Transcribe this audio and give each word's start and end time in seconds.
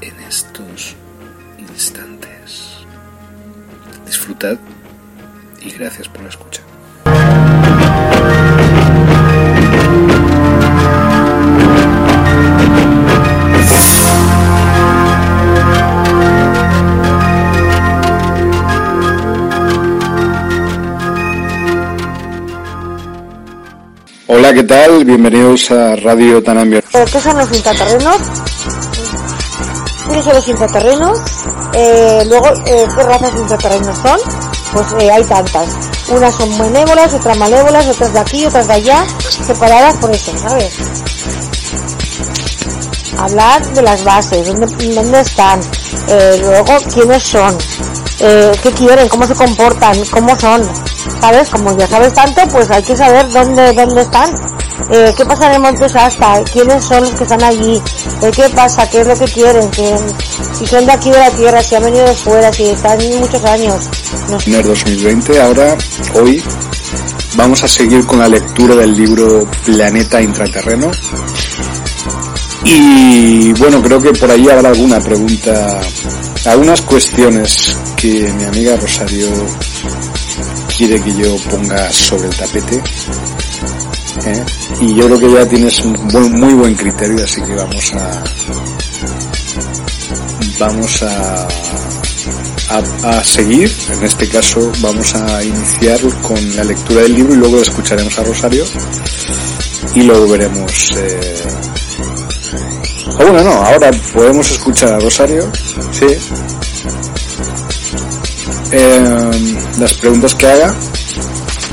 en 0.00 0.20
estos 0.20 0.94
instantes. 1.58 2.84
Disfrutad 4.06 4.58
y 5.60 5.70
gracias 5.70 6.08
por 6.08 6.22
la 6.22 6.28
escucha. 6.28 6.62
Hola, 24.26 24.52
¿qué 24.52 24.64
tal? 24.64 25.04
Bienvenidos 25.04 25.70
a 25.70 25.96
Radio 25.96 26.42
Tanambia. 26.42 26.82
¿Qué 26.82 27.20
son 27.20 27.36
los 27.38 27.56
intraterrenos? 27.56 28.43
¿Qué 30.14 30.22
son 30.22 30.34
los 30.34 30.46
intraterrenos? 30.46 31.18
Eh, 31.72 32.22
luego, 32.28 32.46
eh, 32.66 32.86
¿qué 32.96 33.02
razas 33.02 33.34
de 33.34 33.40
intraterrenos 33.40 33.98
son? 33.98 34.20
Pues 34.72 34.86
eh, 35.00 35.10
hay 35.10 35.24
tantas. 35.24 35.68
Unas 36.08 36.32
son 36.36 36.56
benévolas, 36.56 37.12
otras 37.14 37.36
malévolas, 37.36 37.88
otras 37.88 38.12
de 38.12 38.20
aquí, 38.20 38.46
otras 38.46 38.68
de 38.68 38.74
allá, 38.74 39.04
separadas 39.44 39.96
por 39.96 40.12
eso, 40.12 40.30
¿sabes? 40.38 40.72
Hablar 43.18 43.66
de 43.74 43.82
las 43.82 44.04
bases, 44.04 44.46
dónde, 44.46 44.66
dónde 44.94 45.20
están, 45.20 45.60
eh, 46.06 46.38
luego 46.42 46.76
quiénes 46.92 47.22
son, 47.24 47.58
eh, 48.20 48.52
qué 48.62 48.70
quieren, 48.70 49.08
cómo 49.08 49.26
se 49.26 49.34
comportan, 49.34 49.96
cómo 50.12 50.38
son, 50.38 50.62
¿sabes? 51.20 51.48
Como 51.48 51.76
ya 51.76 51.88
sabes 51.88 52.14
tanto, 52.14 52.40
pues 52.52 52.70
hay 52.70 52.84
que 52.84 52.96
saber 52.96 53.28
dónde, 53.32 53.72
dónde 53.72 54.02
están. 54.02 54.32
Eh, 54.90 55.14
¿Qué 55.16 55.24
pasa 55.24 55.46
en 55.48 55.54
el 55.54 55.60
Monte 55.60 55.88
Shasta? 55.88 56.42
¿Quiénes 56.52 56.84
son 56.84 57.02
los 57.02 57.12
que 57.14 57.22
están 57.22 57.42
allí? 57.42 57.80
Eh, 58.22 58.30
¿Qué 58.34 58.48
pasa? 58.50 58.88
¿Qué 58.90 59.00
es 59.00 59.06
lo 59.06 59.18
que 59.18 59.24
quieren? 59.24 59.70
¿Qué, 59.70 59.96
si 60.58 60.66
son 60.66 60.86
de 60.86 60.92
aquí 60.92 61.10
de 61.10 61.18
la 61.18 61.30
Tierra, 61.30 61.62
si 61.62 61.74
han 61.74 61.84
venido 61.84 62.04
de 62.06 62.14
fuera, 62.14 62.52
si 62.52 62.64
están 62.64 62.98
muchos 63.18 63.44
años. 63.44 63.88
No. 64.30 64.38
En 64.46 64.54
el 64.54 64.62
2020, 64.62 65.40
ahora, 65.40 65.76
hoy, 66.14 66.42
vamos 67.36 67.62
a 67.64 67.68
seguir 67.68 68.06
con 68.06 68.18
la 68.18 68.28
lectura 68.28 68.76
del 68.76 68.96
libro 68.96 69.48
Planeta 69.64 70.20
Intraterreno. 70.20 70.90
Y 72.64 73.52
bueno, 73.54 73.82
creo 73.82 74.00
que 74.00 74.12
por 74.12 74.30
ahí 74.30 74.48
habrá 74.48 74.70
alguna 74.70 75.00
pregunta, 75.00 75.80
algunas 76.46 76.80
cuestiones 76.82 77.76
que 77.96 78.32
mi 78.32 78.44
amiga 78.44 78.76
Rosario 78.76 79.28
quiere 80.76 81.00
que 81.00 81.14
yo 81.14 81.36
ponga 81.50 81.90
sobre 81.92 82.28
el 82.28 82.36
tapete. 82.36 82.82
¿Eh? 84.26 84.44
Y 84.80 84.94
yo 84.94 85.06
creo 85.06 85.18
que 85.18 85.32
ya 85.32 85.46
tienes 85.48 85.80
un 85.80 85.92
buen- 86.08 86.32
muy 86.40 86.54
buen 86.54 86.74
criterio, 86.74 87.24
así 87.24 87.40
que 87.42 87.54
vamos 87.54 87.92
a 87.94 88.22
vamos 90.58 91.02
a, 91.02 91.48
a, 93.08 93.24
seguir. 93.24 93.70
En 93.92 94.04
este 94.04 94.28
caso 94.28 94.70
vamos 94.80 95.14
a 95.14 95.42
iniciar 95.42 96.00
con 96.22 96.56
la 96.56 96.64
lectura 96.64 97.02
del 97.02 97.14
libro 97.14 97.34
y 97.34 97.36
luego 97.38 97.60
escucharemos 97.60 98.18
a 98.18 98.22
Rosario 98.24 98.64
y 99.94 100.02
luego 100.02 100.28
veremos. 100.28 100.92
Eh... 100.96 101.34
ah, 103.18 103.24
bueno, 103.24 103.42
no, 103.42 103.52
ahora 103.52 103.90
podemos 104.12 104.50
escuchar 104.50 104.92
a 104.94 104.98
Rosario, 105.00 105.50
sí. 105.92 106.06
Eh, 108.72 109.56
las 109.78 109.94
preguntas 109.94 110.34
que 110.34 110.46
haga. 110.46 110.74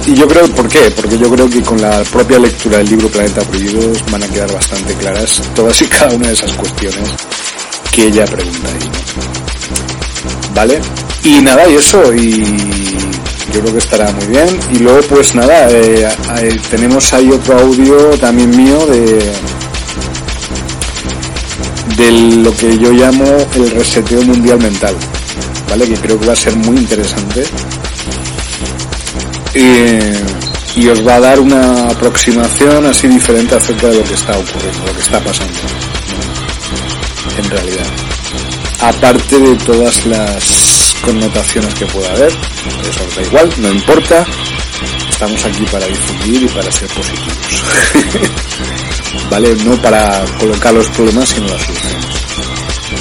Y 0.08 0.14
yo 0.16 0.28
creo, 0.28 0.48
¿por 0.50 0.68
qué? 0.68 0.92
Porque 0.96 1.18
yo 1.18 1.30
creo 1.30 1.50
que 1.50 1.62
con 1.62 1.80
la 1.82 2.04
propia 2.04 2.40
lectura 2.40 2.80
del 2.80 2.90
libro 2.90 3.08
Planeta 3.10 3.42
Prohibido 3.42 3.92
van 4.12 4.24
a 4.24 4.28
quedar 4.28 4.52
bastante 4.52 4.94
claras 4.96 5.42
todas 5.56 5.82
y 5.82 5.86
cada 5.86 6.14
una 6.16 6.28
de 6.28 6.34
esas 6.34 6.52
cuestiones 6.54 7.10
que 7.92 8.08
ella 8.08 8.26
pregunta 8.26 8.68
ahí. 8.68 8.90
¿Vale? 10.56 10.82
Y 11.24 11.42
nada, 11.42 11.70
y 11.70 11.76
eso, 11.76 12.14
y 12.14 12.44
yo 13.54 13.62
creo 13.62 13.74
que 13.74 13.80
estará 13.80 14.12
muy 14.12 14.26
bien. 14.26 14.60
Y 14.74 14.80
luego, 14.80 15.02
pues 15.04 15.36
nada, 15.36 15.70
eh, 15.70 16.08
eh, 16.42 16.60
tenemos 16.70 17.14
ahí 17.14 17.30
otro 17.32 17.60
audio 17.60 17.96
también 18.18 18.50
mío 18.58 18.86
de 18.88 19.20
de 21.98 22.12
lo 22.12 22.56
que 22.56 22.78
yo 22.78 22.92
llamo 22.92 23.26
el 23.56 23.72
reseteo 23.72 24.22
mundial 24.24 24.60
mental, 24.60 24.96
¿vale? 25.70 25.88
Que 25.88 25.96
creo 25.96 26.20
que 26.20 26.26
va 26.26 26.34
a 26.34 26.36
ser 26.36 26.56
muy 26.56 26.78
interesante. 26.78 27.44
Y 29.54 30.88
os 30.88 31.06
va 31.06 31.16
a 31.16 31.20
dar 31.20 31.40
una 31.40 31.90
aproximación 31.90 32.86
así 32.86 33.08
diferente 33.08 33.56
acerca 33.56 33.88
de 33.88 33.98
lo 33.98 34.04
que 34.04 34.14
está 34.14 34.38
ocurriendo, 34.38 34.86
lo 34.86 34.94
que 34.94 35.02
está 35.02 35.20
pasando, 35.20 35.60
en 37.38 37.50
realidad. 37.50 37.88
Aparte 38.80 39.38
de 39.38 39.56
todas 39.58 40.06
las 40.06 40.96
connotaciones 41.02 41.74
que 41.74 41.86
pueda 41.88 42.10
haber, 42.12 42.32
eso 42.32 43.04
os 43.08 43.16
da 43.16 43.22
igual, 43.24 43.50
no 43.58 43.72
importa, 43.72 44.26
estamos 45.10 45.44
aquí 45.46 45.66
para 45.66 45.86
difundir 45.86 46.44
y 46.44 46.48
para 46.48 46.72
ser 46.72 46.88
positivos. 46.88 47.64
¿Vale? 49.30 49.56
No 49.66 49.80
para 49.82 50.24
colocar 50.40 50.74
los 50.74 50.88
problemas, 50.90 51.30
sino 51.30 51.48
las 51.48 51.62
soluciones. 51.62 52.06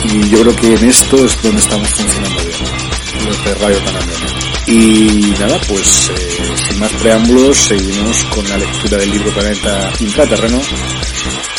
Y 0.05 0.29
yo 0.29 0.41
creo 0.43 0.57
que 0.57 0.75
en 0.75 0.89
esto 0.89 1.25
es 1.25 1.41
donde 1.43 1.61
estamos 1.61 1.89
funcionando 1.89 2.41
bien, 2.43 3.27
los 3.27 3.45
de 3.45 3.55
Radio 3.55 3.79
Panamá. 3.85 4.50
Y 4.71 5.35
nada, 5.41 5.61
pues 5.67 6.11
eh, 6.11 6.55
sin 6.69 6.79
más 6.79 6.93
preámbulos, 6.93 7.57
seguimos 7.59 8.25
con 8.27 8.49
la 8.49 8.57
lectura 8.57 8.99
del 8.99 9.11
libro 9.11 9.33
Planeta 9.33 9.93
Intraterreno, 9.99 10.61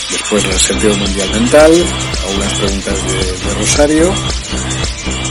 después 0.09 0.45
el 0.45 0.57
sentido 0.57 0.95
mundial 0.95 1.29
mental, 1.31 1.71
algunas 2.25 2.53
preguntas 2.53 2.97
de, 3.03 3.53
Rosario, 3.55 4.13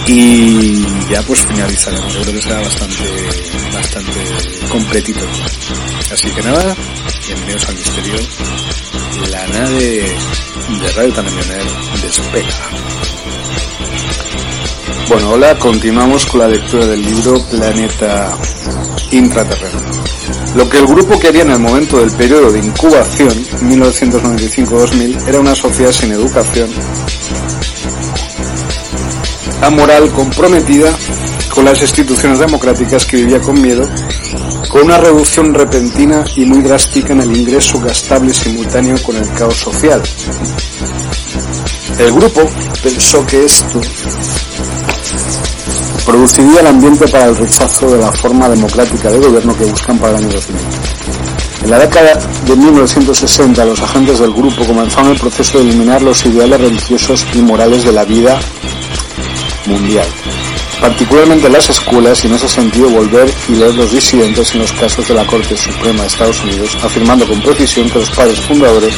y 0.09 0.82
ya 1.11 1.23
pues 1.23 1.41
finalizaremos. 1.41 2.17
Creo 2.17 2.35
que 2.35 2.43
será 2.43 2.61
bastante, 2.61 3.03
bastante 3.73 4.21
completito. 4.69 5.26
Así 6.12 6.29
que 6.33 6.43
nada, 6.43 6.76
bienvenidos 7.26 7.67
al 7.67 7.75
misterio. 7.76 8.17
La 9.31 9.47
nave 9.47 10.17
de 10.83 10.93
Radio 10.97 11.12
Tanamioner 11.15 11.65
despega. 12.03 12.71
Bueno, 15.08 15.31
hola, 15.31 15.58
continuamos 15.58 16.26
con 16.26 16.40
la 16.40 16.48
lectura 16.48 16.87
del 16.87 17.02
libro 17.02 17.38
Planeta 17.50 18.31
Intraterreno. 19.10 19.81
Lo 20.54 20.69
que 20.69 20.78
el 20.78 20.87
grupo 20.87 21.19
quería 21.19 21.42
en 21.42 21.50
el 21.50 21.58
momento 21.58 21.98
del 21.98 22.10
periodo 22.12 22.50
de 22.50 22.60
incubación, 22.60 23.28
1995-2000, 23.28 25.28
era 25.28 25.40
una 25.40 25.54
sociedad 25.54 25.92
sin 25.92 26.12
educación, 26.12 26.70
amoral, 29.62 30.10
comprometida 30.10 30.92
con 31.54 31.64
las 31.64 31.81
instituciones 31.82 32.38
democráticas 32.38 33.04
que 33.04 33.19
vivía 33.19 33.40
con 33.40 33.60
miedo, 33.60 33.88
con 34.69 34.82
una 34.82 34.98
reducción 34.98 35.52
repentina 35.52 36.25
y 36.37 36.46
muy 36.46 36.62
drástica 36.62 37.12
en 37.12 37.20
el 37.20 37.37
ingreso 37.37 37.81
gastable 37.81 38.32
simultáneo 38.32 38.96
con 39.02 39.16
el 39.16 39.28
caos 39.34 39.56
social. 39.56 40.00
El 41.98 42.12
grupo 42.12 42.48
pensó 42.82 43.26
que 43.26 43.44
esto 43.44 43.81
produciría 46.11 46.61
el 46.61 46.67
ambiente 46.67 47.07
para 47.07 47.27
el 47.27 47.37
rechazo 47.37 47.89
de 47.89 47.99
la 47.99 48.11
forma 48.11 48.49
democrática 48.49 49.11
de 49.11 49.21
gobierno 49.21 49.57
que 49.57 49.65
buscan 49.65 49.97
para 49.97 50.19
el 50.19 50.25
año 50.25 50.35
2000. 50.35 50.61
En 51.62 51.71
la 51.71 51.79
década 51.79 52.19
de 52.47 52.57
1960 52.57 53.65
los 53.65 53.81
agentes 53.81 54.19
del 54.19 54.33
grupo 54.33 54.67
comenzaron 54.67 55.12
el 55.12 55.19
proceso 55.19 55.59
de 55.59 55.65
eliminar 55.69 56.03
los 56.03 56.27
ideales 56.27 56.61
religiosos 56.61 57.25
y 57.33 57.39
morales 57.39 57.85
de 57.85 57.93
la 57.93 58.05
vida 58.05 58.41
mundial, 59.67 60.07
particularmente 60.81 61.47
en 61.47 61.53
las 61.53 61.71
escuelas 61.71 62.25
y 62.25 62.27
en 62.27 62.35
ese 62.35 62.49
sentido 62.49 62.89
volver 62.91 63.33
y 63.49 63.53
leer 63.53 63.75
los 63.77 63.93
disidentes 63.93 64.53
en 64.53 64.62
los 64.62 64.73
casos 64.73 65.07
de 65.07 65.15
la 65.15 65.25
Corte 65.27 65.57
Suprema 65.57 66.01
de 66.03 66.09
Estados 66.09 66.43
Unidos, 66.43 66.77
afirmando 66.83 67.25
con 67.25 67.41
precisión 67.41 67.89
que 67.89 68.01
los 68.01 68.11
padres 68.11 68.41
fundadores 68.41 68.95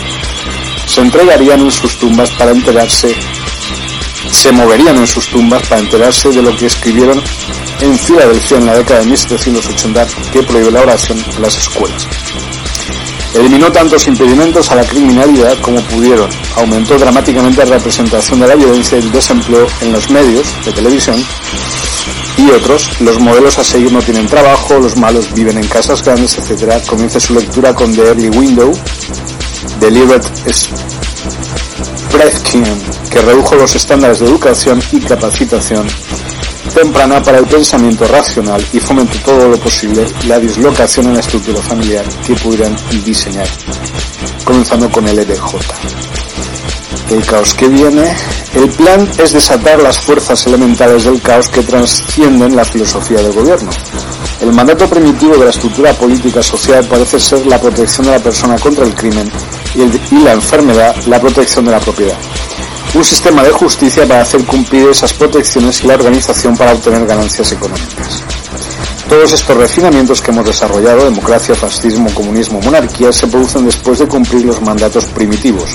se 0.87 1.03
entregarían 1.03 1.61
en 1.61 1.71
sus 1.71 1.99
tumbas 1.99 2.31
para 2.31 2.53
enterarse, 2.53 3.15
se 4.33 4.51
moverían 4.51 4.97
en 4.97 5.07
sus 5.07 5.29
tumbas 5.29 5.63
para 5.69 5.81
enterarse 5.81 6.31
de 6.31 6.43
lo 6.43 6.57
que 6.57 6.67
escribieron 6.67 7.23
en 7.81 7.99
Filadelfia 7.99 8.59
en 8.59 8.67
la 8.67 8.75
década 8.77 9.01
de 9.01 9.07
1780 9.07 10.07
que 10.33 10.43
prohíbe 10.43 10.71
la 10.71 10.83
oración 10.83 11.23
en 11.37 11.43
las 11.43 11.57
escuelas. 11.57 12.07
Eliminó 13.35 13.73
tantos 13.73 14.07
impedimentos 14.09 14.71
a 14.71 14.77
la 14.77 14.85
criminalidad 14.85 15.59
como 15.61 15.81
pudieron. 15.83 16.29
Aumentó 16.57 16.99
dramáticamente 16.99 17.65
la 17.65 17.77
representación 17.77 18.41
de 18.41 18.49
la 18.49 18.55
violencia 18.55 18.99
y 18.99 19.03
el 19.03 19.13
desempleo 19.13 19.67
en 19.81 19.93
los 19.93 20.11
medios 20.11 20.47
de 20.65 20.73
televisión 20.73 21.25
y 22.37 22.51
otros. 22.51 23.01
Los 23.01 23.19
modelos 23.21 23.59
a 23.59 23.65
seguir 23.65 23.91
no 23.93 24.01
tienen 24.01 24.27
trabajo, 24.27 24.79
los 24.79 24.97
malos 24.97 25.33
viven 25.35 25.57
en 25.57 25.67
casas 25.67 26.05
grandes, 26.05 26.37
etc. 26.39 26.85
Comienza 26.87 27.19
su 27.21 27.35
lectura 27.35 27.75
con 27.75 27.95
The 27.95 28.03
Early 28.03 28.29
Window 28.31 28.73
de 29.81 29.91
Libert 29.91 30.25
Spredkin, 32.11 32.65
que 33.13 33.21
redujo 33.21 33.57
los 33.57 33.75
estándares 33.75 34.21
de 34.21 34.27
educación 34.27 34.81
y 34.91 34.99
capacitación 35.01 35.87
temprana 36.75 37.23
para 37.23 37.39
el 37.39 37.47
pensamiento 37.47 38.07
racional 38.07 38.65
y 38.73 38.81
fomentó 38.81 39.19
todo 39.19 39.49
lo 39.49 39.59
posible 39.59 40.07
la 40.27 40.39
dislocación 40.39 41.07
en 41.07 41.15
la 41.15 41.21
estructura 41.21 41.61
familiar 41.61 42.07
que 42.27 42.35
pudieran 42.37 42.75
diseñar, 43.05 43.47
comenzando 44.45 44.91
con 44.91 45.07
el 45.07 45.19
EDJ. 45.19 45.57
El 47.11 47.27
caos 47.27 47.53
que 47.53 47.69
viene, 47.69 48.17
el 48.55 48.71
plan 48.71 49.07
es 49.19 49.33
desatar 49.33 49.83
las 49.83 49.99
fuerzas 49.99 50.47
elementales 50.47 51.05
del 51.05 51.21
caos 51.21 51.51
que 51.51 51.63
trascienden 51.63 52.57
la 52.57 52.65
filosofía 52.65 53.19
del 53.19 53.33
gobierno. 53.33 53.69
El 54.41 54.55
mandato 54.55 54.89
primitivo 54.89 55.37
de 55.37 55.45
la 55.45 55.51
estructura 55.51 55.93
política 55.93 56.43
social 56.43 56.87
parece 56.87 57.21
ser 57.21 57.45
la 57.47 57.61
protección 57.61 58.07
de 58.07 58.13
la 58.13 58.21
persona 58.21 58.57
contra 58.57 58.87
el 58.87 58.95
crimen 58.95 59.31
y, 59.75 60.15
y 60.15 60.25
la 60.25 60.33
enfermedad 60.33 60.97
la 61.07 61.21
protección 61.21 61.67
de 61.67 61.73
la 61.73 61.81
propiedad 61.81 62.17
un 62.95 63.05
sistema 63.05 63.43
de 63.43 63.51
justicia 63.51 64.07
para 64.07 64.21
hacer 64.21 64.45
cumplir 64.45 64.89
esas 64.89 65.15
protecciones 65.15 65.83
y 65.83 65.87
la 65.87 65.95
organización 65.95 66.57
para 66.57 66.73
obtener 66.73 67.07
ganancias 67.07 67.53
económicas. 67.53 68.23
Todos 69.09 69.33
estos 69.33 69.57
refinamientos 69.57 70.21
que 70.21 70.31
hemos 70.31 70.45
desarrollado, 70.45 71.05
democracia, 71.05 71.55
fascismo, 71.55 72.13
comunismo, 72.13 72.61
monarquía, 72.61 73.11
se 73.13 73.27
producen 73.27 73.65
después 73.65 73.99
de 73.99 74.07
cumplir 74.07 74.45
los 74.45 74.61
mandatos 74.61 75.07
primitivos. 75.07 75.71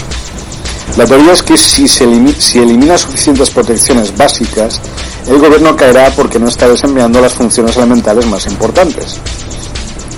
La 0.96 1.06
teoría 1.06 1.34
es 1.34 1.44
que 1.44 1.58
si 1.58 1.88
se 1.88 2.04
elimina, 2.04 2.40
si 2.40 2.60
elimina 2.60 2.98
suficientes 2.98 3.50
protecciones 3.50 4.16
básicas, 4.16 4.80
el 5.28 5.40
gobierno 5.40 5.76
caerá 5.76 6.10
porque 6.12 6.40
no 6.40 6.48
está 6.48 6.68
desempeñando 6.68 7.20
las 7.20 7.34
funciones 7.34 7.76
elementales 7.78 8.26
más 8.28 8.46
importantes. 8.46 9.20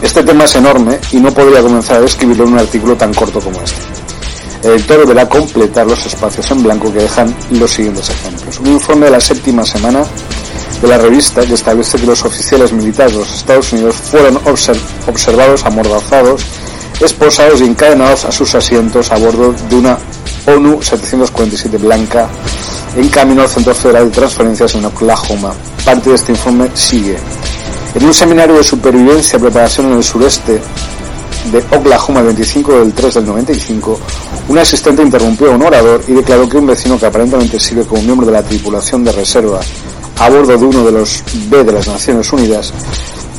Este 0.02 0.24
tema 0.24 0.46
es 0.46 0.56
enorme 0.56 1.00
y 1.12 1.18
no 1.18 1.34
podría 1.34 1.62
comenzar 1.62 1.98
a 1.98 2.02
describirlo 2.02 2.44
en 2.46 2.54
un 2.54 2.60
artículo 2.60 2.96
tan 2.96 3.14
corto 3.14 3.40
como 3.40 3.62
este. 3.62 3.99
El 4.64 4.74
lector 4.74 5.00
deberá 5.00 5.28
completar 5.30 5.88
los 5.88 6.06
espacios 6.06 6.52
en 6.52 6.64
blanco 6.64 6.92
que 6.92 7.00
dejan 7.00 7.34
los 7.52 7.72
siguientes 7.72 8.10
ejemplos. 8.10 8.60
Un 8.60 8.68
informe 8.68 9.06
de 9.06 9.12
la 9.12 9.22
séptima 9.22 9.66
semana 9.66 10.04
de 10.82 10.88
la 10.88 10.98
revista 10.98 11.46
que 11.46 11.54
establece 11.54 11.98
que 11.98 12.06
los 12.06 12.24
oficiales 12.26 12.74
militares 12.74 13.14
de 13.14 13.20
los 13.20 13.34
Estados 13.34 13.72
Unidos 13.72 13.96
fueron 13.96 14.40
observados, 15.08 15.66
amordazados, 15.66 16.44
esposados 17.00 17.62
y 17.62 17.66
encadenados 17.66 18.26
a 18.26 18.32
sus 18.32 18.54
asientos 18.56 19.12
a 19.12 19.18
bordo 19.18 19.54
de 19.70 19.76
una 19.76 19.98
ONU 20.46 20.82
747 20.82 21.78
blanca 21.78 22.28
en 22.96 23.08
camino 23.10 23.44
al 23.44 23.50
Centro 23.50 23.74
Federal 23.74 24.06
de 24.06 24.16
Transferencias 24.16 24.76
en 24.76 24.86
Oklahoma. 24.86 25.54
Parte 25.86 26.10
de 26.10 26.16
este 26.16 26.32
informe 26.34 26.70
sigue. 26.74 27.18
En 27.96 28.06
un 28.06 28.14
seminario 28.14 28.56
de 28.56 28.64
supervivencia 28.64 29.38
y 29.38 29.42
preparación 29.42 29.88
en 29.88 29.98
el 29.98 30.04
sureste 30.04 30.62
de 31.52 31.60
Oklahoma 31.76 32.20
el 32.20 32.28
25 32.28 32.80
del 32.80 32.94
3 32.94 33.14
del 33.16 33.26
95, 33.26 34.00
un 34.50 34.58
asistente 34.58 35.02
interrumpió 35.02 35.52
a 35.52 35.56
un 35.56 35.64
orador 35.64 36.04
y 36.08 36.14
declaró 36.14 36.48
que 36.48 36.58
un 36.58 36.68
vecino 36.68 37.00
que 37.00 37.06
aparentemente 37.06 37.60
sirve 37.60 37.84
como 37.84 38.02
miembro 38.02 38.28
de 38.28 38.34
la 38.34 38.44
tripulación 38.44 39.04
de 39.04 39.12
reserva 39.12 39.60
a 40.20 40.30
bordo 40.30 40.58
de 40.58 40.66
uno 40.66 40.84
de 40.84 40.92
los 40.92 41.24
B 41.50 41.64
de 41.64 41.72
las 41.72 41.88
Naciones 41.88 42.32
Unidas, 42.34 42.74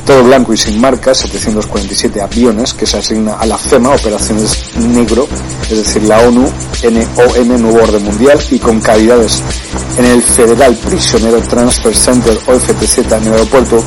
todo 0.05 0.23
blanco 0.23 0.53
y 0.53 0.57
sin 0.57 0.81
marcas, 0.81 1.19
747 1.19 2.21
aviones 2.21 2.73
que 2.73 2.85
se 2.85 2.97
asigna 2.97 3.35
a 3.35 3.45
la 3.45 3.57
FEMA, 3.57 3.89
Operaciones 3.93 4.75
Negro, 4.77 5.27
es 5.69 5.77
decir, 5.77 6.03
la 6.03 6.19
ONU, 6.19 6.49
NOM, 6.83 7.61
Nuevo 7.61 7.83
Orden 7.83 8.03
Mundial, 8.03 8.39
y 8.49 8.57
con 8.57 8.79
cavidades 8.79 9.41
en 9.97 10.05
el 10.05 10.21
Federal 10.23 10.75
Prisionero 10.75 11.39
Transfer 11.41 11.95
Center, 11.95 12.37
o 12.47 12.59
FTZ, 12.59 12.97
en 12.97 13.27
el 13.27 13.33
aeropuerto 13.33 13.83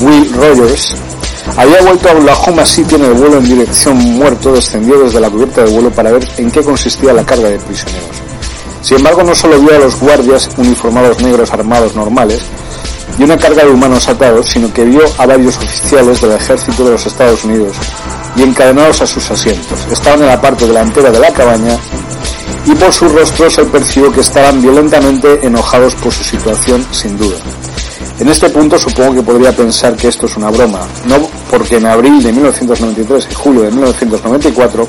Will 0.00 0.32
Rogers, 0.34 0.94
había 1.56 1.80
vuelto 1.82 2.08
a 2.08 2.12
Oklahoma 2.12 2.66
City 2.66 2.96
en 2.96 3.04
el 3.04 3.12
vuelo 3.12 3.38
en 3.38 3.44
dirección 3.44 3.96
muerto, 3.96 4.52
descendió 4.52 4.98
desde 4.98 5.20
la 5.20 5.30
cubierta 5.30 5.64
de 5.64 5.70
vuelo 5.70 5.90
para 5.90 6.12
ver 6.12 6.28
en 6.38 6.50
qué 6.50 6.62
consistía 6.62 7.12
la 7.12 7.24
carga 7.24 7.48
de 7.48 7.58
prisioneros. 7.58 8.16
Sin 8.82 8.98
embargo, 8.98 9.22
no 9.22 9.34
solo 9.34 9.58
vio 9.60 9.74
a 9.74 9.78
los 9.78 9.98
guardias 9.98 10.48
uniformados 10.56 11.20
negros 11.20 11.52
armados 11.52 11.94
normales 11.94 12.40
y 13.18 13.22
una 13.22 13.36
carga 13.36 13.64
de 13.64 13.70
humanos 13.70 14.08
atados, 14.08 14.46
sino 14.46 14.72
que 14.72 14.84
vio 14.84 15.02
a 15.18 15.26
varios 15.26 15.56
oficiales 15.56 16.20
del 16.20 16.32
ejército 16.32 16.84
de 16.84 16.90
los 16.92 17.06
Estados 17.06 17.44
Unidos 17.44 17.76
y 18.36 18.42
encadenados 18.42 19.00
a 19.00 19.06
sus 19.06 19.30
asientos. 19.30 19.78
Estaban 19.90 20.22
en 20.22 20.28
la 20.28 20.40
parte 20.40 20.66
delantera 20.66 21.10
de 21.10 21.18
la 21.18 21.32
cabaña 21.32 21.76
y 22.66 22.74
por 22.74 22.92
sus 22.92 23.12
rostros 23.12 23.54
se 23.54 23.64
percibió 23.64 24.12
que 24.12 24.20
estaban 24.20 24.60
violentamente 24.60 25.46
enojados 25.46 25.94
por 25.94 26.12
su 26.12 26.24
situación, 26.24 26.84
sin 26.90 27.16
duda. 27.16 27.36
En 28.18 28.28
este 28.28 28.48
punto 28.48 28.78
supongo 28.78 29.14
que 29.14 29.22
podría 29.22 29.52
pensar 29.52 29.94
que 29.94 30.08
esto 30.08 30.26
es 30.26 30.36
una 30.36 30.50
broma, 30.50 30.80
no 31.06 31.28
porque 31.50 31.76
en 31.76 31.86
abril 31.86 32.22
de 32.22 32.32
1993 32.32 33.28
y 33.30 33.34
julio 33.34 33.62
de 33.62 33.70
1994 33.70 34.88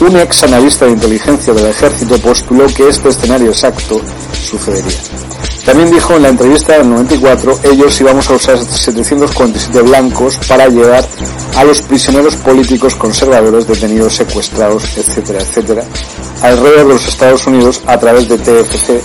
un 0.00 0.16
ex 0.16 0.42
analista 0.44 0.84
de 0.84 0.92
inteligencia 0.92 1.54
del 1.54 1.66
ejército 1.66 2.18
postuló 2.18 2.66
que 2.66 2.88
este 2.88 3.08
escenario 3.08 3.48
exacto 3.48 4.00
sucedería. 4.32 4.98
También 5.64 5.90
dijo 5.90 6.14
en 6.14 6.22
la 6.22 6.28
entrevista 6.28 6.78
del 6.78 6.88
94, 6.90 7.60
ellos 7.64 8.00
íbamos 8.00 8.30
a 8.30 8.34
usar 8.34 8.58
747 8.58 9.82
blancos 9.82 10.38
para 10.46 10.68
llevar 10.68 11.04
a 11.56 11.64
los 11.64 11.82
prisioneros 11.82 12.36
políticos 12.36 12.94
conservadores 12.94 13.66
detenidos, 13.66 14.14
secuestrados, 14.14 14.84
etcétera, 14.96 15.40
etcétera, 15.40 15.84
alrededor 16.42 16.78
de 16.78 16.94
los 16.94 17.08
Estados 17.08 17.46
Unidos 17.46 17.82
a 17.86 17.98
través 17.98 18.28
de 18.28 18.38
TFC 18.38 19.00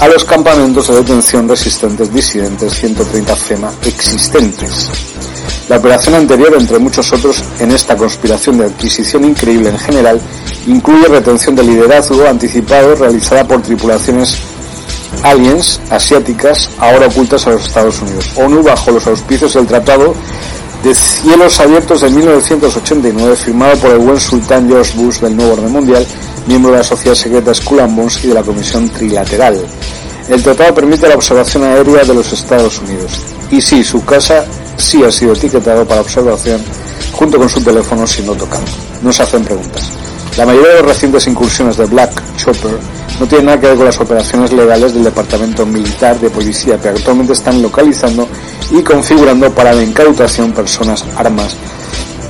a 0.00 0.08
los 0.08 0.24
campamentos 0.24 0.88
de 0.88 0.94
detención 0.94 1.46
resistentes 1.46 2.12
disidentes 2.12 2.72
130 2.72 3.36
FEMA 3.36 3.70
existentes. 3.84 4.88
La 5.68 5.76
operación 5.76 6.14
anterior, 6.14 6.54
entre 6.58 6.78
muchos 6.78 7.12
otros, 7.12 7.44
en 7.58 7.70
esta 7.70 7.96
conspiración 7.96 8.58
de 8.58 8.64
adquisición 8.64 9.24
increíble 9.24 9.68
en 9.68 9.78
general, 9.78 10.18
incluye 10.66 11.06
retención 11.06 11.54
de 11.54 11.64
liderazgo 11.64 12.26
anticipado 12.26 12.94
realizada 12.96 13.46
por 13.46 13.60
tripulaciones 13.60 14.38
aliens 15.22 15.80
asiáticas 15.90 16.70
ahora 16.78 17.06
ocultas 17.06 17.46
a 17.46 17.50
los 17.50 17.66
Estados 17.66 18.00
Unidos. 18.00 18.32
ONU 18.36 18.62
bajo 18.62 18.90
los 18.92 19.06
auspicios 19.06 19.52
del 19.52 19.66
Tratado 19.66 20.14
de 20.82 20.94
Cielos 20.94 21.60
Abiertos 21.60 22.00
de 22.00 22.08
1989 22.08 23.36
firmado 23.36 23.76
por 23.76 23.90
el 23.90 23.98
buen 23.98 24.18
sultán 24.18 24.66
George 24.66 24.96
Bush 24.96 25.18
del 25.18 25.36
nuevo 25.36 25.52
orden 25.52 25.72
mundial 25.72 26.06
miembro 26.46 26.72
de 26.72 26.78
la 26.78 26.84
sociedad 26.84 27.14
secreta 27.14 27.54
Skull 27.54 27.80
and 27.80 27.96
Bones 27.96 28.24
y 28.24 28.28
de 28.28 28.34
la 28.34 28.42
Comisión 28.42 28.88
Trilateral. 28.88 29.60
El 30.28 30.42
tratado 30.42 30.74
permite 30.74 31.08
la 31.08 31.14
observación 31.14 31.64
aérea 31.64 32.04
de 32.04 32.14
los 32.14 32.32
Estados 32.32 32.78
Unidos. 32.78 33.12
Y 33.50 33.60
sí, 33.60 33.82
su 33.82 34.04
casa 34.04 34.44
sí 34.76 35.02
ha 35.02 35.10
sido 35.10 35.32
etiquetado 35.32 35.86
para 35.86 36.00
observación 36.00 36.60
junto 37.12 37.38
con 37.38 37.48
su 37.48 37.60
teléfono 37.60 38.06
siendo 38.06 38.34
tocado. 38.34 38.64
No 39.02 39.12
se 39.12 39.22
hacen 39.22 39.44
preguntas. 39.44 39.90
La 40.36 40.46
mayoría 40.46 40.68
de 40.68 40.74
las 40.76 40.84
recientes 40.84 41.26
incursiones 41.26 41.76
de 41.76 41.86
Black 41.86 42.10
Chopper 42.36 42.78
no 43.18 43.26
tienen 43.26 43.46
nada 43.46 43.60
que 43.60 43.66
ver 43.66 43.76
con 43.76 43.84
las 43.84 44.00
operaciones 44.00 44.52
legales 44.52 44.94
del 44.94 45.04
Departamento 45.04 45.66
Militar 45.66 46.18
de 46.18 46.30
Policía, 46.30 46.78
pero 46.80 46.96
actualmente 46.96 47.32
están 47.32 47.60
localizando 47.60 48.28
y 48.70 48.82
configurando 48.82 49.50
para 49.52 49.72
la 49.72 49.82
incautación 49.82 50.52
personas, 50.52 51.04
armas, 51.16 51.56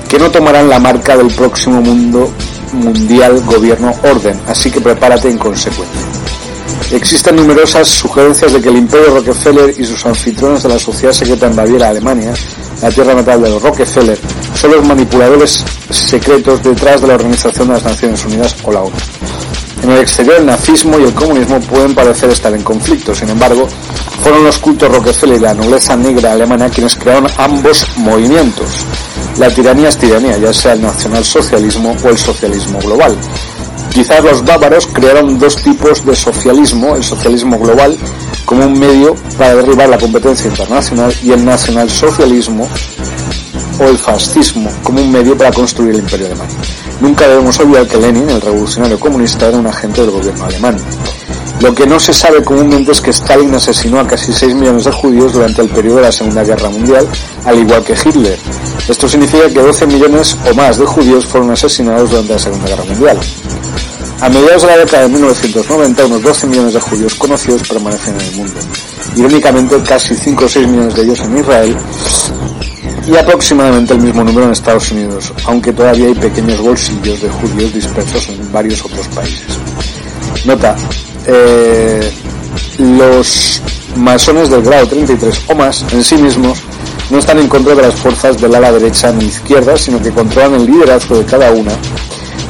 que 0.09 0.19
no 0.19 0.31
tomarán 0.31 0.69
la 0.69 0.81
marca 0.81 1.17
del 1.17 1.29
próximo 1.29 1.81
mundo 1.81 2.33
mundial 2.73 3.43
gobierno 3.45 3.93
orden, 4.03 4.41
así 4.47 4.71
que 4.71 4.81
prepárate 4.81 5.29
en 5.29 5.39
consecuencia. 5.39 6.01
Existen 6.93 7.37
numerosas 7.37 7.87
sugerencias 7.87 8.53
de 8.53 8.61
que 8.61 8.69
el 8.69 8.77
imperio 8.77 9.15
Rockefeller 9.15 9.73
y 9.79 9.85
sus 9.85 10.05
anfitriones 10.07 10.63
de 10.65 10.71
la 10.71 10.79
sociedad 10.79 11.13
secreta 11.13 11.47
en 11.47 11.55
Baviera, 11.55 11.89
Alemania, 11.89 12.33
la 12.83 12.91
tierra 12.91 13.15
natal 13.15 13.43
de 13.43 13.51
los 13.51 13.63
Rockefeller, 13.63 14.19
son 14.55 14.73
los 14.73 14.87
manipuladores 14.87 15.65
secretos 15.91 16.63
detrás 16.63 17.01
de 17.01 17.07
la 17.07 17.15
Organización 17.15 17.69
de 17.69 17.75
las 17.75 17.85
Naciones 17.85 18.25
Unidas 18.25 18.57
o 18.65 18.73
la 18.73 18.83
ONU. 18.83 18.97
En 19.83 19.91
el 19.91 19.99
exterior 19.99 20.37
el 20.37 20.47
nazismo 20.47 20.99
y 20.99 21.05
el 21.05 21.15
comunismo 21.15 21.59
pueden 21.61 21.95
parecer 21.95 22.31
estar 22.31 22.53
en 22.53 22.63
conflicto, 22.63 23.15
sin 23.15 23.31
embargo, 23.31 23.67
fueron 24.23 24.45
los 24.45 24.59
cultos 24.59 24.93
Rockefeller 24.93 25.37
y 25.37 25.41
la 25.41 25.55
nobleza 25.55 25.97
negra 25.97 26.33
alemana 26.33 26.69
quienes 26.69 26.97
crearon 26.97 27.27
ambos 27.39 27.87
movimientos. 27.97 28.85
La 29.39 29.49
tiranía 29.49 29.89
es 29.89 29.97
tiranía, 29.97 30.37
ya 30.37 30.53
sea 30.53 30.75
el 30.75 30.83
nacionalsocialismo 30.83 31.97
o 32.05 32.09
el 32.09 32.19
socialismo 32.19 32.79
global. 32.81 33.17
Quizás 33.91 34.23
los 34.23 34.45
bávaros 34.45 34.87
crearon 34.87 35.39
dos 35.39 35.57
tipos 35.57 36.05
de 36.05 36.15
socialismo, 36.15 36.95
el 36.95 37.03
socialismo 37.03 37.59
global 37.59 37.97
como 38.45 38.67
un 38.67 38.79
medio 38.79 39.15
para 39.39 39.55
derribar 39.55 39.89
la 39.89 39.99
competencia 39.99 40.49
internacional 40.49 41.15
y 41.23 41.33
el 41.33 41.45
nacionalsocialismo 41.45 42.69
o 43.81 43.85
el 43.89 43.99
fascismo 43.99 44.71
como 44.83 45.01
un 45.01 45.11
medio 45.11 45.37
para 45.37 45.51
construir 45.51 45.95
el 45.95 46.01
imperio 46.01 46.27
alemán. 46.27 46.49
Nunca 47.01 47.27
debemos 47.27 47.59
olvidar 47.59 47.87
que 47.89 47.97
Lenin, 47.97 48.29
el 48.29 48.41
revolucionario 48.41 49.01
comunista, 49.01 49.49
era 49.49 49.59
un 49.59 49.67
agente 49.67 50.03
del 50.03 50.11
gobierno 50.11 50.45
alemán. 50.45 50.77
Lo 51.61 51.75
que 51.75 51.87
no 51.87 51.99
se 52.01 52.13
sabe 52.13 52.43
comúnmente 52.43 52.93
es 52.93 53.01
que 53.01 53.11
Stalin 53.11 53.55
asesinó 53.55 54.01
a 54.01 54.07
casi 54.07 54.33
6 54.33 54.55
millones 54.55 54.85
de 54.85 54.93
judíos 54.93 55.33
durante 55.33 55.63
el 55.63 55.69
periodo 55.69 55.97
de 55.97 56.03
la 56.03 56.13
Segunda 56.13 56.43
Guerra 56.43 56.71
Mundial, 56.71 57.07
al 57.45 57.59
igual 57.59 57.83
que 57.85 57.93
Hitler. 57.93 58.39
Esto 58.89 59.09
significa 59.09 59.49
que 59.49 59.61
12 59.61 59.87
millones 59.87 60.37
o 60.51 60.55
más 60.55 60.79
de 60.79 60.87
judíos 60.87 61.27
fueron 61.27 61.51
asesinados 61.51 62.11
durante 62.11 62.33
la 62.33 62.39
Segunda 62.39 62.67
Guerra 62.67 62.85
Mundial. 62.85 63.19
A 64.21 64.29
mediados 64.29 64.63
de 64.63 64.69
la 64.69 64.77
década 64.79 65.03
de 65.05 65.09
1990, 65.11 66.07
unos 66.07 66.23
12 66.23 66.47
millones 66.47 66.75
de 66.75 66.81
judíos 66.81 67.15
conocidos 67.15 67.67
permanecen 67.69 68.15
en 68.15 68.21
el 68.21 68.37
mundo. 68.37 68.55
Irónicamente, 69.17 69.83
casi 69.83 70.15
5 70.15 70.45
o 70.45 70.49
6 70.49 70.67
millones 70.67 70.95
de 70.95 71.03
ellos 71.03 71.21
en 71.21 71.39
Israel 71.39 71.77
y 73.11 73.17
aproximadamente 73.17 73.95
el 73.95 74.01
mismo 74.01 74.23
número 74.23 74.47
en 74.47 74.53
Estados 74.53 74.93
Unidos, 74.93 75.33
aunque 75.47 75.73
todavía 75.73 76.07
hay 76.07 76.15
pequeños 76.15 76.61
bolsillos 76.61 77.21
de 77.21 77.29
judíos 77.29 77.75
dispersos 77.75 78.29
en 78.29 78.53
varios 78.53 78.85
otros 78.85 79.09
países. 79.09 79.59
Nota, 80.45 80.77
eh, 81.27 82.13
los 82.79 83.61
masones 83.97 84.49
del 84.49 84.63
grado 84.63 84.87
33 84.87 85.43
o 85.49 85.55
más 85.57 85.85
en 85.93 86.05
sí 86.05 86.17
mismos 86.17 86.59
no 87.11 87.19
están 87.19 87.41
en 87.41 87.49
contra 87.49 87.75
de 87.75 87.83
las 87.83 87.95
fuerzas 87.95 88.41
del 88.41 88.55
ala 88.55 88.71
derecha 88.71 89.11
ni 89.11 89.25
izquierda, 89.25 89.77
sino 89.77 90.01
que 90.01 90.13
controlan 90.13 90.55
el 90.61 90.67
liderazgo 90.67 91.19
de 91.19 91.25
cada 91.25 91.51
una 91.51 91.73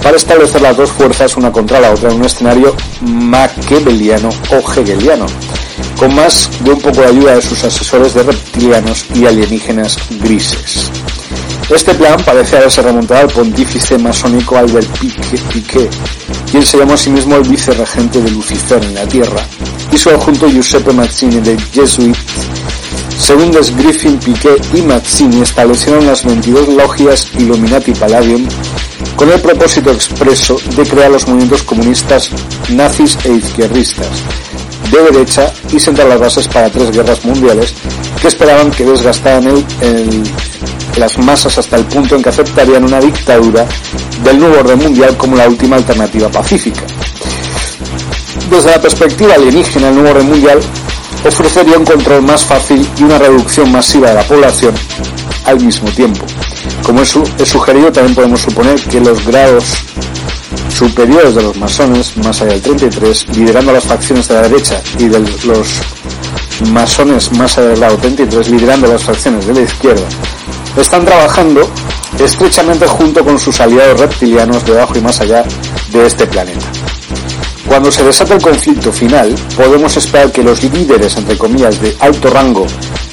para 0.02 0.17
establecer 0.17 0.61
las 0.61 0.76
dos 0.76 0.90
fuerzas 0.90 1.37
una 1.37 1.50
contra 1.50 1.81
la 1.81 1.93
otra 1.93 2.11
en 2.11 2.17
un 2.17 2.25
escenario 2.25 2.75
maquiaveliano 3.00 4.29
o 4.50 4.81
hegeliano, 4.81 5.26
con 6.00 6.14
más 6.14 6.49
de 6.64 6.71
un 6.71 6.80
poco 6.80 7.02
de 7.02 7.09
ayuda 7.09 7.35
de 7.35 7.42
sus 7.42 7.62
asesores 7.62 8.14
de 8.14 8.23
reptilianos 8.23 9.04
y 9.14 9.26
alienígenas 9.26 9.99
grises. 10.23 10.90
Este 11.69 11.92
plan 11.92 12.19
parece 12.25 12.57
haberse 12.57 12.80
remontado 12.80 13.21
al 13.21 13.28
pontífice 13.28 13.99
masónico 13.99 14.57
Albert 14.57 14.88
Piquet, 14.99 15.90
quien 16.50 16.64
se 16.64 16.78
llamó 16.78 16.95
a 16.95 16.97
sí 16.97 17.11
mismo 17.11 17.37
el 17.37 17.47
vicerregente 17.47 18.23
de 18.23 18.30
Lucifer 18.30 18.83
en 18.83 18.95
la 18.95 19.07
Tierra, 19.07 19.47
y 19.92 19.99
su 19.99 20.09
adjunto 20.09 20.49
Giuseppe 20.49 20.90
Mazzini 20.95 21.38
de 21.40 21.59
Jesuit. 21.71 22.16
Según 23.19 23.50
Griffin, 23.50 24.19
Piquet 24.19 24.75
y 24.75 24.80
Mazzini 24.80 25.42
establecieron 25.42 26.07
las 26.07 26.25
22 26.25 26.69
logias 26.69 27.28
Illuminati 27.38 27.92
Palladium 27.92 28.49
con 29.16 29.30
el 29.30 29.40
propósito 29.40 29.90
expreso 29.90 30.59
de 30.76 30.83
crear 30.85 31.11
los 31.11 31.28
movimientos 31.28 31.62
comunistas 31.62 32.30
nazis 32.71 33.19
e 33.25 33.33
izquierdistas 33.35 34.39
de 34.90 35.02
derecha 35.11 35.52
y 35.73 35.78
sentar 35.78 36.06
las 36.06 36.18
bases 36.18 36.49
para 36.49 36.70
tres 36.70 36.90
guerras 36.90 37.25
mundiales 37.25 37.75
que 38.20 38.28
esperaban 38.28 38.70
que 38.70 38.85
desgastaran 38.85 39.64
las 40.97 41.18
masas 41.18 41.59
hasta 41.59 41.76
el 41.76 41.85
punto 41.85 42.16
en 42.16 42.23
que 42.23 42.28
aceptarían 42.28 42.85
una 42.85 43.00
dictadura 43.00 43.66
del 44.25 44.38
nuevo 44.38 44.59
orden 44.61 44.78
mundial 44.78 45.16
como 45.16 45.37
la 45.37 45.49
última 45.49 45.76
alternativa 45.76 46.28
pacífica. 46.28 46.82
Desde 48.50 48.70
la 48.70 48.80
perspectiva 48.80 49.35
alienígena, 49.35 49.88
el 49.88 49.94
nuevo 49.94 50.11
orden 50.11 50.28
mundial 50.28 50.61
ofrecería 51.26 51.78
un 51.78 51.85
control 51.85 52.23
más 52.23 52.44
fácil 52.44 52.87
y 52.99 53.02
una 53.04 53.18
reducción 53.18 53.70
masiva 53.70 54.09
de 54.09 54.14
la 54.14 54.23
población 54.23 54.75
al 55.44 55.61
mismo 55.61 55.90
tiempo. 55.90 56.25
Como 56.85 57.02
es, 57.02 57.09
sugerido, 57.44 57.92
también 57.92 58.14
podemos 58.14 58.40
suponer 58.40 58.80
que 58.80 59.00
los 59.00 59.25
grados 59.26 59.64
superiores 60.81 61.35
de 61.35 61.43
los 61.43 61.57
masones, 61.59 62.17
más 62.17 62.41
allá 62.41 62.53
del 62.53 62.63
33, 62.63 63.37
liderando 63.37 63.71
las 63.71 63.85
facciones 63.85 64.27
de 64.29 64.35
la 64.35 64.43
derecha 64.49 64.81
y 64.99 65.09
de 65.09 65.21
los 65.45 65.83
masones 66.73 67.31
más 67.33 67.59
allá 67.59 67.69
del 67.69 67.81
lado 67.81 67.99
33, 67.99 68.49
liderando 68.49 68.87
las 68.87 69.05
facciones 69.05 69.47
de 69.47 69.53
la 69.53 69.61
izquierda, 69.61 70.09
están 70.79 71.05
trabajando 71.05 71.71
estrechamente 72.19 72.87
junto 72.87 73.23
con 73.23 73.39
sus 73.39 73.61
aliados 73.61 74.01
reptilianos 74.01 74.65
debajo 74.65 74.97
y 74.97 75.03
más 75.03 75.21
allá 75.21 75.45
de 75.93 76.07
este 76.07 76.27
planeta. 76.27 76.65
Cuando 77.69 77.93
se 77.93 78.03
desata 78.03 78.35
el 78.37 78.43
conflicto 78.43 78.91
final, 78.91 79.35
podemos 79.55 79.95
esperar 79.99 80.33
que 80.33 80.43
los 80.43 80.63
líderes, 80.63 81.15
entre 81.15 81.37
comillas, 81.37 81.79
de 81.79 81.95
alto 82.01 82.31
rango 82.31 82.67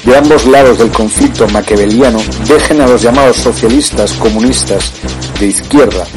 de 0.06 0.16
ambos 0.16 0.46
lados 0.46 0.78
del 0.78 0.90
conflicto 0.90 1.46
maquiaveliano 1.50 2.20
dejen 2.48 2.80
a 2.80 2.88
los 2.88 3.02
llamados 3.02 3.36
socialistas 3.36 4.14
comunistas 4.14 4.94
de 5.38 5.48
izquierda 5.48 6.08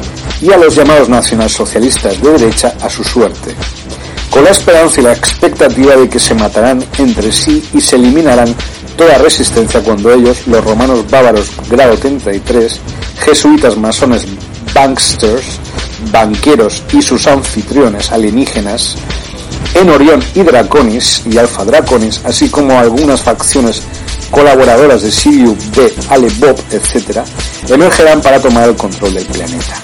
y 0.41 0.51
a 0.51 0.57
los 0.57 0.75
llamados 0.75 1.07
nacionalsocialistas 1.09 2.21
de 2.21 2.31
derecha 2.31 2.75
a 2.81 2.89
su 2.89 3.03
suerte, 3.03 3.55
con 4.29 4.43
la 4.43 4.51
esperanza 4.51 5.01
y 5.01 5.03
la 5.03 5.13
expectativa 5.13 5.95
de 5.95 6.09
que 6.09 6.19
se 6.19 6.33
matarán 6.33 6.83
entre 6.97 7.31
sí 7.31 7.63
y 7.73 7.81
se 7.81 7.97
eliminarán 7.97 8.53
toda 8.97 9.17
resistencia 9.17 9.81
cuando 9.81 10.11
ellos, 10.11 10.47
los 10.47 10.63
romanos 10.63 11.09
bávaros 11.09 11.49
grado 11.69 11.97
33, 11.97 12.79
jesuitas 13.25 13.77
masones 13.77 14.25
banksters, 14.73 15.59
banqueros 16.11 16.83
y 16.93 17.01
sus 17.01 17.27
anfitriones 17.27 18.11
alienígenas, 18.11 18.95
en 19.75 19.89
Orión 19.89 20.21
y 20.35 20.41
Draconis 20.41 21.23
y 21.25 21.37
Alpha 21.37 21.63
Draconis, 21.63 22.21
así 22.25 22.49
como 22.49 22.77
algunas 22.79 23.21
facciones 23.21 23.83
colaboradoras 24.31 25.01
de 25.01 25.11
Sirius 25.11 25.57
B, 25.75 25.93
Ale 26.09 26.29
Bob, 26.39 26.57
etc., 26.71 27.21
emergerán 27.69 28.21
para 28.21 28.39
tomar 28.39 28.69
el 28.69 28.75
control 28.75 29.13
del 29.13 29.25
planeta. 29.25 29.75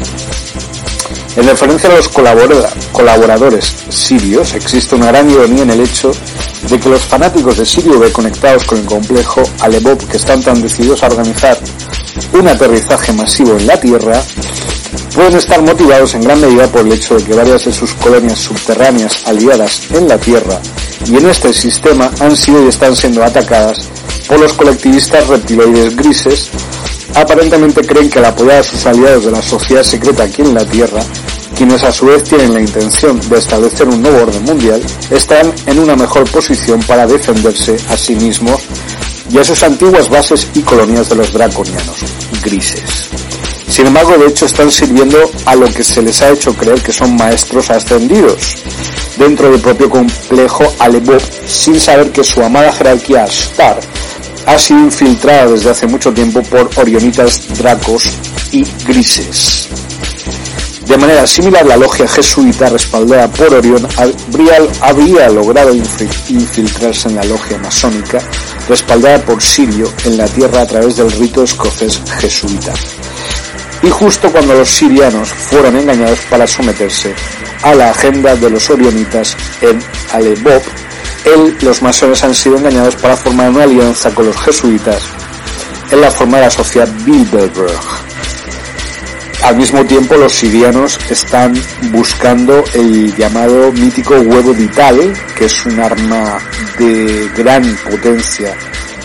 En 1.37 1.45
referencia 1.45 1.87
a 1.87 1.95
los 1.95 2.09
colaboradores 2.09 3.71
sirios, 3.89 4.55
existe 4.55 4.95
una 4.95 5.07
gran 5.07 5.29
ironía 5.29 5.61
en 5.61 5.69
el 5.69 5.81
hecho 5.81 6.11
de 6.67 6.79
que 6.79 6.89
los 6.89 7.03
fanáticos 7.03 7.57
de 7.57 7.65
Sirio 7.65 7.99
B 7.99 8.11
conectados 8.11 8.63
con 8.63 8.79
el 8.79 8.85
complejo 8.85 9.43
Alebop 9.59 10.01
que 10.09 10.17
están 10.17 10.41
tan 10.41 10.59
decididos 10.63 11.03
a 11.03 11.07
organizar 11.07 11.55
un 12.33 12.47
aterrizaje 12.47 13.13
masivo 13.13 13.55
en 13.55 13.67
la 13.67 13.79
Tierra, 13.79 14.19
pueden 15.13 15.35
estar 15.35 15.61
motivados 15.61 16.15
en 16.15 16.21
gran 16.21 16.41
medida 16.41 16.65
por 16.67 16.81
el 16.81 16.93
hecho 16.93 17.15
de 17.15 17.23
que 17.23 17.35
varias 17.35 17.65
de 17.65 17.71
sus 17.71 17.93
colonias 17.93 18.39
subterráneas 18.39 19.27
aliadas 19.27 19.91
en 19.91 20.07
la 20.07 20.17
Tierra 20.17 20.59
y 21.05 21.17
en 21.17 21.29
este 21.29 21.53
sistema 21.53 22.09
han 22.19 22.35
sido 22.35 22.65
y 22.65 22.69
están 22.69 22.95
siendo 22.95 23.23
atacadas 23.23 23.87
por 24.27 24.39
los 24.39 24.53
colectivistas 24.53 25.27
reptiloides 25.27 25.95
grises, 25.95 26.49
aparentemente 27.13 27.81
creen 27.81 28.09
que 28.09 28.17
al 28.17 28.25
apoyar 28.25 28.59
a 28.59 28.63
sus 28.63 28.87
aliados 28.87 29.25
de 29.25 29.31
la 29.31 29.41
sociedad 29.43 29.83
secreta 29.83 30.23
aquí 30.23 30.41
en 30.41 30.55
la 30.55 30.65
Tierra, 30.65 30.99
quienes 31.55 31.83
a 31.83 31.91
su 31.91 32.05
vez 32.05 32.23
tienen 32.23 32.53
la 32.53 32.61
intención 32.61 33.19
de 33.29 33.37
establecer 33.37 33.87
un 33.87 34.01
nuevo 34.01 34.23
orden 34.23 34.43
mundial, 34.43 34.81
están 35.11 35.53
en 35.65 35.79
una 35.79 35.95
mejor 35.95 36.29
posición 36.29 36.81
para 36.83 37.07
defenderse 37.07 37.77
a 37.89 37.97
sí 37.97 38.15
mismos 38.15 38.61
y 39.29 39.37
a 39.37 39.43
sus 39.43 39.61
antiguas 39.63 40.09
bases 40.09 40.47
y 40.53 40.61
colonias 40.61 41.09
de 41.09 41.15
los 41.15 41.33
draconianos 41.33 41.97
grises. 42.43 43.09
Sin 43.67 43.87
embargo, 43.87 44.17
de 44.17 44.27
hecho, 44.27 44.45
están 44.45 44.71
sirviendo 44.71 45.17
a 45.45 45.55
lo 45.55 45.67
que 45.67 45.83
se 45.83 46.01
les 46.01 46.21
ha 46.21 46.29
hecho 46.29 46.53
creer 46.53 46.81
que 46.81 46.93
son 46.93 47.15
maestros 47.15 47.69
ascendidos 47.69 48.57
dentro 49.17 49.51
del 49.51 49.59
propio 49.59 49.89
complejo 49.89 50.63
Alebop, 50.79 51.21
sin 51.45 51.79
saber 51.79 52.11
que 52.11 52.23
su 52.23 52.41
amada 52.41 52.71
jerarquía 52.71 53.25
Star 53.25 53.79
ha 54.45 54.57
sido 54.57 54.79
infiltrada 54.79 55.51
desde 55.51 55.69
hace 55.69 55.87
mucho 55.87 56.13
tiempo 56.13 56.41
por 56.43 56.69
orionitas 56.77 57.47
dracos 57.57 58.09
y 58.51 58.63
grises. 58.85 59.67
De 60.87 60.97
manera 60.97 61.27
similar, 61.27 61.65
la 61.65 61.75
logia 61.75 62.07
jesuita 62.07 62.69
respaldada 62.69 63.27
por 63.29 63.53
Orión 63.53 63.85
habría 64.79 65.29
logrado 65.29 65.73
infiltrarse 65.75 67.09
en 67.09 67.15
la 67.15 67.23
logia 67.25 67.57
masónica 67.57 68.19
respaldada 68.69 69.19
por 69.19 69.41
Sirio 69.41 69.91
en 70.05 70.17
la 70.17 70.27
tierra 70.27 70.61
a 70.61 70.65
través 70.65 70.95
del 70.95 71.11
rito 71.11 71.43
escocés 71.43 72.01
jesuita. 72.19 72.73
Y 73.83 73.89
justo 73.89 74.31
cuando 74.31 74.53
los 74.53 74.69
sirianos 74.69 75.27
fueron 75.29 75.75
engañados 75.75 76.19
para 76.29 76.47
someterse 76.47 77.13
a 77.63 77.75
la 77.75 77.91
agenda 77.91 78.37
de 78.37 78.49
los 78.49 78.69
orionitas 78.69 79.35
en 79.59 79.79
Alebop, 80.13 80.63
él, 81.25 81.57
los 81.61 81.81
masones 81.81 82.23
han 82.23 82.33
sido 82.33 82.55
engañados 82.55 82.95
para 82.95 83.17
formar 83.17 83.49
una 83.49 83.63
alianza 83.63 84.09
con 84.15 84.27
los 84.27 84.37
jesuitas 84.37 85.01
en 85.91 85.99
la 85.99 86.09
forma 86.09 86.37
de 86.37 86.43
la 86.45 86.51
sociedad 86.51 86.87
Bilderberg. 87.05 88.06
Al 89.47 89.55
mismo 89.55 89.85
tiempo, 89.85 90.15
los 90.15 90.33
sirianos 90.33 90.99
están 91.09 91.53
buscando 91.83 92.65
el 92.73 93.15
llamado 93.15 93.71
mítico 93.71 94.15
huevo 94.15 94.53
vital, 94.53 95.13
que 95.37 95.45
es 95.45 95.65
un 95.65 95.79
arma 95.79 96.37
de 96.77 97.29
gran 97.33 97.63
potencia 97.89 98.53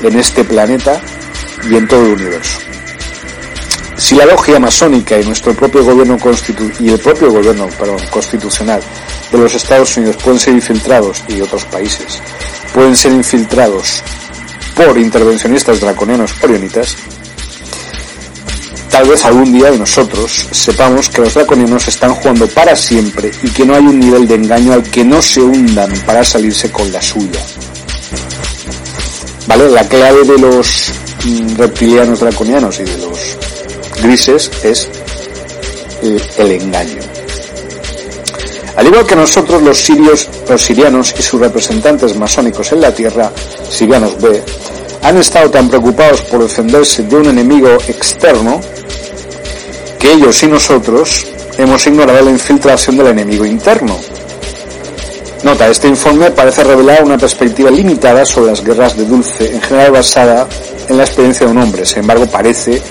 en 0.02 0.18
este 0.18 0.42
planeta 0.42 1.00
y 1.70 1.76
en 1.76 1.87
todo 1.87 2.04
el 2.06 2.14
universo. 2.14 2.58
Si 3.96 4.16
la 4.16 4.26
logia 4.26 4.58
masónica 4.58 5.16
y 5.16 5.25
nuestro 5.25 5.54
propio 5.54 5.84
gobierno 5.84 6.18
y 6.80 6.88
el 6.88 6.99
propio 6.99 7.30
gobierno 7.30 7.68
constitucional 8.11 8.80
de 9.30 9.38
los 9.38 9.54
Estados 9.54 9.96
Unidos 9.96 10.16
pueden 10.25 10.40
ser 10.40 10.54
infiltrados 10.54 11.22
y 11.28 11.40
otros 11.40 11.64
países 11.66 12.20
pueden 12.75 12.96
ser 12.96 13.12
infiltrados 13.12 14.02
por 14.75 14.99
intervencionistas 14.99 15.80
draconianos 15.80 16.34
orionitas, 16.42 16.96
tal 19.02 19.11
vez 19.11 19.25
algún 19.25 19.52
día 19.52 19.68
de 19.68 19.78
nosotros 19.78 20.47
sepamos 20.52 21.09
que 21.09 21.23
los 21.23 21.35
draconianos 21.35 21.88
están 21.88 22.14
jugando 22.14 22.47
para 22.47 22.76
siempre 22.76 23.32
y 23.42 23.50
que 23.50 23.64
no 23.64 23.75
hay 23.75 23.85
un 23.85 23.99
nivel 23.99 24.28
de 24.28 24.37
engaño 24.37 24.75
al 24.75 24.85
que 24.85 25.04
no 25.04 25.21
se 25.21 25.40
hundan 25.40 25.90
para 26.06 26.23
salirse 26.23 26.71
con 26.71 26.92
la 26.92 27.02
suya. 27.02 27.40
¿Vale? 29.49 29.71
La 29.71 29.82
clave 29.88 30.23
de 30.23 30.38
los 30.38 30.92
mm, 31.25 31.56
reptilianos 31.56 32.21
draconianos 32.21 32.78
y 32.78 32.85
de 32.85 32.99
los 32.99 33.18
grises 34.00 34.49
es 34.62 34.88
el, 36.38 36.52
engaño. 36.52 37.02
Al 38.76 38.87
igual 38.87 39.04
que 39.04 39.16
nosotros 39.16 39.62
los 39.62 39.78
sirios, 39.78 40.28
los 40.49 40.62
sirianos 40.62 41.12
y 41.18 41.23
sus 41.23 41.40
representantes 41.40 42.16
masónicos 42.16 42.71
en 42.71 42.80
la 42.80 42.94
tierra, 42.94 43.32
sirianos 43.68 44.16
B, 44.21 44.40
han 45.02 45.16
estado 45.16 45.50
tan 45.50 45.68
preocupados 45.68 46.21
por 46.23 46.44
defenderse 46.44 47.02
de 47.02 47.16
un 47.16 47.26
enemigo 47.26 47.68
externo 47.88 48.61
que 50.02 50.12
ellos 50.12 50.42
y 50.42 50.49
nosotros 50.49 51.25
hemos 51.56 51.87
ignorado 51.87 52.25
la 52.25 52.32
infiltración 52.32 52.97
del 52.97 53.06
enemigo 53.06 53.44
interno. 53.44 53.97
Nota, 55.44 55.68
este 55.68 55.87
informe 55.87 56.32
parece 56.32 56.64
revelar 56.64 57.04
una 57.04 57.16
perspectiva 57.16 57.71
limitada 57.71 58.25
sobre 58.25 58.50
las 58.50 58.64
guerras 58.64 58.97
de 58.97 59.04
Dulce, 59.04 59.54
en 59.54 59.61
general 59.61 59.92
basada 59.92 60.49
en 60.88 60.99
la 60.99 61.04
experiencia 61.04 61.47
de 61.47 61.52
un 61.52 61.59
hombre. 61.59 61.87
Sin 61.87 62.00
embargo, 62.00 62.26
parece 62.26 62.82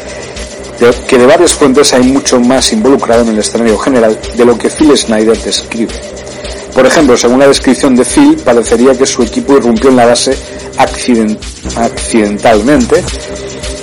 que 1.06 1.18
de 1.18 1.26
varias 1.26 1.54
fuentes 1.54 1.94
hay 1.94 2.04
mucho 2.04 2.40
más 2.40 2.72
involucrado 2.72 3.24
en 3.24 3.30
el 3.30 3.40
escenario 3.40 3.78
general 3.78 4.18
de 4.38 4.46
lo 4.46 4.58
que 4.58 4.70
Phil 4.70 4.98
Snyder 4.98 5.38
describe. 5.38 5.94
Por 6.74 6.86
ejemplo, 6.86 7.18
según 7.18 7.40
la 7.40 7.50
descripción 7.50 7.94
de 7.94 8.06
Phil, 8.06 8.38
parecería 8.38 8.98
que 8.98 9.06
su 9.06 9.22
equipo 9.22 9.58
irrumpió 9.58 9.90
en 9.90 9.98
la 9.98 10.06
base 10.06 10.34
accidentalmente. 10.78 13.04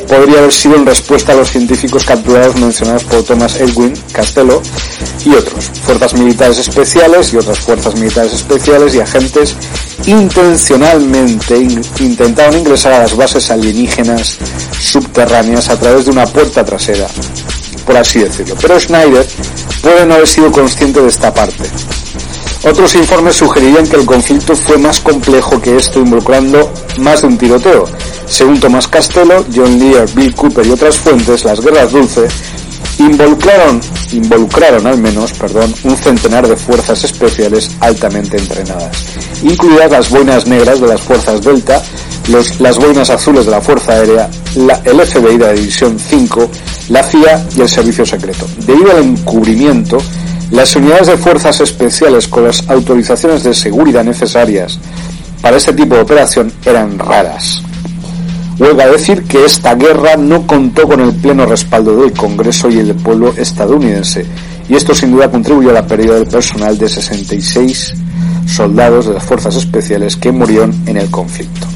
Podría 0.08 0.38
haber 0.38 0.52
sido 0.52 0.76
en 0.76 0.86
respuesta 0.86 1.32
a 1.32 1.36
los 1.36 1.50
científicos 1.50 2.04
capturados 2.04 2.56
mencionados 2.56 3.04
por 3.04 3.22
Thomas 3.22 3.60
Edwin 3.60 3.92
Castello 4.12 4.62
y 5.24 5.34
otros, 5.34 5.70
fuerzas 5.82 6.14
militares 6.14 6.58
especiales 6.58 7.32
y 7.32 7.36
otras 7.36 7.58
fuerzas 7.58 7.94
militares 7.94 8.32
especiales 8.32 8.94
y 8.94 9.00
agentes 9.00 9.54
intencionalmente 10.06 11.58
intentaron 12.00 12.58
ingresar 12.58 12.94
a 12.94 13.00
las 13.00 13.14
bases 13.14 13.50
alienígenas 13.50 14.38
subterráneas 14.80 15.68
a 15.68 15.78
través 15.78 16.06
de 16.06 16.12
una 16.12 16.26
puerta 16.26 16.64
trasera, 16.64 17.06
por 17.84 17.96
así 17.96 18.20
decirlo. 18.20 18.54
Pero 18.60 18.80
Schneider 18.80 19.26
puede 19.82 20.06
no 20.06 20.14
haber 20.14 20.28
sido 20.28 20.50
consciente 20.50 21.02
de 21.02 21.08
esta 21.08 21.34
parte. 21.34 21.64
Otros 22.64 22.94
informes 22.94 23.36
sugerirían 23.36 23.86
que 23.86 23.96
el 23.96 24.06
conflicto 24.06 24.56
fue 24.56 24.78
más 24.78 25.00
complejo 25.00 25.60
que 25.60 25.76
esto, 25.76 26.00
involucrando 26.00 26.72
más 26.98 27.20
de 27.20 27.28
un 27.28 27.38
tiroteo. 27.38 27.84
Según 28.28 28.60
Tomás 28.60 28.86
Castello, 28.86 29.44
John 29.54 29.78
Lear, 29.78 30.08
Bill 30.14 30.34
Cooper 30.34 30.66
y 30.66 30.70
otras 30.70 30.96
fuentes, 30.98 31.44
las 31.44 31.60
guerras 31.60 31.90
dulces 31.90 32.32
involucraron, 32.98 33.80
involucraron 34.12 34.86
al 34.86 34.98
menos, 34.98 35.32
perdón, 35.32 35.72
un 35.84 35.96
centenar 35.96 36.46
de 36.46 36.56
fuerzas 36.56 37.04
especiales 37.04 37.70
altamente 37.80 38.36
entrenadas, 38.36 39.04
incluidas 39.42 39.90
las 39.90 40.10
boinas 40.10 40.46
negras 40.46 40.80
de 40.80 40.88
las 40.88 41.00
fuerzas 41.00 41.42
Delta, 41.42 41.82
los, 42.28 42.60
las 42.60 42.78
boinas 42.78 43.08
azules 43.10 43.46
de 43.46 43.52
la 43.52 43.60
Fuerza 43.60 43.92
Aérea, 43.92 44.28
la, 44.56 44.80
el 44.84 45.00
FBI 45.00 45.38
de 45.38 45.46
la 45.46 45.52
División 45.52 45.98
5, 45.98 46.50
la 46.90 47.02
CIA 47.02 47.46
y 47.56 47.60
el 47.60 47.68
Servicio 47.68 48.04
Secreto. 48.04 48.46
Debido 48.66 48.90
al 48.90 49.04
encubrimiento, 49.04 49.98
las 50.50 50.74
unidades 50.76 51.06
de 51.08 51.16
fuerzas 51.16 51.60
especiales 51.60 52.26
con 52.28 52.44
las 52.44 52.68
autorizaciones 52.68 53.42
de 53.44 53.54
seguridad 53.54 54.04
necesarias 54.04 54.78
para 55.40 55.56
este 55.56 55.72
tipo 55.72 55.94
de 55.94 56.02
operación 56.02 56.52
eran 56.64 56.98
raras. 56.98 57.62
Huelga 58.58 58.88
decir 58.88 59.22
que 59.22 59.44
esta 59.44 59.76
guerra 59.76 60.16
no 60.16 60.44
contó 60.46 60.88
con 60.88 61.00
el 61.00 61.12
pleno 61.12 61.46
respaldo 61.46 61.96
del 62.02 62.12
Congreso 62.12 62.68
y 62.68 62.78
el 62.78 62.94
pueblo 62.96 63.32
estadounidense, 63.36 64.26
y 64.68 64.74
esto 64.74 64.94
sin 64.94 65.12
duda 65.12 65.30
contribuyó 65.30 65.70
a 65.70 65.74
la 65.74 65.86
pérdida 65.86 66.14
del 66.14 66.26
personal 66.26 66.76
de 66.76 66.88
66 66.88 67.94
soldados 68.46 69.06
de 69.06 69.14
las 69.14 69.22
fuerzas 69.22 69.54
especiales 69.54 70.16
que 70.16 70.32
murieron 70.32 70.74
en 70.86 70.96
el 70.96 71.08
conflicto. 71.08 71.66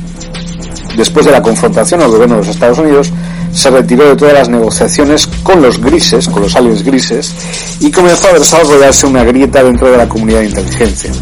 Después 0.97 1.25
de 1.25 1.33
la 1.33 1.40
confrontación, 1.40 2.03
el 2.03 2.09
gobierno 2.09 2.35
de 2.35 2.40
los 2.40 2.49
Estados 2.49 2.79
Unidos 2.79 3.12
se 3.53 3.71
retiró 3.71 4.09
de 4.09 4.16
todas 4.16 4.35
las 4.35 4.49
negociaciones 4.49 5.27
con 5.42 5.62
los 5.62 5.81
grises, 5.81 6.29
con 6.29 6.42
los 6.42 6.57
aliens 6.57 6.83
grises, 6.83 7.33
y 7.81 7.90
comenzó 7.90 8.29
a 8.29 8.38
desarrollarse 8.38 9.07
una 9.07 9.23
grieta 9.23 9.62
dentro 9.62 9.90
de 9.90 9.99
la 9.99 10.09
comunidad 10.09 10.40
de 10.40 10.47
inteligencia. 10.47 11.12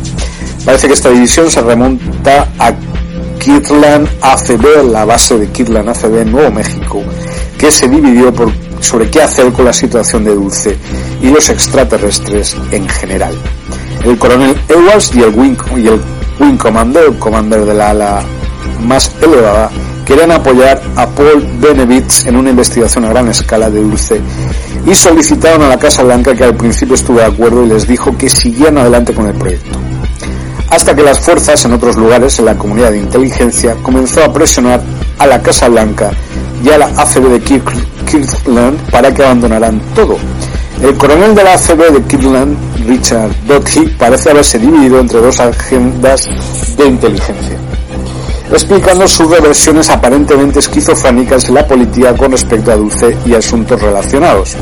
Parece 0.64 0.86
que 0.86 0.94
esta 0.94 1.10
división 1.10 1.50
se 1.50 1.60
remonta 1.60 2.48
a 2.58 2.72
Kirtland 3.40 4.06
ACB, 4.20 4.92
la 4.92 5.06
base 5.06 5.38
de 5.38 5.48
Kirtland 5.48 5.88
ACB 5.88 6.20
en 6.20 6.32
Nuevo 6.32 6.50
México, 6.50 7.02
que 7.58 7.70
se 7.70 7.88
dividió 7.88 8.32
sobre 8.80 9.10
qué 9.10 9.22
hacer 9.22 9.50
con 9.52 9.64
la 9.64 9.72
situación 9.72 10.24
de 10.24 10.34
Dulce 10.34 10.76
y 11.22 11.30
los 11.30 11.48
extraterrestres 11.48 12.54
en 12.70 12.86
general. 12.86 13.34
El 14.04 14.18
coronel 14.18 14.54
Edwards 14.68 15.12
y 15.14 15.22
el 15.22 15.34
Wing, 15.34 15.56
y 15.74 15.88
el 15.88 16.00
Wing 16.38 16.58
Commander, 16.58 17.04
el 17.08 17.18
commander 17.18 17.64
de 17.64 17.74
la 17.74 17.90
ala 17.90 18.22
más 18.86 19.10
elevada, 19.22 19.70
querían 20.04 20.32
apoyar 20.32 20.82
a 20.96 21.06
Paul 21.06 21.46
Benevitz 21.60 22.26
en 22.26 22.36
una 22.36 22.50
investigación 22.50 23.06
a 23.06 23.08
gran 23.08 23.28
escala 23.28 23.70
de 23.70 23.80
Dulce 23.80 24.20
y 24.86 24.94
solicitaron 24.94 25.62
a 25.62 25.68
la 25.68 25.78
Casa 25.78 26.02
Blanca 26.02 26.34
que 26.34 26.44
al 26.44 26.56
principio 26.56 26.94
estuvo 26.94 27.18
de 27.18 27.24
acuerdo 27.24 27.64
y 27.64 27.68
les 27.68 27.86
dijo 27.86 28.16
que 28.18 28.28
siguieran 28.28 28.78
adelante 28.78 29.14
con 29.14 29.26
el 29.26 29.34
proyecto 29.34 29.79
hasta 30.70 30.94
que 30.94 31.02
las 31.02 31.18
fuerzas 31.18 31.64
en 31.64 31.72
otros 31.72 31.96
lugares 31.96 32.38
en 32.38 32.44
la 32.46 32.56
comunidad 32.56 32.92
de 32.92 32.98
inteligencia 32.98 33.74
comenzó 33.82 34.24
a 34.24 34.32
presionar 34.32 34.80
a 35.18 35.26
la 35.26 35.42
Casa 35.42 35.68
Blanca 35.68 36.12
y 36.64 36.70
a 36.70 36.78
la 36.78 36.86
ACB 36.86 37.28
de 37.28 37.40
Kirtland 37.40 38.78
para 38.90 39.12
que 39.12 39.24
abandonaran 39.24 39.80
todo. 39.94 40.16
El 40.82 40.96
coronel 40.96 41.34
de 41.34 41.44
la 41.44 41.54
ACB 41.54 41.92
de 41.92 42.02
Kirtland, 42.04 42.56
Richard 42.86 43.30
Doty, 43.46 43.86
parece 43.98 44.30
haberse 44.30 44.58
dividido 44.58 45.00
entre 45.00 45.20
dos 45.20 45.40
agendas 45.40 46.26
de 46.78 46.86
inteligencia, 46.86 47.58
explicando 48.50 49.06
sus 49.06 49.28
reversiones 49.28 49.90
aparentemente 49.90 50.60
esquizofrénicas 50.60 51.48
en 51.48 51.56
la 51.56 51.66
política 51.66 52.16
con 52.16 52.32
respecto 52.32 52.72
a 52.72 52.76
Dulce 52.76 53.16
y 53.26 53.34
asuntos 53.34 53.82
relacionados. 53.82 54.56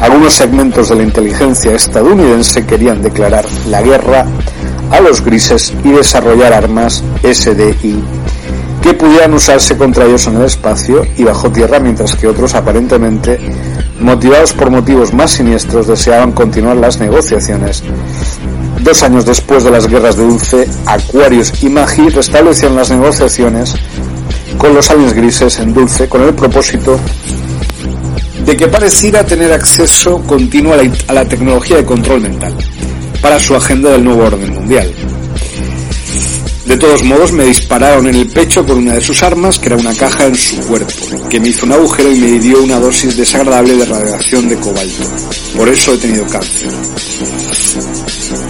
Algunos 0.00 0.32
segmentos 0.32 0.88
de 0.88 0.96
la 0.96 1.02
inteligencia 1.02 1.72
estadounidense 1.72 2.64
querían 2.64 3.02
declarar 3.02 3.44
la 3.68 3.82
guerra 3.82 4.26
a 4.90 5.00
los 5.00 5.24
grises 5.24 5.72
y 5.84 5.90
desarrollar 5.90 6.52
armas 6.52 7.02
SDI 7.22 8.02
que 8.82 8.94
pudieran 8.94 9.34
usarse 9.34 9.76
contra 9.76 10.06
ellos 10.06 10.26
en 10.26 10.36
el 10.36 10.44
espacio 10.44 11.06
y 11.16 11.24
bajo 11.24 11.50
tierra, 11.50 11.78
mientras 11.78 12.16
que 12.16 12.26
otros 12.26 12.54
aparentemente, 12.54 13.38
motivados 14.00 14.52
por 14.52 14.70
motivos 14.70 15.12
más 15.12 15.32
siniestros, 15.32 15.86
deseaban 15.86 16.32
continuar 16.32 16.76
las 16.76 16.98
negociaciones. 16.98 17.82
Dos 18.82 19.02
años 19.02 19.26
después 19.26 19.64
de 19.64 19.70
las 19.70 19.86
guerras 19.86 20.16
de 20.16 20.24
Dulce, 20.24 20.68
Aquarius 20.86 21.62
y 21.62 21.68
Magi 21.68 22.08
restablecieron 22.08 22.76
las 22.76 22.90
negociaciones 22.90 23.74
con 24.56 24.74
los 24.74 24.90
aliens 24.90 25.12
grises 25.12 25.58
en 25.58 25.74
Dulce 25.74 26.08
con 26.08 26.22
el 26.22 26.34
propósito 26.34 26.98
de 28.46 28.56
que 28.56 28.68
pareciera 28.68 29.24
tener 29.24 29.52
acceso 29.52 30.22
continuo 30.26 30.74
a 31.06 31.12
la 31.12 31.24
tecnología 31.26 31.76
de 31.76 31.84
control 31.84 32.22
mental 32.22 32.54
para 33.20 33.38
su 33.38 33.54
agenda 33.54 33.90
del 33.90 34.04
nuevo 34.04 34.24
orden 34.24 34.52
mundial. 34.52 34.92
De 36.70 36.76
todos 36.76 37.02
modos, 37.02 37.32
me 37.32 37.46
dispararon 37.46 38.06
en 38.06 38.14
el 38.14 38.28
pecho 38.28 38.64
con 38.64 38.78
una 38.78 38.94
de 38.94 39.00
sus 39.00 39.22
armas, 39.24 39.58
que 39.58 39.66
era 39.66 39.76
una 39.76 39.92
caja 39.94 40.26
en 40.26 40.36
su 40.36 40.56
cuerpo, 40.60 40.92
que 41.28 41.40
me 41.40 41.48
hizo 41.48 41.66
un 41.66 41.72
agujero 41.72 42.12
y 42.12 42.20
me 42.20 42.38
dio 42.38 42.62
una 42.62 42.78
dosis 42.78 43.16
desagradable 43.16 43.76
de 43.76 43.86
radiación 43.86 44.48
de 44.48 44.56
cobalto. 44.56 45.02
Por 45.56 45.68
eso 45.68 45.94
he 45.94 45.98
tenido 45.98 46.24
cáncer. 46.26 46.70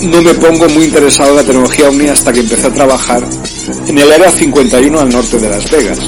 No 0.02 0.20
me 0.20 0.34
pongo 0.34 0.68
muy 0.68 0.84
interesado 0.84 1.30
en 1.30 1.36
la 1.36 1.44
tecnología 1.44 1.88
OVNI 1.88 2.08
hasta 2.08 2.32
que 2.32 2.40
empecé 2.40 2.66
a 2.66 2.74
trabajar 2.74 3.24
en 3.86 3.98
el 3.98 4.12
Área 4.12 4.30
51 4.30 5.00
al 5.00 5.08
norte 5.08 5.38
de 5.38 5.48
Las 5.48 5.70
Vegas. 5.70 5.98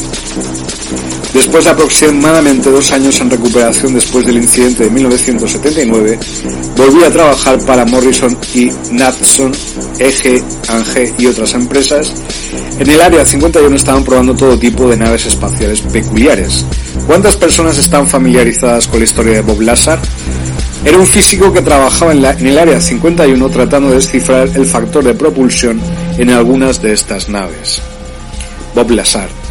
Después 1.35 1.65
de 1.65 1.71
aproximadamente 1.71 2.71
dos 2.71 2.93
años 2.93 3.19
en 3.21 3.31
recuperación 3.31 3.95
después 3.95 4.27
del 4.27 4.37
incidente 4.37 4.85
de 4.85 4.91
1979, 4.91 6.19
volví 6.77 7.05
a 7.05 7.11
trabajar 7.11 7.59
para 7.61 7.87
Morrison 7.87 8.37
y 8.55 8.71
Natson, 8.91 9.51
EG, 9.99 10.45
ANGE 10.69 11.15
y 11.17 11.27
otras 11.27 11.55
empresas. 11.55 12.13
En 12.79 12.91
el 12.91 13.01
área 13.01 13.25
51 13.25 13.75
estaban 13.75 14.05
probando 14.05 14.35
todo 14.35 14.59
tipo 14.59 14.91
de 14.91 14.99
naves 14.99 15.25
espaciales 15.25 15.81
peculiares. 15.81 16.67
¿Cuántas 17.07 17.37
personas 17.37 17.79
están 17.79 18.07
familiarizadas 18.07 18.87
con 18.87 18.99
la 18.99 19.05
historia 19.05 19.33
de 19.33 19.41
Bob 19.41 19.63
Lazar? 19.63 19.99
Era 20.85 20.99
un 20.99 21.07
físico 21.07 21.51
que 21.51 21.63
trabajaba 21.63 22.13
en, 22.13 22.23
en 22.23 22.47
el 22.47 22.59
área 22.59 22.79
51 22.79 23.49
tratando 23.49 23.89
de 23.89 23.97
descifrar 23.97 24.51
el 24.55 24.67
factor 24.67 25.03
de 25.03 25.15
propulsión 25.15 25.81
en 26.19 26.29
algunas 26.29 26.83
de 26.83 26.93
estas 26.93 27.31
naves. 27.31 27.81
Bob 28.75 28.91
Lazar 28.91 29.42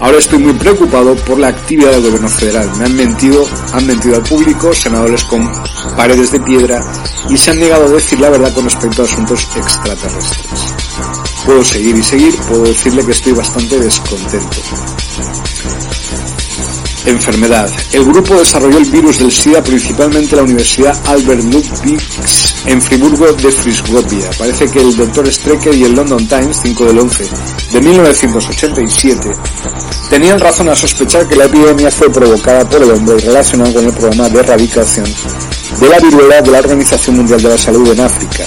Ahora 0.00 0.16
estoy 0.16 0.38
muy 0.38 0.54
preocupado 0.54 1.14
por 1.14 1.38
la 1.38 1.48
actividad 1.48 1.92
del 1.92 2.02
gobierno 2.02 2.28
federal. 2.28 2.70
Me 2.78 2.86
han 2.86 2.96
mentido, 2.96 3.46
han 3.74 3.86
mentido 3.86 4.16
al 4.16 4.22
público, 4.22 4.72
senadores 4.72 5.22
con 5.24 5.46
paredes 5.94 6.32
de 6.32 6.40
piedra 6.40 6.82
y 7.28 7.36
se 7.36 7.50
han 7.50 7.58
negado 7.58 7.84
a 7.84 7.90
decir 7.90 8.18
la 8.18 8.30
verdad 8.30 8.52
con 8.54 8.64
respecto 8.64 9.02
a 9.02 9.04
asuntos 9.04 9.46
extraterrestres. 9.54 10.74
Puedo 11.44 11.62
seguir 11.62 11.96
y 11.96 12.02
seguir, 12.02 12.34
puedo 12.48 12.62
decirle 12.62 13.04
que 13.04 13.12
estoy 13.12 13.32
bastante 13.32 13.78
descontento. 13.78 14.56
Enfermedad. 17.06 17.70
El 17.92 18.04
grupo 18.04 18.34
desarrolló 18.34 18.78
el 18.78 18.84
virus 18.86 19.18
del 19.18 19.32
SIDA 19.32 19.62
principalmente 19.62 20.30
en 20.30 20.36
la 20.36 20.42
Universidad 20.42 20.96
Albert 21.06 21.42
Ludwig 21.44 22.00
en 22.66 22.82
Friburgo 22.82 23.32
de 23.32 23.50
Frisgopia. 23.50 24.30
Parece 24.38 24.66
que 24.70 24.80
el 24.80 24.96
Dr. 24.96 25.32
Strecker 25.32 25.74
y 25.74 25.84
el 25.84 25.94
London 25.94 26.26
Times, 26.26 26.58
5 26.62 26.84
del 26.84 26.98
11 26.98 27.28
de 27.72 27.80
1987, 27.80 29.32
tenían 30.10 30.38
razón 30.38 30.68
a 30.68 30.76
sospechar 30.76 31.26
que 31.26 31.36
la 31.36 31.44
epidemia 31.44 31.90
fue 31.90 32.10
provocada 32.10 32.68
por 32.68 32.82
el 32.82 32.90
hombre 32.90 33.16
y 33.18 33.20
relacionada 33.20 33.72
con 33.72 33.84
el 33.84 33.92
programa 33.92 34.28
de 34.28 34.40
erradicación 34.40 35.06
de 35.80 35.88
la 35.88 35.98
viruela 35.98 36.42
de 36.42 36.50
la 36.50 36.58
Organización 36.58 37.16
Mundial 37.16 37.42
de 37.42 37.48
la 37.48 37.58
Salud 37.58 37.90
en 37.90 38.00
África. 38.00 38.44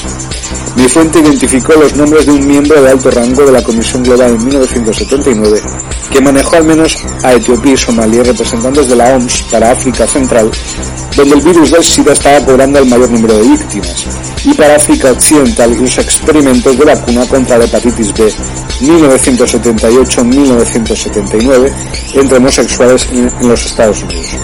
Mi 0.75 0.87
fuente 0.87 1.19
identificó 1.19 1.73
los 1.73 1.95
nombres 1.95 2.25
de 2.25 2.31
un 2.31 2.47
miembro 2.47 2.81
de 2.81 2.89
alto 2.89 3.11
rango 3.11 3.45
de 3.45 3.51
la 3.51 3.63
Comisión 3.63 4.03
Global 4.03 4.31
en 4.31 4.45
1979 4.45 5.61
que 6.13 6.21
manejó 6.21 6.55
al 6.57 6.65
menos 6.65 7.03
a 7.23 7.33
Etiopía 7.33 7.73
y 7.73 7.77
Somalia 7.77 8.21
representantes 8.23 8.87
de 8.87 8.95
la 8.95 9.15
OMS 9.15 9.41
para 9.51 9.71
África 9.71 10.05
Central, 10.05 10.51
donde 11.15 11.35
el 11.35 11.41
virus 11.41 11.71
del 11.71 11.83
SIDA 11.83 12.13
estaba 12.13 12.45
cobrando 12.45 12.77
el 12.77 12.85
mayor 12.85 13.09
número 13.09 13.35
de 13.35 13.41
víctimas, 13.41 14.05
y 14.43 14.53
para 14.53 14.75
África 14.75 15.11
Occidental 15.11 15.73
y 15.73 15.77
los 15.77 15.97
experimentos 15.97 16.77
de 16.77 16.85
vacuna 16.85 17.25
contra 17.25 17.57
la 17.57 17.65
hepatitis 17.65 18.13
B 18.13 18.31
1978-1979 18.81 21.71
entre 22.13 22.37
homosexuales 22.37 23.07
en 23.11 23.31
los 23.47 23.65
Estados 23.65 24.03
Unidos. 24.03 24.37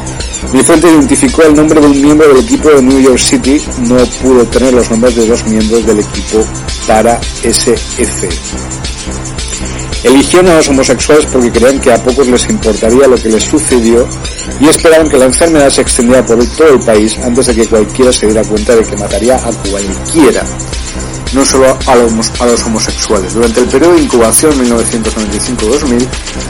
Mi 0.54 0.64
fuente 0.64 0.90
identificó 0.90 1.44
el 1.44 1.54
nombre 1.54 1.80
de 1.80 1.88
un 1.88 2.02
miembro 2.02 2.28
del 2.28 2.44
equipo 2.44 2.70
de 2.70 2.82
New 2.82 3.00
York 3.00 3.20
City, 3.20 3.62
no 3.88 3.98
pudo 4.22 4.46
tener 4.46 4.74
los 4.74 4.90
nombres 4.90 5.16
de 5.16 5.28
dos 5.28 5.46
miembros 5.46 5.86
del 5.86 6.00
equipo 6.00 6.44
para 6.88 7.20
SF. 7.44 8.28
Eligieron 10.04 10.50
a 10.50 10.56
los 10.56 10.70
homosexuales 10.70 11.26
porque 11.32 11.52
creían 11.52 11.80
que 11.80 11.92
a 11.92 12.02
pocos 12.02 12.28
les 12.28 12.50
importaría 12.50 13.08
lo 13.08 13.16
que 13.18 13.30
les 13.30 13.44
sucedió 13.44 14.08
y 14.60 14.68
esperaban 14.68 15.10
que 15.10 15.18
la 15.18 15.26
enfermedad 15.26 15.70
se 15.70 15.82
extendiera 15.82 16.26
por 16.26 16.44
todo 16.46 16.70
el 16.70 16.80
país 16.80 17.18
antes 17.20 17.48
de 17.48 17.56
que 17.56 17.68
cualquiera 17.68 18.12
se 18.12 18.26
diera 18.28 18.44
cuenta 18.44 18.76
de 18.76 18.84
que 18.84 18.96
mataría 18.96 19.36
a 19.36 19.52
cualquiera 19.52 20.44
no 21.34 21.46
solo 21.46 21.78
a 21.86 21.96
los, 21.96 22.64
homosexuales. 22.64 23.34
Durante 23.34 23.62
el 23.62 23.68
periodo 23.68 23.94
de 23.94 24.02
incubación 24.02 24.52
1995-2000, 24.54 26.08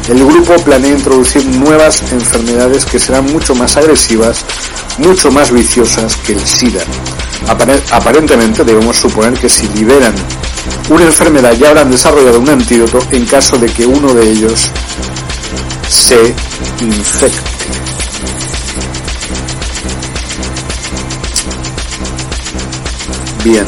el 0.10 0.26
grupo 0.26 0.56
planea 0.64 0.92
introducir 0.92 1.46
nuevas 1.46 2.02
enfermedades 2.12 2.86
que 2.86 3.00
serán 3.00 3.26
mucho 3.32 3.56
más 3.56 3.78
agresivas, 3.78 4.46
mucho 4.98 5.32
más 5.32 5.52
viciosas 5.52 6.16
que 6.18 6.34
el 6.34 6.46
SIDA. 6.46 6.82
Aparentemente 7.92 8.64
debemos 8.64 8.98
suponer 8.98 9.34
que 9.34 9.50
si 9.50 9.68
liberan 9.70 10.14
una 10.90 11.06
enfermedad 11.06 11.54
ya 11.54 11.70
habrán 11.70 11.92
desarrollado 11.92 12.40
un 12.40 12.50
antídoto 12.50 13.00
en 13.12 13.26
caso 13.26 13.58
de 13.58 13.68
que 13.68 13.86
uno 13.86 14.14
de 14.14 14.30
ellos 14.30 14.70
se 15.88 16.34
infecte. 16.82 17.50
Bien, 23.44 23.66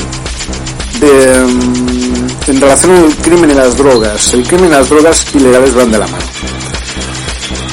en 1.08 2.62
relación 2.62 2.96
al 2.96 3.16
crimen 3.18 3.52
y 3.52 3.54
las 3.54 3.76
drogas. 3.78 4.34
El 4.34 4.44
crimen 4.48 4.68
y 4.68 4.74
las 4.74 4.90
drogas 4.90 5.26
ilegales 5.34 5.74
van 5.74 5.92
de 5.92 5.98
la 6.00 6.08
mano. 6.08 6.26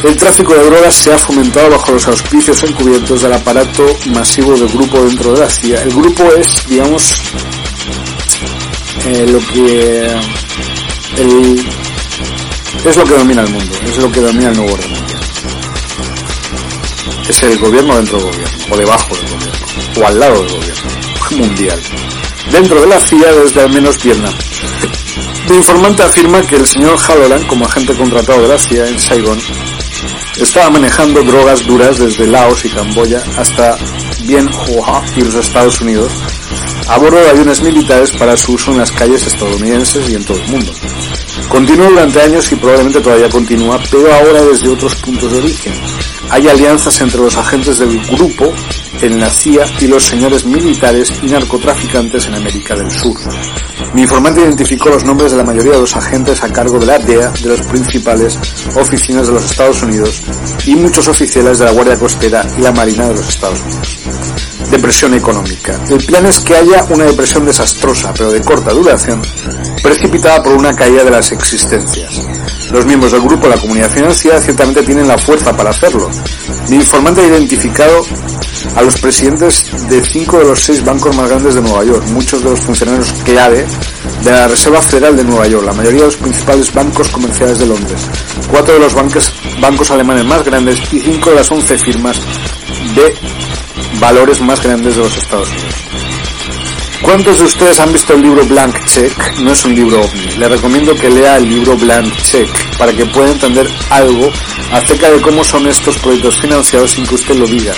El 0.02 0.16
tráfico 0.16 0.54
de 0.54 0.64
drogas 0.64 0.94
se 0.94 1.12
ha 1.12 1.18
fomentado 1.18 1.70
bajo 1.70 1.92
los 1.92 2.06
auspicios 2.06 2.62
encubiertos 2.62 3.22
del 3.22 3.32
aparato 3.32 3.84
masivo 4.06 4.52
del 4.52 4.68
grupo 4.68 5.02
dentro 5.02 5.32
de 5.32 5.40
la 5.40 5.50
CIA. 5.50 5.82
El 5.82 5.90
grupo 5.90 6.22
es, 6.38 6.66
digamos, 6.68 7.14
eh, 9.06 9.26
lo 9.28 9.38
que 9.40 10.06
es 12.84 12.96
lo 12.96 13.04
que 13.04 13.14
domina 13.14 13.42
el 13.42 13.50
mundo, 13.50 13.74
es 13.84 13.98
lo 13.98 14.12
que 14.12 14.20
domina 14.20 14.50
el 14.50 14.56
nuevo 14.56 14.72
orden. 14.72 14.92
Es 17.28 17.42
el 17.42 17.58
gobierno 17.58 17.96
dentro 17.96 18.18
del 18.18 18.26
gobierno, 18.26 18.58
o 18.70 18.76
debajo 18.76 19.16
del 19.16 19.26
gobierno, 19.26 20.00
o 20.00 20.06
al 20.06 20.20
lado 20.20 20.42
del 20.42 20.52
gobierno 20.52 20.90
mundial 21.36 21.80
dentro 22.52 22.80
de 22.80 22.86
la 22.86 23.00
CIA 23.00 23.32
desde 23.32 23.62
al 23.62 23.72
menos 23.72 24.02
Vietnam. 24.02 24.34
El 25.48 25.56
informante 25.56 26.02
afirma 26.02 26.42
que 26.42 26.56
el 26.56 26.66
señor 26.66 26.98
Halloran, 26.98 27.44
como 27.44 27.64
agente 27.64 27.94
contratado 27.94 28.42
de 28.42 28.48
la 28.48 28.58
CIA 28.58 28.88
en 28.88 29.00
Saigon, 29.00 29.38
estaba 30.40 30.70
manejando 30.70 31.22
drogas 31.22 31.66
duras 31.66 31.98
desde 31.98 32.26
Laos 32.26 32.64
y 32.64 32.68
Camboya 32.68 33.22
hasta 33.36 33.76
Bien 34.24 34.48
Hoa 34.48 35.02
y 35.16 35.22
los 35.22 35.34
Estados 35.34 35.80
Unidos 35.80 36.12
a 36.88 36.98
bordo 36.98 37.18
de 37.20 37.30
aviones 37.30 37.62
militares 37.62 38.12
para 38.12 38.36
su 38.36 38.54
uso 38.54 38.72
en 38.72 38.78
las 38.78 38.92
calles 38.92 39.26
estadounidenses 39.26 40.08
y 40.08 40.14
en 40.14 40.24
todo 40.24 40.38
el 40.38 40.48
mundo. 40.48 40.72
Continuó 41.48 41.88
durante 41.88 42.20
años 42.20 42.50
y 42.52 42.56
probablemente 42.56 43.00
todavía 43.00 43.28
continúa, 43.28 43.78
pero 43.90 44.12
ahora 44.12 44.42
desde 44.44 44.68
otros 44.68 44.94
puntos 44.96 45.30
de 45.30 45.38
origen. 45.38 45.72
Hay 46.30 46.46
alianzas 46.48 47.00
entre 47.00 47.20
los 47.20 47.36
agentes 47.36 47.78
del 47.78 47.98
grupo 48.06 48.52
en 49.00 49.20
la 49.20 49.30
CIA 49.30 49.64
y 49.80 49.86
los 49.86 50.04
señores 50.04 50.44
militares 50.44 51.12
y 51.22 51.26
narcotraficantes 51.26 52.26
en 52.26 52.34
América 52.34 52.74
del 52.74 52.90
Sur. 52.90 53.16
Mi 53.94 54.02
informante 54.02 54.42
identificó 54.42 54.90
los 54.90 55.04
nombres 55.04 55.32
de 55.32 55.38
la 55.38 55.44
mayoría 55.44 55.72
de 55.72 55.80
los 55.80 55.96
agentes 55.96 56.42
a 56.42 56.52
cargo 56.52 56.78
de 56.78 56.86
la 56.86 56.98
DEA 56.98 57.30
de 57.30 57.48
las 57.48 57.66
principales 57.66 58.38
oficinas 58.76 59.26
de 59.26 59.32
los 59.32 59.44
Estados 59.50 59.82
Unidos 59.82 60.22
y 60.66 60.74
muchos 60.74 61.08
oficiales 61.08 61.58
de 61.58 61.64
la 61.64 61.72
Guardia 61.72 61.98
Costera 61.98 62.46
y 62.58 62.62
la 62.62 62.72
Marina 62.72 63.08
de 63.08 63.14
los 63.14 63.28
Estados 63.28 63.60
Unidos. 63.60 63.98
Depresión 64.70 65.14
económica. 65.14 65.80
El 65.88 66.04
plan 66.04 66.26
es 66.26 66.40
que 66.40 66.54
haya 66.54 66.77
una 66.88 67.04
depresión 67.04 67.44
desastrosa, 67.44 68.12
pero 68.16 68.30
de 68.30 68.40
corta 68.40 68.72
duración, 68.72 69.20
precipitada 69.82 70.42
por 70.42 70.54
una 70.54 70.74
caída 70.74 71.04
de 71.04 71.10
las 71.10 71.32
existencias. 71.32 72.12
Los 72.70 72.84
miembros 72.86 73.12
del 73.12 73.22
grupo 73.22 73.48
de 73.48 73.56
la 73.56 73.60
comunidad 73.60 73.90
financiera 73.90 74.40
ciertamente 74.40 74.82
tienen 74.82 75.08
la 75.08 75.18
fuerza 75.18 75.56
para 75.56 75.70
hacerlo. 75.70 76.08
Mi 76.68 76.76
informante 76.76 77.22
ha 77.22 77.26
identificado 77.26 78.04
a 78.76 78.82
los 78.82 78.98
presidentes 78.98 79.70
de 79.88 80.04
cinco 80.04 80.38
de 80.38 80.44
los 80.44 80.60
seis 80.60 80.84
bancos 80.84 81.16
más 81.16 81.28
grandes 81.28 81.54
de 81.54 81.62
Nueva 81.62 81.84
York, 81.84 82.04
muchos 82.08 82.42
de 82.42 82.50
los 82.50 82.60
funcionarios 82.60 83.12
clave 83.24 83.66
de 84.22 84.30
la 84.30 84.48
Reserva 84.48 84.80
Federal 84.80 85.16
de 85.16 85.24
Nueva 85.24 85.46
York, 85.46 85.64
la 85.64 85.72
mayoría 85.72 86.00
de 86.00 86.06
los 86.06 86.16
principales 86.16 86.72
bancos 86.72 87.08
comerciales 87.08 87.58
de 87.58 87.66
Londres, 87.66 88.00
cuatro 88.50 88.74
de 88.74 88.80
los 88.80 88.94
bancos, 88.94 89.32
bancos 89.60 89.90
alemanes 89.90 90.24
más 90.24 90.44
grandes 90.44 90.78
y 90.92 91.00
cinco 91.00 91.30
de 91.30 91.36
las 91.36 91.50
once 91.50 91.78
firmas 91.78 92.16
de 92.94 93.14
valores 93.98 94.40
más 94.40 94.62
grandes 94.62 94.96
de 94.96 95.02
los 95.02 95.16
Estados 95.16 95.48
Unidos. 95.48 95.74
¿Cuántos 97.02 97.38
de 97.38 97.44
ustedes 97.44 97.80
han 97.80 97.92
visto 97.92 98.14
el 98.14 98.22
libro 98.22 98.44
Blank 98.44 98.84
Check? 98.84 99.38
No 99.38 99.52
es 99.52 99.64
un 99.64 99.74
libro 99.74 100.00
ovni. 100.00 100.36
Le 100.36 100.48
recomiendo 100.48 100.94
que 100.94 101.08
lea 101.08 101.36
el 101.36 101.48
libro 101.48 101.76
Blank 101.76 102.14
Check 102.22 102.76
para 102.76 102.92
que 102.92 103.06
pueda 103.06 103.30
entender 103.30 103.68
algo 103.90 104.30
acerca 104.72 105.10
de 105.10 105.20
cómo 105.20 105.44
son 105.44 105.66
estos 105.66 105.96
proyectos 105.98 106.40
financiados 106.40 106.90
sin 106.90 107.06
que 107.06 107.14
usted 107.14 107.36
lo 107.36 107.46
diga 107.46 107.72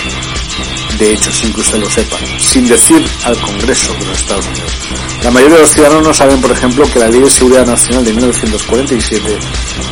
de 1.01 1.13
hecho, 1.13 1.31
sin 1.31 1.51
que 1.51 1.61
usted 1.61 1.79
lo 1.79 1.89
sepa, 1.89 2.15
sin 2.37 2.67
decir 2.67 3.03
al 3.23 3.35
Congreso 3.41 3.91
de 3.93 4.05
los 4.05 4.19
Estados 4.19 4.45
Unidos. 4.45 4.71
La 5.23 5.31
mayoría 5.31 5.55
de 5.55 5.61
los 5.63 5.71
ciudadanos 5.71 6.07
no 6.07 6.13
saben, 6.13 6.39
por 6.39 6.51
ejemplo, 6.51 6.85
que 6.93 6.99
la 6.99 7.09
Ley 7.09 7.21
de 7.21 7.29
Seguridad 7.29 7.65
Nacional 7.65 8.05
de 8.05 8.13
1947 8.13 9.39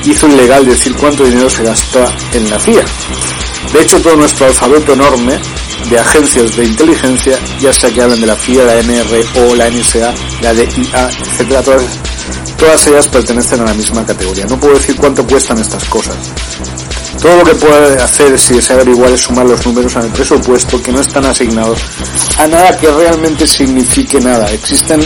hizo 0.05 0.27
ilegal 0.27 0.67
decir 0.67 0.95
cuánto 0.95 1.23
dinero 1.23 1.49
se 1.49 1.63
gasta 1.63 2.15
en 2.33 2.47
la 2.47 2.59
CIA. 2.59 2.85
De 3.73 3.81
hecho, 3.81 3.99
todo 4.01 4.17
nuestro 4.17 4.45
alfabeto 4.45 4.93
enorme 4.93 5.39
de 5.89 5.99
agencias 5.99 6.55
de 6.55 6.65
inteligencia, 6.65 7.37
ya 7.59 7.73
sea 7.73 7.91
que 7.91 8.01
hablen 8.01 8.21
de 8.21 8.27
la 8.27 8.35
CIA, 8.35 8.63
la 8.63 8.81
NRO, 8.81 9.55
la 9.55 9.69
NSA, 9.69 10.13
la 10.41 10.53
DIA, 10.53 11.09
etcétera, 11.09 11.61
todas, 11.61 11.83
todas 12.57 12.87
ellas 12.87 13.07
pertenecen 13.07 13.61
a 13.61 13.65
la 13.65 13.73
misma 13.73 14.05
categoría. 14.05 14.45
No 14.45 14.59
puedo 14.59 14.75
decir 14.75 14.95
cuánto 14.95 15.25
cuestan 15.25 15.57
estas 15.59 15.83
cosas, 15.85 16.15
todo 17.21 17.37
lo 17.37 17.43
que 17.43 17.55
puede 17.55 18.01
hacer 18.01 18.39
si 18.39 18.53
desea 18.53 18.77
averiguar 18.77 19.11
es 19.11 19.21
sumar 19.21 19.45
los 19.45 19.65
números 19.65 19.95
al 19.97 20.07
presupuesto 20.07 20.81
que 20.81 20.91
no 20.91 21.01
están 21.01 21.25
asignados 21.25 21.79
a 22.37 22.47
nada 22.47 22.77
que 22.77 22.89
realmente 22.89 23.45
signifique 23.45 24.19
nada. 24.21 24.49
Existen 24.53 25.01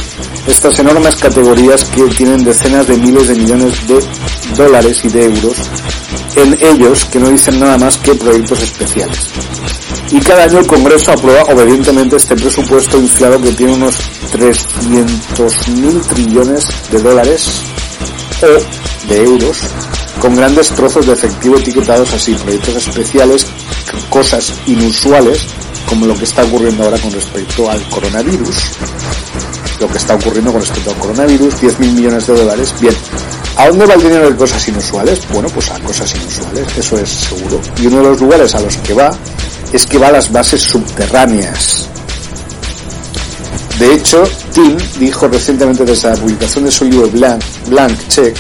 estas 0.48 0.78
enormes 0.78 1.16
categorías 1.16 1.86
que 1.86 2.04
tienen 2.04 2.44
decenas 2.44 2.88
de 2.88 2.98
miles 2.98 3.28
de 3.30 3.36
millones 3.36 3.88
de 3.88 4.00
dólares 4.56 5.04
y 5.04 5.10
de 5.10 5.26
euros 5.26 5.58
en 6.36 6.58
ellos 6.62 7.06
que 7.06 7.20
no 7.20 7.30
dicen 7.30 7.60
nada 7.60 7.78
más 7.78 7.98
que 7.98 8.16
proyectos 8.16 8.62
especiales. 8.62 9.20
Y 10.12 10.20
cada 10.20 10.44
año 10.44 10.60
el 10.60 10.68
Congreso 10.68 11.12
aprueba 11.12 11.44
obedientemente 11.44 12.18
este 12.18 12.36
presupuesto 12.36 12.98
inflado 12.98 13.42
que 13.42 13.52
tiene 13.52 13.74
unos 13.74 13.96
300 14.32 15.68
mil 15.70 16.02
trillones 16.02 16.68
de 16.92 17.02
dólares 17.02 17.48
o 18.42 19.08
de 19.10 19.24
euros 19.24 19.58
con 20.20 20.36
grandes 20.36 20.70
trozos 20.70 21.06
de 21.06 21.14
efectivo 21.14 21.58
etiquetados 21.58 22.14
así, 22.14 22.34
proyectos 22.36 22.88
especiales, 22.88 23.48
cosas 24.10 24.54
inusuales, 24.68 25.48
como 25.88 26.06
lo 26.06 26.16
que 26.16 26.24
está 26.24 26.44
ocurriendo 26.44 26.84
ahora 26.84 26.98
con 27.00 27.12
respecto 27.12 27.70
al 27.70 27.82
coronavirus, 27.90 28.56
lo 29.80 29.88
que 29.88 29.98
está 29.98 30.16
ocurriendo 30.16 30.52
con 30.52 30.62
respecto 30.62 30.92
al 30.92 30.98
coronavirus, 30.98 31.60
10 31.60 31.80
mil 31.80 31.92
millones 31.94 32.28
de 32.28 32.36
dólares, 32.36 32.74
bien, 32.80 32.96
¿A 33.56 33.68
dónde 33.68 33.86
va 33.86 33.94
el 33.94 34.02
dinero 34.02 34.30
de 34.32 34.36
cosas 34.36 34.68
inusuales? 34.68 35.20
Bueno, 35.32 35.48
pues 35.50 35.70
a 35.70 35.80
cosas 35.80 36.14
inusuales, 36.16 36.68
eso 36.78 36.98
es 36.98 37.10
seguro. 37.10 37.62
Y 37.82 37.88
uno 37.88 37.98
de 37.98 38.04
los 38.04 38.22
lugares 38.22 38.56
a 38.56 38.62
los 38.62 38.78
que 38.78 38.94
va 38.94 39.12
es 39.72 39.86
que 39.86 39.98
va 39.98 40.08
a 40.08 40.12
las 40.12 40.32
bases 40.32 40.62
subterráneas. 40.62 41.88
De 43.80 43.94
hecho, 43.94 44.24
Tim 44.54 44.78
dijo 45.00 45.28
recientemente 45.28 45.84
desde 45.84 46.10
la 46.10 46.16
publicación 46.16 46.66
de 46.66 46.72
su 46.72 46.86
libro 46.86 47.10
Blank, 47.10 48.08
Check, 48.08 48.38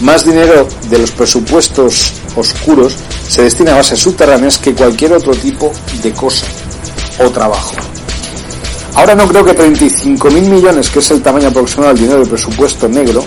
más 0.00 0.24
dinero 0.24 0.68
de 0.88 0.98
los 0.98 1.10
presupuestos 1.10 2.12
oscuros 2.36 2.94
se 3.28 3.42
destina 3.42 3.72
a 3.72 3.76
bases 3.76 3.98
subterráneas 3.98 4.58
que 4.58 4.74
cualquier 4.74 5.12
otro 5.12 5.32
tipo 5.32 5.72
de 6.02 6.12
cosa 6.12 6.46
o 7.18 7.30
trabajo. 7.30 7.74
Ahora 8.94 9.14
no 9.14 9.28
creo 9.28 9.44
que 9.44 9.56
35.000 9.56 10.30
millones, 10.48 10.90
que 10.90 11.00
es 11.00 11.10
el 11.10 11.22
tamaño 11.22 11.48
aproximado 11.48 11.92
del 11.92 12.02
dinero 12.02 12.20
del 12.20 12.28
presupuesto 12.28 12.88
negro, 12.88 13.24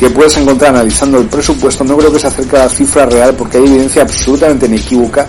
que 0.00 0.08
puedes 0.08 0.34
encontrar 0.38 0.74
analizando 0.74 1.18
el 1.18 1.26
presupuesto, 1.26 1.84
no 1.84 1.94
creo 1.98 2.10
que 2.10 2.18
se 2.18 2.26
acerque 2.26 2.56
a 2.56 2.60
la 2.60 2.68
cifra 2.70 3.04
real 3.04 3.34
porque 3.34 3.58
hay 3.58 3.64
evidencia 3.64 4.00
absolutamente 4.00 4.64
inequívoca 4.64 5.26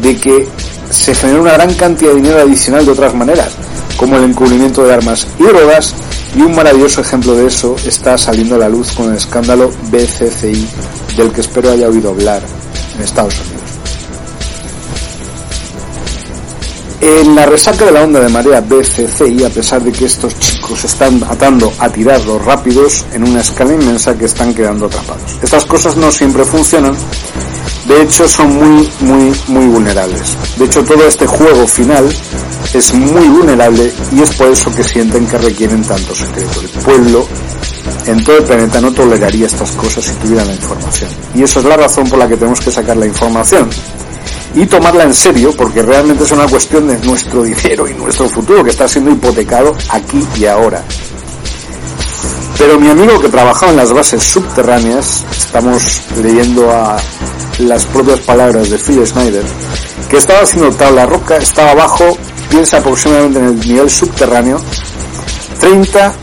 de 0.00 0.16
que 0.16 0.48
se 0.88 1.14
genera 1.14 1.42
una 1.42 1.52
gran 1.52 1.74
cantidad 1.74 2.12
de 2.12 2.16
dinero 2.16 2.40
adicional 2.40 2.86
de 2.86 2.92
otras 2.92 3.14
maneras, 3.14 3.52
como 3.98 4.16
el 4.16 4.24
encubrimiento 4.24 4.86
de 4.86 4.94
armas 4.94 5.26
y 5.38 5.42
drogas, 5.42 5.94
y 6.34 6.40
un 6.40 6.54
maravilloso 6.54 7.02
ejemplo 7.02 7.34
de 7.34 7.46
eso 7.46 7.76
está 7.84 8.16
saliendo 8.16 8.54
a 8.54 8.58
la 8.58 8.70
luz 8.70 8.92
con 8.92 9.10
el 9.10 9.18
escándalo 9.18 9.70
BCCI, 9.90 10.66
del 11.18 11.30
que 11.30 11.42
espero 11.42 11.72
haya 11.72 11.86
oído 11.86 12.08
hablar 12.08 12.40
en 12.96 13.02
Estados 13.02 13.34
Unidos. 13.40 13.55
En 17.00 17.34
la 17.34 17.44
resaca 17.44 17.84
de 17.84 17.92
la 17.92 18.04
onda 18.04 18.20
de 18.20 18.28
marea 18.30 18.60
BCCI, 18.60 19.44
a 19.44 19.50
pesar 19.50 19.82
de 19.82 19.92
que 19.92 20.06
estos 20.06 20.38
chicos 20.38 20.82
están 20.84 21.22
atando 21.24 21.70
a 21.78 21.90
tirar 21.90 22.24
los 22.24 22.42
rápidos 22.42 23.04
en 23.12 23.24
una 23.28 23.40
escala 23.40 23.74
inmensa 23.74 24.16
que 24.16 24.24
están 24.24 24.54
quedando 24.54 24.86
atrapados. 24.86 25.38
Estas 25.42 25.66
cosas 25.66 25.96
no 25.96 26.10
siempre 26.10 26.44
funcionan, 26.44 26.96
de 27.86 28.02
hecho 28.02 28.26
son 28.26 28.54
muy, 28.56 28.88
muy, 29.00 29.32
muy 29.48 29.66
vulnerables. 29.66 30.36
De 30.56 30.64
hecho 30.64 30.82
todo 30.84 31.06
este 31.06 31.26
juego 31.26 31.66
final 31.66 32.08
es 32.72 32.94
muy 32.94 33.28
vulnerable 33.28 33.92
y 34.12 34.22
es 34.22 34.30
por 34.32 34.48
eso 34.48 34.74
que 34.74 34.82
sienten 34.82 35.26
que 35.26 35.36
requieren 35.36 35.82
tanto 35.82 36.14
secreto. 36.14 36.60
El 36.62 36.82
pueblo 36.82 37.26
en 38.06 38.24
todo 38.24 38.38
el 38.38 38.44
planeta 38.44 38.80
no 38.80 38.90
toleraría 38.92 39.46
estas 39.46 39.72
cosas 39.72 40.02
si 40.02 40.12
tuvieran 40.14 40.46
la 40.46 40.54
información. 40.54 41.10
Y 41.34 41.42
eso 41.42 41.60
es 41.60 41.66
la 41.66 41.76
razón 41.76 42.08
por 42.08 42.18
la 42.18 42.26
que 42.26 42.36
tenemos 42.36 42.60
que 42.60 42.70
sacar 42.70 42.96
la 42.96 43.06
información 43.06 43.68
y 44.54 44.66
tomarla 44.66 45.04
en 45.04 45.14
serio 45.14 45.52
porque 45.56 45.82
realmente 45.82 46.24
es 46.24 46.32
una 46.32 46.46
cuestión 46.46 46.88
de 46.88 46.98
nuestro 47.06 47.42
dinero 47.42 47.88
y 47.88 47.94
nuestro 47.94 48.28
futuro 48.28 48.64
que 48.64 48.70
está 48.70 48.88
siendo 48.88 49.10
hipotecado 49.10 49.74
aquí 49.90 50.26
y 50.36 50.46
ahora. 50.46 50.82
Pero 52.58 52.80
mi 52.80 52.88
amigo 52.88 53.20
que 53.20 53.28
trabajaba 53.28 53.72
en 53.72 53.76
las 53.76 53.92
bases 53.92 54.22
subterráneas, 54.22 55.24
estamos 55.36 56.00
leyendo 56.22 56.70
a 56.70 56.96
las 57.58 57.84
propias 57.86 58.20
palabras 58.20 58.70
de 58.70 58.78
Phil 58.78 59.06
Snyder, 59.06 59.44
que 60.08 60.16
estaba 60.16 60.40
haciendo 60.40 60.70
tabla 60.70 61.04
roca, 61.04 61.36
estaba 61.36 61.72
abajo, 61.72 62.16
piensa 62.48 62.78
aproximadamente 62.78 63.38
en 63.40 63.44
el 63.46 63.60
nivel 63.60 63.90
subterráneo, 63.90 64.58
30 65.60 66.14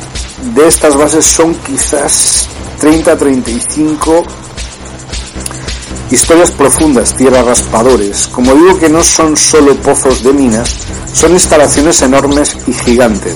de 0.56 0.68
estas 0.68 0.96
bases 0.96 1.26
son 1.26 1.54
quizás 1.56 2.50
30-35 2.82 4.26
historias 6.12 6.52
profundas, 6.52 7.16
tierras 7.16 7.46
raspadores. 7.46 8.28
Como 8.28 8.54
digo 8.54 8.80
que 8.80 8.90
no 8.90 9.04
son 9.04 9.36
solo 9.36 9.76
pozos 9.78 10.24
de 10.24 10.34
minas, 10.34 10.78
son 11.14 11.34
instalaciones 11.34 12.02
enormes 12.02 12.58
y 12.68 12.74
gigantes. 12.74 13.36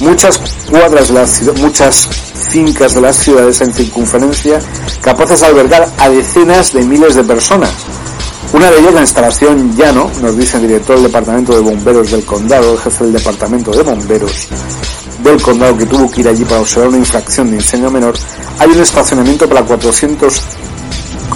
Muchas 0.00 0.40
cuadras 0.70 1.08
de 1.08 1.14
la 1.14 1.26
ciudad, 1.26 1.56
muchas 1.56 2.08
fincas 2.50 2.94
de 2.94 3.00
las 3.00 3.16
ciudades 3.16 3.60
en 3.60 3.72
circunferencia 3.72 4.60
capaces 5.00 5.40
de 5.40 5.46
albergar 5.46 5.88
a 5.98 6.08
decenas 6.08 6.72
de 6.72 6.84
miles 6.84 7.14
de 7.14 7.24
personas. 7.24 7.70
Una 8.52 8.70
de 8.70 8.78
ellas 8.78 8.94
la 8.94 9.00
instalación 9.00 9.76
Llano, 9.76 10.10
nos 10.22 10.36
dice 10.36 10.56
el 10.56 10.68
director 10.68 10.96
del 10.96 11.06
departamento 11.06 11.54
de 11.54 11.60
bomberos 11.60 12.10
del 12.10 12.24
condado, 12.24 12.72
el 12.72 12.78
jefe 12.78 13.04
del 13.04 13.14
departamento 13.14 13.70
de 13.72 13.82
bomberos 13.82 14.48
del 15.22 15.42
condado 15.42 15.76
que 15.76 15.86
tuvo 15.86 16.10
que 16.10 16.20
ir 16.20 16.28
allí 16.28 16.44
para 16.44 16.60
observar 16.60 16.88
una 16.88 16.98
infracción 16.98 17.50
de 17.50 17.56
incendio 17.56 17.90
menor, 17.90 18.14
hay 18.58 18.70
un 18.70 18.80
estacionamiento 18.80 19.48
para 19.48 19.62
400 19.62 20.42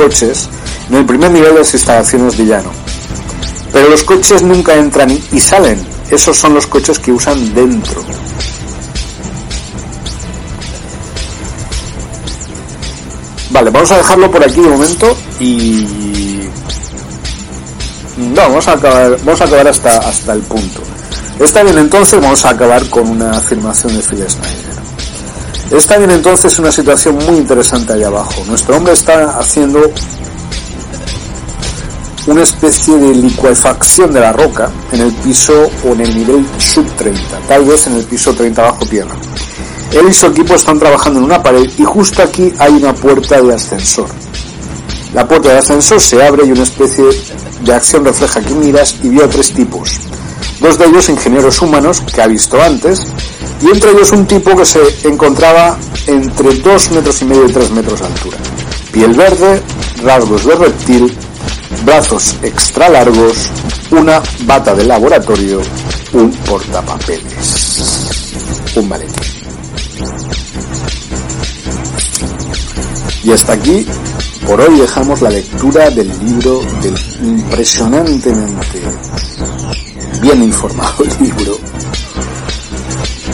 coches 0.01 0.49
en 0.89 0.97
el 0.97 1.05
primer 1.05 1.31
nivel 1.31 1.53
de 1.53 1.59
las 1.59 1.75
instalaciones 1.75 2.39
de 2.39 2.47
llano. 2.47 2.71
Pero 3.71 3.91
los 3.91 4.03
coches 4.03 4.43
nunca 4.43 4.75
entran 4.75 5.11
y 5.11 5.41
salen. 5.41 5.79
Esos 6.11 6.39
son 6.39 6.55
los 6.55 6.67
coches 6.67 6.99
que 6.99 7.13
usan 7.13 7.55
dentro. 7.55 8.03
Vale, 13.51 13.71
vamos 13.71 13.91
a 13.91 13.99
dejarlo 13.99 14.31
por 14.31 14.43
aquí 14.43 14.61
de 14.61 14.69
momento 14.69 15.17
y... 15.39 16.49
No, 18.17 18.43
vamos 18.43 18.69
a 18.69 18.73
acabar, 18.73 19.19
vamos 19.23 19.41
a 19.41 19.45
acabar 19.45 19.69
hasta, 19.69 19.99
hasta 19.99 20.33
el 20.33 20.41
punto. 20.41 20.81
Está 21.39 21.63
bien 21.63 21.77
entonces, 21.79 22.21
vamos 22.21 22.45
a 22.47 22.51
acabar 22.51 22.89
con 22.89 23.07
una 23.07 23.33
afirmación 23.33 23.95
de 23.95 24.03
Phil 24.03 24.25
Snyder. 24.29 24.70
Está 25.71 25.99
bien 25.99 26.11
entonces 26.11 26.59
una 26.59 26.73
situación 26.73 27.17
muy 27.27 27.37
interesante 27.37 27.93
allá 27.93 28.09
abajo. 28.09 28.43
Nuestro 28.47 28.77
hombre 28.77 28.93
está 28.93 29.39
haciendo 29.39 29.81
una 32.27 32.43
especie 32.43 32.97
de 32.97 33.15
licuefacción 33.15 34.13
de 34.13 34.21
la 34.21 34.33
roca 34.33 34.71
en 34.91 35.01
el 35.01 35.13
piso 35.13 35.71
o 35.85 35.93
en 35.93 36.01
el 36.01 36.17
nivel 36.17 36.47
sub 36.59 36.85
30, 36.97 37.21
tal 37.47 37.65
vez 37.65 37.87
en 37.87 37.95
el 37.95 38.05
piso 38.05 38.35
30 38.35 38.63
bajo 38.63 38.85
tierra. 38.87 39.15
Él 39.93 40.09
y 40.09 40.13
su 40.13 40.27
equipo 40.27 40.55
están 40.55 40.79
trabajando 40.79 41.21
en 41.21 41.27
una 41.27 41.43
pared 41.43 41.71
y 41.79 41.85
justo 41.85 42.21
aquí 42.23 42.53
hay 42.59 42.73
una 42.73 42.93
puerta 42.93 43.41
de 43.41 43.55
ascensor. 43.55 44.09
La 45.15 45.27
puerta 45.27 45.51
de 45.51 45.59
ascensor 45.59 46.01
se 46.01 46.25
abre 46.25 46.47
y 46.47 46.53
una 46.53 46.65
especie 46.65 47.05
de 47.63 47.73
acción 47.73 48.05
refleja 48.05 48.41
que 48.41 48.55
miras 48.55 48.97
y 49.05 49.09
vio 49.09 49.25
a 49.25 49.29
tres 49.29 49.53
tipos. 49.53 50.01
Dos 50.61 50.79
de 50.79 50.87
ellos 50.87 51.09
ingenieros 51.09 51.63
humanos 51.63 52.03
que 52.15 52.21
ha 52.21 52.27
visto 52.27 52.61
antes 52.61 53.07
y 53.63 53.69
entre 53.69 53.93
ellos 53.93 54.13
un 54.13 54.27
tipo 54.27 54.55
que 54.57 54.65
se 54.65 54.81
encontraba 55.05 55.79
entre 56.07 56.55
dos 56.57 56.91
metros 56.91 57.23
y 57.23 57.25
medio 57.25 57.47
y 57.47 57.53
tres 57.53 57.71
metros 57.71 58.01
de 58.01 58.07
altura. 58.07 58.37
Piel 58.93 59.15
verde, 59.15 59.63
rasgos 60.03 60.45
de 60.45 60.55
reptil 60.55 61.17
brazos 61.85 62.37
extra 62.43 62.89
largos, 62.89 63.51
una 63.91 64.23
bata 64.45 64.75
de 64.75 64.85
laboratorio, 64.85 65.61
un 66.13 66.31
portapapeles, 66.31 68.33
un 68.77 68.89
maletín. 68.89 69.15
Y 73.23 73.33
hasta 73.33 73.53
aquí, 73.53 73.87
por 74.47 74.61
hoy 74.61 74.79
dejamos 74.79 75.21
la 75.21 75.31
lectura 75.31 75.91
del 75.91 76.09
libro 76.21 76.61
del 76.83 76.99
impresionantemente 77.23 78.83
bien 80.21 80.43
informado 80.43 81.05
libro 81.21 81.59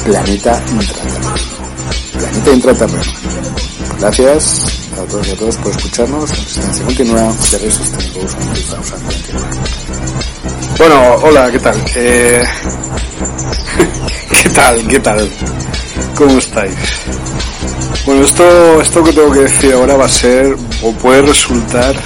Planeta 0.05 0.63
Intraterreno. 0.71 1.35
Planeta 2.13 2.53
Intraterreno. 2.53 3.13
Gracias 3.99 4.65
a 4.93 5.03
todos 5.11 5.27
y 5.27 5.31
a 5.33 5.37
todos 5.37 5.57
por 5.57 5.73
escucharnos. 5.73 6.31
Resistencia 6.31 6.85
continua 6.85 7.23
de 7.23 7.59
Resistance 7.59 8.11
Bueno, 10.79 11.15
hola, 11.23 11.51
¿qué 11.51 11.59
tal? 11.59 11.85
Eh... 11.97 12.45
¿Qué 14.43 14.49
tal? 14.51 14.87
¿Qué 14.87 15.01
tal? 15.01 15.31
¿Cómo 16.15 16.39
estáis? 16.39 16.75
Bueno, 18.05 18.25
esto, 18.25 18.81
esto 18.81 19.03
que 19.03 19.13
tengo 19.13 19.33
que 19.33 19.41
decir 19.41 19.75
ahora 19.75 19.97
va 19.97 20.05
a 20.05 20.09
ser, 20.09 20.57
o 20.83 20.93
puede 20.93 21.23
resultar, 21.23 21.97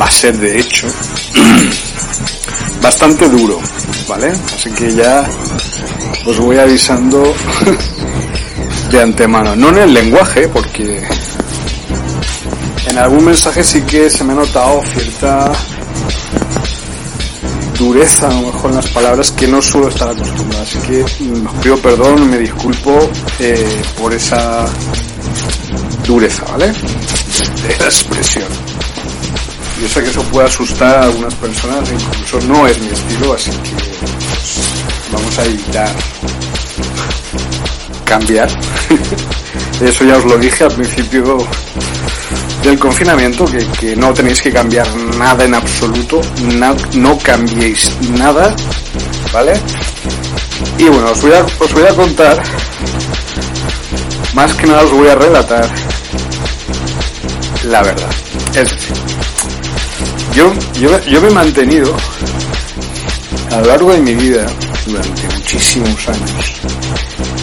va 0.00 0.06
a 0.06 0.10
ser 0.10 0.38
de 0.38 0.58
hecho, 0.58 0.86
bastante 2.82 3.28
duro, 3.28 3.60
¿vale? 4.08 4.32
Así 4.54 4.70
que 4.70 4.94
ya 4.94 5.26
os 6.26 6.38
voy 6.38 6.58
avisando 6.58 7.22
de 8.90 9.02
antemano. 9.02 9.56
No 9.56 9.70
en 9.70 9.78
el 9.78 9.94
lenguaje, 9.94 10.48
porque 10.48 11.02
en 12.88 12.98
algún 12.98 13.24
mensaje 13.24 13.64
sí 13.64 13.82
que 13.82 14.10
se 14.10 14.24
me 14.24 14.32
ha 14.32 14.36
notado 14.36 14.82
cierta 14.92 15.52
dureza, 17.78 18.28
a 18.28 18.34
lo 18.34 18.52
mejor 18.52 18.70
en 18.70 18.76
las 18.76 18.88
palabras, 18.88 19.30
que 19.32 19.48
no 19.48 19.60
suelo 19.60 19.88
estar 19.88 20.08
acostumbrado. 20.08 20.62
Así 20.62 20.78
que 20.78 21.02
os 21.02 21.12
pido 21.62 21.76
perdón, 21.78 22.30
me 22.30 22.38
disculpo 22.38 23.10
eh, 23.38 23.82
por 23.98 24.12
esa 24.12 24.66
dureza, 26.06 26.44
¿vale? 26.50 26.66
De 26.66 27.78
la 27.78 27.84
expresión. 27.86 28.48
Yo 29.80 29.88
sé 29.88 30.02
que 30.02 30.10
eso 30.10 30.22
puede 30.24 30.46
asustar 30.46 30.96
a 30.96 31.02
algunas 31.04 31.34
personas, 31.34 31.90
incluso 31.90 32.40
no 32.46 32.66
es 32.66 32.78
mi 32.80 32.88
estilo, 32.88 33.34
así 33.34 33.50
que 33.50 33.72
vamos 35.12 35.38
a 35.38 35.44
evitar 35.44 35.94
cambiar. 38.04 38.48
Eso 39.80 40.04
ya 40.04 40.16
os 40.16 40.24
lo 40.24 40.38
dije 40.38 40.64
al 40.64 40.72
principio 40.72 41.36
del 42.62 42.78
confinamiento, 42.78 43.44
que, 43.78 43.96
no 43.96 44.14
tenéis 44.14 44.40
que 44.40 44.52
cambiar 44.52 44.86
nada 45.18 45.44
en 45.44 45.54
absoluto, 45.54 46.20
no 46.94 47.18
cambiéis 47.18 47.90
nada, 48.10 48.54
¿vale? 49.32 49.52
Y 50.78 50.84
bueno, 50.84 51.10
os 51.10 51.20
voy, 51.20 51.32
a, 51.32 51.44
os 51.44 51.72
voy 51.72 51.82
a 51.82 51.94
contar, 51.94 52.42
más 54.32 54.52
que 54.54 54.66
nada 54.66 54.82
os 54.84 54.92
voy 54.92 55.08
a 55.08 55.14
relatar 55.16 55.68
la 57.64 57.82
verdad. 57.82 58.10
Es 58.54 58.74
yo, 60.34 60.52
yo, 60.80 61.04
yo 61.04 61.20
me 61.20 61.28
he 61.28 61.30
mantenido 61.30 61.94
a 63.52 63.60
lo 63.60 63.66
largo 63.66 63.92
de 63.92 64.00
mi 64.00 64.14
vida, 64.14 64.46
durante 64.86 65.22
muchísimos 65.34 66.08
años, 66.08 66.52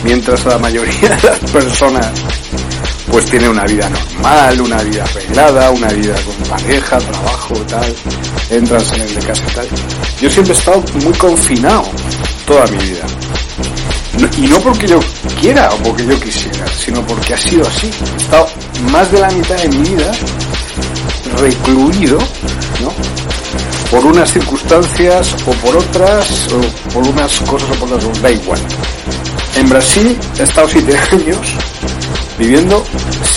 mientras 0.04 0.46
la 0.46 0.58
mayoría 0.58 1.10
de 1.10 1.30
las 1.30 1.40
personas 1.52 2.12
pues 3.10 3.26
tiene 3.26 3.50
una 3.50 3.66
vida 3.66 3.90
normal, 3.90 4.62
una 4.62 4.84
vida 4.84 5.04
arreglada, 5.04 5.72
una 5.72 5.88
vida 5.90 6.16
con 6.24 6.36
pareja, 6.50 6.98
trabajo, 6.98 7.54
tal, 7.68 7.96
entras 8.50 8.94
en 8.94 9.02
el 9.02 9.16
de 9.16 9.22
casa 9.22 9.44
tal. 9.54 9.68
Yo 10.22 10.30
siempre 10.30 10.54
he 10.54 10.58
estado 10.58 10.84
muy 11.04 11.14
confinado 11.14 11.84
toda 12.46 12.66
mi 12.68 12.78
vida. 12.78 13.06
y 14.38 14.48
no 14.48 14.60
porque 14.60 14.88
yo 14.88 15.00
quiera 15.40 15.70
o 15.74 15.78
porque 15.78 16.06
yo 16.06 16.20
quisiera, 16.20 16.66
sino 16.68 17.06
porque 17.06 17.34
ha 17.34 17.38
sido 17.38 17.68
así. 17.68 17.90
He 17.90 18.22
estado 18.22 18.48
más 18.92 19.12
de 19.12 19.20
la 19.20 19.30
mitad 19.32 19.56
de 19.58 19.70
mi 19.70 19.90
vida 19.90 20.12
recluido. 21.38 22.18
Por 23.92 24.06
unas 24.06 24.32
circunstancias 24.32 25.36
o 25.46 25.52
por 25.52 25.76
otras, 25.76 26.48
o 26.54 26.92
por 26.94 27.08
unas 27.08 27.40
cosas 27.42 27.70
o 27.72 27.74
por 27.74 27.94
otras, 27.94 28.22
da 28.22 28.32
igual. 28.32 28.60
En 29.58 29.68
Brasil 29.70 30.18
he 30.40 30.44
estado 30.44 30.68
siete 30.70 30.98
años 31.12 31.56
viviendo 32.40 32.84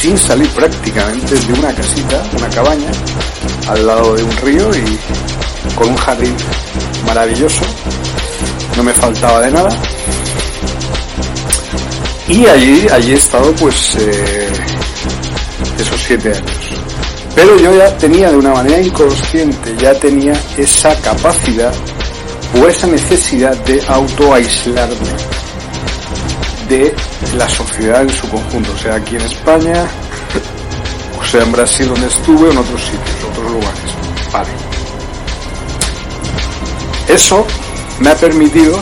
sin 0.01 0.17
salir 0.17 0.49
prácticamente 0.51 1.35
de 1.35 1.53
una 1.53 1.75
casita, 1.75 2.23
una 2.39 2.49
cabaña, 2.49 2.91
al 3.69 3.87
lado 3.87 4.15
de 4.15 4.23
un 4.23 4.37
río 4.39 4.71
y 4.75 5.75
con 5.75 5.89
un 5.89 5.97
jardín 5.97 6.35
maravilloso. 7.05 7.63
No 8.77 8.83
me 8.83 8.95
faltaba 8.95 9.41
de 9.41 9.51
nada. 9.51 9.79
Y 12.29 12.47
allí, 12.47 12.87
allí 12.91 13.13
he 13.13 13.17
estado 13.17 13.53
pues 13.57 13.97
eh, 13.97 14.49
esos 15.79 16.01
siete 16.01 16.31
años. 16.31 16.54
Pero 17.35 17.57
yo 17.59 17.75
ya 17.77 17.97
tenía 17.99 18.31
de 18.31 18.37
una 18.37 18.53
manera 18.53 18.81
inconsciente, 18.81 19.75
ya 19.77 19.93
tenía 19.95 20.35
esa 20.57 20.95
capacidad 21.01 21.73
o 22.61 22.69
esa 22.69 22.87
necesidad 22.87 23.57
de 23.65 23.83
autoaislarme 23.89 25.09
de 26.69 26.95
la 27.37 27.49
sociedad 27.49 28.03
en 28.03 28.11
su 28.11 28.29
conjunto, 28.29 28.77
sea 28.79 28.95
aquí 28.95 29.17
en 29.17 29.23
España, 29.23 29.85
o 31.21 31.25
sea 31.25 31.43
en 31.43 31.53
Brasil 31.53 31.89
donde 31.89 32.07
estuve 32.07 32.49
o 32.49 32.53
en 32.53 32.59
otros 32.59 32.81
sitios, 32.81 33.31
otros 33.31 33.51
lugares. 33.51 33.81
Vale. 34.33 34.51
Eso 37.09 37.47
me 37.99 38.11
ha 38.11 38.15
permitido 38.15 38.79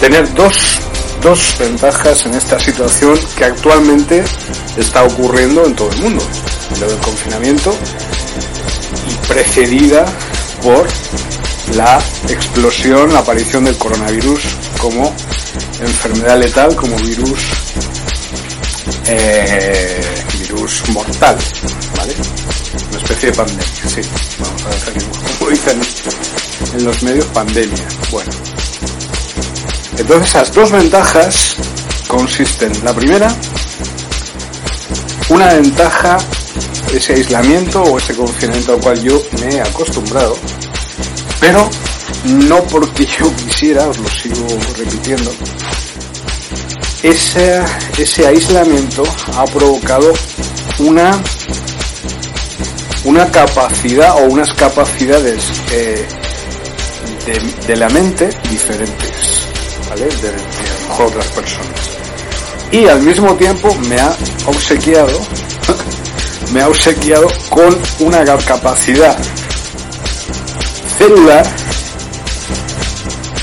tener 0.00 0.32
dos, 0.34 0.80
dos 1.22 1.56
ventajas 1.58 2.26
en 2.26 2.34
esta 2.34 2.60
situación 2.60 3.18
que 3.36 3.44
actualmente 3.46 4.22
está 4.76 5.04
ocurriendo 5.04 5.64
en 5.64 5.74
todo 5.74 5.90
el 5.90 5.98
mundo. 5.98 6.22
Lo 6.80 6.88
del 6.88 6.98
confinamiento 6.98 7.74
y 9.08 9.26
precedida 9.26 10.04
por 10.62 10.86
la 11.74 11.98
explosión, 12.28 13.12
la 13.12 13.20
aparición 13.20 13.64
del 13.64 13.76
coronavirus 13.76 14.40
como 14.78 15.14
enfermedad 15.80 16.38
letal 16.38 16.74
como 16.74 16.96
virus 16.96 17.40
eh, 19.06 20.24
virus 20.38 20.88
mortal, 20.90 21.36
¿vale? 21.96 22.14
Una 22.90 22.98
especie 22.98 23.30
de 23.30 23.36
pandemia, 23.36 23.64
sí. 23.86 24.00
Vamos 24.38 24.62
a 24.64 24.68
dejar 24.70 24.94
como 25.38 25.50
dicen 25.50 25.80
en 26.74 26.84
los 26.84 27.02
medios, 27.02 27.24
pandemia. 27.26 27.88
Bueno. 28.10 28.30
Entonces 29.96 30.28
esas 30.28 30.52
dos 30.52 30.70
ventajas 30.70 31.56
consisten, 32.06 32.72
la 32.84 32.94
primera, 32.94 33.34
una 35.28 35.54
ventaja, 35.54 36.18
ese 36.94 37.14
aislamiento 37.14 37.82
o 37.82 37.98
ese 37.98 38.14
confinamiento 38.14 38.74
al 38.74 38.80
cual 38.80 39.02
yo 39.02 39.22
me 39.40 39.54
he 39.54 39.60
acostumbrado, 39.60 40.36
pero 41.40 41.68
no 42.24 42.62
porque 42.64 43.06
yo 43.06 43.34
quisiera, 43.36 43.88
os 43.88 43.98
lo 43.98 44.08
sigo 44.08 44.46
repitiendo, 44.76 45.32
ese, 47.02 47.62
ese 47.96 48.26
aislamiento 48.26 49.02
ha 49.36 49.44
provocado 49.44 50.12
una, 50.80 51.10
una 53.04 53.30
capacidad 53.30 54.16
o 54.16 54.26
unas 54.26 54.52
capacidades 54.54 55.42
eh, 55.70 56.06
de, 57.66 57.76
la 57.76 57.88
mente 57.90 58.28
diferentes, 58.50 59.42
¿vale? 59.88 60.06
De, 60.06 60.32
de 60.32 61.04
otras 61.04 61.26
personas. 61.28 61.98
Y 62.72 62.86
al 62.86 63.00
mismo 63.02 63.34
tiempo 63.34 63.74
me 63.88 63.98
ha 64.00 64.14
obsequiado, 64.46 65.20
me 66.52 66.62
ha 66.62 66.68
obsequiado 66.68 67.28
con 67.50 67.76
una 68.00 68.24
capacidad 68.24 69.16
celular 70.98 71.46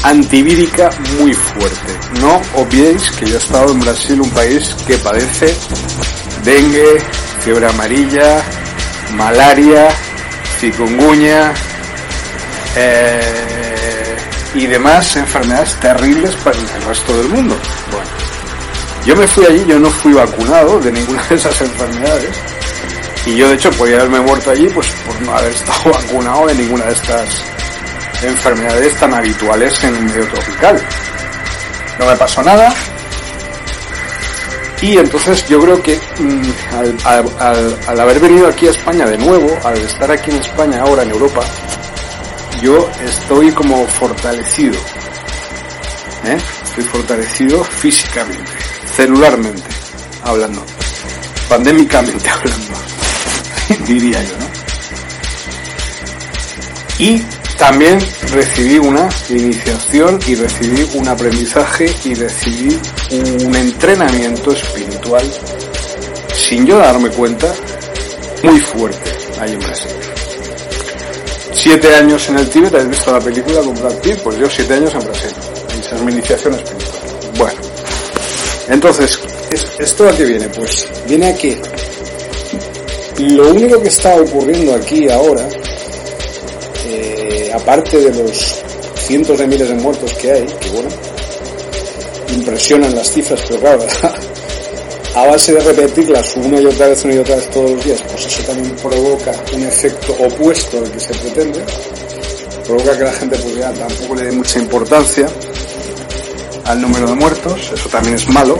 antivírica 0.03 0.89
muy 1.19 1.33
fuerte. 1.33 1.93
No 2.21 2.41
obviéis 2.55 3.11
que 3.11 3.25
yo 3.25 3.35
he 3.35 3.37
estado 3.37 3.71
en 3.71 3.79
Brasil, 3.79 4.21
un 4.21 4.29
país 4.31 4.75
que 4.87 4.97
padece 4.97 5.55
dengue, 6.43 7.01
fiebre 7.43 7.67
amarilla, 7.67 8.43
malaria, 9.15 9.87
cikungunya 10.59 11.53
eh, 12.75 14.15
y 14.53 14.67
demás 14.67 15.15
enfermedades 15.15 15.75
terribles 15.79 16.35
para 16.43 16.57
el 16.57 16.83
resto 16.87 17.17
del 17.17 17.29
mundo. 17.29 17.57
Bueno, 17.91 18.09
yo 19.05 19.15
me 19.15 19.27
fui 19.27 19.45
allí, 19.45 19.65
yo 19.67 19.79
no 19.79 19.89
fui 19.89 20.13
vacunado 20.13 20.79
de 20.79 20.91
ninguna 20.91 21.23
de 21.27 21.35
esas 21.35 21.59
enfermedades. 21.61 22.54
Y 23.25 23.35
yo 23.35 23.49
de 23.49 23.55
hecho 23.55 23.71
podía 23.71 23.97
haberme 23.97 24.19
muerto 24.19 24.51
allí 24.51 24.67
pues 24.69 24.87
por 25.05 25.21
no 25.21 25.35
haber 25.35 25.51
estado 25.51 25.91
vacunado 25.93 26.47
de 26.47 26.55
ninguna 26.55 26.85
de 26.85 26.93
estas 26.93 27.29
enfermedades 28.23 28.95
tan 28.99 29.13
habituales 29.13 29.83
en 29.83 30.05
medio 30.05 30.27
tropical. 30.27 30.81
No 31.99 32.05
me 32.05 32.15
pasó 32.15 32.43
nada. 32.43 32.73
Y 34.81 34.97
entonces 34.97 35.47
yo 35.47 35.59
creo 35.61 35.81
que 35.81 35.97
mm, 36.19 37.07
al, 37.87 37.99
haber 37.99 38.19
venido 38.19 38.47
aquí 38.47 38.67
a 38.67 38.71
España 38.71 39.05
de 39.05 39.17
nuevo, 39.17 39.57
al 39.63 39.77
estar 39.77 40.11
aquí 40.11 40.31
en 40.31 40.37
España 40.37 40.81
ahora 40.81 41.03
en 41.03 41.11
Europa, 41.11 41.41
yo 42.61 42.89
estoy 43.03 43.51
como 43.51 43.85
fortalecido. 43.87 44.77
¿eh? 46.25 46.37
Estoy 46.65 46.83
fortalecido 46.83 47.63
físicamente, 47.63 48.51
celularmente 48.95 49.63
hablando, 50.23 50.63
pandémicamente 51.47 52.29
hablando, 52.29 52.73
diría 53.87 54.23
yo, 54.23 54.37
¿no? 54.37 54.45
Y 56.97 57.21
también 57.57 57.99
recibí 58.31 58.77
una 58.77 59.07
iniciación 59.29 60.19
y 60.27 60.35
recibí 60.35 60.87
un 60.93 61.07
aprendizaje 61.07 61.93
y 62.03 62.13
recibí 62.13 62.77
un 63.11 63.55
entrenamiento 63.55 64.51
espiritual 64.51 65.29
sin 66.33 66.65
yo 66.65 66.77
darme 66.77 67.09
cuenta 67.09 67.53
muy 68.43 68.59
fuerte 68.59 69.11
ahí 69.39 69.53
en 69.53 69.59
Brasil. 69.59 69.91
Siete 71.53 71.95
años 71.95 72.29
en 72.29 72.37
el 72.37 72.49
Tíbet, 72.49 72.75
¿has 72.75 72.87
visto 72.87 73.11
la 73.11 73.19
película 73.19 73.61
con 73.61 73.73
Brad 73.73 73.95
Pitt? 73.99 74.19
Pues 74.21 74.37
yo 74.37 74.49
siete 74.49 74.75
años 74.75 74.93
en 74.93 74.99
Brasil. 74.99 75.31
Esa 75.79 75.95
es 75.95 76.01
mi 76.01 76.11
iniciación 76.11 76.53
espiritual. 76.53 76.99
Bueno, 77.37 77.59
entonces, 78.67 79.19
¿esto 79.79 80.07
a 80.07 80.15
qué 80.15 80.25
viene? 80.25 80.47
Pues 80.49 80.87
viene 81.07 81.29
a 81.29 81.35
que 81.35 81.59
lo 83.19 83.51
único 83.51 83.81
que 83.81 83.89
está 83.89 84.15
ocurriendo 84.15 84.75
aquí 84.75 85.09
ahora 85.09 85.47
aparte 87.55 87.97
de 87.97 88.23
los 88.23 88.61
cientos 88.95 89.39
de 89.39 89.47
miles 89.47 89.69
de 89.69 89.75
muertos 89.75 90.13
que 90.13 90.31
hay, 90.31 90.45
que 90.45 90.69
bueno, 90.69 90.89
impresionan 92.35 92.93
las 92.93 93.11
cifras, 93.11 93.41
pero 93.47 93.59
claro, 93.59 93.85
a 95.15 95.25
base 95.27 95.53
de 95.53 95.61
repetirlas 95.61 96.35
una 96.35 96.59
y 96.59 96.65
otra 96.65 96.87
vez, 96.89 97.03
una 97.05 97.15
y 97.15 97.17
otra 97.19 97.35
vez 97.35 97.49
todos 97.49 97.71
los 97.71 97.83
días, 97.83 98.01
pues 98.11 98.25
eso 98.25 98.43
también 98.43 98.75
provoca 98.75 99.31
un 99.53 99.63
efecto 99.63 100.13
opuesto 100.19 100.79
al 100.79 100.91
que 100.91 100.99
se 100.99 101.13
pretende, 101.13 101.63
provoca 102.65 102.97
que 102.97 103.03
la 103.03 103.13
gente 103.13 103.37
pues 103.37 103.55
ya 103.55 103.71
tampoco 103.71 104.15
le 104.15 104.23
dé 104.23 104.31
mucha 104.31 104.59
importancia 104.59 105.27
al 106.65 106.81
número 106.81 107.07
de 107.07 107.15
muertos, 107.15 107.71
eso 107.73 107.89
también 107.89 108.15
es 108.15 108.27
malo, 108.27 108.57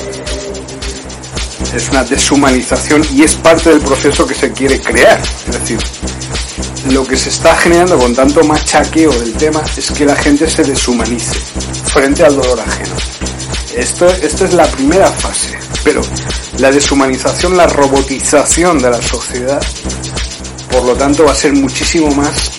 es 1.74 1.89
una 1.89 2.03
deshumanización 2.03 3.01
y 3.13 3.24
es 3.24 3.36
parte 3.36 3.70
del 3.70 3.82
proceso 3.82 4.26
que 4.26 4.34
se 4.34 4.51
quiere 4.51 4.80
crear, 4.80 5.22
es 5.47 5.59
decir, 5.59 5.80
lo 6.91 7.05
que 7.05 7.18
se 7.18 7.30
está 7.30 7.55
generando 7.55 7.97
con 7.97 8.13
tanto 8.13 8.43
machaqueo 8.43 9.11
del 9.11 9.34
tema 9.34 9.61
es 9.76 9.91
que 9.91 10.05
la 10.05 10.16
gente 10.16 10.49
se 10.49 10.63
deshumanice 10.63 11.39
frente 11.86 12.24
al 12.24 12.36
dolor 12.36 12.59
ajeno. 12.59 12.95
Esto, 13.76 14.07
esto 14.07 14.45
es 14.45 14.53
la 14.53 14.66
primera 14.68 15.07
fase, 15.07 15.57
pero 15.84 16.01
la 16.59 16.72
deshumanización, 16.72 17.57
la 17.57 17.68
robotización 17.68 18.80
de 18.80 18.89
la 18.89 19.01
sociedad, 19.01 19.61
por 20.72 20.84
lo 20.84 20.95
tanto, 20.95 21.26
va 21.26 21.32
a 21.32 21.36
ser 21.36 21.53
muchísimo 21.53 22.09
más 22.11 22.51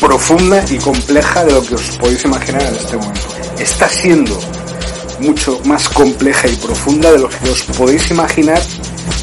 profunda 0.00 0.64
y 0.70 0.78
compleja 0.78 1.44
de 1.44 1.52
lo 1.52 1.62
que 1.62 1.74
os 1.74 1.96
podéis 1.98 2.24
imaginar 2.24 2.62
en 2.62 2.74
este 2.74 2.96
momento. 2.96 3.20
Está 3.58 3.88
siendo 3.88 4.40
mucho 5.20 5.60
más 5.64 5.88
compleja 5.88 6.48
y 6.48 6.56
profunda 6.56 7.12
de 7.12 7.18
lo 7.18 7.28
que 7.28 7.50
os 7.50 7.62
podéis 7.62 8.10
imaginar 8.10 8.60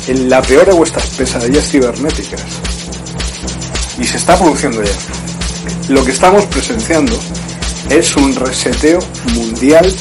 en 0.08 0.30
la 0.30 0.42
peor 0.42 0.66
de 0.66 0.74
vuestras 0.74 1.08
pesadillas 1.08 1.70
cibernéticas. 1.70 2.44
Y 4.00 4.06
se 4.06 4.18
está 4.18 4.38
produciendo 4.38 4.84
ya. 4.84 4.92
Lo 5.90 6.04
que 6.04 6.12
estamos 6.12 6.46
presenciando 6.46 7.18
es 7.90 8.16
un 8.16 8.36
reseteo 8.36 9.00
mundial 9.34 9.94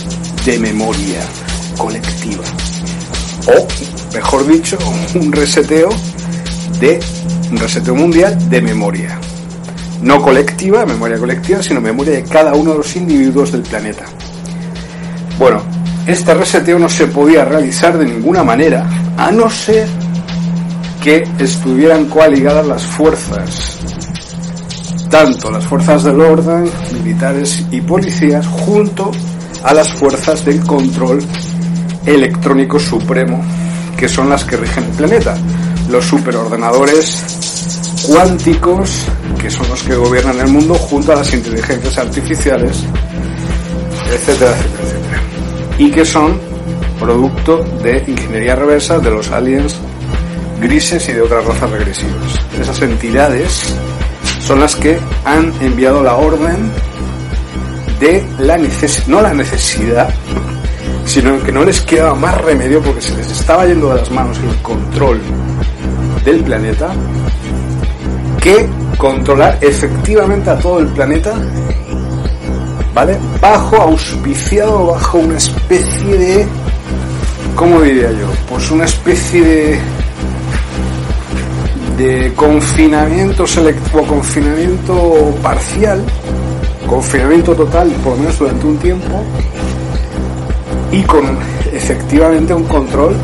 de 0.44 0.58
memoria 0.58 1.20
colectiva. 1.76 2.44
O, 3.46 3.66
mejor 4.14 4.46
dicho, 4.46 4.78
un 5.14 5.32
reseteo 5.32 5.88
de 6.80 7.00
un 7.50 7.58
reseteo 7.58 7.94
mundial 7.94 8.50
de 8.50 8.60
memoria. 8.60 9.18
No 10.02 10.20
colectiva, 10.20 10.84
memoria 10.84 11.18
colectiva, 11.18 11.62
sino 11.62 11.80
memoria 11.80 12.14
de 12.14 12.24
cada 12.24 12.54
uno 12.54 12.72
de 12.72 12.78
los 12.78 12.96
individuos 12.96 13.52
del 13.52 13.62
planeta. 13.62 14.04
Bueno, 15.38 15.62
este 16.06 16.34
reseteo 16.34 16.78
no 16.78 16.88
se 16.88 17.08
podía 17.08 17.44
realizar 17.44 17.98
de 17.98 18.04
ninguna 18.04 18.44
manera, 18.44 18.88
a 19.16 19.30
no 19.32 19.50
ser 19.50 19.88
que 21.02 21.24
estuvieran 21.38 22.06
coaligadas 22.06 22.66
las 22.66 22.82
fuerzas, 22.82 23.78
tanto 25.10 25.50
las 25.50 25.66
fuerzas 25.66 26.04
del 26.04 26.20
orden, 26.20 26.70
militares 26.92 27.64
y 27.70 27.80
policías, 27.80 28.46
junto 28.46 29.10
a 29.64 29.74
las 29.74 29.92
fuerzas 29.92 30.44
del 30.44 30.64
control 30.64 31.18
electrónico 32.04 32.78
supremo, 32.78 33.42
que 33.96 34.08
son 34.08 34.28
las 34.28 34.44
que 34.44 34.56
rigen 34.56 34.84
el 34.84 34.90
planeta, 34.90 35.36
los 35.90 36.04
superordenadores 36.04 37.24
cuánticos, 38.06 39.06
que 39.40 39.50
son 39.50 39.68
los 39.68 39.82
que 39.82 39.96
gobiernan 39.96 40.38
el 40.38 40.48
mundo, 40.48 40.74
junto 40.74 41.12
a 41.12 41.16
las 41.16 41.34
inteligencias 41.34 41.98
artificiales, 41.98 42.84
etcétera, 44.08 44.54
etcétera. 44.56 44.95
Y 45.78 45.90
que 45.90 46.04
son 46.04 46.40
producto 46.98 47.62
de 47.82 48.02
ingeniería 48.06 48.56
reversa 48.56 48.98
de 48.98 49.10
los 49.10 49.30
aliens 49.30 49.76
grises 50.60 51.08
y 51.08 51.12
de 51.12 51.22
otras 51.22 51.44
razas 51.44 51.70
regresivas. 51.70 52.40
Esas 52.58 52.80
entidades 52.82 53.74
son 54.40 54.60
las 54.60 54.76
que 54.76 54.98
han 55.24 55.52
enviado 55.60 56.02
la 56.02 56.16
orden 56.16 56.70
de 58.00 58.24
la 58.38 58.56
necesidad, 58.56 59.06
no 59.08 59.20
la 59.20 59.34
necesidad, 59.34 60.08
sino 61.04 61.42
que 61.42 61.52
no 61.52 61.64
les 61.64 61.80
quedaba 61.82 62.14
más 62.14 62.40
remedio 62.42 62.82
porque 62.82 63.00
se 63.00 63.16
les 63.16 63.30
estaba 63.30 63.66
yendo 63.66 63.90
de 63.90 64.00
las 64.00 64.10
manos 64.10 64.38
el 64.38 64.62
control 64.62 65.20
del 66.24 66.42
planeta 66.42 66.88
que 68.40 68.68
controlar 68.98 69.58
efectivamente 69.60 70.50
a 70.50 70.58
todo 70.58 70.80
el 70.80 70.86
planeta, 70.88 71.34
¿vale? 72.96 73.18
Bajo 73.42 73.76
auspiciado, 73.76 74.86
bajo 74.86 75.18
una 75.18 75.36
especie 75.36 76.16
de, 76.16 76.46
¿cómo 77.54 77.82
diría 77.82 78.10
yo? 78.10 78.26
Pues 78.48 78.70
una 78.70 78.86
especie 78.86 79.44
de 79.44 79.80
de 81.98 82.32
confinamiento 82.34 83.46
selectivo, 83.46 84.02
confinamiento 84.02 85.34
parcial, 85.42 86.02
confinamiento 86.86 87.54
total, 87.54 87.88
por 88.04 88.12
lo 88.12 88.18
menos 88.18 88.38
durante 88.38 88.66
un 88.66 88.76
tiempo, 88.78 89.22
y 90.92 91.02
con 91.02 91.38
efectivamente 91.72 92.52
un 92.52 92.64
control 92.64 93.14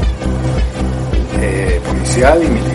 eh, 1.41 1.81
policial 1.87 2.43
y 2.43 2.47
militar 2.49 2.72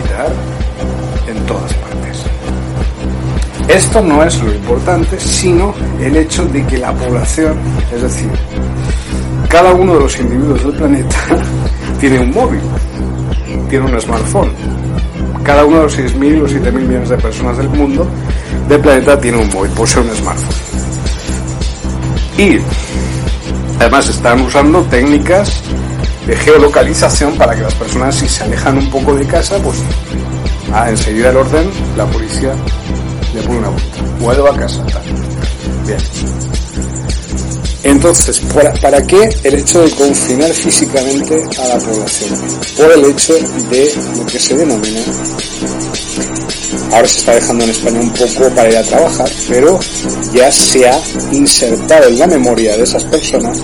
Esto 3.68 4.00
no 4.00 4.24
es 4.24 4.42
lo 4.42 4.50
importante, 4.50 5.20
sino 5.20 5.74
el 6.00 6.16
hecho 6.16 6.46
de 6.46 6.64
que 6.66 6.78
la 6.78 6.90
población, 6.94 7.58
es 7.94 8.00
decir, 8.00 8.30
cada 9.46 9.74
uno 9.74 9.92
de 9.92 10.00
los 10.00 10.18
individuos 10.18 10.64
del 10.64 10.72
planeta 10.72 11.16
tiene 12.00 12.18
un 12.18 12.30
móvil, 12.30 12.60
tiene 13.68 13.84
un 13.84 14.00
smartphone. 14.00 14.50
Cada 15.44 15.66
uno 15.66 15.76
de 15.76 15.82
los 15.82 15.98
6.000 15.98 16.42
o 16.42 16.46
7.000 16.48 16.72
millones 16.72 17.08
de 17.10 17.18
personas 17.18 17.58
del 17.58 17.68
mundo, 17.68 18.06
del 18.70 18.80
planeta, 18.80 19.20
tiene 19.20 19.36
un 19.36 19.50
móvil, 19.50 19.70
posee 19.72 20.02
un 20.02 20.16
smartphone. 20.16 20.56
Y 22.38 22.58
además 23.80 24.08
están 24.08 24.40
usando 24.40 24.80
técnicas 24.84 25.60
de 26.26 26.36
geolocalización 26.36 27.36
para 27.36 27.54
que 27.54 27.62
las 27.62 27.74
personas 27.74 28.14
si 28.14 28.28
se 28.28 28.44
alejan 28.44 28.78
un 28.78 28.88
poco 28.88 29.14
de 29.14 29.26
casa, 29.26 29.58
pues 29.62 29.76
a 30.72 30.88
enseguida 30.88 31.30
el 31.30 31.36
orden, 31.36 31.70
la 31.96 32.06
policía 32.06 32.52
pone 33.42 33.58
una 33.58 33.68
vuelta. 33.68 34.02
Vuelva 34.20 34.50
a 34.50 34.56
casa. 34.56 34.84
Bien. 35.86 35.98
Entonces, 37.84 38.40
¿para, 38.52 38.72
¿para 38.74 39.02
qué 39.06 39.30
el 39.44 39.54
hecho 39.54 39.80
de 39.82 39.90
confinar 39.92 40.50
físicamente 40.52 41.42
a 41.58 41.68
la 41.68 41.78
población? 41.78 42.30
Por 42.76 42.92
el 42.92 43.04
hecho 43.06 43.34
de 43.34 43.94
lo 44.16 44.26
que 44.26 44.38
se 44.38 44.56
denomina, 44.56 45.00
ahora 46.92 47.08
se 47.08 47.18
está 47.18 47.34
dejando 47.34 47.64
en 47.64 47.70
España 47.70 48.00
un 48.00 48.10
poco 48.10 48.50
para 48.54 48.68
ir 48.68 48.76
a 48.76 48.82
trabajar, 48.82 49.30
pero 49.48 49.78
ya 50.32 50.50
se 50.50 50.88
ha 50.88 51.00
insertado 51.32 52.08
en 52.08 52.18
la 52.18 52.26
memoria 52.26 52.76
de 52.76 52.84
esas 52.84 53.04
personas 53.04 53.62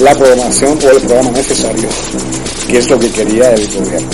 la 0.00 0.14
programación 0.14 0.78
o 0.84 0.90
el 0.90 1.00
programa 1.02 1.30
necesario, 1.30 1.88
que 2.68 2.78
es 2.78 2.90
lo 2.90 2.98
que 2.98 3.10
quería 3.10 3.50
el 3.50 3.66
gobierno 3.68 4.08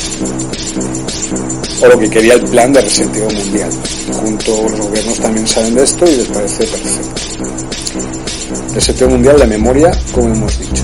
o 1.82 1.86
lo 1.88 1.98
que 1.98 2.10
quería 2.10 2.34
el 2.34 2.42
plan 2.42 2.72
de 2.72 2.80
reseteo 2.82 3.30
mundial. 3.30 3.70
Junto 4.12 4.62
los 4.62 4.80
gobiernos 4.80 5.18
también 5.18 5.46
saben 5.46 5.74
de 5.74 5.84
esto 5.84 6.04
y 6.06 6.16
les 6.16 6.26
parece 6.28 6.66
perfecto. 6.66 7.10
Reseteo 8.74 9.08
mundial 9.08 9.38
de 9.38 9.46
memoria, 9.46 9.90
como 10.12 10.34
hemos 10.34 10.58
dicho. 10.58 10.82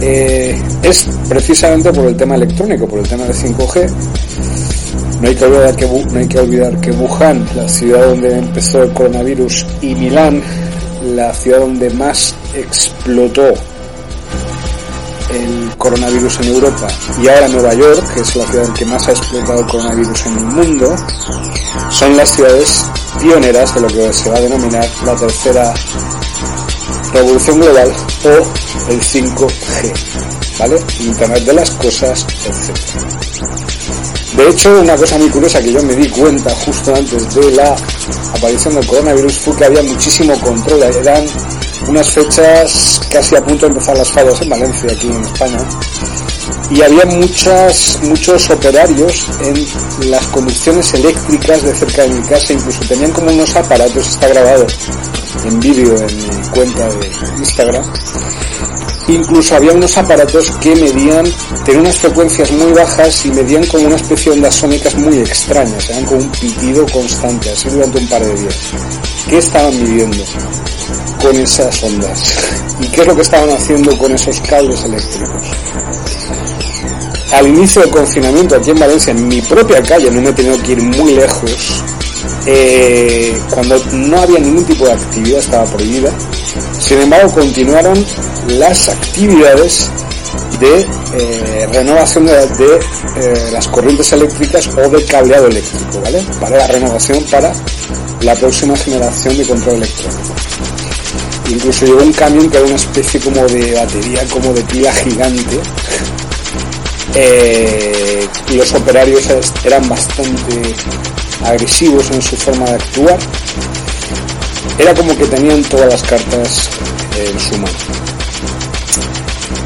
Eh, 0.00 0.60
es 0.82 1.06
precisamente 1.28 1.92
por 1.92 2.06
el 2.06 2.16
tema 2.16 2.34
electrónico, 2.34 2.86
por 2.86 2.98
el 2.98 3.08
tema 3.08 3.24
de 3.24 3.32
5G. 3.32 3.90
No 5.24 5.30
hay, 5.30 5.36
que 5.36 5.44
olvidar 5.46 5.74
que, 5.74 5.86
no 5.86 6.18
hay 6.18 6.28
que 6.28 6.38
olvidar 6.38 6.80
que 6.82 6.90
Wuhan, 6.90 7.48
la 7.56 7.66
ciudad 7.66 8.08
donde 8.08 8.36
empezó 8.36 8.82
el 8.82 8.92
coronavirus, 8.92 9.64
y 9.80 9.94
Milán, 9.94 10.42
la 11.14 11.32
ciudad 11.32 11.60
donde 11.60 11.88
más 11.88 12.34
explotó 12.54 13.54
el 15.30 15.76
coronavirus 15.78 16.40
en 16.40 16.48
Europa 16.48 16.88
y 17.22 17.28
ahora 17.28 17.48
Nueva 17.48 17.72
York, 17.72 18.04
que 18.12 18.20
es 18.20 18.36
la 18.36 18.46
ciudad 18.48 18.66
en 18.66 18.74
que 18.74 18.84
más 18.84 19.08
ha 19.08 19.12
explotado 19.12 19.60
el 19.60 19.66
coronavirus 19.66 20.26
en 20.26 20.36
el 20.36 20.44
mundo, 20.44 20.94
son 21.88 22.14
las 22.18 22.28
ciudades 22.28 22.84
pioneras 23.18 23.74
de 23.74 23.80
lo 23.80 23.88
que 23.88 24.12
se 24.12 24.28
va 24.28 24.36
a 24.36 24.40
denominar 24.42 24.86
la 25.06 25.16
tercera 25.16 25.72
revolución 27.14 27.60
global 27.60 27.90
o 28.24 28.90
el 28.90 29.00
5G, 29.00 30.58
¿vale? 30.58 30.76
Internet 31.00 31.44
de 31.44 31.52
las 31.54 31.70
cosas, 31.70 32.26
etc. 32.44 34.03
De 34.36 34.48
hecho, 34.48 34.80
una 34.80 34.96
cosa 34.96 35.16
muy 35.16 35.28
curiosa 35.30 35.62
que 35.62 35.72
yo 35.72 35.82
me 35.82 35.94
di 35.94 36.08
cuenta 36.08 36.50
justo 36.50 36.94
antes 36.94 37.34
de 37.34 37.52
la 37.52 37.76
aparición 38.36 38.74
del 38.74 38.86
coronavirus 38.86 39.38
fue 39.38 39.56
que 39.56 39.64
había 39.64 39.82
muchísimo 39.82 40.38
control, 40.40 40.82
eran 40.82 41.24
unas 41.88 42.10
fechas 42.10 43.00
casi 43.10 43.36
a 43.36 43.44
punto 43.44 43.66
de 43.66 43.72
empezar 43.72 43.96
las 43.96 44.10
fallas 44.10 44.40
en 44.42 44.48
Valencia, 44.48 44.90
aquí 44.90 45.06
en 45.06 45.24
España, 45.24 45.58
y 46.70 46.82
había 46.82 47.04
muchos 47.06 48.50
operarios 48.50 49.28
en 49.40 50.10
las 50.10 50.26
conducciones 50.26 50.92
eléctricas 50.94 51.62
de 51.62 51.74
cerca 51.74 52.02
de 52.02 52.08
mi 52.08 52.22
casa, 52.26 52.52
incluso 52.52 52.80
tenían 52.88 53.12
como 53.12 53.30
unos 53.30 53.54
aparatos, 53.54 54.08
está 54.08 54.28
grabado 54.28 54.66
en 55.44 55.60
vídeo 55.60 55.94
en 55.96 56.16
mi 56.16 56.48
cuenta 56.48 56.88
de 56.88 57.10
Instagram, 57.38 57.84
incluso 59.08 59.56
había 59.56 59.72
unos 59.72 59.96
aparatos 59.96 60.50
que 60.60 60.74
medían, 60.74 61.24
tenían 61.64 61.82
unas 61.82 61.96
frecuencias 61.96 62.50
muy 62.52 62.72
bajas 62.72 63.26
y 63.26 63.30
medían 63.30 63.66
como 63.66 63.86
una 63.86 63.96
especie 63.96 64.32
de 64.32 64.38
ondas 64.38 64.54
sónicas 64.54 64.94
muy 64.96 65.18
extrañas, 65.18 65.90
eran 65.90 66.04
como 66.04 66.20
un 66.20 66.30
pitido 66.30 66.86
constante, 66.86 67.50
así 67.50 67.68
durante 67.68 67.98
un 67.98 68.08
par 68.08 68.24
de 68.24 68.34
días. 68.34 68.56
¿Qué 69.28 69.38
estaban 69.38 69.82
midiendo? 69.82 70.24
con 71.24 71.36
esas 71.36 71.82
ondas 71.82 72.34
y 72.80 72.86
qué 72.88 73.00
es 73.00 73.06
lo 73.06 73.16
que 73.16 73.22
estaban 73.22 73.48
haciendo 73.48 73.96
con 73.96 74.12
esos 74.12 74.40
cables 74.42 74.84
eléctricos. 74.84 75.42
Al 77.32 77.48
inicio 77.48 77.80
del 77.80 77.90
confinamiento 77.90 78.56
aquí 78.56 78.70
en 78.70 78.78
Valencia, 78.78 79.10
en 79.12 79.26
mi 79.26 79.40
propia 79.40 79.82
calle, 79.82 80.10
no 80.10 80.20
me 80.20 80.28
he 80.28 80.32
tenido 80.34 80.62
que 80.62 80.72
ir 80.72 80.82
muy 80.82 81.14
lejos, 81.14 81.83
eh, 82.46 83.40
cuando 83.50 83.82
no 83.92 84.20
había 84.20 84.38
ningún 84.38 84.64
tipo 84.64 84.84
de 84.86 84.92
actividad, 84.92 85.38
estaba 85.38 85.64
prohibida. 85.64 86.10
Sin 86.78 87.00
embargo, 87.00 87.32
continuaron 87.32 88.04
las 88.48 88.88
actividades 88.88 89.90
de 90.60 90.86
eh, 91.14 91.66
renovación 91.72 92.26
de, 92.26 92.32
eh, 92.32 93.50
las 93.50 93.66
corrientes 93.68 94.12
eléctricas 94.12 94.68
o 94.68 94.88
de 94.88 95.04
cableado 95.04 95.46
eléctrico, 95.46 96.00
¿vale? 96.02 96.22
Para 96.40 96.58
la 96.58 96.66
renovación 96.66 97.24
para 97.30 97.52
la 98.20 98.34
próxima 98.34 98.76
generación 98.76 99.36
de 99.38 99.46
control 99.46 99.76
electrónico. 99.76 100.34
Incluso 101.48 101.86
llegó 101.86 102.02
un 102.02 102.12
camión 102.12 102.50
que 102.50 102.56
era 102.58 102.66
una 102.66 102.76
especie 102.76 103.20
como 103.20 103.46
de 103.46 103.74
batería, 103.74 104.24
como 104.30 104.52
de 104.52 104.62
pila 104.64 104.92
gigante. 104.92 105.60
Y 108.50 108.54
los 108.56 108.72
operarios 108.74 109.24
eran 109.64 109.88
bastante 109.88 110.74
agresivos 111.42 112.10
en 112.10 112.22
su 112.22 112.36
forma 112.36 112.66
de 112.66 112.74
actuar. 112.74 113.18
Era 114.78 114.94
como 114.94 115.16
que 115.16 115.24
tenían 115.26 115.62
todas 115.64 115.88
las 115.88 116.02
cartas 116.02 116.68
en 117.16 117.40
su 117.40 117.56
mano. 117.58 117.74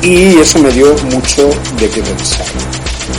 Y 0.02 0.38
eso 0.38 0.58
me 0.58 0.70
dio 0.70 0.94
mucho 1.12 1.48
de 1.78 1.88
qué 1.88 2.02
pensar. 2.02 2.46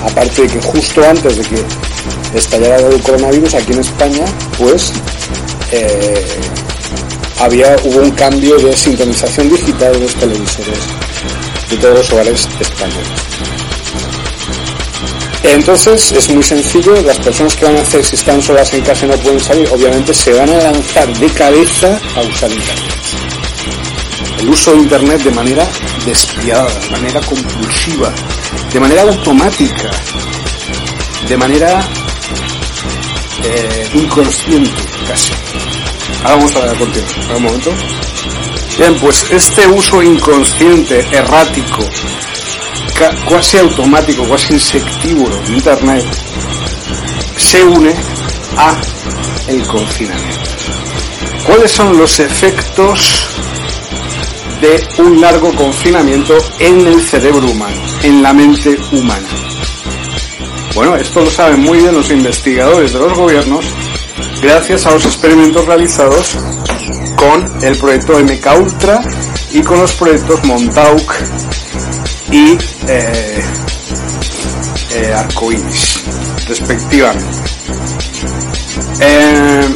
Aparte 0.05 0.43
de 0.43 0.47
que 0.47 0.61
justo 0.61 1.03
antes 1.03 1.37
de 1.37 1.43
que 1.43 2.37
estallara 2.37 2.77
el 2.77 3.01
coronavirus 3.01 3.55
aquí 3.55 3.73
en 3.73 3.79
España, 3.79 4.25
pues 4.57 4.91
eh, 5.71 6.25
había, 7.39 7.75
hubo 7.83 7.99
un 7.99 8.11
cambio 8.11 8.57
de 8.57 8.75
sintonización 8.75 9.49
digital 9.49 9.93
de 9.93 9.99
los 9.99 10.15
televisores 10.15 10.79
de 11.69 11.77
todos 11.77 11.97
los 11.99 12.11
hogares 12.11 12.47
españoles. 12.59 13.58
Entonces 15.43 16.11
es 16.11 16.29
muy 16.29 16.43
sencillo, 16.43 17.01
las 17.01 17.17
personas 17.19 17.55
que 17.55 17.65
van 17.65 17.77
a 17.77 17.81
hacer 17.81 18.03
si 18.03 18.15
están 18.15 18.41
solas 18.41 18.73
en 18.73 18.81
casa 18.81 19.05
y 19.05 19.09
no 19.09 19.15
pueden 19.17 19.39
salir, 19.39 19.67
obviamente 19.71 20.13
se 20.13 20.33
van 20.33 20.49
a 20.49 20.57
lanzar 20.57 21.07
de 21.17 21.29
cabeza 21.29 21.99
a 22.15 22.21
usar 22.21 22.51
Internet. 22.51 22.93
El 24.39 24.49
uso 24.49 24.71
de 24.71 24.77
Internet 24.77 25.23
de 25.23 25.31
manera 25.31 25.67
despiadada, 26.05 26.79
de 26.79 26.89
manera 26.89 27.21
compulsiva, 27.21 28.13
de 28.71 28.79
manera 28.79 29.01
automática, 29.03 29.89
de 31.27 31.37
manera 31.37 31.87
eh, 33.43 33.89
inconsciente 33.93 34.81
casi. 35.07 35.31
Ahora 36.23 36.35
vamos 36.35 36.55
a 36.55 36.75
continuar, 36.75 37.37
un 37.37 37.43
momento. 37.43 37.71
Bien, 38.77 38.95
pues 38.95 39.25
este 39.31 39.67
uso 39.67 40.01
inconsciente, 40.01 41.05
errático, 41.11 41.83
casi 43.29 43.57
automático, 43.57 44.27
casi 44.27 44.53
insectívoro 44.53 45.35
de 45.47 45.53
Internet, 45.53 46.05
se 47.37 47.63
une 47.63 47.93
a 48.57 48.75
el 49.47 49.65
confinamiento. 49.67 50.49
¿Cuáles 51.45 51.71
son 51.71 51.97
los 51.97 52.19
efectos 52.19 53.25
de 54.61 55.01
un 55.01 55.21
largo 55.21 55.53
confinamiento 55.55 56.37
en 56.59 56.85
el 56.85 57.01
cerebro 57.01 57.47
humano, 57.47 57.81
en 58.03 58.21
la 58.21 58.33
mente 58.33 58.77
humana? 58.91 59.27
Bueno, 60.75 60.95
esto 60.95 61.21
lo 61.21 61.31
saben 61.31 61.61
muy 61.61 61.79
bien 61.79 61.95
los 61.95 62.11
investigadores 62.11 62.93
de 62.93 62.99
los 62.99 63.13
gobiernos 63.17 63.65
gracias 64.41 64.85
a 64.85 64.91
los 64.91 65.05
experimentos 65.05 65.65
realizados 65.65 66.37
con 67.15 67.63
el 67.63 67.77
proyecto 67.77 68.19
MK 68.19 68.47
Ultra 68.61 69.01
y 69.51 69.61
con 69.61 69.79
los 69.79 69.93
proyectos 69.93 70.43
Montauk 70.43 71.13
y 72.31 72.57
eh, 72.87 73.43
eh, 74.91 75.13
Arcoiris, 75.13 76.03
respectivamente. 76.47 77.25
Eh, 79.01 79.69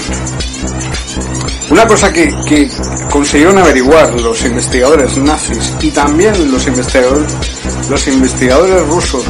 una 1.69 1.87
cosa 1.87 2.11
que, 2.11 2.33
que, 2.45 2.69
consiguieron 3.09 3.57
averiguar 3.57 4.19
los 4.19 4.43
investigadores 4.43 5.17
nazis 5.17 5.73
y 5.81 5.91
también 5.91 6.51
los 6.51 6.67
investigadores, 6.67 7.31
los 7.89 8.07
investigadores 8.07 8.87
rusos 8.87 9.23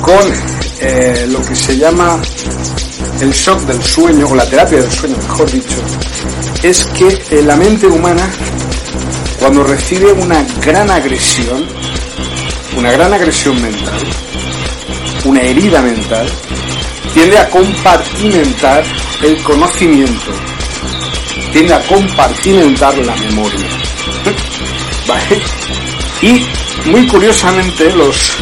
con 0.00 0.32
eh, 0.80 1.26
lo 1.28 1.42
que 1.42 1.54
se 1.54 1.76
llama 1.76 2.20
el 3.20 3.32
shock 3.32 3.60
del 3.62 3.82
sueño, 3.82 4.26
o 4.28 4.34
la 4.34 4.48
terapia 4.48 4.80
del 4.80 4.90
sueño, 4.90 5.16
mejor 5.16 5.50
dicho, 5.50 5.76
es 6.62 6.84
que 6.86 7.42
la 7.42 7.56
mente 7.56 7.86
humana, 7.86 8.28
cuando 9.38 9.64
recibe 9.64 10.12
una 10.12 10.44
gran 10.64 10.90
agresión, 10.90 11.64
una 12.76 12.92
gran 12.92 13.12
agresión 13.12 13.60
mental, 13.60 14.00
una 15.24 15.40
herida 15.40 15.80
mental, 15.82 16.26
tiende 17.12 17.38
a 17.38 17.48
compartimentar 17.48 18.84
el 19.22 19.42
conocimiento, 19.42 20.32
tiende 21.52 21.74
a 21.74 21.80
compartimentar 21.82 22.96
la 22.98 23.14
memoria. 23.16 23.66
¿Vale? 25.08 25.40
Y 26.22 26.90
muy 26.90 27.06
curiosamente 27.06 27.90
los 27.92 28.32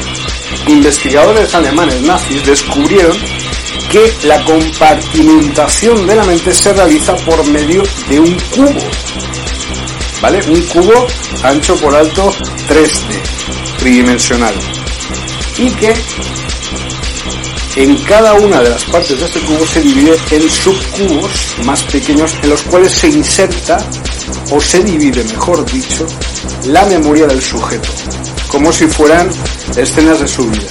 investigadores 0.67 1.55
alemanes 1.55 2.01
nazis 2.03 2.45
descubrieron 2.45 3.17
que 3.91 4.13
la 4.25 4.43
compartimentación 4.45 6.07
de 6.07 6.17
la 6.17 6.25
mente 6.25 6.55
se 6.55 6.73
realiza 6.73 7.15
por 7.17 7.45
medio 7.49 7.83
de 8.09 8.21
un 8.21 8.35
cubo. 8.55 8.91
¿Vale? 10.21 10.41
Un 10.49 10.63
cubo 10.63 11.07
ancho 11.43 11.77
por 11.77 11.95
alto 11.95 12.33
3D, 12.69 13.21
tridimensional. 13.83 14.55
Y 15.59 15.69
que 15.71 15.93
en 17.75 17.97
cada 18.05 18.35
una 18.35 18.63
de 18.63 18.71
las 18.71 18.85
partes 18.85 19.19
de 19.19 19.27
este 19.27 19.41
cubo 19.41 19.67
se 19.67 19.81
divide 19.81 20.17
en 20.31 20.49
subcubos 20.49 21.57
más 21.65 21.83
pequeños 21.85 22.33
en 22.43 22.51
los 22.51 22.63
cuales 22.63 22.93
se 22.93 23.09
inserta 23.09 23.79
o 24.53 24.61
se 24.61 24.85
divide, 24.85 25.25
mejor 25.25 25.65
dicho, 25.73 26.07
la 26.67 26.85
memoria 26.85 27.27
del 27.27 27.43
sujeto, 27.43 27.89
como 28.49 28.73
si 28.73 28.87
fueran 28.87 29.29
escenas 29.77 30.21
de 30.21 30.29
su 30.29 30.49
vida. 30.49 30.71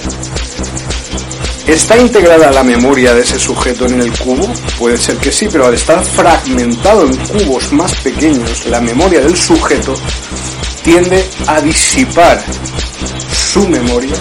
¿Está 1.68 1.98
integrada 1.98 2.50
la 2.52 2.64
memoria 2.64 3.14
de 3.14 3.22
ese 3.22 3.38
sujeto 3.38 3.86
en 3.88 4.00
el 4.00 4.18
cubo? 4.20 4.52
Puede 4.80 4.98
ser 4.98 5.18
que 5.18 5.32
sí, 5.32 5.50
pero 5.52 5.68
al 5.68 5.74
estar 5.74 6.04
fragmentado 6.04 7.06
en 7.06 7.16
cubos 7.18 7.74
más 7.74 7.94
pequeños, 7.96 8.66
la 8.68 8.80
memoria 8.80 9.20
del 9.20 9.36
sujeto 9.36 9.96
tiende 10.84 11.24
a 11.48 11.62
disipar 11.62 12.44
su 13.52 13.68
memoria, 13.68 14.16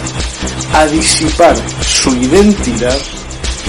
a 0.75 0.87
disipar 0.87 1.55
su 1.83 2.11
identidad 2.17 2.99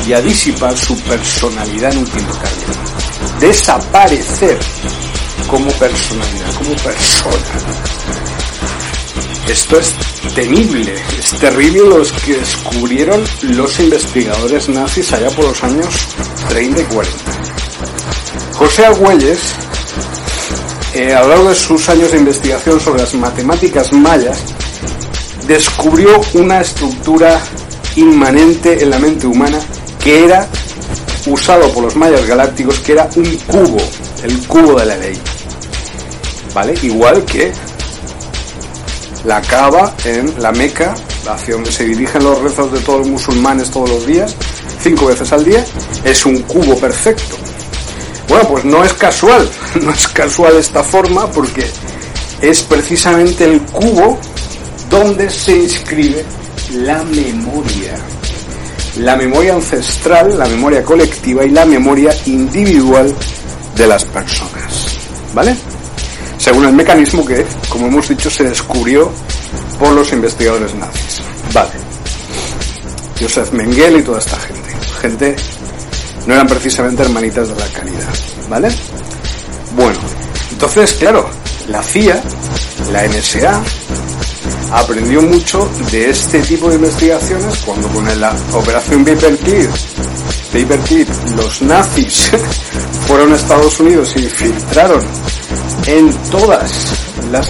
y 0.07 0.14
a 0.14 0.22
disipar 0.22 0.76
su 0.76 0.97
personalidad 1.01 1.91
en 1.91 1.99
último 1.99 2.34
término. 2.34 3.39
Desaparecer 3.39 4.57
como 5.47 5.70
personalidad, 5.74 6.53
como 6.55 6.76
persona. 6.78 7.38
Esto 9.47 9.80
es 9.80 9.93
temible, 10.34 10.95
es 11.20 11.30
terrible 11.39 11.82
los 11.89 12.12
que 12.12 12.38
descubrieron 12.38 13.24
los 13.43 13.80
investigadores 13.80 14.68
nazis 14.68 15.14
allá 15.14 15.30
por 15.30 15.45
los 15.45 15.64
años 15.64 16.07
30 16.49 16.82
y 16.82 16.86
40. 16.86 17.18
José 18.53 18.86
Argüelles, 18.88 19.39
eh, 20.95 21.14
a 21.14 21.22
lo 21.22 21.28
largo 21.28 21.49
de 21.49 21.55
sus 21.55 21.88
años 21.89 22.12
de 22.12 22.18
investigación 22.18 22.80
sobre 22.80 23.01
las 23.01 23.14
matemáticas 23.14 23.93
mayas, 23.93 24.39
descubrió 25.52 26.22
una 26.34 26.62
estructura 26.62 27.41
inmanente 27.97 28.82
en 28.82 28.89
la 28.89 28.99
mente 28.99 29.28
humana 29.28 29.60
que 30.02 30.24
era 30.24 30.47
usado 31.26 31.70
por 31.74 31.84
los 31.84 31.95
mayas 31.97 32.26
galácticos, 32.26 32.80
que 32.80 32.93
era 32.93 33.10
un 33.18 33.36
cubo, 33.47 33.78
el 34.24 34.47
cubo 34.47 34.80
de 34.80 34.86
la 34.86 34.95
ley. 34.95 35.20
¿Vale? 36.54 36.74
Igual 36.82 37.26
que 37.26 37.52
la 39.26 39.41
Kaaba 39.41 39.93
en 40.06 40.41
la 40.41 40.54
Meca, 40.54 40.95
hacia 41.30 41.56
donde 41.56 41.72
se 41.72 41.84
dirigen 41.84 42.24
los 42.24 42.39
rezos 42.39 42.72
de 42.72 42.80
todos 42.80 42.99
los 42.99 43.10
musulmanes 43.10 43.70
todos 43.72 43.89
los 43.89 44.06
días, 44.06 44.36
cinco 44.82 45.08
veces 45.08 45.34
al 45.34 45.43
día, 45.43 45.66
es 46.06 46.26
un 46.26 46.41
cubo 46.43 46.78
perfecto. 46.78 47.36
Bueno, 48.30 48.47
pues 48.47 48.64
no 48.64 48.86
es 48.86 48.93
casual, 48.93 49.49
no 49.82 49.91
es 49.91 50.08
casual 50.08 50.56
esta 50.56 50.82
forma 50.82 51.30
porque 51.30 51.70
es 52.41 52.62
precisamente 52.64 53.43
el 53.43 53.62
cubo 53.64 54.18
donde 54.91 55.29
se 55.29 55.57
inscribe 55.57 56.23
la 56.73 57.01
memoria. 57.03 57.95
La 58.97 59.15
memoria 59.15 59.55
ancestral, 59.55 60.37
la 60.37 60.45
memoria 60.45 60.83
colectiva 60.83 61.43
y 61.43 61.49
la 61.49 61.65
memoria 61.65 62.13
individual 62.27 63.11
de 63.75 63.87
las 63.87 64.05
personas. 64.05 64.97
¿Vale? 65.33 65.55
según 66.41 66.65
el 66.65 66.73
mecanismo 66.73 67.23
que, 67.23 67.45
como 67.69 67.85
hemos 67.85 68.09
dicho, 68.09 68.27
se 68.31 68.43
descubrió 68.43 69.11
por 69.77 69.91
los 69.91 70.11
investigadores 70.11 70.73
nazis. 70.73 71.21
Vale. 71.53 71.69
Joseph 73.19 73.51
Mengele 73.51 73.99
y 73.99 74.01
toda 74.01 74.17
esta 74.17 74.37
gente. 74.37 74.69
Gente 75.01 75.35
no 76.25 76.33
eran 76.33 76.47
precisamente 76.47 77.03
hermanitas 77.03 77.49
de 77.49 77.55
la 77.55 77.67
caridad. 77.67 78.09
¿Vale? 78.49 78.69
Bueno, 79.75 79.99
entonces, 80.51 80.93
claro, 80.93 81.29
la 81.67 81.83
CIA, 81.83 82.19
la 82.91 83.07
NSA, 83.07 83.61
aprendió 84.71 85.21
mucho 85.21 85.69
de 85.91 86.09
este 86.09 86.39
tipo 86.41 86.69
de 86.69 86.75
investigaciones 86.75 87.57
cuando 87.65 87.87
con 87.89 88.19
la 88.19 88.35
operación 88.53 89.03
Paperclip, 89.03 89.69
Paperclip 90.51 91.09
los 91.35 91.61
nazis 91.61 92.31
fueron 93.07 93.33
a 93.33 93.35
Estados 93.35 93.79
Unidos 93.79 94.13
y 94.15 94.21
filtraron 94.21 95.03
en 95.87 96.13
todas 96.29 96.93
las 97.31 97.47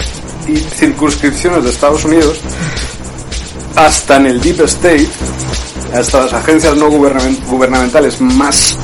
circunscripciones 0.74 1.64
de 1.64 1.70
Estados 1.70 2.04
Unidos, 2.04 2.38
hasta 3.76 4.16
en 4.16 4.26
el 4.26 4.40
Deep 4.40 4.62
State, 4.62 5.08
hasta 5.94 6.22
las 6.22 6.32
agencias 6.32 6.76
no 6.76 6.90
gubernamentales 6.90 8.20
más, 8.20 8.76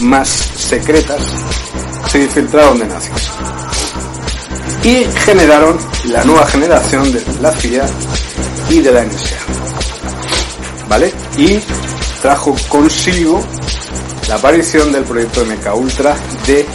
más 0.00 0.28
secretas, 0.28 1.20
se 2.10 2.22
infiltraron 2.22 2.78
de 2.78 2.86
nazis. 2.86 3.61
Y 4.84 5.04
generaron 5.24 5.78
la 6.06 6.24
nueva 6.24 6.46
generación 6.46 7.12
de 7.12 7.22
la 7.40 7.52
CIA 7.52 7.86
y 8.70 8.80
de 8.80 8.92
la 8.92 9.04
NSA. 9.04 9.36
¿Vale? 10.88 11.12
Y 11.36 11.60
trajo 12.20 12.54
consigo 12.68 13.42
la 14.28 14.36
aparición 14.36 14.92
del 14.92 15.04
proyecto 15.04 15.44
MK 15.44 15.74
Ultra 15.74 16.16
de 16.46 16.66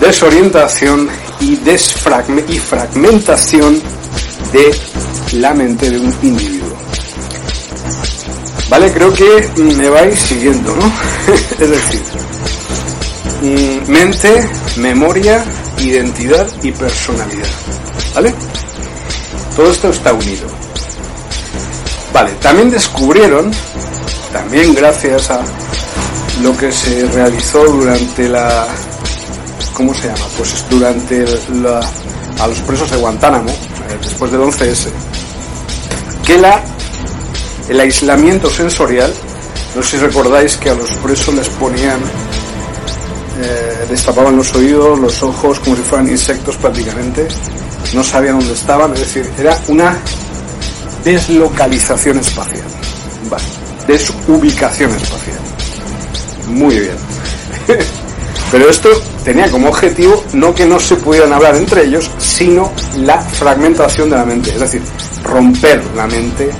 desorientación 0.00 1.08
y, 1.40 1.52
y 1.54 2.58
fragmentación 2.58 3.80
de 4.52 4.74
la 5.38 5.54
mente 5.54 5.90
de 5.90 5.98
un 5.98 6.14
individuo. 6.22 6.76
Vale, 8.68 8.92
creo 8.92 9.12
que 9.12 9.50
me 9.56 9.88
vais 9.90 10.18
siguiendo, 10.18 10.74
¿no? 10.74 10.92
es 11.60 11.70
decir, 11.70 12.02
mm, 13.42 13.90
mente, 13.90 14.48
memoria, 14.76 15.44
identidad 15.88 16.46
y 16.62 16.72
personalidad. 16.72 17.48
¿Vale? 18.14 18.34
Todo 19.56 19.70
esto 19.70 19.90
está 19.90 20.12
unido. 20.12 20.46
Vale, 22.12 22.32
también 22.40 22.70
descubrieron, 22.70 23.50
también 24.32 24.74
gracias 24.74 25.30
a 25.30 25.40
lo 26.42 26.56
que 26.56 26.70
se 26.72 27.06
realizó 27.08 27.64
durante 27.64 28.28
la... 28.28 28.66
¿Cómo 29.74 29.94
se 29.94 30.08
llama? 30.08 30.26
Pues 30.36 30.64
durante 30.68 31.24
la, 31.62 31.80
a 32.40 32.46
los 32.46 32.58
presos 32.60 32.90
de 32.90 32.96
Guantánamo, 32.98 33.50
eh, 33.50 33.98
después 34.02 34.30
del 34.30 34.40
11S, 34.40 34.88
que 36.26 36.38
la, 36.38 36.62
el 37.68 37.80
aislamiento 37.80 38.50
sensorial, 38.50 39.12
no 39.74 39.82
sé 39.82 39.98
si 39.98 40.04
recordáis 40.04 40.56
que 40.56 40.70
a 40.70 40.74
los 40.74 40.90
presos 40.94 41.34
les 41.34 41.48
ponían, 41.50 42.00
eh, 43.42 43.86
destapaban 43.88 44.36
los 44.36 44.54
oídos, 44.54 44.98
los 44.98 45.22
ojos, 45.22 45.58
como 45.60 45.76
si 45.76 45.82
fueran 45.82 46.08
insectos 46.08 46.56
prácticamente, 46.56 47.26
no 47.94 48.02
sabían 48.02 48.38
dónde 48.38 48.54
estaban, 48.54 48.92
es 48.94 49.00
decir, 49.00 49.30
era 49.38 49.58
una 49.68 49.96
deslocalización 51.04 52.18
espacial, 52.18 52.66
desubicación 53.86 54.94
espacial. 54.94 55.38
Muy 56.48 56.78
bien. 56.80 56.96
Pero 58.52 58.68
esto 58.68 58.90
tenía 59.24 59.50
como 59.50 59.68
objetivo 59.68 60.22
no 60.34 60.54
que 60.54 60.66
no 60.66 60.78
se 60.78 60.96
pudieran 60.96 61.32
hablar 61.32 61.56
entre 61.56 61.84
ellos, 61.84 62.10
sino 62.18 62.70
la 62.98 63.18
fragmentación 63.18 64.10
de 64.10 64.16
la 64.16 64.24
mente, 64.24 64.50
es 64.50 64.60
decir, 64.60 64.82
romper 65.24 65.82
la 65.96 66.06
mente 66.06 66.50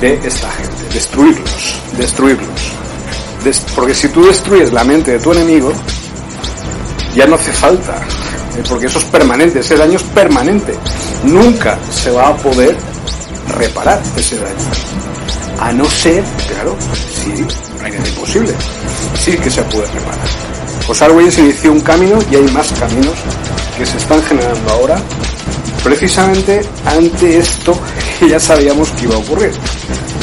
de 0.00 0.14
esta 0.26 0.50
gente, 0.50 0.94
destruirlos, 0.94 1.80
destruirlos. 1.98 2.81
Porque 3.74 3.94
si 3.94 4.08
tú 4.08 4.24
destruyes 4.24 4.72
la 4.72 4.84
mente 4.84 5.12
de 5.12 5.18
tu 5.18 5.32
enemigo, 5.32 5.72
ya 7.14 7.26
no 7.26 7.34
hace 7.34 7.52
falta, 7.52 7.96
eh, 8.56 8.62
porque 8.68 8.86
eso 8.86 8.98
es 8.98 9.04
permanente, 9.06 9.60
ese 9.60 9.76
daño 9.76 9.96
es 9.96 10.02
permanente. 10.04 10.74
Nunca 11.24 11.78
se 11.90 12.10
va 12.10 12.28
a 12.28 12.36
poder 12.36 12.76
reparar 13.58 14.00
ese 14.16 14.36
daño. 14.36 14.56
A 15.60 15.72
no 15.72 15.84
ser, 15.86 16.22
claro, 16.48 16.76
sí, 17.24 17.44
es 17.84 18.10
posible, 18.10 18.52
sí 19.18 19.36
que 19.36 19.50
se 19.50 19.62
puede 19.64 19.86
reparar. 19.86 20.28
Pues 20.86 21.02
Argüelles 21.02 21.38
inició 21.38 21.72
un 21.72 21.80
camino 21.80 22.18
y 22.30 22.36
hay 22.36 22.48
más 22.52 22.72
caminos 22.72 23.14
que 23.76 23.86
se 23.86 23.96
están 23.96 24.22
generando 24.22 24.72
ahora, 24.72 25.00
precisamente 25.82 26.62
ante 26.84 27.38
esto 27.38 27.78
que 28.18 28.28
ya 28.28 28.40
sabíamos 28.40 28.90
que 28.90 29.04
iba 29.04 29.14
a 29.14 29.18
ocurrir. 29.18 29.52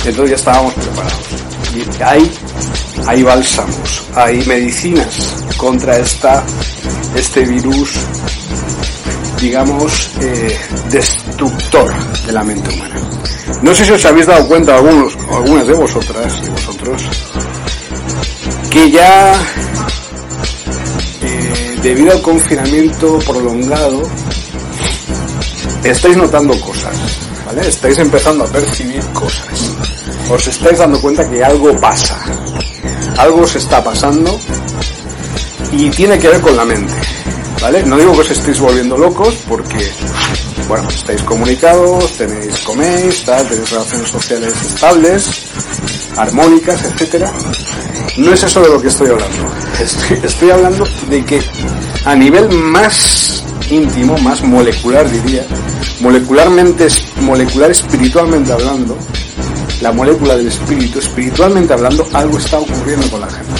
Entonces 0.06 0.30
ya 0.30 0.36
estábamos 0.36 0.74
preparados. 0.74 1.49
Y 1.76 2.04
hay, 2.04 2.32
hay 3.08 3.24
bálsamos, 3.24 4.04
hay 4.16 4.44
medicinas 4.46 5.36
contra 5.58 5.98
esta, 5.98 6.44
este 7.16 7.46
virus, 7.46 7.92
digamos, 9.40 10.12
eh, 10.22 10.58
destructor 10.90 11.94
de 12.26 12.32
la 12.32 12.44
mente 12.44 12.74
humana. 12.74 12.96
No 13.62 13.74
sé 13.76 13.86
si 13.86 13.92
os 13.92 14.06
habéis 14.06 14.26
dado 14.26 14.48
cuenta 14.48 14.76
algunos, 14.76 15.16
algunas 15.32 15.68
de 15.68 15.74
vosotras, 15.74 16.42
de 16.42 16.50
vosotros, 16.50 17.04
que 18.70 18.92
ya 18.92 19.34
eh, 21.22 21.76
debido 21.84 22.12
al 22.12 22.22
confinamiento 22.22 23.20
prolongado 23.20 24.02
estáis 25.84 26.18
notando 26.18 26.60
cosas, 26.62 26.96
Estáis 27.58 27.98
empezando 27.98 28.44
a 28.44 28.48
percibir 28.48 29.04
cosas. 29.08 29.74
Os 30.30 30.48
estáis 30.48 30.78
dando 30.78 31.02
cuenta 31.02 31.28
que 31.30 31.44
algo 31.44 31.76
pasa. 31.80 32.18
Algo 33.18 33.48
se 33.48 33.58
está 33.58 33.84
pasando 33.84 34.40
y 35.72 35.90
tiene 35.90 36.18
que 36.20 36.30
ver 36.30 36.42
con 36.42 36.56
la 36.56 36.66
mente, 36.66 36.94
¿vale? 37.62 37.84
No 37.84 37.98
digo 37.98 38.14
que 38.14 38.22
os 38.22 38.32
estéis 38.32 38.60
volviendo 38.60 38.98
locos 38.98 39.36
porque 39.48 39.92
bueno, 40.68 40.88
estáis 40.90 41.22
comunicados, 41.24 42.12
tenéis, 42.18 42.60
coméis, 42.60 43.26
tal, 43.26 43.48
tenéis 43.48 43.72
relaciones 43.72 44.08
sociales 44.08 44.54
estables, 44.62 45.30
armónicas, 46.16 46.84
etcétera. 46.84 47.32
No 48.18 48.34
es 48.34 48.44
eso 48.44 48.62
de 48.62 48.70
lo 48.70 48.82
que 48.82 48.88
estoy 48.90 49.10
hablando. 49.10 49.52
Estoy, 50.24 50.50
hablando 50.52 50.86
de 51.10 51.26
que 51.26 51.42
a 52.06 52.16
nivel 52.16 52.50
más 52.50 53.44
íntimo, 53.70 54.18
más 54.20 54.44
molecular 54.44 55.10
diría, 55.10 55.46
molecularmente, 56.02 56.88
molecular 57.22 57.72
espiritualmente 57.72 58.52
hablando, 58.52 58.98
la 59.82 59.92
molécula 59.92 60.36
del 60.36 60.48
espíritu, 60.48 61.00
espiritualmente 61.00 61.74
hablando, 61.74 62.08
algo 62.14 62.38
está 62.38 62.60
ocurriendo 62.60 63.10
con 63.10 63.22
la 63.22 63.28
gente. 63.28 63.54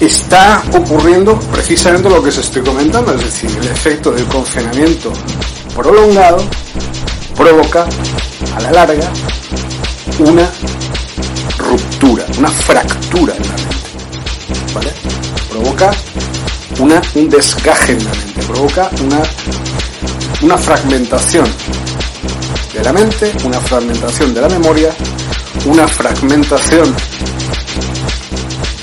Está 0.00 0.62
ocurriendo 0.72 1.38
precisamente 1.52 2.08
lo 2.08 2.22
que 2.22 2.30
os 2.30 2.38
estoy 2.38 2.62
comentando, 2.62 3.14
es 3.14 3.22
decir, 3.22 3.50
el 3.60 3.68
efecto 3.68 4.12
del 4.12 4.24
confinamiento 4.26 5.12
prolongado 5.74 6.42
provoca 7.36 7.86
a 8.56 8.60
la 8.60 8.70
larga 8.72 9.10
una 10.18 10.50
ruptura, 11.58 12.24
una 12.38 12.50
fractura 12.50 13.34
en 13.34 13.42
la 13.42 13.54
mente. 13.54 14.94
Provoca 15.50 15.90
una, 16.78 17.00
un 17.14 17.28
desgaje 17.28 17.92
en 17.92 18.04
la 18.04 18.10
mente, 18.12 18.42
provoca 18.46 18.90
una, 19.02 19.22
una 20.42 20.58
fragmentación 20.58 21.46
de 22.72 22.82
la 22.82 22.92
mente, 22.92 23.32
una 23.44 23.60
fragmentación 23.60 24.34
de 24.34 24.40
la 24.40 24.48
memoria, 24.48 24.94
una 25.66 25.86
fragmentación 25.88 26.94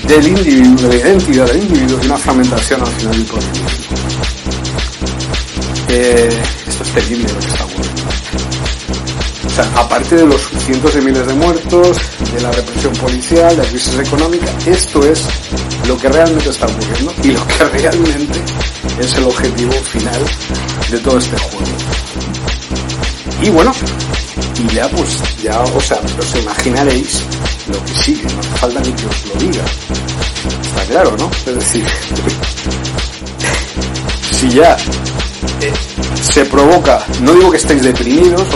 del 0.08 0.28
individuo, 0.28 0.88
de 0.88 0.88
la 0.90 0.96
identidad 0.96 1.46
del 1.48 1.64
individuo 1.64 2.00
y 2.02 2.06
una 2.06 2.18
fragmentación 2.18 2.82
al 2.82 2.88
final 2.88 3.20
del. 3.20 3.40
Eh, 5.90 6.30
esto 6.68 6.84
es 6.84 6.94
terrible 6.94 7.28
lo 7.28 7.40
que 7.40 7.48
está 7.48 7.77
aparte 9.76 10.16
de 10.16 10.26
los 10.26 10.42
cientos 10.66 10.94
de 10.94 11.02
miles 11.02 11.26
de 11.26 11.34
muertos, 11.34 11.98
de 12.34 12.42
la 12.42 12.52
represión 12.52 12.94
policial, 12.94 13.56
de 13.56 13.64
la 13.64 13.70
crisis 13.70 14.00
económica, 14.00 14.46
esto 14.66 15.04
es 15.04 15.26
lo 15.88 15.98
que 15.98 16.10
realmente 16.10 16.50
está 16.50 16.68
ocurriendo 16.68 17.14
y 17.24 17.32
lo 17.32 17.48
que 17.48 17.64
realmente 17.80 18.40
es 19.00 19.16
el 19.16 19.24
objetivo 19.26 19.72
final 19.72 20.22
de 20.92 21.00
todo 21.00 21.18
este 21.18 21.38
juego. 21.38 21.72
Y 23.42 23.50
bueno, 23.50 23.74
y 24.60 24.76
ya 24.76 24.88
pues, 24.90 25.22
ya, 25.42 25.60
o 25.62 25.82
sea, 25.82 26.00
os 26.20 26.36
imaginaréis 26.36 27.24
lo 27.72 27.84
que 27.84 27.94
sigue, 27.94 28.24
no 28.24 28.40
hace 28.40 28.50
falta 28.60 28.80
ni 28.82 28.92
que 28.92 29.06
os 29.06 29.26
lo 29.28 29.36
diga. 29.40 29.64
Está 30.62 30.84
claro, 30.90 31.16
¿no? 31.18 31.32
Es 31.46 31.56
decir, 31.56 31.86
si 34.32 34.50
ya 34.50 34.76
eh, 35.62 35.74
se 36.22 36.46
provoca, 36.46 37.06
no 37.22 37.34
digo 37.34 37.52
que 37.52 37.58
estéis 37.58 37.84
deprimidos, 37.84 38.48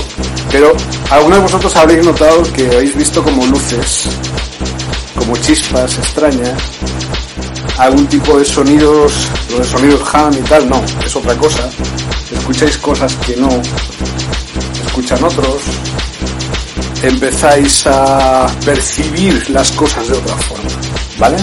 pero 0.52 0.76
algunos 1.10 1.38
de 1.38 1.43
vosotros 1.43 1.76
habréis 1.76 2.06
notado 2.06 2.43
que 2.54 2.66
habéis 2.68 2.95
visto 2.95 3.24
como 3.24 3.45
luces, 3.45 4.04
como 5.18 5.38
chispas 5.38 5.97
extrañas, 5.97 6.62
algún 7.78 8.06
tipo 8.08 8.38
de 8.38 8.45
sonidos, 8.45 9.14
los 9.58 9.68
sonidos 9.68 10.02
ham 10.14 10.34
y 10.34 10.41
tal, 10.41 10.70
no, 10.70 10.84
es 11.06 11.16
otra 11.16 11.36
cosa. 11.36 11.70
Escucháis 12.32 12.78
cosas 12.78 13.16
que 13.26 13.36
no 13.38 13.49
escuchan 14.86 15.24
otros, 15.24 15.62
empezáis 17.04 17.88
a 17.88 18.47
percibir 18.66 19.49
las 19.49 19.72
cosas 19.72 20.08
de 20.08 20.18
otra 20.18 20.36
forma, 20.36 20.70
¿vale? 21.18 21.38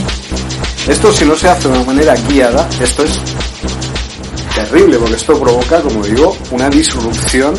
Esto 0.86 1.12
si 1.12 1.24
no 1.24 1.36
se 1.36 1.48
hace 1.48 1.68
de 1.68 1.76
una 1.76 1.84
manera 1.84 2.14
guiada, 2.28 2.68
esto 2.80 3.04
es 3.04 3.20
terrible 4.54 4.98
porque 4.98 5.16
esto 5.16 5.38
provoca, 5.38 5.80
como 5.80 6.02
digo, 6.04 6.36
una 6.50 6.68
disrupción 6.68 7.54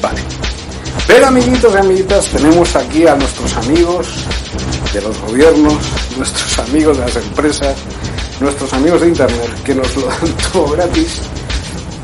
Vale. 0.00 0.20
Pero 1.06 1.26
amiguitos 1.26 1.74
y 1.74 1.76
amiguitas, 1.76 2.26
tenemos 2.26 2.76
aquí 2.76 3.06
a 3.06 3.16
nuestros 3.16 3.52
amigos 3.56 4.06
de 4.92 5.02
los 5.02 5.18
gobiernos, 5.20 5.74
nuestros 6.16 6.58
amigos 6.60 6.98
de 6.98 7.04
las 7.04 7.16
empresas, 7.16 7.76
nuestros 8.40 8.72
amigos 8.72 9.00
de 9.00 9.08
internet 9.08 9.62
que 9.64 9.74
nos 9.74 9.96
lo 9.96 10.06
dan 10.06 10.36
todo 10.52 10.68
gratis 10.70 11.18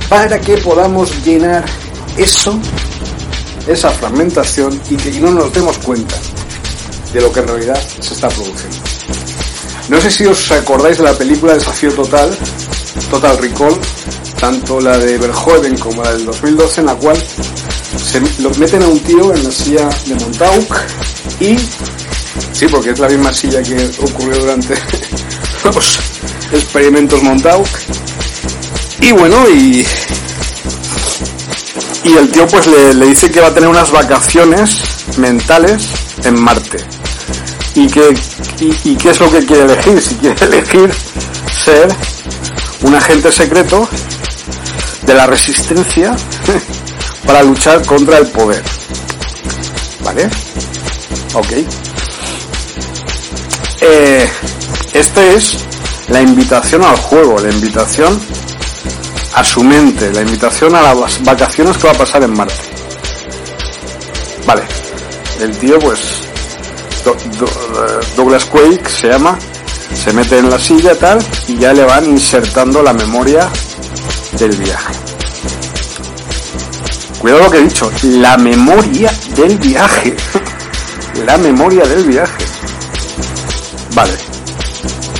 para 0.08 0.40
que 0.40 0.56
podamos 0.58 1.24
llenar 1.24 1.64
eso, 2.16 2.58
esa 3.68 3.90
fragmentación 3.90 4.80
y 4.90 4.96
que 4.96 5.12
no 5.20 5.30
nos 5.30 5.52
demos 5.52 5.78
cuenta 5.78 6.16
de 7.12 7.20
lo 7.20 7.32
que 7.32 7.40
en 7.40 7.48
realidad 7.48 7.80
se 8.00 8.14
está 8.14 8.28
produciendo. 8.28 8.76
No 9.88 10.00
sé 10.00 10.10
si 10.10 10.26
os 10.26 10.50
acordáis 10.50 10.98
de 10.98 11.04
la 11.04 11.12
película 11.12 11.54
Desafío 11.54 11.92
Total, 11.92 12.36
Total 13.10 13.38
Recall, 13.38 13.78
tanto 14.38 14.80
la 14.80 14.98
de 14.98 15.18
Verhoeven 15.18 15.78
como 15.78 16.02
la 16.02 16.12
del 16.12 16.26
2012, 16.26 16.80
en 16.80 16.86
la 16.86 16.94
cual 16.94 17.16
se 17.16 18.20
lo 18.42 18.50
meten 18.50 18.82
a 18.82 18.88
un 18.88 19.00
tío 19.00 19.34
en 19.34 19.44
la 19.44 19.50
silla 19.50 19.88
de 20.06 20.14
Montauk 20.16 20.76
y 21.40 21.56
sí, 22.52 22.66
porque 22.70 22.90
es 22.90 22.98
la 22.98 23.08
misma 23.08 23.32
silla 23.32 23.62
que 23.62 23.90
ocurrió 24.00 24.40
durante 24.40 24.74
los 25.64 25.98
experimentos 26.52 27.22
Montauk 27.22 27.66
y 29.00 29.12
bueno 29.12 29.48
y 29.50 29.86
Y 32.04 32.12
el 32.18 32.30
tío 32.30 32.46
pues 32.46 32.66
le, 32.66 32.94
le 32.94 33.06
dice 33.06 33.30
que 33.30 33.40
va 33.40 33.46
a 33.48 33.54
tener 33.54 33.68
unas 33.68 33.90
vacaciones 33.90 35.06
mentales 35.16 35.88
en 36.24 36.38
Marte. 36.38 36.78
¿Y, 37.74 37.86
que, 37.88 38.14
y, 38.84 38.94
qué 38.94 39.10
es 39.10 39.20
lo 39.20 39.30
que 39.30 39.44
quiere 39.44 39.64
elegir? 39.64 40.00
Si 40.00 40.14
quiere 40.16 40.44
elegir 40.44 40.92
ser 41.64 41.88
un 42.82 42.94
agente 42.94 43.32
secreto 43.32 43.88
de 45.06 45.14
la 45.14 45.26
resistencia 45.26 46.14
para 47.26 47.42
luchar 47.42 47.84
contra 47.86 48.18
el 48.18 48.26
poder. 48.28 48.62
¿Vale? 50.02 50.28
Ok. 51.34 51.52
Eh, 53.80 54.28
esta 54.92 55.24
es 55.26 55.56
la 56.08 56.20
invitación 56.22 56.84
al 56.84 56.96
juego, 56.96 57.38
la 57.40 57.50
invitación 57.50 58.18
a 59.34 59.42
su 59.44 59.62
mente, 59.64 60.12
la 60.12 60.20
invitación 60.22 60.74
a 60.74 60.94
las 60.94 61.22
vacaciones 61.24 61.76
que 61.76 61.86
va 61.86 61.92
a 61.92 61.96
pasar 61.98 62.22
en 62.22 62.32
Marte. 62.32 62.54
Vale. 64.46 64.62
El 65.40 65.56
tío, 65.58 65.78
pues, 65.80 65.98
Do- 67.04 67.16
Do- 67.38 68.00
Douglas 68.16 68.44
Quake 68.46 68.88
se 68.88 69.08
llama, 69.08 69.36
se 69.94 70.12
mete 70.12 70.38
en 70.38 70.48
la 70.48 70.58
silla 70.58 70.94
tal 70.98 71.18
y 71.48 71.58
ya 71.58 71.72
le 71.72 71.82
van 71.84 72.04
insertando 72.06 72.82
la 72.82 72.92
memoria 72.92 73.48
del 74.38 74.56
viaje. 74.56 74.94
Cuidado 77.18 77.44
lo 77.44 77.50
que 77.50 77.58
he 77.58 77.62
dicho, 77.62 77.90
la 78.02 78.36
memoria 78.36 79.12
del 79.36 79.56
viaje. 79.58 80.14
la 81.26 81.38
memoria 81.38 81.84
del 81.84 82.04
viaje. 82.04 82.44
Vale. 83.94 84.12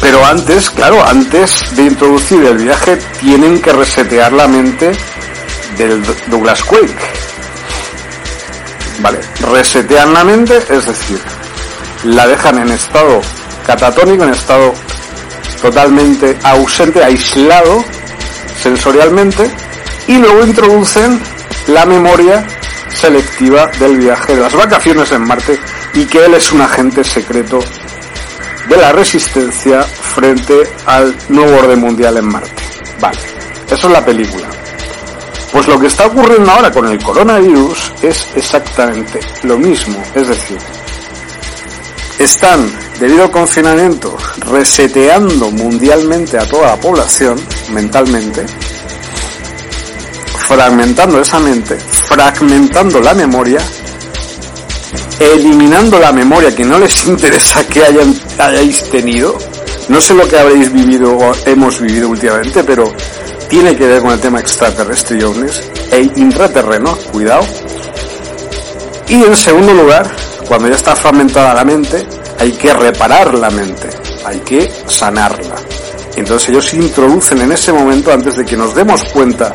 Pero 0.01 0.25
antes, 0.25 0.69
claro, 0.71 1.03
antes 1.03 1.75
de 1.77 1.85
introducir 1.85 2.45
el 2.45 2.59
viaje 2.59 2.99
tienen 3.21 3.61
que 3.62 3.73
resetear 3.73 4.33
la 4.33 4.47
mente 4.47 4.93
del 5.79 6.03
Douglas 6.29 6.62
Quake. 6.62 6.95
Vale, 9.01 9.19
resetean 9.41 10.12
la 10.12 10.25
mente, 10.25 10.59
es 10.69 10.87
decir, 10.87 11.21
la 12.05 12.27
dejan 12.27 12.59
en 12.59 12.73
estado 12.73 13.21
catatónico, 13.67 14.25
en 14.25 14.31
estado 14.31 14.75
totalmente 15.62 16.37
ausente, 16.43 17.03
aislado 17.03 17.83
sensorialmente, 18.65 19.51
y 20.07 20.17
luego 20.17 20.43
introducen 20.43 21.21
la 21.67 21.85
memoria 21.85 22.47
selectiva 22.89 23.67
del 23.79 23.99
viaje 23.99 24.35
de 24.35 24.41
las 24.41 24.55
vacaciones 24.55 25.12
en 25.12 25.23
Marte 25.23 25.61
y 25.93 26.07
que 26.07 26.25
él 26.25 26.33
es 26.33 26.51
un 26.51 26.62
agente 26.62 27.05
secreto 27.05 27.59
de 28.67 28.77
la 28.79 28.91
resistencia 28.93 29.83
frente 29.83 30.62
al 30.87 31.15
nuevo 31.29 31.59
orden 31.59 31.79
mundial 31.79 32.17
en 32.17 32.25
Marte. 32.25 32.62
Vale, 33.01 33.19
eso 33.71 33.87
es 33.87 33.93
la 33.93 34.03
película. 34.03 34.47
Pues 35.53 35.69
lo 35.69 35.79
que 35.79 35.89
está 35.89 36.07
ocurriendo 36.07 36.51
ahora 36.51 36.71
con 36.71 36.89
el 36.89 36.99
coronavirus 37.03 37.93
es 38.01 38.29
exactamente 38.35 39.21
lo 39.43 39.59
mismo, 39.59 40.03
es 40.15 40.27
decir, 40.27 40.59
están, 42.19 42.73
debido 42.99 43.25
al 43.25 43.31
confinamiento, 43.31 44.17
reseteando 44.41 45.51
mundialmente 45.51 46.39
a 46.39 46.47
toda 46.47 46.69
la 46.69 46.77
población 46.77 47.41
mentalmente, 47.73 48.47
fragmentando 50.47 51.21
esa 51.21 51.41
mente, 51.41 51.77
fragmentando 51.77 53.01
la 53.01 53.15
memoria, 53.15 53.61
eliminando 55.19 55.99
la 55.99 56.13
memoria 56.13 56.55
que 56.55 56.65
no 56.65 56.79
les 56.79 57.07
interesa 57.07 57.67
que 57.67 57.85
hayan, 57.85 58.15
hayáis 58.39 58.89
tenido. 58.91 59.37
No 59.89 60.01
sé 60.01 60.15
lo 60.15 60.27
que 60.27 60.39
habréis 60.39 60.73
vivido 60.73 61.17
o 61.17 61.33
hemos 61.45 61.81
vivido 61.81 62.09
últimamente, 62.09 62.65
pero 62.65 62.91
tiene 63.49 63.77
que 63.77 63.87
ver 63.87 64.03
con 64.03 64.13
el 64.13 64.21
tema 64.21 64.41
extraterrestre 64.41 65.19
y 65.19 65.95
e 65.95 66.11
intraterreno, 66.17 66.97
cuidado. 67.13 67.45
Y 69.09 69.15
en 69.15 69.37
segundo 69.37 69.75
lugar, 69.75 70.11
cuando 70.49 70.69
ya 70.69 70.77
está 70.77 70.97
fragmentada 70.97 71.55
la 71.55 71.65
mente, 71.65 72.07
hay 72.39 72.53
que 72.53 72.72
reparar 72.72 73.35
la 73.35 73.51
mente, 73.51 73.89
hay 74.24 74.41
que 74.41 74.70
sanarla. 74.87 75.57
Entonces 76.16 76.51
ellos 76.51 76.74
introducen 76.74 77.41
en 77.41 77.53
ese 77.53 77.72
momento, 77.72 78.12
antes 78.12 78.37
de 78.37 78.45
que 78.45 78.57
nos 78.57 78.74
demos 78.74 79.05
cuenta 79.05 79.55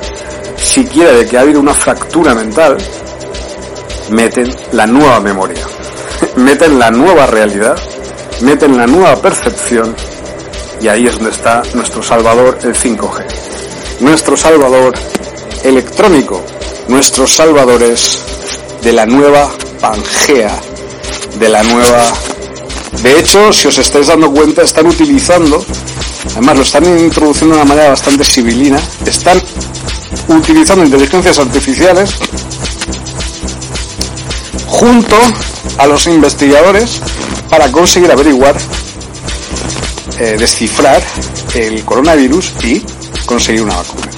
siquiera 0.57 1.11
de 1.11 1.25
que 1.25 1.37
ha 1.37 1.41
habido 1.41 1.59
una 1.59 1.73
fractura 1.73 2.35
mental, 2.35 2.77
meten 4.09 4.53
la 4.73 4.85
nueva 4.85 5.19
memoria, 5.19 5.65
meten 6.35 6.77
la 6.77 6.91
nueva 6.91 7.25
realidad, 7.27 7.77
meten 8.41 8.77
la 8.77 8.87
nueva 8.87 9.15
percepción 9.21 9.95
y 10.81 10.87
ahí 10.87 11.07
es 11.07 11.15
donde 11.15 11.31
está 11.31 11.61
nuestro 11.73 12.01
salvador 12.01 12.57
el 12.63 12.73
5G. 12.73 13.25
Nuestro 14.01 14.37
salvador 14.37 14.93
electrónico, 15.63 16.41
nuestros 16.87 17.33
salvadores 17.33 18.23
de 18.81 18.93
la 18.93 19.05
nueva 19.05 19.49
Pangea, 19.81 20.55
de 21.37 21.49
la 21.49 21.63
nueva... 21.63 22.03
De 23.03 23.19
hecho, 23.19 23.53
si 23.53 23.67
os 23.67 23.77
estáis 23.77 24.07
dando 24.07 24.31
cuenta, 24.31 24.61
están 24.61 24.87
utilizando, 24.87 25.63
además 26.31 26.57
lo 26.57 26.63
están 26.63 26.85
introduciendo 26.99 27.55
de 27.55 27.61
una 27.61 27.69
manera 27.69 27.89
bastante 27.89 28.23
civilina, 28.25 28.79
están 29.05 29.41
utilizando 30.27 30.83
inteligencias 30.83 31.39
artificiales 31.39 32.15
junto 34.67 35.15
a 35.77 35.87
los 35.87 36.07
investigadores 36.07 37.01
para 37.49 37.71
conseguir 37.71 38.11
averiguar, 38.11 38.55
eh, 40.19 40.35
descifrar 40.37 41.01
el 41.55 41.83
coronavirus 41.85 42.53
y 42.63 42.83
conseguir 43.25 43.63
una 43.63 43.75
vacuna. 43.75 44.09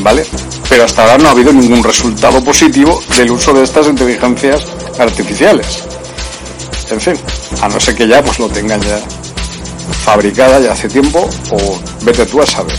¿Vale? 0.00 0.26
Pero 0.68 0.84
hasta 0.84 1.02
ahora 1.02 1.18
no 1.18 1.28
ha 1.28 1.32
habido 1.32 1.52
ningún 1.52 1.82
resultado 1.82 2.42
positivo 2.42 3.02
del 3.16 3.30
uso 3.30 3.52
de 3.52 3.62
estas 3.64 3.86
inteligencias 3.88 4.64
artificiales. 4.98 5.84
En 6.92 7.00
fin, 7.00 7.14
a 7.62 7.68
no 7.68 7.80
ser 7.80 7.94
que 7.94 8.06
ya 8.06 8.22
pues 8.22 8.38
lo 8.38 8.48
tengan 8.50 8.78
ya 8.82 9.00
fabricada 10.04 10.60
ya 10.60 10.72
hace 10.72 10.88
tiempo 10.90 11.26
o 11.50 11.80
vete 12.02 12.26
tú 12.26 12.42
a 12.42 12.46
saber. 12.46 12.78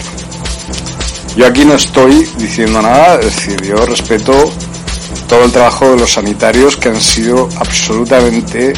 Yo 1.36 1.48
aquí 1.48 1.66
no 1.66 1.74
estoy 1.74 2.30
diciendo 2.38 2.80
nada, 2.80 3.20
es 3.20 3.26
decir, 3.26 3.60
yo 3.64 3.76
respeto 3.88 4.34
todo 5.28 5.46
el 5.46 5.52
trabajo 5.52 5.90
de 5.90 5.98
los 5.98 6.14
sanitarios 6.14 6.78
que 6.78 6.90
han 6.90 7.02
sido 7.02 7.50
absolutamente 7.58 8.74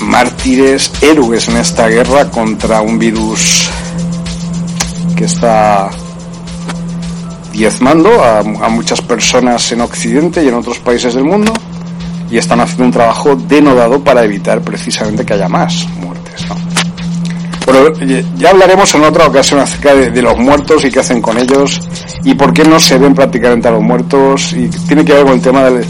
mártires, 0.00 0.92
héroes 1.00 1.48
en 1.48 1.56
esta 1.56 1.88
guerra 1.88 2.30
contra 2.30 2.82
un 2.82 2.98
virus 2.98 3.70
que 5.16 5.24
está 5.24 5.88
diezmando 7.52 8.22
a, 8.22 8.40
a 8.40 8.68
muchas 8.68 9.00
personas 9.00 9.72
en 9.72 9.80
Occidente 9.80 10.44
y 10.44 10.48
en 10.48 10.54
otros 10.54 10.78
países 10.78 11.14
del 11.14 11.24
mundo 11.24 11.54
y 12.30 12.38
están 12.38 12.60
haciendo 12.60 12.84
un 12.84 12.92
trabajo 12.92 13.36
denodado 13.36 14.02
para 14.02 14.24
evitar 14.24 14.60
precisamente 14.60 15.24
que 15.24 15.34
haya 15.34 15.48
más 15.48 15.86
muertes. 16.00 16.48
¿no? 16.48 16.56
Pero 17.66 17.92
ya 18.36 18.50
hablaremos 18.50 18.94
en 18.94 19.04
otra 19.04 19.26
ocasión 19.26 19.58
acerca 19.60 19.94
de, 19.94 20.10
de, 20.10 20.22
los 20.22 20.38
muertos 20.38 20.84
y 20.84 20.90
qué 20.90 21.00
hacen 21.00 21.20
con 21.20 21.36
ellos 21.36 21.80
y 22.22 22.34
por 22.34 22.52
qué 22.52 22.64
no 22.64 22.78
se 22.78 22.96
ven 22.96 23.12
prácticamente 23.12 23.66
a 23.66 23.72
los 23.72 23.82
muertos 23.82 24.52
y 24.52 24.68
tiene 24.68 25.04
que 25.04 25.12
ver 25.12 25.24
con 25.24 25.34
el 25.34 25.40
tema 25.40 25.64
de 25.64 25.84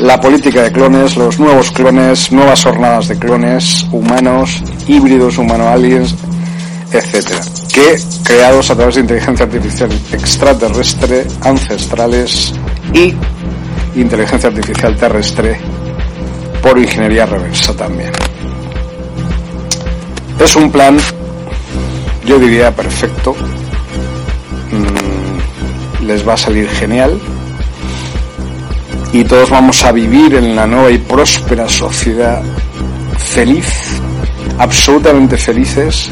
la 0.00 0.20
política 0.20 0.62
de 0.62 0.72
clones, 0.72 1.16
los 1.16 1.38
nuevos 1.38 1.70
clones, 1.70 2.30
nuevas 2.32 2.64
jornadas 2.64 3.08
de 3.08 3.18
clones 3.18 3.86
humanos, 3.92 4.62
híbridos 4.86 5.38
humano-aliens, 5.38 6.14
etcétera, 6.92 7.40
que 7.72 7.98
creados 8.22 8.70
a 8.70 8.76
través 8.76 8.96
de 8.96 9.00
inteligencia 9.02 9.46
artificial 9.46 9.90
extraterrestre, 10.12 11.26
ancestrales 11.42 12.52
y 12.92 13.14
inteligencia 13.96 14.48
artificial 14.48 14.96
terrestre 14.96 15.60
por 16.64 16.78
ingeniería 16.78 17.26
reversa 17.26 17.76
también. 17.76 18.10
Es 20.40 20.56
un 20.56 20.72
plan, 20.72 20.96
yo 22.24 22.38
diría 22.38 22.74
perfecto, 22.74 23.36
mm, 24.72 26.06
les 26.06 26.26
va 26.26 26.32
a 26.32 26.36
salir 26.38 26.66
genial 26.70 27.20
y 29.12 29.24
todos 29.24 29.50
vamos 29.50 29.84
a 29.84 29.92
vivir 29.92 30.36
en 30.36 30.56
la 30.56 30.66
nueva 30.66 30.90
y 30.90 30.96
próspera 30.96 31.68
sociedad 31.68 32.42
feliz, 33.18 34.00
absolutamente 34.58 35.36
felices 35.36 36.08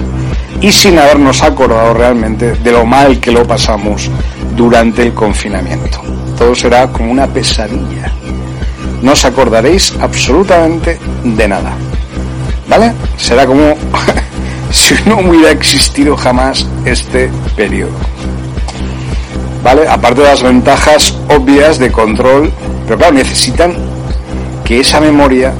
y 0.61 0.70
sin 0.70 0.98
habernos 0.98 1.42
acordado 1.42 1.94
realmente 1.94 2.57
de 2.57 2.72
lo 2.72 2.84
mal 2.84 3.18
que 3.20 3.32
lo 3.32 3.46
pasamos 3.46 4.11
durante 4.55 5.03
el 5.03 5.14
confinamiento. 5.14 6.03
Todo 6.36 6.55
será 6.55 6.88
como 6.88 7.11
una 7.11 7.26
pesadilla. 7.26 8.12
No 9.03 9.12
os 9.12 9.24
acordaréis 9.24 9.94
absolutamente 10.00 10.98
de 11.24 11.48
nada. 11.48 11.72
¿Vale? 12.68 12.92
Será 13.16 13.46
como 13.46 13.74
si 14.70 14.94
no 15.07 15.18
hubiera 15.18 15.50
existido 15.50 16.16
jamás 16.16 16.66
este 16.84 17.30
periodo. 17.57 17.92
¿Vale? 19.62 19.86
Aparte 19.86 20.22
de 20.22 20.28
las 20.28 20.42
ventajas 20.42 21.16
obvias 21.28 21.78
de 21.78 21.92
control, 21.92 22.53
pero 22.86 22.98
claro, 22.98 23.14
necesitan 23.14 23.74
que 24.64 24.80
esa 24.80 25.00
memoria 25.00 25.53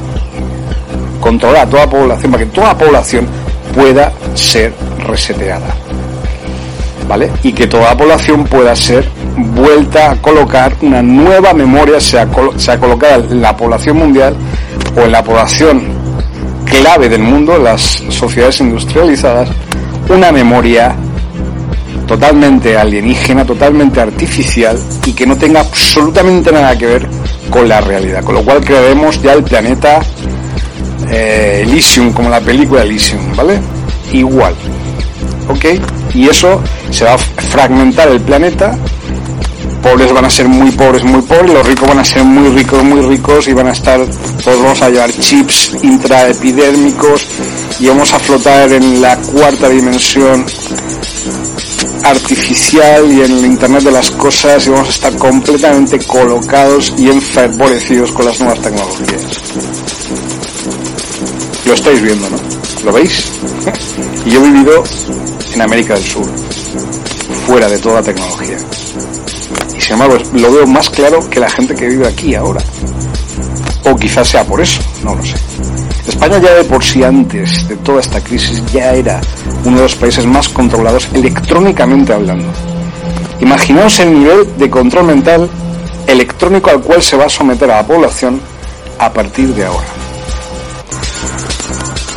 controle 1.21 1.59
a 1.59 1.67
toda 1.67 1.85
la 1.85 1.91
población, 1.91 2.33
para 2.33 2.45
que 2.45 2.51
toda 2.51 2.69
la 2.69 2.79
población 2.79 3.27
pueda 3.75 4.13
ser 4.35 4.73
reseteada. 5.07 5.75
¿vale? 7.09 7.31
Y 7.43 7.53
que 7.53 7.67
toda 7.67 7.91
la 7.91 7.97
población 7.97 8.45
pueda 8.45 8.75
ser 8.75 9.07
vuelta 9.37 10.13
a 10.13 10.17
colocar 10.17 10.75
una 10.83 11.03
nueva 11.03 11.53
memoria, 11.53 12.01
sea, 12.01 12.29
sea 12.57 12.79
colocada 12.79 13.17
en 13.17 13.41
la 13.41 13.57
población 13.57 13.99
mundial 13.99 14.37
o 14.97 15.03
en 15.03 15.13
la 15.13 15.23
población 15.23 15.83
clave 16.65 17.09
del 17.09 17.23
mundo, 17.23 17.59
las 17.59 17.81
sociedades 18.09 18.61
industrializadas, 18.61 19.49
una 20.09 20.33
memoria 20.33 20.95
totalmente 22.07 22.77
alienígena, 22.77 23.45
totalmente 23.45 24.01
artificial 24.01 24.79
y 25.07 25.13
que 25.13 25.27
no 25.27 25.37
tenga 25.37 25.61
absolutamente 25.61 26.53
nada 26.53 26.77
que 26.77 26.87
ver 26.87 27.09
con 27.51 27.69
la 27.69 27.81
realidad. 27.81 28.23
Con 28.25 28.35
lo 28.35 28.43
cual 28.43 28.65
crearemos 28.65 29.21
ya 29.23 29.33
el 29.33 29.43
planeta 29.43 30.01
eh, 31.11 31.63
Elysium, 31.63 32.13
como 32.13 32.29
la 32.29 32.41
película 32.41 32.83
Elysium, 32.83 33.35
¿vale? 33.37 33.61
Igual. 34.13 34.55
¿Ok? 35.49 35.65
Y 36.15 36.29
eso 36.29 36.61
se 36.91 37.05
va 37.05 37.15
a 37.15 37.19
fragmentar 37.19 38.09
el 38.09 38.21
planeta. 38.21 38.77
Pobres 39.83 40.13
van 40.13 40.25
a 40.25 40.31
ser 40.31 40.49
muy 40.49 40.71
pobres, 40.71 41.03
muy 41.05 41.23
pobres. 41.23 41.53
Los 41.53 41.67
ricos 41.67 41.89
van 41.89 41.99
a 41.99 42.05
ser 42.05 42.25
muy 42.25 42.49
ricos, 42.51 42.83
muy 42.85 43.01
ricos. 43.03 43.49
Y 43.49 43.53
van 43.53 43.69
a 43.69 43.73
estar, 43.73 44.01
todos 44.45 44.63
vamos 44.63 44.81
a 44.83 44.91
llevar 44.91 45.11
chips 45.13 45.77
intraepidérmicos. 45.83 47.27
Y 47.81 47.89
vamos 47.89 48.13
a 48.13 48.19
flotar 48.19 48.73
en 48.73 49.03
la 49.03 49.17
cuarta 49.17 49.69
dimensión 49.69 50.47
artificial 52.05 53.13
y 53.13 53.23
en 53.23 53.33
el 53.39 53.45
Internet 53.45 53.85
de 53.85 53.93
las 53.93 54.11
cosas 54.11 54.67
y 54.67 54.71
vamos 54.71 54.89
a 54.89 54.91
estar 54.91 55.17
completamente 55.17 55.99
colocados 56.01 56.95
y 56.99 57.09
enfervorecidos 57.09 58.13
con 58.13 58.27
las 58.27 58.39
nuevas 58.41 58.61
tecnologías. 58.61 59.23
Lo 61.65 61.75
estáis 61.75 62.03
viendo, 62.03 62.29
¿no? 62.29 62.37
¿Lo 62.85 62.93
veis? 62.93 63.25
y 64.27 64.31
yo 64.31 64.45
he 64.45 64.51
vivido 64.51 64.83
en 65.55 65.61
América 65.61 65.95
del 65.95 66.05
Sur, 66.05 66.29
fuera 67.47 67.69
de 67.69 67.79
toda 67.79 68.03
tecnología. 68.03 68.59
Embargo, 69.93 70.17
lo 70.33 70.53
veo 70.53 70.67
más 70.67 70.89
claro 70.89 71.29
que 71.29 71.39
la 71.39 71.51
gente 71.51 71.75
que 71.75 71.87
vive 71.87 72.09
aquí 72.09 72.35
ahora. 72.35 72.63
O 73.85 73.95
quizás 73.97 74.29
sea 74.29 74.45
por 74.45 74.61
eso, 74.61 74.81
no 75.05 75.15
lo 75.15 75.23
sé. 75.25 75.35
España 76.07 76.39
ya 76.39 76.55
de 76.55 76.65
por 76.65 76.83
sí 76.83 77.05
antes 77.05 77.69
de 77.69 77.77
toda 77.77 78.01
esta 78.01 78.21
crisis 78.21 78.63
ya 78.73 78.93
era 78.93 79.21
uno 79.65 79.77
de 79.77 79.83
los 79.83 79.95
países 79.95 80.27
más 80.27 80.49
controlados 80.49 81.09
electrónicamente 81.13 82.13
hablando. 82.13 82.49
Imaginaos 83.41 84.01
el 84.01 84.19
nivel 84.19 84.57
de 84.57 84.71
control 84.71 85.05
mental 85.05 85.51
electrónico 86.07 86.71
al 86.71 86.81
cual 86.81 87.03
se 87.03 87.17
va 87.17 87.27
a 87.27 87.29
someter 87.29 87.71
a 87.71 87.77
la 87.77 87.87
población 87.87 88.41
a 88.99 89.13
partir 89.13 89.55
de 89.55 89.67
ahora. 89.67 89.87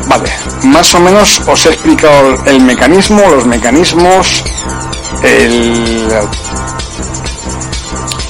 Vale, 0.08 0.30
más 0.64 0.94
o 0.96 1.00
menos 1.00 1.42
os 1.48 1.66
he 1.66 1.70
explicado 1.70 2.36
el 2.46 2.62
mecanismo, 2.62 3.22
los 3.30 3.46
mecanismos, 3.46 4.44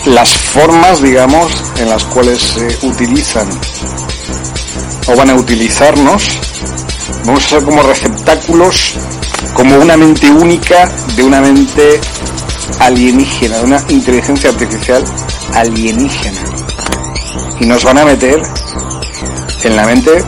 las 0.06 0.30
formas, 0.30 1.01
digamos, 1.01 1.51
en 1.78 1.89
las 1.89 2.03
cuales 2.06 2.39
se 2.39 2.88
utilizan 2.88 3.47
o 5.08 5.16
van 5.16 5.30
a 5.30 5.36
utilizarnos. 5.36 6.39
Vamos 7.26 7.45
a 7.45 7.49
ser 7.49 7.64
como 7.64 7.82
receptáculos, 7.82 8.93
como 9.53 9.78
una 9.78 9.97
mente 9.97 10.30
única 10.30 10.89
de 11.16 11.24
una 11.24 11.41
mente 11.41 11.99
alienígena, 12.80 13.58
de 13.58 13.64
una 13.64 13.84
inteligencia 13.89 14.49
artificial 14.49 15.03
alienígena. 15.53 16.41
Y 17.60 17.66
nos 17.66 17.84
van 17.84 17.97
a 17.97 18.06
meter 18.06 18.41
en 19.64 19.76
la 19.76 19.86
mente 19.86 20.24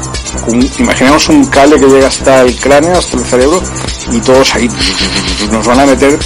imaginemos 0.79 1.29
un 1.29 1.45
cable 1.45 1.79
que 1.79 1.87
llega 1.87 2.07
hasta 2.07 2.41
el 2.41 2.55
cráneo, 2.55 2.97
hasta 2.97 3.17
el 3.17 3.25
cerebro, 3.25 3.61
y 4.11 4.19
todos 4.21 4.55
ahí 4.55 4.69
nos 5.51 5.65
van 5.65 5.79
a 5.79 5.85
meter 5.85 6.17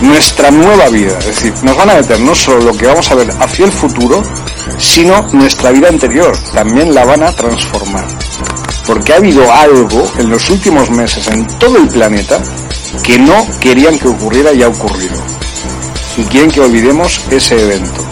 nuestra 0.00 0.50
nueva 0.50 0.88
vida. 0.88 1.18
Es 1.18 1.26
decir, 1.26 1.54
nos 1.62 1.76
van 1.76 1.90
a 1.90 1.94
meter 1.94 2.20
no 2.20 2.34
solo 2.34 2.60
lo 2.60 2.76
que 2.76 2.86
vamos 2.86 3.10
a 3.10 3.14
ver 3.14 3.30
hacia 3.40 3.66
el 3.66 3.72
futuro, 3.72 4.22
sino 4.78 5.22
nuestra 5.32 5.70
vida 5.70 5.88
anterior. 5.88 6.36
También 6.52 6.94
la 6.94 7.04
van 7.04 7.22
a 7.22 7.32
transformar. 7.32 8.06
Porque 8.86 9.12
ha 9.12 9.16
habido 9.16 9.52
algo 9.52 10.10
en 10.18 10.30
los 10.30 10.50
últimos 10.50 10.90
meses 10.90 11.28
en 11.28 11.46
todo 11.58 11.76
el 11.76 11.88
planeta 11.88 12.40
que 13.02 13.18
no 13.18 13.46
querían 13.60 13.98
que 13.98 14.08
ocurriera 14.08 14.52
y 14.52 14.62
ha 14.62 14.68
ocurrido. 14.68 15.16
Y 16.16 16.24
quieren 16.24 16.50
que 16.50 16.60
olvidemos 16.60 17.20
ese 17.30 17.60
evento. 17.60 18.04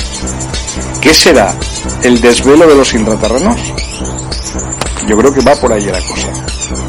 ¿Qué 1.01 1.13
será? 1.15 1.55
¿El 2.03 2.21
desvelo 2.21 2.67
de 2.67 2.75
los 2.75 2.93
intraterrenos? 2.95 3.61
Yo 5.09 5.17
creo 5.17 5.33
que 5.33 5.41
va 5.41 5.55
por 5.57 5.73
ahí 5.73 5.87
la 5.87 6.01
cosa. 6.03 6.29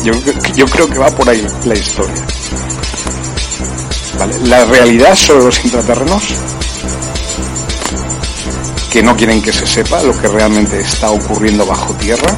Yo, 0.04 0.12
yo 0.54 0.66
creo 0.66 0.90
que 0.90 1.00
va 1.00 1.10
por 1.10 1.30
ahí 1.30 1.48
la 1.64 1.74
historia. 1.74 2.22
La 4.44 4.66
realidad 4.66 5.16
sobre 5.16 5.46
los 5.46 5.64
intraterrenos, 5.64 6.24
que 8.92 9.02
no 9.02 9.16
quieren 9.16 9.42
que 9.42 9.54
se 9.54 9.66
sepa 9.66 10.04
lo 10.04 10.20
que 10.20 10.28
realmente 10.28 10.82
está 10.82 11.10
ocurriendo 11.12 11.66
bajo 11.66 11.94
tierra, 11.94 12.38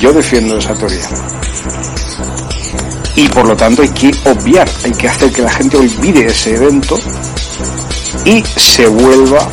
yo 0.00 0.12
defiendo 0.12 0.58
esa 0.58 0.74
teoría. 0.74 1.08
Y 3.14 3.26
por 3.30 3.48
lo 3.48 3.56
tanto 3.56 3.80
hay 3.80 3.88
que 3.88 4.14
obviar, 4.26 4.68
hay 4.84 4.92
que 4.92 5.08
hacer 5.08 5.32
que 5.32 5.40
la 5.40 5.50
gente 5.50 5.78
olvide 5.78 6.26
ese 6.26 6.56
evento 6.56 6.98
y 8.26 8.44
se 8.44 8.86
vuelva, 8.86 9.48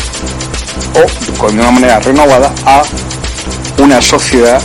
o 1.39 1.47
de 1.51 1.59
una 1.59 1.71
manera 1.71 1.99
renovada, 2.01 2.53
a 2.65 2.83
una 3.83 4.01
sociedad 4.01 4.61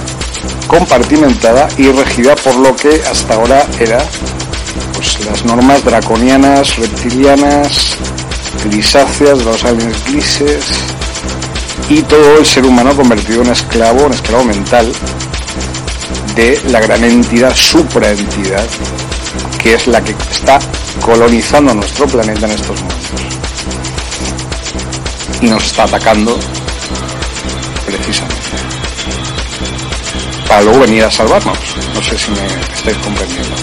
compartimentada 0.68 1.66
y 1.76 1.90
regida 1.90 2.36
por 2.36 2.54
lo 2.54 2.76
que 2.76 3.02
hasta 3.10 3.34
ahora 3.34 3.66
era 3.80 3.98
pues, 4.94 5.24
las 5.24 5.44
normas 5.44 5.84
draconianas, 5.84 6.76
reptilianas, 6.76 7.96
grisáceas, 8.64 9.42
los 9.44 9.64
aliens 9.64 10.04
grises 10.04 10.64
y 11.88 12.02
todo 12.02 12.38
el 12.38 12.46
ser 12.46 12.64
humano 12.64 12.94
convertido 12.94 13.42
en 13.42 13.50
esclavo, 13.50 14.06
en 14.06 14.12
esclavo 14.12 14.44
mental 14.44 14.92
de 16.36 16.60
la 16.68 16.80
gran 16.80 17.02
entidad, 17.02 17.52
supraentidad, 17.56 18.64
que 19.60 19.74
es 19.74 19.88
la 19.88 20.00
que 20.00 20.14
está 20.30 20.60
colonizando 21.04 21.74
nuestro 21.74 22.06
planeta 22.06 22.46
en 22.46 22.52
estos 22.52 22.80
momentos. 22.80 23.20
Y 25.40 25.46
nos 25.46 25.64
está 25.64 25.84
atacando 25.84 26.38
precisamente 27.84 28.67
para 30.49 30.62
luego 30.62 30.80
venir 30.80 31.05
a 31.05 31.11
salvarnos. 31.11 31.59
No 31.94 32.03
sé 32.03 32.18
si 32.18 32.30
me 32.30 32.46
estáis 32.74 32.96
comprendiendo. 32.99 33.55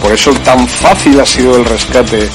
Por 0.00 0.12
eso 0.12 0.32
tan 0.44 0.66
fácil 0.68 1.20
ha 1.20 1.26
sido 1.26 1.56
el 1.56 1.64
rescate 1.64 2.28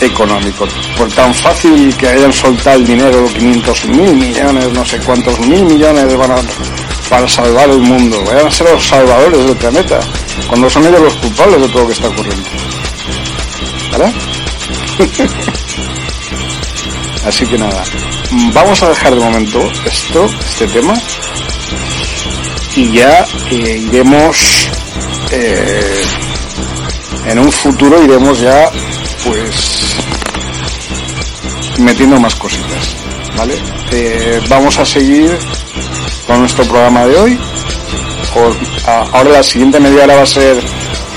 económico. 0.00 0.66
Por 0.96 1.08
tan 1.12 1.34
fácil 1.34 1.94
que 1.96 2.08
hayan 2.08 2.32
soltado 2.32 2.76
el 2.76 2.86
dinero, 2.86 3.24
500 3.26 3.84
mil 3.86 4.14
millones, 4.14 4.72
no 4.72 4.84
sé 4.84 4.98
cuántos 4.98 5.38
mil 5.40 5.64
millones 5.64 6.16
van 6.16 6.32
a, 6.32 6.36
para 7.08 7.28
salvar 7.28 7.68
el 7.70 7.78
mundo. 7.78 8.22
Vayan 8.24 8.46
a 8.46 8.50
ser 8.50 8.70
los 8.70 8.86
salvadores 8.86 9.46
del 9.46 9.56
planeta, 9.56 10.00
cuando 10.48 10.70
son 10.70 10.86
ellos 10.86 11.00
los 11.00 11.14
culpables 11.14 11.60
de 11.60 11.68
todo 11.68 11.82
lo 11.82 11.86
que 11.88 11.94
está 11.94 12.08
ocurriendo. 12.08 12.48
¿Vale? 13.92 14.12
Así 17.26 17.46
que 17.46 17.58
nada, 17.58 17.84
vamos 18.54 18.82
a 18.82 18.88
dejar 18.88 19.14
de 19.14 19.20
momento 19.20 19.60
esto, 19.84 20.24
este 20.24 20.66
tema, 20.68 20.94
y 22.76 22.92
ya 22.92 23.26
eh, 23.50 23.84
iremos 23.88 24.68
eh, 25.32 26.04
en 27.26 27.38
un 27.38 27.50
futuro 27.50 28.02
iremos 28.02 28.40
ya 28.40 28.70
pues 29.24 29.96
metiendo 31.78 32.18
más 32.20 32.34
cositas 32.34 32.96
vale 33.36 33.54
eh, 33.92 34.40
vamos 34.48 34.78
a 34.78 34.84
seguir 34.84 35.36
con 36.30 36.40
nuestro 36.40 36.64
programa 36.64 37.06
de 37.06 37.18
hoy. 37.18 37.40
Ahora 38.86 39.30
la 39.30 39.42
siguiente 39.42 39.80
media 39.80 40.04
hora 40.04 40.14
va 40.14 40.22
a 40.22 40.26
ser 40.26 40.56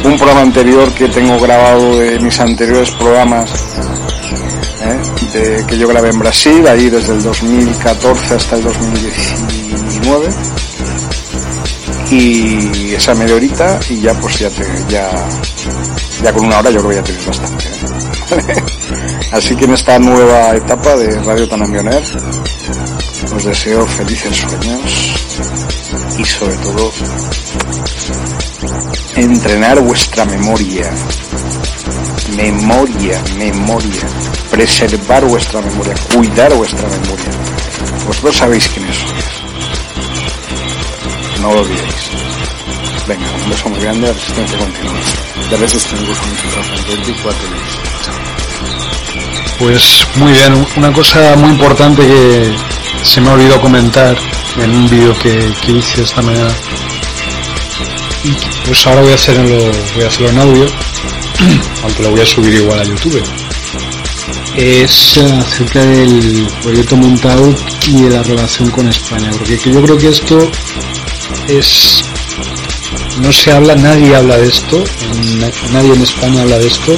un 0.04 0.18
programa 0.18 0.41
anterior 0.41 0.91
que 0.93 1.08
tengo 1.08 1.39
grabado 1.39 1.99
de 1.99 2.20
mis 2.20 2.39
anteriores 2.39 2.89
programas 2.91 3.51
de, 5.34 5.64
que 5.68 5.78
yo 5.78 5.88
grabé 5.88 6.10
en 6.10 6.18
Brasil 6.18 6.68
ahí 6.68 6.89
desde 6.89 7.14
el 7.14 7.22
2014 7.22 8.34
hasta 8.34 8.56
el 8.56 8.64
2019 8.64 10.30
y 12.12 12.93
esa 12.95 13.16
media 13.16 13.36
horita 13.36 13.80
y 13.89 14.01
ya 14.01 14.14
pues 14.14 14.39
ya 14.39 14.49
te, 14.49 14.66
ya, 14.89 15.10
ya 16.22 16.34
con 16.34 16.45
una 16.45 16.60
hora 16.60 16.70
yo 16.70 16.80
creo 16.80 16.89
que 16.89 16.95
ya 16.95 17.04
tenéis 17.04 17.26
bastante. 17.26 17.66
¿eh? 17.66 18.64
Así 19.32 19.56
que 19.56 19.66
en 19.66 19.74
esta 19.74 19.97
nueva 19.99 20.56
etapa 20.56 20.95
de 20.95 21.20
Radio 21.22 21.47
Tanambioner 21.47 22.04
os 23.36 23.43
deseo 23.43 23.86
felices 23.88 24.36
sueños 24.38 25.16
y 26.18 26.26
sobre 26.26 26.56
todo 26.58 26.91
entrenar 29.16 29.80
vuestra 29.82 30.26
memoria. 30.26 30.89
Memoria, 32.36 33.22
memoria. 33.38 34.01
Preservar 34.49 35.26
vuestra 35.26 35.62
memoria, 35.62 35.93
cuidar 36.14 36.54
vuestra 36.54 36.88
memoria. 36.88 37.32
Vosotros 38.08 38.38
sabéis 38.38 38.68
quiénes 38.68 38.95
sois 38.95 39.12
no 41.43 41.53
lo 41.53 41.59
olvidéis. 41.59 42.09
Venga, 43.05 43.29
un 43.43 43.49
beso 43.49 43.69
muy 43.69 43.79
grande, 43.81 44.13
resistencia 44.13 44.57
continua. 44.57 44.93
De 45.49 45.57
resistencia 45.57 46.15
continua, 46.15 46.63
24 46.87 47.39
Pues 49.59 50.07
muy 50.15 50.31
bien, 50.31 50.65
una 50.77 50.93
cosa 50.93 51.35
muy 51.35 51.51
importante 51.51 52.01
que 52.01 52.55
se 53.03 53.19
me 53.19 53.29
ha 53.29 53.33
olvidado 53.33 53.59
comentar 53.59 54.15
en 54.57 54.71
un 54.71 54.89
vídeo 54.89 55.13
que, 55.19 55.53
que 55.61 55.71
hice 55.73 56.03
esta 56.03 56.21
mañana. 56.21 56.53
Pues 58.65 58.87
ahora 58.87 59.01
voy 59.01 59.11
a 59.11 59.15
hacerlo, 59.15 59.71
voy 59.95 60.03
a 60.05 60.07
hacerlo 60.07 60.29
en 60.29 60.39
audio, 60.39 60.65
aunque 61.83 62.03
lo 62.03 62.11
voy 62.11 62.21
a 62.21 62.25
subir 62.25 62.53
igual 62.53 62.79
a 62.79 62.85
YouTube. 62.85 63.21
Es 64.55 65.17
acerca 65.17 65.81
del 65.81 66.47
proyecto 66.61 66.95
Montauk 66.95 67.57
y 67.87 68.03
de 68.03 68.09
la 68.11 68.23
relación 68.23 68.71
con 68.71 68.87
España, 68.87 69.29
porque 69.31 69.57
yo 69.57 69.81
creo 69.81 69.97
que 69.97 70.07
esto 70.07 70.49
es 71.47 72.03
no 73.21 73.31
se 73.31 73.51
habla, 73.51 73.75
nadie 73.75 74.15
habla 74.15 74.38
de 74.38 74.47
esto, 74.47 74.84
nadie 75.71 75.93
en 75.93 76.01
España 76.01 76.41
habla 76.41 76.57
de 76.57 76.67
esto 76.67 76.97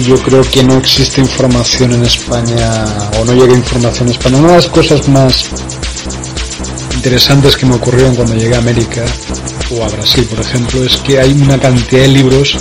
yo 0.00 0.16
creo 0.22 0.42
que 0.42 0.62
no 0.62 0.78
existe 0.78 1.20
información 1.20 1.92
en 1.92 2.04
España 2.04 2.84
o 3.20 3.24
no 3.24 3.34
llega 3.34 3.54
información 3.54 4.08
en 4.08 4.14
España. 4.14 4.38
Una 4.38 4.48
de 4.48 4.56
las 4.56 4.68
cosas 4.68 5.06
más 5.08 5.50
interesantes 6.94 7.56
que 7.56 7.66
me 7.66 7.74
ocurrieron 7.74 8.14
cuando 8.14 8.34
llegué 8.34 8.54
a 8.54 8.58
América 8.58 9.04
o 9.70 9.84
a 9.84 9.88
Brasil, 9.88 10.24
por 10.24 10.40
ejemplo, 10.40 10.84
es 10.84 10.96
que 10.98 11.20
hay 11.20 11.32
una 11.32 11.58
cantidad 11.58 12.02
de 12.02 12.08
libros 12.08 12.56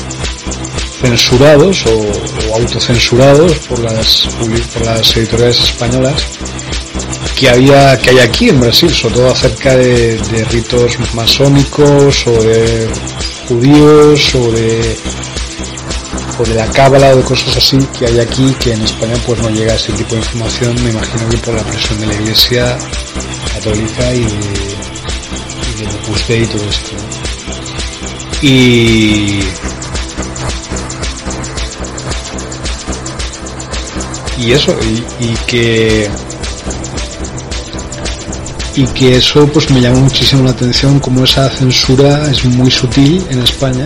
censurados 1.02 1.86
o, 1.86 2.56
autocensurados 2.56 3.54
por 3.60 3.80
las, 3.80 4.28
por 4.74 4.86
las 4.86 5.16
editoriales 5.16 5.60
españolas 5.62 6.22
que 7.42 7.50
había 7.50 7.98
que 7.98 8.12
hay 8.12 8.20
aquí 8.20 8.50
en 8.50 8.60
Brasil, 8.60 8.92
sobre 8.92 9.16
todo 9.16 9.32
acerca 9.32 9.76
de, 9.76 10.16
ritos 10.52 10.92
masónicos 11.16 12.28
o 12.28 12.32
de 12.44 12.88
judíos 13.48 14.36
o 14.36 14.52
de 14.52 14.96
de 16.42 16.56
la 16.56 16.68
cábala 16.72 17.12
o 17.12 17.18
de 17.18 17.24
cosas 17.24 17.56
así 17.58 17.78
que 17.98 18.08
hay 18.08 18.20
aquí 18.20 18.56
que 18.60 18.74
en 18.74 18.82
España 18.82 19.14
pues 19.26 19.40
no 19.42 19.50
llega 19.50 19.76
ese 19.76 19.92
tipo 19.94 20.16
de 20.16 20.22
información, 20.22 20.76
me 20.84 20.90
imagino 20.90 21.30
que 21.30 21.38
por 21.38 21.54
la 21.54 21.64
presión 21.64 22.00
de 22.00 22.08
la 22.08 22.14
iglesia 22.16 22.78
católica 23.54 24.14
y 24.14 24.24
de, 25.78 26.36
y 26.36 26.44
y 26.44 26.46
todo 26.46 26.64
esto. 26.70 26.92
Y 28.42 29.40
y 34.38 34.52
eso, 34.52 34.76
y 35.20 35.34
que 35.48 36.10
y 38.76 38.86
que 38.86 39.18
eso 39.18 39.48
pues 39.48 39.70
me 39.72 39.82
llamó 39.82 40.02
muchísimo 40.02 40.44
la 40.44 40.52
atención 40.52 41.00
como 41.00 41.24
esa 41.24 41.50
censura 41.50 42.30
es 42.32 42.46
muy 42.46 42.72
sutil 42.72 43.24
en 43.30 43.40
España 43.42 43.86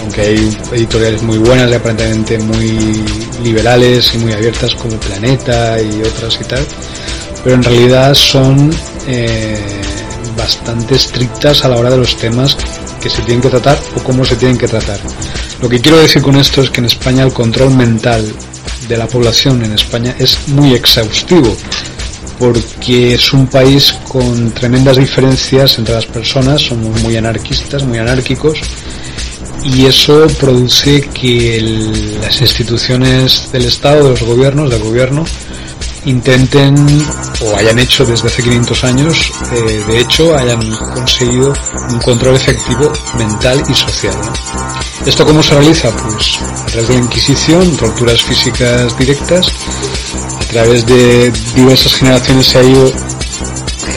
aunque 0.00 0.22
hay 0.22 0.58
editoriales 0.72 1.22
muy 1.22 1.38
buenas 1.38 1.70
y 1.70 1.74
aparentemente 1.74 2.38
muy 2.38 3.04
liberales 3.42 4.14
y 4.14 4.18
muy 4.18 4.32
abiertas 4.32 4.74
como 4.74 4.96
Planeta 4.98 5.80
y 5.80 6.02
otras 6.02 6.38
y 6.40 6.44
tal 6.44 6.64
pero 7.42 7.56
en 7.56 7.62
realidad 7.62 8.14
son 8.14 8.70
eh, 9.06 9.80
bastante 10.36 10.94
estrictas 10.94 11.64
a 11.64 11.68
la 11.68 11.76
hora 11.76 11.90
de 11.90 11.98
los 11.98 12.16
temas 12.16 12.56
que 13.00 13.08
se 13.08 13.22
tienen 13.22 13.40
que 13.40 13.48
tratar 13.48 13.78
o 13.96 14.02
cómo 14.02 14.24
se 14.24 14.36
tienen 14.36 14.58
que 14.58 14.68
tratar. 14.68 14.98
Lo 15.60 15.68
que 15.68 15.80
quiero 15.80 15.98
decir 15.98 16.22
con 16.22 16.36
esto 16.36 16.62
es 16.62 16.70
que 16.70 16.80
en 16.80 16.86
España 16.86 17.24
el 17.24 17.32
control 17.32 17.74
mental 17.74 18.24
de 18.88 18.96
la 18.96 19.06
población 19.06 19.64
en 19.64 19.72
España 19.72 20.14
es 20.18 20.48
muy 20.48 20.74
exhaustivo 20.74 21.56
porque 22.40 23.14
es 23.14 23.32
un 23.34 23.46
país 23.46 23.92
con 24.08 24.50
tremendas 24.52 24.96
diferencias 24.96 25.78
entre 25.78 25.94
las 25.94 26.06
personas, 26.06 26.62
somos 26.62 27.02
muy 27.02 27.14
anarquistas, 27.14 27.84
muy 27.84 27.98
anárquicos, 27.98 28.58
y 29.62 29.84
eso 29.84 30.26
produce 30.40 31.02
que 31.02 31.60
las 32.22 32.40
instituciones 32.40 33.52
del 33.52 33.66
Estado, 33.66 34.04
de 34.04 34.10
los 34.10 34.22
gobiernos, 34.22 34.70
del 34.70 34.82
gobierno, 34.82 35.26
intenten 36.06 36.74
o 37.42 37.56
hayan 37.56 37.78
hecho 37.78 38.06
desde 38.06 38.28
hace 38.28 38.42
500 38.42 38.84
años, 38.84 39.32
eh, 39.52 39.84
de 39.86 40.00
hecho, 40.00 40.34
hayan 40.34 40.62
conseguido 40.94 41.52
un 41.90 41.98
control 41.98 42.36
efectivo 42.36 42.90
mental 43.18 43.62
y 43.68 43.74
social. 43.74 44.14
¿Esto 45.04 45.26
cómo 45.26 45.42
se 45.42 45.54
realiza? 45.54 45.90
Pues 45.90 46.38
a 46.40 46.66
través 46.66 46.88
de 46.88 46.94
la 46.94 47.00
Inquisición, 47.00 47.76
torturas 47.76 48.22
físicas 48.22 48.96
directas, 48.98 49.46
través 50.50 50.84
de 50.84 51.32
diversas 51.54 51.94
generaciones 51.94 52.46
se 52.46 52.58
ha 52.58 52.62
ido 52.62 52.92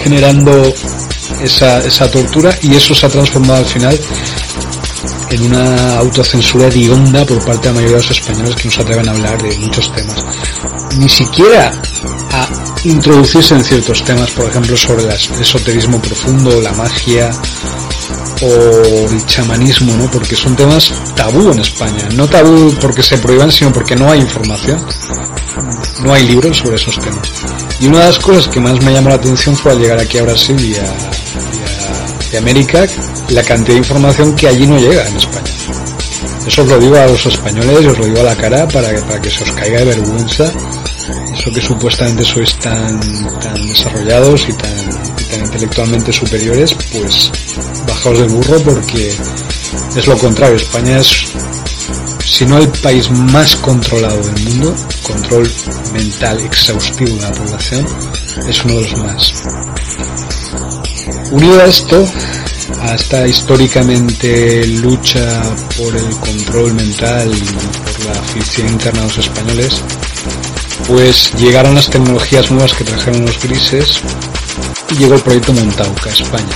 generando 0.04 0.74
esa, 1.42 1.80
esa 1.80 2.10
tortura 2.12 2.58
y 2.62 2.76
eso 2.76 2.94
se 2.94 3.06
ha 3.06 3.10
transformado 3.10 3.60
al 3.60 3.66
final 3.66 4.00
en 5.32 5.42
una 5.44 5.98
autocensura 5.98 6.68
hedionda 6.68 7.26
por 7.26 7.44
parte 7.44 7.68
de 7.68 7.68
la 7.70 7.74
mayoría 7.74 7.98
de 7.98 8.04
los 8.04 8.12
españoles 8.12 8.56
que 8.56 8.66
no 8.66 8.72
se 8.72 8.82
atreven 8.82 9.10
a 9.10 9.12
hablar 9.12 9.42
de 9.42 9.58
muchos 9.58 9.92
temas. 9.94 10.24
Ni 10.98 11.10
siquiera 11.10 11.72
a 12.32 12.48
introducirse 12.84 13.56
en 13.56 13.64
ciertos 13.64 14.04
temas, 14.04 14.30
por 14.32 14.48
ejemplo, 14.48 14.78
sobre 14.78 15.04
el 15.04 15.10
esoterismo 15.10 16.00
profundo, 16.00 16.62
la 16.62 16.72
magia 16.74 17.32
o 18.42 19.10
el 19.10 19.26
chamanismo, 19.26 19.96
¿no? 19.98 20.10
Porque 20.12 20.36
son 20.36 20.56
temas 20.56 20.92
tabú 21.16 21.52
en 21.52 21.60
España. 21.60 22.10
No 22.16 22.28
tabú 22.28 22.76
porque 22.80 23.02
se 23.02 23.18
prohíban, 23.18 23.52
sino 23.52 23.72
porque 23.74 23.96
no 23.96 24.12
hay 24.12 24.20
información. 24.20 24.80
No 26.04 26.14
hay 26.14 26.28
libros 26.28 26.58
sobre 26.58 26.76
esos 26.76 27.00
temas. 27.00 27.28
Y 27.80 27.88
una 27.88 28.00
de 28.00 28.06
las 28.06 28.20
cosas 28.20 28.48
que 28.48 28.60
más 28.60 28.82
me 28.84 28.94
llamó 28.94 29.10
la 29.10 29.16
atención 29.16 29.56
fue 29.56 29.72
al 29.72 29.80
llegar 29.80 30.00
aquí 30.00 30.18
a 30.18 30.24
Brasil 30.24 30.60
y 30.60 30.76
a, 30.76 32.38
América, 32.38 32.86
la 33.30 33.44
cantidad 33.44 33.76
de 33.76 33.78
información 33.78 34.36
que 34.36 34.48
allí 34.48 34.66
no 34.66 34.80
llega 34.80 35.08
en 35.08 35.18
España. 35.18 35.52
Eso 36.48 36.64
os 36.64 36.68
lo 36.68 36.80
digo 36.80 36.96
a 36.98 37.06
los 37.06 37.26
españoles 37.26 37.86
os 37.86 37.98
lo 37.98 38.06
digo 38.06 38.20
a 38.22 38.24
la 38.24 38.36
cara 38.36 38.68
para 38.68 38.94
que, 38.94 39.02
para 39.02 39.22
que 39.22 39.30
se 39.30 39.44
os 39.44 39.52
caiga 39.52 39.80
de 39.80 39.86
vergüenza 39.86 40.52
eso 41.34 41.52
que 41.52 41.62
supuestamente 41.62 42.24
sois 42.24 42.56
tan, 42.60 43.00
tan 43.42 43.68
desarrollados 43.68 44.48
y 44.48 44.54
tan, 44.54 44.86
tan 45.30 45.40
intelectualmente 45.46 46.14
superiores, 46.14 46.74
pues 46.92 47.32
bajaos 47.88 48.20
del 48.20 48.30
burro 48.30 48.60
porque 48.62 49.12
es 49.96 50.08
lo 50.08 50.18
contrario. 50.18 50.56
España 50.56 51.00
es, 51.00 51.34
si 52.26 52.46
no 52.46 52.58
el 52.58 52.70
país 52.70 53.10
más 53.12 53.56
controlado 53.58 54.22
del 54.22 54.44
mundo, 54.44 54.76
control 55.02 55.50
mental 55.94 56.40
exhaustivo 56.42 57.16
de 57.16 57.22
la 57.22 57.32
población, 57.32 57.86
es 58.48 58.64
uno 58.66 58.76
de 58.76 58.82
los 58.82 58.98
más. 58.98 59.34
Unido 61.32 61.62
a 61.62 61.66
esto, 61.66 62.08
a 62.82 62.96
esta 62.96 63.28
históricamente 63.28 64.66
lucha 64.68 65.42
por 65.78 65.96
el 65.96 66.10
control 66.18 66.74
mental 66.74 67.32
y 67.34 67.42
por 67.42 68.06
la 68.06 68.20
afición 68.20 68.70
interna 68.70 69.02
de 69.02 69.08
los 69.08 69.18
españoles, 69.18 69.82
pues 70.88 71.34
llegaron 71.36 71.76
las 71.76 71.90
tecnologías 71.90 72.52
nuevas 72.52 72.74
que 72.74 72.84
trajeron 72.84 73.26
los 73.26 73.42
grises 73.42 74.02
llegó 74.98 75.16
el 75.16 75.22
proyecto 75.22 75.54
Montauca, 75.54 76.10
España. 76.10 76.56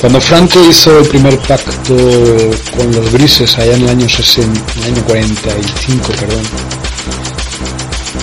Cuando 0.00 0.20
Franco 0.20 0.58
hizo 0.68 0.98
el 0.98 1.06
primer 1.06 1.38
pacto 1.40 1.94
con 2.76 2.90
los 2.90 3.12
grises 3.12 3.58
allá 3.58 3.74
en 3.74 3.82
el 3.82 3.88
año 3.90 4.08
60, 4.08 4.72
en 4.76 4.82
el 4.82 4.94
año 4.94 5.04
45, 5.04 6.12
perdón, 6.18 6.42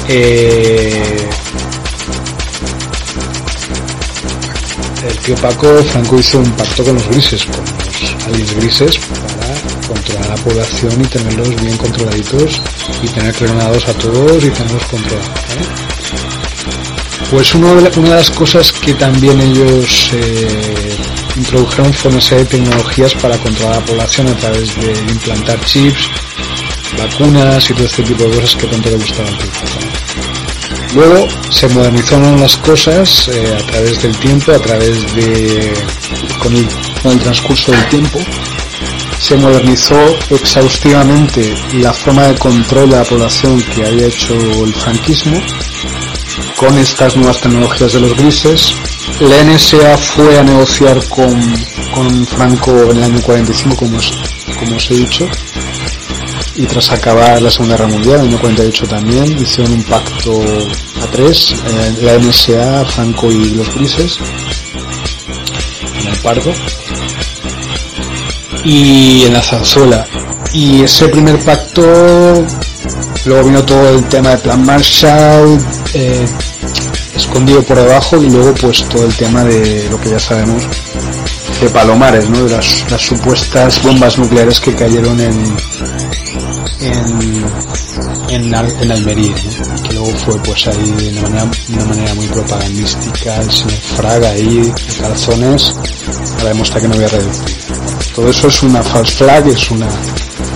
eh, 0.09 1.29
el 5.07 5.17
tío 5.19 5.35
Paco, 5.35 5.67
Franco 5.83 6.17
hizo 6.17 6.39
un 6.39 6.51
pacto 6.53 6.83
con 6.83 6.95
los 6.95 7.07
grises, 7.09 7.45
con 7.45 7.63
los 7.63 8.25
aliens 8.25 8.55
grises, 8.55 8.97
para 8.97 9.87
controlar 9.87 10.29
la 10.29 10.35
población 10.37 11.01
y 11.01 11.05
tenerlos 11.05 11.61
bien 11.61 11.77
controladitos 11.77 12.61
y 13.03 13.07
tener 13.07 13.35
clonados 13.35 13.87
a 13.87 13.93
todos 13.93 14.43
y 14.43 14.49
tenerlos 14.49 14.83
controlados. 14.85 15.86
Pues 17.29 17.53
una 17.55 17.73
de, 17.73 18.09
las 18.09 18.31
cosas 18.31 18.71
que 18.71 18.93
también 18.93 19.39
ellos 19.41 20.11
eh, 20.13 20.95
introdujeron 21.35 21.93
fue 21.93 22.11
una 22.11 22.21
serie 22.21 22.45
de 22.45 22.51
tecnologías 22.51 23.13
para 23.15 23.37
controlar 23.37 23.75
la 23.75 23.85
población 23.85 24.27
a 24.29 24.35
través 24.35 24.75
de 24.77 24.93
implantar 25.11 25.59
chips, 25.65 26.09
vacunas 26.97 27.69
y 27.69 27.73
todo 27.73 27.85
este 27.85 28.03
tipo 28.03 28.23
de 28.23 28.35
cosas 28.35 28.55
que 28.55 28.67
tanto 28.67 28.89
le 28.89 28.95
gustaban. 28.95 29.37
Luego 30.95 31.27
se 31.51 31.67
modernizaron 31.67 32.39
las 32.39 32.55
cosas 32.57 33.27
eh, 33.27 33.57
a 33.59 33.71
través 33.71 34.01
del 34.01 34.17
tiempo, 34.17 34.53
a 34.53 34.59
través 34.59 35.15
de 35.15 35.73
con 36.39 37.11
el 37.11 37.19
transcurso 37.19 37.73
del 37.73 37.89
tiempo 37.89 38.19
se 39.19 39.35
modernizó 39.35 39.99
exhaustivamente 40.29 41.53
la 41.73 41.91
forma 41.91 42.27
de 42.27 42.35
control 42.35 42.89
de 42.89 42.97
la 42.97 43.03
población 43.03 43.61
que 43.61 43.85
había 43.85 44.07
hecho 44.07 44.33
el 44.63 44.73
franquismo 44.73 45.41
con 46.55 46.77
estas 46.77 47.15
nuevas 47.15 47.39
tecnologías 47.41 47.93
de 47.93 47.99
los 47.99 48.15
grises. 48.15 48.73
La 49.19 49.43
NSA 49.43 49.97
fue 49.97 50.37
a 50.37 50.43
negociar 50.43 50.99
con, 51.07 52.25
Franco 52.25 52.91
en 52.91 52.97
el 52.97 53.03
año 53.03 53.21
45, 53.21 53.75
como 53.75 53.97
os, 53.97 54.13
como 54.59 54.75
os 54.75 54.91
he 54.91 54.95
dicho, 54.95 55.27
y 56.55 56.65
tras 56.65 56.91
acabar 56.91 57.41
la 57.41 57.49
Segunda 57.49 57.75
Guerra 57.77 57.89
Mundial, 57.89 58.15
en 58.15 58.21
el 58.21 58.27
año 58.29 58.39
48 58.39 58.87
también, 58.87 59.37
hicieron 59.39 59.73
un 59.73 59.83
pacto 59.83 60.43
a 61.01 61.05
tres, 61.11 61.51
eh, 61.51 61.97
la 62.01 62.17
NSA, 62.17 62.85
Franco 62.85 63.31
y 63.31 63.51
los 63.51 63.73
grises, 63.75 64.19
en 66.01 66.07
el 66.07 66.19
Pardo 66.19 66.53
y 68.63 69.23
en 69.23 69.33
la 69.33 69.41
zarzuela. 69.41 70.07
Y 70.53 70.83
ese 70.83 71.07
primer 71.09 71.37
pacto, 71.39 71.83
luego 73.25 73.47
vino 73.47 73.63
todo 73.63 73.89
el 73.89 74.03
tema 74.05 74.31
de 74.31 74.37
Plan 74.37 74.65
Marshall, 74.65 75.59
eh, 75.97 76.25
escondido 77.15 77.63
por 77.63 77.77
debajo, 77.77 78.17
y 78.21 78.29
luego 78.29 78.53
pues 78.61 78.83
todo 78.89 79.05
el 79.05 79.13
tema 79.15 79.43
de 79.43 79.87
lo 79.89 79.99
que 79.99 80.11
ya 80.11 80.19
sabemos 80.19 80.63
de 81.61 81.69
Palomares, 81.69 82.29
¿no? 82.29 82.43
de 82.43 82.55
las, 82.55 82.85
supuestas 83.01 83.81
bombas 83.81 84.17
nucleares 84.19 84.59
que 84.59 84.75
cayeron 84.75 85.19
en, 85.19 85.57
en, 86.81 87.45
en, 88.29 88.91
Almería, 88.91 89.33
que 89.83 89.93
luego 89.93 90.11
fue 90.17 90.37
pues 90.43 90.67
ahí 90.67 90.91
de 90.91 91.09
una 91.09 91.21
manera, 91.21 91.51
una 91.69 91.85
manera 91.85 92.13
muy 92.13 92.27
propagandística, 92.27 93.41
el 93.41 93.51
señor 93.51 93.71
Fraga 93.71 94.29
ahí, 94.29 94.61
de 94.61 94.73
calzones, 95.01 95.73
para 96.37 96.49
demostrar 96.49 96.81
que 96.81 96.87
no 96.89 96.93
había 96.95 97.07
reducido. 97.07 97.47
Todo 98.15 98.29
eso 98.29 98.47
es 98.47 98.63
una 98.63 98.83
false 98.83 99.13
flag, 99.13 99.47
es 99.47 99.71
una 99.71 99.87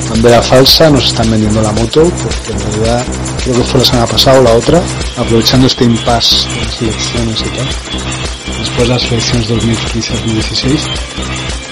bandera 0.10 0.42
falsa, 0.42 0.90
nos 0.90 1.06
están 1.06 1.32
vendiendo 1.32 1.62
la 1.62 1.72
moto, 1.72 2.04
porque 2.04 2.52
en 2.52 2.60
realidad 2.60 3.06
creo 3.52 3.64
que 3.64 3.70
fue 3.70 3.80
la 3.80 3.86
semana 3.86 4.08
pasada 4.08 4.40
o 4.40 4.44
la 4.44 4.54
otra, 4.54 4.82
aprovechando 5.18 5.68
este 5.68 5.84
impasse 5.84 6.48
de 6.48 6.66
las 6.66 6.82
elecciones 6.82 7.42
y 7.42 7.50
tal, 7.50 7.68
después 8.60 8.88
de 8.88 8.88
las 8.88 9.04
elecciones 9.12 9.50
2015-2016, 9.50 10.80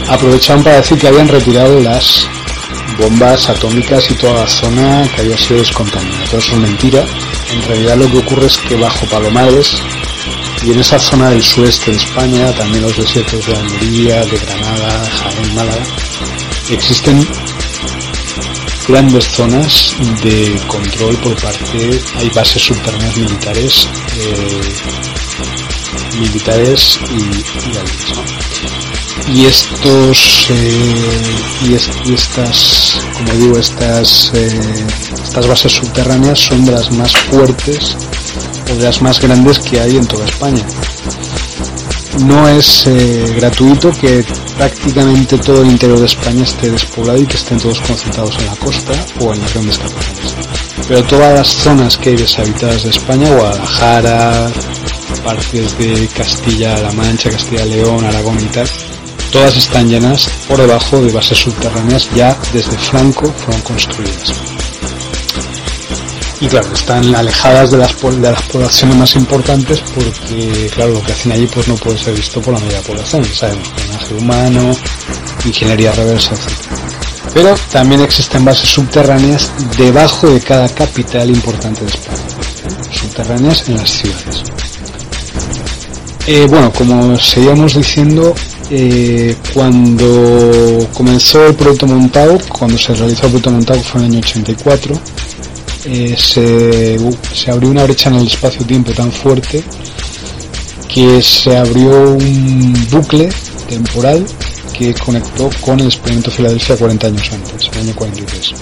aprovecharon 0.09 0.63
para 0.63 0.77
decir 0.77 0.97
que 0.97 1.07
habían 1.07 1.27
retirado 1.27 1.79
las 1.79 2.27
bombas 2.97 3.49
atómicas 3.49 4.11
y 4.11 4.13
toda 4.15 4.41
la 4.41 4.47
zona 4.47 5.09
que 5.15 5.21
había 5.21 5.37
sido 5.37 5.59
descontaminada. 5.59 6.25
Todo 6.25 6.39
eso 6.39 6.53
es 6.53 6.59
mentira. 6.59 7.03
En 7.53 7.61
realidad 7.63 7.97
lo 7.97 8.11
que 8.11 8.17
ocurre 8.17 8.47
es 8.47 8.57
que 8.57 8.75
bajo 8.75 9.05
Palomares 9.05 9.81
y 10.65 10.71
en 10.71 10.79
esa 10.79 10.99
zona 10.99 11.29
del 11.29 11.41
sueste 11.41 11.91
de 11.91 11.97
España, 11.97 12.51
también 12.53 12.83
los 12.83 12.97
desiertos 12.97 13.45
de 13.45 13.55
Almería, 13.55 14.25
de 14.25 14.37
Granada, 14.37 15.09
Jaén, 15.09 15.55
Málaga, 15.55 15.83
existen 16.69 17.25
grandes 18.89 19.25
zonas 19.25 19.95
de 20.23 20.59
control 20.67 21.15
por 21.17 21.35
parte, 21.39 22.01
hay 22.17 22.29
bases 22.29 22.63
subterráneas 22.63 23.17
militares, 23.17 23.87
eh, 24.17 24.61
militares 26.19 26.99
y, 27.11 27.21
y, 29.31 29.41
y 29.41 29.45
estos 29.45 30.47
eh, 30.49 31.67
y, 31.67 31.75
es, 31.75 31.87
y, 32.03 32.13
estas, 32.15 32.99
como 33.13 33.33
digo, 33.33 33.59
estas 33.59 34.31
eh, 34.33 34.87
estas 35.23 35.45
bases 35.45 35.71
subterráneas 35.71 36.39
son 36.39 36.65
de 36.65 36.71
las 36.71 36.91
más 36.91 37.11
fuertes 37.11 37.95
o 38.71 38.75
de 38.75 38.85
las 38.85 39.03
más 39.03 39.21
grandes 39.21 39.59
que 39.59 39.79
hay 39.79 39.97
en 39.97 40.07
toda 40.07 40.25
España. 40.25 40.65
No 42.25 42.49
es 42.49 42.89
gratuito 43.35 43.91
que 43.91 44.25
prácticamente 44.59 45.37
todo 45.37 45.61
el 45.61 45.71
interior 45.71 45.97
de 45.99 46.05
España 46.05 46.43
esté 46.43 46.69
despoblado 46.69 47.17
y 47.17 47.25
que 47.25 47.37
estén 47.37 47.57
todos 47.57 47.79
concentrados 47.79 48.37
en 48.39 48.45
la 48.47 48.55
costa 48.57 48.91
o 49.21 49.33
en 49.33 49.39
las 49.39 49.53
grandes 49.53 49.77
capitales. 49.77 50.35
Pero 50.85 51.03
todas 51.05 51.33
las 51.33 51.47
zonas 51.47 51.97
que 51.97 52.09
hay 52.09 52.17
deshabitadas 52.17 52.83
de 52.83 52.89
España, 52.89 53.33
Guadalajara, 53.33 54.51
partes 55.23 55.77
de 55.77 56.09
Castilla-La 56.09 56.91
Mancha, 56.91 57.29
Castilla-León, 57.29 58.03
Aragón 58.03 58.37
y 58.41 58.47
tal, 58.47 58.67
todas 59.31 59.55
están 59.55 59.87
llenas 59.87 60.29
por 60.49 60.57
debajo 60.57 61.01
de 61.01 61.13
bases 61.13 61.37
subterráneas 61.37 62.09
ya 62.13 62.37
desde 62.51 62.77
Franco 62.77 63.31
fueron 63.31 63.61
construidas. 63.61 64.58
Y 66.41 66.47
claro, 66.47 66.67
están 66.73 67.13
alejadas 67.13 67.71
de 67.71 67.77
las, 67.77 68.01
de 68.01 68.31
las 68.31 68.41
poblaciones 68.43 68.95
más 68.95 69.15
importantes 69.15 69.83
porque, 69.93 70.71
claro, 70.73 70.93
lo 70.93 71.03
que 71.03 71.11
hacen 71.11 71.33
allí 71.33 71.47
pues 71.47 71.67
no 71.67 71.75
puede 71.75 71.97
ser 71.97 72.13
visto 72.13 72.41
por 72.41 72.53
la 72.53 72.59
media 72.61 72.81
población, 72.81 73.25
sabemos, 73.25 73.67
drenaje 73.75 74.13
humano, 74.15 74.71
ingeniería 75.45 75.91
reversa, 75.91 76.35
etc. 76.35 76.79
Pero 77.33 77.55
también 77.71 78.01
existen 78.01 78.45
bases 78.45 78.69
subterráneas 78.69 79.51
debajo 79.77 80.27
de 80.27 80.39
cada 80.39 80.69
capital 80.69 81.29
importante 81.29 81.81
de 81.81 81.87
España, 81.87 82.23
subterráneas 82.91 83.67
en 83.67 83.77
las 83.77 83.89
ciudades. 83.89 84.43
Eh, 86.25 86.45
bueno, 86.49 86.71
como 86.71 87.17
seguíamos 87.17 87.73
diciendo, 87.73 88.33
eh, 88.69 89.35
cuando 89.53 90.87
comenzó 90.93 91.47
el 91.47 91.55
proyecto 91.55 91.87
Montauk, 91.87 92.47
cuando 92.49 92.77
se 92.77 92.93
realizó 92.93 93.25
el 93.25 93.31
proyecto 93.31 93.51
Montauk 93.51 93.83
fue 93.83 94.01
en 94.01 94.05
el 94.05 94.11
año 94.11 94.19
84, 94.19 94.95
eh, 95.85 96.15
se, 96.17 96.97
se, 97.33 97.51
abrió 97.51 97.69
una 97.69 97.83
brecha 97.83 98.09
en 98.09 98.15
el 98.15 98.27
espacio-tiempo 98.27 98.91
tan 98.91 99.11
fuerte 99.11 99.63
que 100.93 101.21
se 101.21 101.55
abrió 101.55 102.13
un 102.13 102.87
bucle 102.91 103.29
temporal 103.67 104.25
que 104.77 104.93
conectó 104.93 105.49
con 105.61 105.79
el 105.79 105.87
experimento 105.87 106.31
Filadelfia 106.31 106.77
40 106.77 107.07
años 107.07 107.31
antes, 107.31 107.69
el 107.73 107.79
año 107.79 107.95
43. 107.95 108.53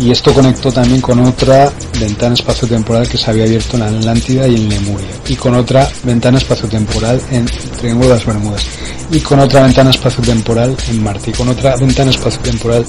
Y 0.00 0.12
esto 0.12 0.32
conectó 0.32 0.70
también 0.70 1.00
con 1.00 1.18
otra 1.20 1.72
ventana 1.98 2.34
espacio-temporal 2.34 3.08
que 3.08 3.18
se 3.18 3.30
había 3.30 3.44
abierto 3.44 3.76
en 3.76 3.82
Atlántida 3.82 4.46
y 4.46 4.54
en 4.54 4.68
Lemuria. 4.68 5.08
Y 5.28 5.34
con 5.34 5.54
otra 5.54 5.90
ventana 6.04 6.38
espacio-temporal 6.38 7.20
en 7.32 7.46
Triángulo 7.80 8.10
de 8.10 8.14
las 8.14 8.24
Bermudas. 8.24 8.62
Y 9.10 9.18
con 9.20 9.40
otra 9.40 9.62
ventana 9.62 9.90
espacio-temporal 9.90 10.76
en 10.88 11.02
Marte. 11.02 11.30
Y 11.30 11.32
con 11.32 11.48
otra 11.48 11.76
ventana 11.76 12.10
espacio-temporal 12.10 12.84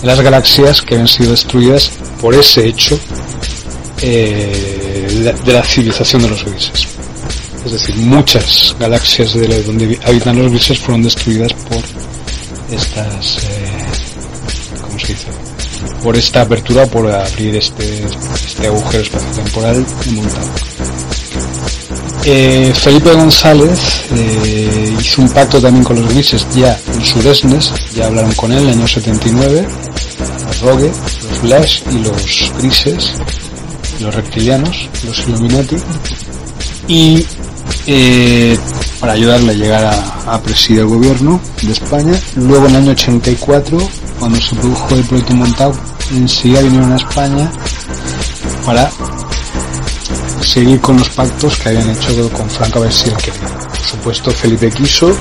en 0.00 0.06
las 0.06 0.20
galaxias 0.20 0.82
que 0.82 0.94
habían 0.94 1.08
sido 1.08 1.32
destruidas 1.32 1.90
por 2.20 2.34
ese 2.34 2.68
hecho 2.68 2.98
eh, 4.00 5.34
de, 5.44 5.52
la, 5.52 5.62
civilización 5.62 6.22
de 6.22 6.28
los 6.28 6.44
grises. 6.44 6.86
Es 7.64 7.72
decir, 7.72 7.96
muchas 7.96 8.76
galaxias 8.78 9.32
de 9.34 9.62
donde 9.62 9.98
habitan 10.04 10.38
los 10.38 10.52
grises 10.52 10.78
fueron 10.78 11.02
destruidas 11.02 11.52
por 11.54 11.82
estas... 12.70 13.38
Eh, 13.38 14.80
¿Cómo 14.82 14.98
se 14.98 15.08
dice? 15.08 15.26
Por 16.04 16.16
esta 16.18 16.42
apertura, 16.42 16.84
por 16.86 17.10
abrir 17.10 17.56
este, 17.56 18.04
este 18.04 18.66
agujero 18.66 19.02
espaciotemporal 19.02 19.86
montado. 20.12 20.50
Eh, 22.26 22.72
Felipe 22.74 23.10
González 23.14 23.80
eh, 24.14 24.96
hizo 25.00 25.22
un 25.22 25.30
pacto 25.30 25.60
también 25.62 25.82
con 25.82 25.98
los 25.98 26.12
grises 26.12 26.46
ya 26.54 26.78
en 26.92 27.04
Suresnes, 27.04 27.72
ya 27.94 28.06
hablaron 28.06 28.32
con 28.34 28.52
él 28.52 28.58
en 28.58 28.68
el 28.68 28.74
año 28.74 28.86
79, 28.86 29.66
los 30.46 30.60
Rogue, 30.60 30.90
los 30.90 31.38
Flash 31.38 31.82
y 31.90 31.98
los 32.00 32.52
grises, 32.58 33.12
los 34.00 34.14
reptilianos, 34.14 34.88
los 35.06 35.26
Illuminati, 35.26 35.76
y 36.86 37.24
eh, 37.86 38.58
para 39.00 39.14
ayudarle 39.14 39.52
a 39.52 39.54
llegar 39.54 39.84
a, 39.86 40.34
a 40.34 40.42
presidir 40.42 40.80
el 40.80 40.86
gobierno 40.86 41.40
de 41.62 41.72
España. 41.72 42.12
Luego 42.36 42.66
en 42.66 42.74
el 42.74 42.82
año 42.82 42.92
84, 42.92 43.78
cuando 44.18 44.38
se 44.40 44.54
produjo 44.56 44.94
el 44.94 45.04
proyecto 45.04 45.34
Montauk, 45.34 45.93
enseguida 46.12 46.60
vinieron 46.62 46.92
a 46.92 46.96
España 46.96 47.50
para 48.64 48.90
seguir 50.40 50.80
con 50.80 50.98
los 50.98 51.08
pactos 51.10 51.56
que 51.56 51.70
habían 51.70 51.90
hecho 51.90 52.30
con 52.30 52.48
Franco 52.48 52.78
a 52.78 52.82
ver 52.82 52.92
si. 52.92 53.10
Por 53.10 53.78
supuesto, 53.78 54.30
Felipe 54.30 54.70
quiso. 54.70 55.16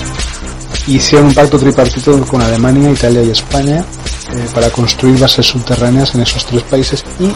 Hicieron 0.87 1.27
un 1.27 1.33
pacto 1.33 1.57
tripartito 1.57 2.19
con 2.25 2.41
Alemania, 2.41 2.91
Italia 2.91 3.23
y 3.23 3.29
España 3.29 3.85
eh, 4.33 4.47
para 4.53 4.69
construir 4.69 5.17
bases 5.17 5.45
subterráneas 5.45 6.13
en 6.15 6.21
esos 6.21 6.45
tres 6.45 6.63
países 6.63 7.05
y 7.19 7.31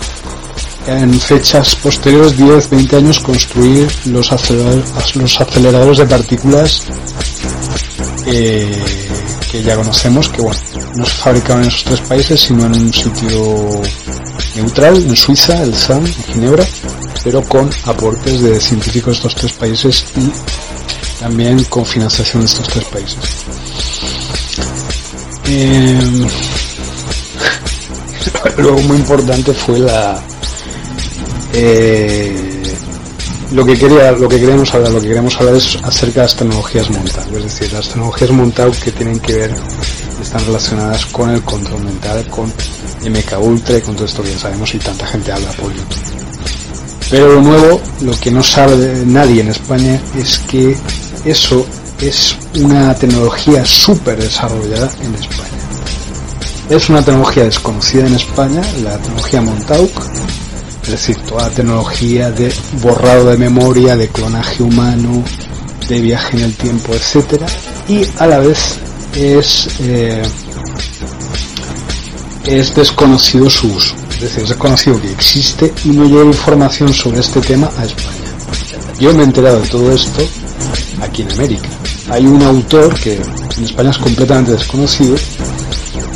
en 0.90 1.14
fechas 1.20 1.76
posteriores, 1.76 2.38
10, 2.38 2.70
20 2.70 2.96
años, 2.98 3.20
construir 3.20 3.88
los 4.06 4.32
aceleradores, 4.32 5.16
los 5.16 5.42
aceleradores 5.42 5.98
de 5.98 6.06
partículas 6.06 6.84
eh, 8.26 8.84
ya 9.64 9.76
conocemos, 9.76 10.30
que 10.30 10.42
bueno, 10.42 10.60
no 10.96 11.06
se 11.06 11.12
fabricaron 11.12 11.64
en 11.64 11.70
esos 11.70 11.84
tres 11.84 12.02
países, 12.02 12.40
sino 12.42 12.66
en 12.66 12.74
un 12.74 12.94
sitio 12.94 13.82
neutral, 14.56 14.96
en 14.96 15.16
Suiza, 15.16 15.62
el 15.62 15.76
ZAN, 15.76 16.06
en 16.06 16.24
Ginebra, 16.34 16.66
pero 17.24 17.42
con 17.44 17.70
aportes 17.86 18.42
de 18.42 18.60
científicos 18.60 19.14
de 19.14 19.18
estos 19.18 19.36
tres 19.36 19.54
países 19.54 20.06
y 20.16 20.32
también 21.20 21.64
con 21.66 21.86
financiación 21.86 22.44
de 22.44 22.48
estos 22.48 22.68
tres 22.68 22.86
países. 22.86 23.18
Eh, 25.50 26.28
luego 28.58 28.80
muy 28.82 28.98
importante 28.98 29.54
fue 29.54 29.80
la 29.80 30.22
eh, 31.54 32.47
lo 33.52 33.66
que 33.66 33.78
quería, 33.78 34.14
queremos 34.30 34.74
hablar 34.74 35.56
es 35.56 35.78
acerca 35.84 36.22
de 36.22 36.26
las 36.26 36.36
tecnologías 36.36 36.90
Montauk, 36.90 37.34
es 37.38 37.44
decir, 37.44 37.74
las 37.74 37.88
tecnologías 37.88 38.32
Montauk 38.32 38.76
que 38.76 38.92
tienen 38.92 39.20
que 39.20 39.34
ver, 39.34 39.54
están 40.22 40.46
relacionadas 40.46 41.06
con 41.08 41.30
el 41.30 41.42
control 41.44 41.84
mental, 41.84 42.28
con 42.28 42.48
MK 42.48 43.40
Ultra 43.40 43.78
y 43.78 43.82
con 43.82 43.96
todo 43.96 44.06
esto 44.06 44.24
que 44.24 44.32
ya 44.32 44.40
sabemos 44.40 44.74
y 44.76 44.80
tanta 44.80 45.06
gente 45.08 45.32
habla 45.32 45.52
por 45.52 45.74
YouTube. 45.74 46.18
Pero 47.10 47.36
lo 47.36 47.42
nuevo, 47.42 47.82
lo 48.02 48.12
que 48.20 48.32
no 48.32 48.44
sabe 48.44 49.04
nadie 49.06 49.42
en 49.42 49.48
España 49.48 50.00
es 50.18 50.40
que 50.40 50.76
eso 51.24 51.66
es 52.02 52.36
una 52.56 52.94
tecnología 52.96 53.66
súper 53.66 54.22
desarrollada 54.22 54.92
en 55.02 55.16
España. 55.16 55.48
Es 56.70 56.90
una 56.90 57.02
tecnología 57.02 57.46
desconocida 57.46 58.08
en 58.08 58.16
España, 58.16 58.62
la 58.84 58.98
tecnología 58.98 59.42
Montauk, 59.42 59.92
es 60.88 60.92
decir, 60.92 61.18
toda 61.28 61.50
tecnología 61.50 62.32
de 62.32 62.50
borrado 62.82 63.26
de 63.32 63.38
memoria, 63.38 63.98
de 63.98 64.08
clonaje 64.08 64.64
humano, 64.64 65.22
de 65.90 66.00
viaje 66.00 66.38
en 66.38 66.44
el 66.44 66.54
tiempo, 66.56 66.94
etcétera, 66.94 67.46
y 67.90 68.06
a 68.18 68.26
la 68.26 68.40
vez 68.40 68.80
es, 69.14 69.68
eh, 69.82 70.24
es 72.46 72.74
desconocido 72.74 73.50
su 73.50 73.68
uso. 73.68 73.96
Es 74.12 74.22
decir, 74.22 74.44
es 74.44 74.50
desconocido 74.50 75.02
que 75.02 75.12
existe 75.12 75.74
y 75.84 75.90
no 75.90 76.06
llega 76.06 76.24
información 76.24 76.94
sobre 76.94 77.20
este 77.20 77.42
tema 77.42 77.70
a 77.78 77.84
España. 77.84 78.16
Yo 78.98 79.14
me 79.14 79.24
he 79.24 79.26
enterado 79.26 79.60
de 79.60 79.68
todo 79.68 79.92
esto 79.92 80.26
aquí 81.02 81.24
en 81.24 81.32
América. 81.34 81.68
Hay 82.10 82.26
un 82.26 82.42
autor 82.44 82.98
que 82.98 83.20
en 83.58 83.64
España 83.66 83.90
es 83.90 83.98
completamente 83.98 84.54
desconocido. 84.54 85.18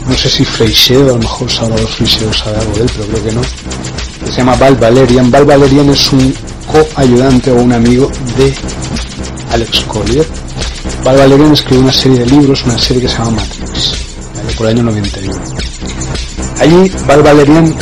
No 0.07 0.15
sé 0.15 0.29
si 0.29 0.45
Freixedo, 0.45 1.09
a 1.09 1.13
lo 1.13 1.19
mejor 1.19 1.51
Salvador 1.51 1.89
Freixedo 1.89 2.33
sabe 2.33 2.57
algo 2.57 2.73
de 2.73 2.81
él, 2.83 2.89
pero 2.95 3.07
creo 3.09 3.23
que 3.25 3.31
no. 3.33 3.41
Que 4.25 4.31
se 4.31 4.37
llama 4.37 4.55
Val 4.55 4.75
Valerian. 4.75 5.29
Val 5.31 5.45
Valerian 5.45 5.89
es 5.89 6.11
un 6.13 6.33
coayudante 6.71 7.51
o 7.51 7.55
un 7.55 7.73
amigo 7.73 8.11
de 8.37 8.53
Alex 9.51 9.81
Collier. 9.81 10.25
Val 11.03 11.17
Valerian 11.17 11.53
escribió 11.53 11.81
una 11.81 11.93
serie 11.93 12.19
de 12.19 12.25
libros, 12.27 12.63
una 12.65 12.77
serie 12.77 13.01
que 13.03 13.09
se 13.09 13.17
llama 13.17 13.31
Matrix, 13.31 13.93
por 14.57 14.67
el 14.67 14.77
año 14.77 14.83
91. 14.83 15.41
Allí 16.59 16.91
Val 17.07 17.23
Valerian 17.23 17.75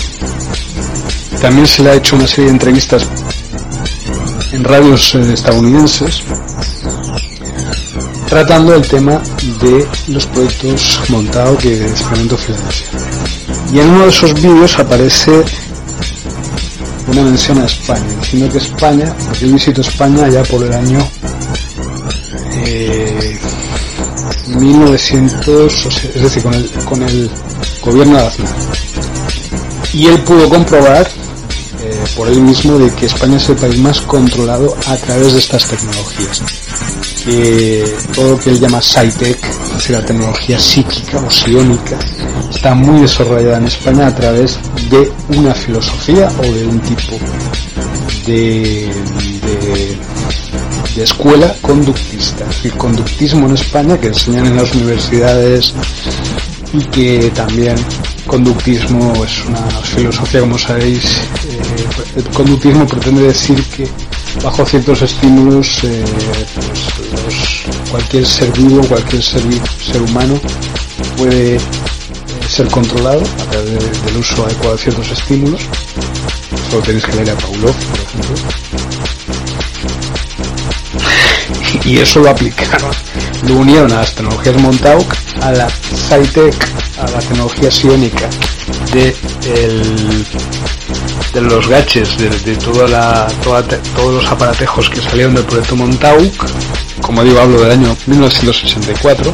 también 1.41 1.68
se 1.68 1.84
le 1.84 1.91
ha 1.91 1.95
hecho 1.95 2.16
una 2.16 2.28
serie 2.28 2.45
de 2.45 2.52
entrevistas 2.52 3.07
en 4.52 4.64
radios 4.64 5.16
eh, 5.16 5.34
estadounidenses 5.34 6.24
tratando 8.30 8.76
el 8.76 8.88
tema 8.88 9.20
de 9.60 9.88
los 10.07 10.28
proyectos 10.28 11.02
montados 11.10 11.64
de 11.64 11.88
experimento 11.90 12.38
Filadelfia. 12.38 12.99
Y 13.74 13.80
en 13.80 13.90
uno 13.90 14.03
de 14.03 14.10
esos 14.10 14.34
vídeos 14.36 14.78
aparece 14.78 15.32
una 17.10 17.23
mención 17.23 17.60
a 17.61 17.65
España, 17.65 18.06
diciendo 18.22 18.52
que 18.52 18.57
España, 18.57 19.14
porque 19.26 19.48
yo 19.48 19.53
visito 19.53 19.81
España 19.81 20.27
ya 20.30 20.44
por 20.44 20.64
el 20.64 20.73
año 20.73 20.99
1900, 24.57 25.86
eh, 25.86 26.11
es 26.15 26.22
decir, 26.22 26.44
con 26.44 26.53
el, 26.53 26.69
con 26.86 27.02
el 27.03 27.30
gobierno 27.84 28.18
de 28.18 28.27
Aznar. 28.27 28.56
Y 29.94 30.07
él 30.07 30.19
pudo 30.22 30.49
comprobar 30.49 31.07
eh, 31.81 32.03
por 32.15 32.27
él 32.27 32.41
mismo 32.41 32.77
de 32.77 32.91
que 32.94 33.06
España 33.06 33.38
es 33.38 33.49
el 33.49 33.56
país 33.56 33.77
más 33.80 34.02
controlado 34.02 34.76
a 34.88 34.95
través 34.98 35.34
de 35.34 35.40
estas 35.40 35.65
tecnologías. 35.65 36.41
Que 37.26 37.95
todo 38.14 38.31
lo 38.31 38.40
que 38.40 38.52
él 38.52 38.60
llama 38.60 38.81
SciTech, 38.81 39.44
es 39.44 39.73
decir, 39.73 39.95
la 39.95 40.06
tecnología 40.06 40.60
psíquica 40.60 41.19
o 41.19 41.30
psiónica, 41.30 41.98
está 42.53 42.73
muy 42.76 43.02
desarrollada 43.02 43.57
en 43.57 43.68
España 43.68 44.07
a 44.07 44.15
través 44.15 44.57
de 44.90 45.11
una 45.38 45.53
filosofía 45.53 46.28
o 46.40 46.41
de 46.41 46.66
un 46.66 46.80
tipo 46.80 47.18
de, 48.26 48.90
escuela 50.98 51.56
conductista. 51.61 52.45
El 52.64 52.74
conductismo 52.74 53.48
en 53.48 53.53
España 53.53 53.98
que 53.98 54.07
enseñan 54.07 54.48
en 54.48 54.57
las 54.57 54.76
universidades 54.76 55.74
y 56.74 56.84
que 56.86 57.32
también 57.34 57.76
conductismo 58.28 59.24
es 59.24 59.45
una 59.45 59.61
filosofía, 59.82 60.41
como 60.41 60.57
sabéis, 60.57 61.06
eh, 61.06 62.18
el 62.18 62.24
conductismo 62.26 62.86
pretende 62.86 63.24
decir 63.24 63.64
que 63.76 63.88
bajo 64.44 64.66
ciertos 64.66 65.02
estímulos 65.02 65.84
eh, 65.86 66.03
pues 67.24 67.90
cualquier 67.90 68.26
ser 68.26 68.52
vivo, 68.52 68.82
cualquier 68.88 69.24
ser, 69.24 69.41
ser 69.82 70.02
humano 70.02 70.40
puede 71.18 71.57
ser 72.49 72.67
controlado 72.67 73.21
a 73.21 73.51
través 73.51 74.03
del 74.05 74.17
uso 74.17 74.45
adecuado 74.45 74.76
de 74.76 74.81
ciertos 74.84 75.11
estímulos. 75.11 75.61
Solo 76.69 76.84
tenéis 76.84 77.05
que 77.05 77.15
leer 77.15 77.31
a 77.31 77.35
Pavlov, 77.35 77.76
por 77.76 77.99
ejemplo. 77.99 78.35
Y 81.85 81.97
eso 81.99 82.19
lo 82.19 82.30
aplicaron, 82.30 82.91
lo 83.47 83.55
unieron 83.55 83.91
a 83.91 83.97
las 83.97 84.13
tecnologías 84.13 84.57
Montauk, 84.57 85.15
a 85.41 85.51
la 85.51 85.69
SciTech, 85.69 86.55
a 86.99 87.09
la 87.09 87.19
tecnología 87.19 87.71
psiónica 87.71 88.30
de, 88.93 89.15
de 91.34 91.41
los 91.41 91.67
gaches, 91.67 92.17
de, 92.17 92.55
toda 92.57 92.88
la, 92.88 93.27
todos 93.95 94.13
los 94.13 94.26
aparatejos 94.31 94.89
que 94.89 95.01
salieron 95.01 95.35
del 95.35 95.45
proyecto 95.45 95.76
Montauk, 95.76 96.34
como 97.01 97.23
digo, 97.23 97.39
hablo 97.39 97.61
del 97.61 97.71
año 97.71 97.95
1964, 98.07 99.34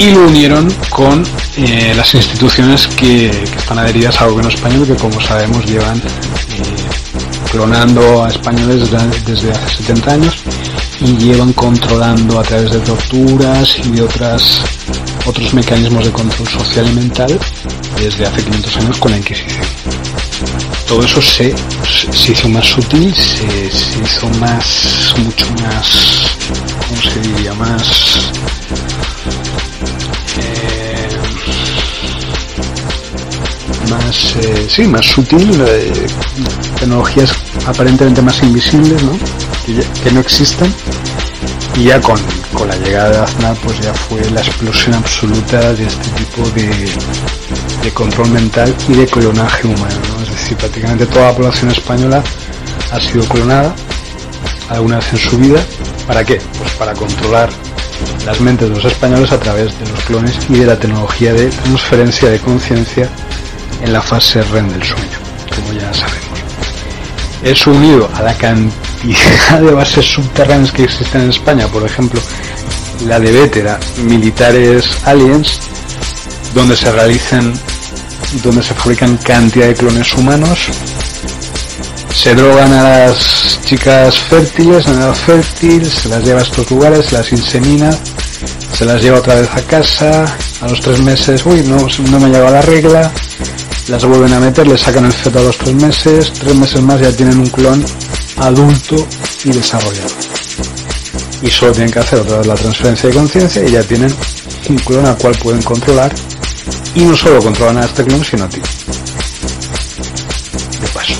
y 0.00 0.12
lo 0.12 0.26
unieron 0.28 0.66
con 0.88 1.22
eh, 1.58 1.92
las 1.94 2.14
instituciones 2.14 2.86
que, 2.86 3.28
están 3.28 3.78
adheridas 3.78 4.18
al 4.22 4.30
gobierno 4.30 4.50
español, 4.50 4.86
que 4.86 4.94
como 4.94 5.20
sabemos 5.20 5.62
llevan 5.66 5.98
eh, 5.98 6.02
clonando 7.52 8.24
a 8.24 8.30
españoles 8.30 8.90
desde 9.26 9.50
hace 9.50 9.76
70 9.82 10.12
años 10.12 10.34
y 11.00 11.16
llevan 11.18 11.52
controlando 11.52 12.40
a 12.40 12.42
través 12.42 12.70
de 12.70 12.80
torturas 12.80 13.76
y 13.84 13.90
de 13.90 14.02
otras 14.02 14.62
otros 15.26 15.52
mecanismos 15.52 16.06
de 16.06 16.12
control 16.12 16.48
social 16.48 16.88
y 16.88 16.92
mental 16.94 17.38
desde 18.00 18.26
hace 18.26 18.42
500 18.42 18.76
años 18.78 18.98
con 18.98 19.10
la 19.10 19.18
Inquisición. 19.18 19.66
Todo 20.88 21.04
eso 21.04 21.20
se, 21.20 21.54
se 22.10 22.32
hizo 22.32 22.48
más 22.48 22.64
sutil, 22.64 23.14
se, 23.14 23.44
hizo 24.02 24.28
más, 24.40 25.14
mucho 25.18 25.46
más, 25.62 26.26
¿cómo 26.88 27.02
se 27.02 27.20
diría? 27.20 27.52
Más... 27.52 28.59
más, 33.90 34.36
eh, 34.36 34.66
sí, 34.68 34.86
más 34.86 35.04
sutil, 35.04 35.50
eh, 35.66 35.92
tecnologías 36.78 37.32
aparentemente 37.66 38.22
más 38.22 38.42
invisibles, 38.42 39.02
¿no? 39.02 39.12
Que, 39.66 40.10
no 40.10 40.20
existen 40.20 40.72
y 41.76 41.84
ya 41.84 42.00
con, 42.00 42.18
con, 42.52 42.66
la 42.68 42.76
llegada 42.76 43.10
de 43.10 43.18
Aznar 43.18 43.56
pues 43.62 43.78
ya 43.80 43.94
fue 43.94 44.28
la 44.30 44.40
explosión 44.40 44.94
absoluta 44.94 45.72
de 45.74 45.86
este 45.86 46.10
tipo 46.10 46.48
de, 46.50 46.68
de 47.84 47.90
control 47.92 48.30
mental 48.30 48.74
y 48.88 48.94
de 48.94 49.06
clonaje 49.06 49.68
humano, 49.68 49.94
¿no? 50.16 50.22
es 50.24 50.30
decir, 50.30 50.56
prácticamente 50.56 51.06
toda 51.06 51.30
la 51.30 51.36
población 51.36 51.70
española 51.70 52.22
ha 52.90 53.00
sido 53.00 53.24
clonada 53.26 53.72
alguna 54.68 54.96
vez 54.96 55.12
en 55.12 55.18
su 55.18 55.38
vida, 55.38 55.60
¿para 56.06 56.24
qué? 56.24 56.40
Pues 56.58 56.72
para 56.72 56.92
controlar 56.94 57.50
las 58.26 58.40
mentes 58.40 58.68
de 58.68 58.74
los 58.74 58.84
españoles 58.84 59.30
a 59.32 59.38
través 59.38 59.78
de 59.78 59.88
los 59.88 60.00
clones 60.00 60.36
y 60.48 60.54
de 60.54 60.66
la 60.66 60.78
tecnología 60.78 61.32
de 61.32 61.46
transferencia 61.46 62.28
de 62.30 62.38
conciencia 62.38 63.08
en 63.82 63.92
la 63.92 64.02
fase 64.02 64.42
REM 64.42 64.68
del 64.68 64.82
sueño, 64.82 65.18
como 65.54 65.72
ya 65.72 65.92
sabemos. 65.92 66.38
Eso 67.42 67.70
unido 67.70 68.10
a 68.14 68.22
la 68.22 68.34
cantidad 68.34 69.60
de 69.60 69.72
bases 69.72 70.04
subterráneas 70.04 70.72
que 70.72 70.84
existen 70.84 71.22
en 71.22 71.30
España, 71.30 71.66
por 71.68 71.84
ejemplo, 71.84 72.20
la 73.06 73.18
de 73.18 73.32
Vétera, 73.32 73.78
militares 74.04 74.90
aliens, 75.04 75.58
donde 76.54 76.76
se 76.76 76.92
realizan, 76.92 77.52
donde 78.42 78.62
se 78.62 78.74
fabrican 78.74 79.16
cantidad 79.18 79.68
de 79.68 79.74
clones 79.74 80.12
humanos, 80.14 80.68
se 82.14 82.34
drogan 82.34 82.72
a 82.74 82.82
las 82.82 83.60
chicas 83.64 84.18
fértiles, 84.18 84.86
en 84.86 84.94
edad 84.94 85.14
fértil, 85.14 85.90
se 85.90 86.08
las 86.08 86.22
lleva 86.24 86.40
a 86.40 86.42
estos 86.42 86.70
lugares, 86.70 87.12
las 87.12 87.32
insemina, 87.32 87.90
se 88.74 88.84
las 88.84 89.00
lleva 89.02 89.18
otra 89.18 89.36
vez 89.36 89.48
a 89.54 89.62
casa, 89.62 90.26
a 90.60 90.68
los 90.68 90.80
tres 90.80 91.00
meses, 91.00 91.46
uy, 91.46 91.62
no, 91.62 91.86
no 92.10 92.20
me 92.20 92.28
lleva 92.28 92.50
la 92.50 92.60
regla, 92.62 93.10
las 93.90 94.04
vuelven 94.04 94.32
a 94.32 94.38
meter, 94.38 94.68
le 94.68 94.78
sacan 94.78 95.04
el 95.04 95.12
feto 95.12 95.40
a 95.40 95.42
los 95.42 95.58
tres 95.58 95.74
meses, 95.74 96.32
tres 96.32 96.54
meses 96.54 96.80
más 96.80 97.00
ya 97.00 97.10
tienen 97.10 97.40
un 97.40 97.46
clon 97.48 97.84
adulto 98.36 98.94
y 99.44 99.50
desarrollado. 99.50 100.14
Y 101.42 101.50
solo 101.50 101.72
tienen 101.72 101.90
que 101.90 101.98
hacer 101.98 102.20
otra 102.20 102.38
vez 102.38 102.46
la 102.46 102.54
transferencia 102.54 103.08
de 103.08 103.16
conciencia 103.16 103.66
y 103.66 103.72
ya 103.72 103.82
tienen 103.82 104.14
un 104.68 104.76
clon 104.76 105.06
al 105.06 105.18
cual 105.18 105.34
pueden 105.42 105.62
controlar. 105.62 106.14
Y 106.94 107.00
no 107.00 107.16
solo 107.16 107.42
controlan 107.42 107.78
a 107.78 107.84
este 107.84 108.04
clon, 108.04 108.24
sino 108.24 108.44
a 108.44 108.48
ti. 108.48 108.60
De 110.80 110.88
paso. 110.94 111.14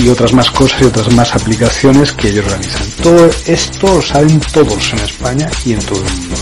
Y 0.00 0.08
otras 0.08 0.32
más 0.32 0.50
cosas 0.50 0.82
y 0.82 0.84
otras 0.86 1.12
más 1.12 1.34
aplicaciones 1.36 2.12
que 2.12 2.30
ellos 2.30 2.46
realizan. 2.46 2.82
Todo 3.00 3.30
esto 3.46 3.94
lo 3.94 4.02
saben 4.02 4.40
todos 4.52 4.92
en 4.92 4.98
España 4.98 5.48
y 5.64 5.74
en 5.74 5.80
todo 5.80 5.98
el 5.98 6.14
mundo. 6.14 6.34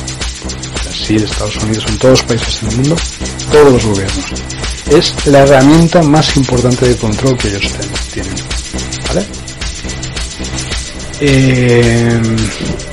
En 1.08 1.22
Estados 1.22 1.56
Unidos, 1.58 1.84
en 1.86 1.98
todos 1.98 2.12
los 2.12 2.22
países 2.22 2.62
del 2.62 2.76
mundo, 2.78 2.96
todos 3.52 3.72
los 3.72 3.84
gobiernos 3.84 4.55
es 4.90 5.26
la 5.26 5.40
herramienta 5.40 6.02
más 6.02 6.36
importante 6.36 6.88
de 6.88 6.96
control 6.96 7.36
que 7.36 7.48
ellos 7.48 7.72
tienen. 8.12 8.34
¿Vale? 9.08 9.26
Eh, 11.20 12.20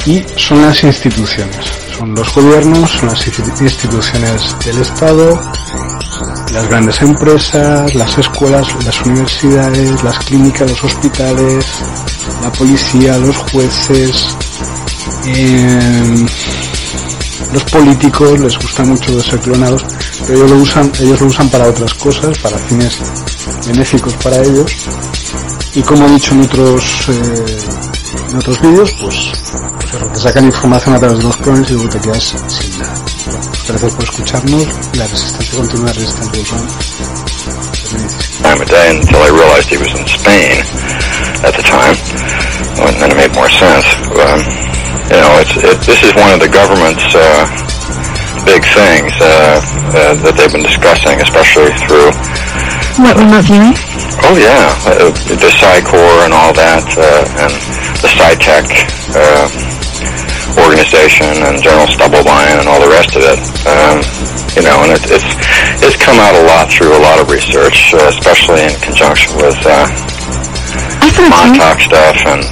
y 0.05 0.23
son 0.37 0.61
las 0.61 0.83
instituciones, 0.83 1.57
son 1.97 2.15
los 2.15 2.33
gobiernos, 2.33 2.89
son 2.89 3.09
las 3.09 3.27
instituciones 3.27 4.55
del 4.65 4.77
Estado, 4.79 5.39
las 6.53 6.67
grandes 6.69 7.01
empresas, 7.01 7.93
las 7.95 8.17
escuelas, 8.17 8.67
las 8.85 9.01
universidades, 9.01 10.03
las 10.03 10.19
clínicas, 10.19 10.69
los 10.69 10.83
hospitales, 10.85 11.65
la 12.41 12.51
policía, 12.51 13.17
los 13.17 13.35
jueces, 13.35 14.27
eh, 15.25 16.25
los 17.53 17.63
políticos 17.65 18.39
les 18.39 18.57
gusta 18.57 18.84
mucho 18.84 19.21
ser 19.21 19.39
clonados 19.39 19.85
pero 20.25 20.39
ellos 20.39 20.51
lo 20.51 20.57
usan, 20.57 20.91
ellos 20.99 21.21
lo 21.21 21.27
usan 21.27 21.49
para 21.49 21.67
otras 21.67 21.93
cosas, 21.95 22.38
para 22.39 22.57
fines 22.57 22.97
benéficos 23.67 24.13
para 24.15 24.38
ellos. 24.41 24.71
Y 25.75 25.81
como 25.81 26.05
he 26.05 26.11
dicho 26.11 26.34
en 26.34 26.41
otros, 26.41 27.09
eh, 27.09 27.57
en 28.30 28.38
otros 28.38 28.61
vídeos, 28.61 28.91
pues, 29.01 29.31
pues 29.91 30.13
te 30.13 30.19
sacan 30.19 30.45
información 30.45 30.95
a 30.95 30.99
través 30.99 31.17
de 31.17 31.23
los 31.23 31.38
clones 31.38 31.69
y 31.69 31.73
luego 31.73 31.89
te 31.89 31.99
quedas 31.99 32.35
sin 32.47 32.80
nada. 32.80 32.93
gracias 33.67 33.93
por 33.93 34.03
escucharnos. 34.03 34.67
La 34.93 35.07
resistencia 35.07 35.59
continua, 35.59 35.93
resistencia 35.93 36.43
time 38.43 38.61
a 38.61 38.65
day 38.65 38.97
until 38.97 39.17
I 39.17 39.30
realized 39.30 39.69
he 39.69 39.77
was 39.77 39.93
in 39.99 40.07
Spain 40.07 40.59
at 41.43 41.53
the 41.55 41.63
time, 41.63 41.95
then 42.99 43.11
it 43.11 43.15
made 43.15 43.34
more 43.34 43.49
sense. 43.49 43.85
Um, 44.19 44.82
you 45.11 45.19
know, 45.19 45.31
it's 45.43 45.55
it, 45.57 45.77
this 45.84 45.99
is 46.03 46.11
one 46.15 46.31
of 46.31 46.39
the 46.39 46.51
government's 46.51 47.03
uh, 47.15 47.43
big 48.47 48.63
things 48.63 49.11
uh, 49.19 49.59
uh, 49.95 50.13
that 50.23 50.35
they've 50.35 50.51
been 50.51 50.63
discussing, 50.63 51.19
especially 51.19 51.71
through. 51.88 52.11
What 53.01 53.17
viewing? 53.43 53.73
Oh 54.23 54.38
yeah, 54.38 54.69
uh, 54.85 55.09
the 55.27 55.49
PsyCore 55.49 56.23
and 56.23 56.34
all 56.34 56.53
that, 56.53 56.85
uh, 56.95 57.43
and 57.43 57.53
the 57.99 58.09
SciTech 58.11 58.69
uh, 59.17 59.47
organization 60.61 61.27
and 61.43 61.57
General 61.59 61.89
Stubblebine 61.89 62.61
and 62.61 62.69
all 62.69 62.80
the 62.80 62.91
rest 62.93 63.17
of 63.17 63.23
it. 63.25 63.39
Um, 63.65 63.97
you 64.53 64.61
know, 64.61 64.77
and 64.85 64.93
it, 64.93 65.03
it's 65.09 65.30
it's 65.81 65.97
come 65.97 66.19
out 66.21 66.38
a 66.38 66.43
lot 66.45 66.69
through 66.69 66.93
a 66.93 67.01
lot 67.01 67.17
of 67.19 67.30
research, 67.30 67.93
uh, 67.97 68.07
especially 68.07 68.61
in 68.61 68.73
conjunction 68.80 69.35
with 69.41 69.57
uh, 69.65 69.89
Montauk 71.22 71.80
stuff 71.80 72.18
and 72.26 72.44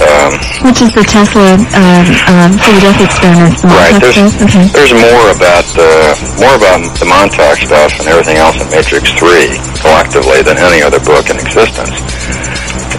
um, 0.00 0.32
which 0.66 0.80
is 0.84 0.92
the 0.94 1.04
Tesla 1.04 1.56
um, 1.56 2.06
um, 2.30 2.50
Philadelphia 2.60 3.06
experiment. 3.06 3.54
Right. 3.64 3.96
There's 4.00 4.18
okay. 4.40 4.66
there's 4.72 4.94
more 4.94 5.26
about 5.32 5.66
uh, 5.76 6.14
more 6.38 6.54
about 6.56 6.84
the 7.00 7.08
Montauk 7.08 7.58
stuff 7.58 7.92
and 8.00 8.06
everything 8.08 8.36
else 8.36 8.60
in 8.60 8.68
Matrix 8.70 9.10
Three 9.16 9.56
collectively 9.80 10.44
than 10.44 10.60
any 10.60 10.84
other 10.84 11.00
book 11.00 11.28
in 11.32 11.40
existence. 11.40 11.96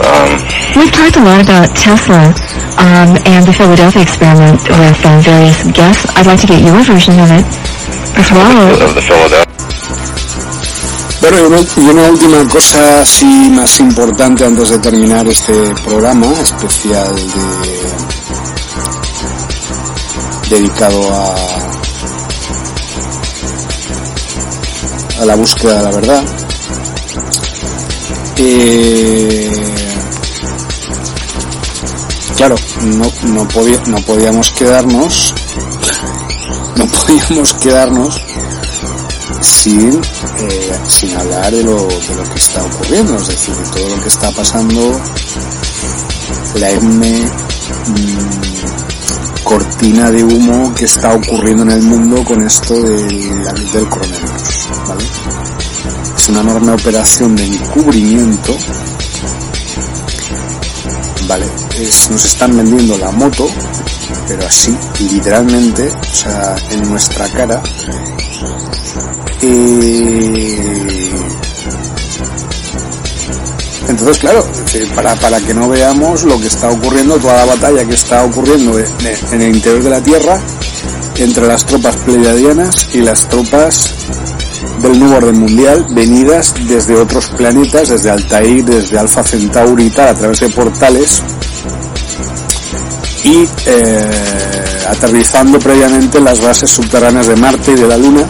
Um, 0.01 0.41
We've 0.73 0.91
talked 0.91 1.17
a 1.19 1.23
lot 1.23 1.43
about 1.43 1.75
Tesla 1.75 2.33
um, 2.79 3.19
and 3.27 3.45
the 3.45 3.53
Philadelphia 3.53 4.01
experiment 4.01 4.63
with 4.65 4.99
uh, 5.05 5.19
various 5.21 5.61
guests. 5.75 6.09
I'd 6.15 6.25
like 6.25 6.41
to 6.41 6.47
get 6.47 6.63
your 6.63 6.81
version 6.81 7.19
of 7.19 7.29
it 7.29 7.45
as 8.17 8.31
well. 8.31 8.71
of 8.71 8.95
the 8.95 9.01
Philadelphia. 9.01 9.50
Bueno, 11.21 11.37
y 11.37 11.81
una, 11.81 12.09
última 12.09 12.47
cosa 12.47 13.01
así 13.01 13.25
más 13.51 13.79
importante 13.79 14.43
antes 14.43 14.69
de 14.69 14.79
terminar 14.79 15.27
este 15.27 15.53
programa 15.85 16.27
especial 16.41 17.15
de 20.49 20.55
dedicado 20.57 21.13
a 21.13 21.35
a 25.21 25.25
la 25.25 25.35
búsqueda 25.35 25.77
de 25.77 25.83
la 25.83 25.91
verdad. 25.91 26.23
Eh, 28.37 29.73
claro, 32.35 32.55
no, 32.81 33.11
no 33.27 33.47
podíamos 34.01 34.51
quedarnos, 34.53 35.35
no 36.75 36.85
podíamos 36.87 37.53
quedarnos 37.53 38.21
sin, 39.41 40.01
eh, 40.39 40.79
sin 40.87 41.15
hablar 41.17 41.51
de 41.51 41.63
lo, 41.63 41.87
de 41.87 42.15
lo 42.15 42.23
que 42.23 42.37
está 42.37 42.63
ocurriendo, 42.63 43.15
es 43.17 43.27
decir, 43.27 43.55
de 43.55 43.69
todo 43.71 43.95
lo 43.95 44.01
que 44.01 44.07
está 44.07 44.31
pasando, 44.31 45.01
la 46.55 46.69
enorme 46.69 47.21
mm, 47.87 49.43
cortina 49.43 50.11
de 50.11 50.23
humo 50.23 50.73
que 50.75 50.85
está 50.85 51.13
ocurriendo 51.13 51.63
en 51.63 51.71
el 51.71 51.81
mundo 51.81 52.23
con 52.23 52.41
esto 52.41 52.73
del, 52.81 53.43
del 53.73 53.89
coronavirus, 53.89 54.67
¿vale? 54.87 55.03
Es 56.15 56.29
una 56.29 56.41
enorme 56.41 56.71
operación 56.73 57.35
de 57.35 57.45
encubrimiento, 57.45 58.55
¿vale? 61.27 61.45
Nos 62.09 62.25
están 62.25 62.55
vendiendo 62.55 62.97
la 62.97 63.11
moto, 63.11 63.49
pero 64.27 64.45
así, 64.45 64.77
literalmente, 64.99 65.89
o 65.89 66.15
sea, 66.15 66.55
en 66.69 66.89
nuestra 66.89 67.27
cara, 67.29 67.61
eh, 69.41 71.11
entonces, 73.87 74.17
claro, 74.19 74.45
para, 74.95 75.15
para 75.15 75.39
que 75.41 75.53
no 75.53 75.69
veamos 75.69 76.23
lo 76.23 76.39
que 76.39 76.47
está 76.47 76.69
ocurriendo, 76.69 77.17
toda 77.17 77.37
la 77.37 77.45
batalla 77.45 77.85
que 77.85 77.95
está 77.95 78.23
ocurriendo 78.23 78.79
en 78.79 79.41
el 79.41 79.55
interior 79.55 79.83
de 79.83 79.89
la 79.89 80.01
Tierra 80.01 80.39
entre 81.17 81.47
las 81.47 81.65
tropas 81.65 81.97
pleiadianas 81.97 82.89
y 82.93 83.01
las 83.01 83.27
tropas 83.29 83.93
del 84.81 84.99
nuevo 84.99 85.17
orden 85.17 85.39
mundial 85.39 85.85
venidas 85.91 86.53
desde 86.67 86.95
otros 86.95 87.27
planetas, 87.27 87.89
desde 87.89 88.09
Altair, 88.09 88.65
desde 88.65 88.97
Alpha 88.97 89.23
Centauri 89.23 89.85
y 89.85 89.89
tal, 89.89 90.09
a 90.09 90.13
través 90.15 90.39
de 90.39 90.49
portales 90.49 91.21
y 93.23 93.47
eh, 93.67 94.09
aterrizando 94.87 95.59
previamente 95.59 96.17
en 96.17 96.25
las 96.25 96.41
bases 96.41 96.71
subterráneas 96.71 97.27
de 97.27 97.35
Marte 97.35 97.71
y 97.71 97.75
de 97.75 97.87
la 97.87 97.97
Luna 97.97 98.27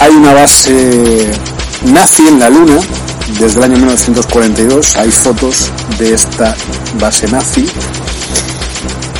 hay 0.00 0.14
una 0.14 0.32
base 0.32 1.30
nazi 1.84 2.26
en 2.26 2.38
la 2.38 2.50
Luna 2.50 2.78
desde 3.38 3.58
el 3.58 3.64
año 3.64 3.76
1942. 3.76 4.96
Hay 4.96 5.10
fotos 5.10 5.70
de 5.98 6.14
esta 6.14 6.54
base 7.00 7.28
nazi. 7.28 7.66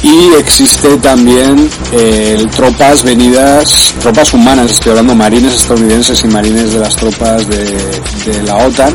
Y 0.02 0.34
existe 0.38 0.96
también 0.98 1.68
eh, 1.92 2.46
tropas 2.54 3.02
venidas, 3.02 3.92
tropas 4.00 4.34
humanas, 4.34 4.70
estoy 4.70 4.90
hablando 4.90 5.14
marines 5.16 5.54
estadounidenses 5.54 6.22
y 6.22 6.28
marines 6.28 6.74
de 6.74 6.78
las 6.78 6.94
tropas 6.94 7.48
de, 7.48 8.42
la 8.44 8.56
OTAN, 8.56 8.94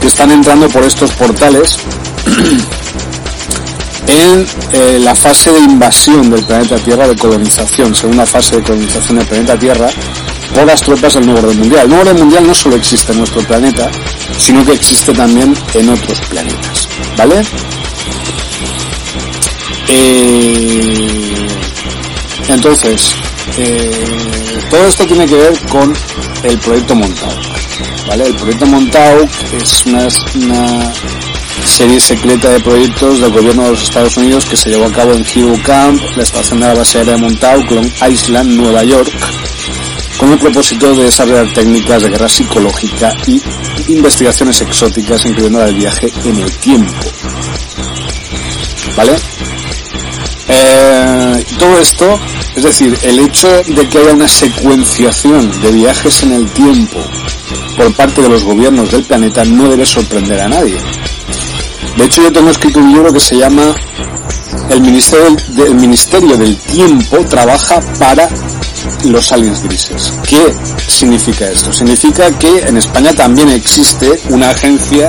que 0.00 0.06
están 0.06 0.30
entrando 0.30 0.68
por 0.68 0.82
estos 0.84 1.10
portales 1.12 1.76
en 4.06 4.46
eh, 4.72 4.98
la 5.00 5.14
fase 5.14 5.52
de 5.52 5.60
invasión 5.60 6.30
del 6.30 6.42
planeta 6.44 6.76
Tierra, 6.76 7.06
de 7.06 7.16
colonización, 7.16 7.94
segunda 7.94 8.24
fase 8.24 8.56
de 8.56 8.62
colonización 8.62 9.18
del 9.18 9.26
planeta 9.26 9.58
Tierra, 9.58 9.90
por 10.54 10.66
las 10.66 10.80
tropas 10.80 11.14
del 11.14 11.26
nuevo 11.26 11.40
orden 11.40 11.58
mundial. 11.58 11.82
El 11.82 11.88
nuevo 11.88 12.02
orden 12.02 12.18
mundial 12.18 12.46
no 12.46 12.54
solo 12.54 12.76
existe 12.76 13.12
en 13.12 13.18
nuestro 13.18 13.42
planeta, 13.42 13.90
sino 14.38 14.64
que 14.64 14.72
existe 14.72 15.12
también 15.12 15.54
en 15.74 15.88
otros 15.88 16.20
planetas. 16.22 16.88
¿Vale? 17.16 17.42
Eh, 19.88 21.46
entonces, 22.48 23.14
eh, 23.58 24.60
todo 24.70 24.86
esto 24.86 25.06
tiene 25.06 25.26
que 25.26 25.36
ver 25.36 25.58
con 25.68 25.92
el 26.42 26.58
proyecto 26.58 26.94
Montauk. 26.94 27.32
¿Vale? 28.06 28.26
El 28.26 28.34
proyecto 28.34 28.66
Montauk 28.66 29.28
es 29.60 29.86
una, 29.86 30.08
una 30.34 30.92
serie 31.64 32.00
secreta 32.00 32.50
de 32.50 32.60
proyectos 32.60 33.20
del 33.20 33.30
gobierno 33.30 33.64
de 33.64 33.70
los 33.70 33.82
Estados 33.82 34.16
Unidos 34.16 34.44
que 34.46 34.56
se 34.56 34.70
llevó 34.70 34.86
a 34.86 34.92
cabo 34.92 35.12
en 35.12 35.24
Hero 35.34 35.54
Camp, 35.64 36.00
la 36.16 36.22
estación 36.22 36.60
de 36.60 36.66
la 36.66 36.74
base 36.74 36.98
aérea 36.98 37.14
de 37.14 37.20
Montauk, 37.20 37.70
Long 37.70 37.90
Island, 38.08 38.50
Nueva 38.56 38.84
York, 38.84 39.10
con 40.20 40.30
el 40.32 40.38
propósito 40.38 40.94
de 40.94 41.04
desarrollar 41.04 41.50
técnicas 41.54 42.02
de 42.02 42.10
guerra 42.10 42.28
psicológica 42.28 43.16
y 43.26 43.40
investigaciones 43.88 44.60
exóticas, 44.60 45.24
incluyendo 45.24 45.64
el 45.64 45.74
viaje 45.74 46.12
en 46.26 46.36
el 46.36 46.52
tiempo. 46.58 46.92
¿Vale? 48.98 49.12
Eh, 50.46 51.44
todo 51.58 51.78
esto, 51.78 52.20
es 52.54 52.62
decir, 52.64 52.98
el 53.02 53.18
hecho 53.18 53.48
de 53.66 53.88
que 53.88 53.98
haya 53.98 54.12
una 54.12 54.28
secuenciación 54.28 55.50
de 55.62 55.72
viajes 55.72 56.22
en 56.22 56.32
el 56.32 56.50
tiempo 56.50 57.02
por 57.78 57.90
parte 57.94 58.20
de 58.20 58.28
los 58.28 58.44
gobiernos 58.44 58.90
del 58.90 59.04
planeta 59.04 59.42
no 59.46 59.70
debe 59.70 59.86
sorprender 59.86 60.38
a 60.42 60.48
nadie. 60.48 60.76
De 61.96 62.04
hecho, 62.04 62.22
yo 62.22 62.30
tengo 62.30 62.50
escrito 62.50 62.78
un 62.78 62.92
libro 62.92 63.10
que 63.10 63.20
se 63.20 63.38
llama 63.38 63.74
el 64.68 64.82
Ministerio 65.74 66.36
del 66.36 66.56
Tiempo 66.58 67.24
trabaja 67.26 67.80
para 67.98 68.28
los 69.04 69.32
aliens 69.32 69.62
grises. 69.62 70.12
¿Qué 70.28 70.54
significa 70.86 71.48
esto? 71.48 71.72
Significa 71.72 72.30
que 72.38 72.60
en 72.60 72.76
España 72.76 73.12
también 73.14 73.48
existe 73.50 74.20
una 74.30 74.50
agencia 74.50 75.08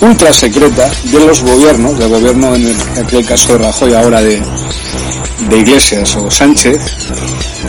ultra 0.00 0.32
secreta 0.32 0.90
de 1.04 1.20
los 1.26 1.42
gobiernos, 1.42 1.98
del 1.98 2.08
gobierno 2.08 2.54
en 2.54 2.74
aquel 2.98 3.24
caso 3.24 3.52
de 3.52 3.58
Rajoy, 3.58 3.94
ahora 3.94 4.20
de, 4.22 4.42
de 5.48 5.58
Iglesias 5.58 6.16
o 6.16 6.30
Sánchez, 6.30 6.78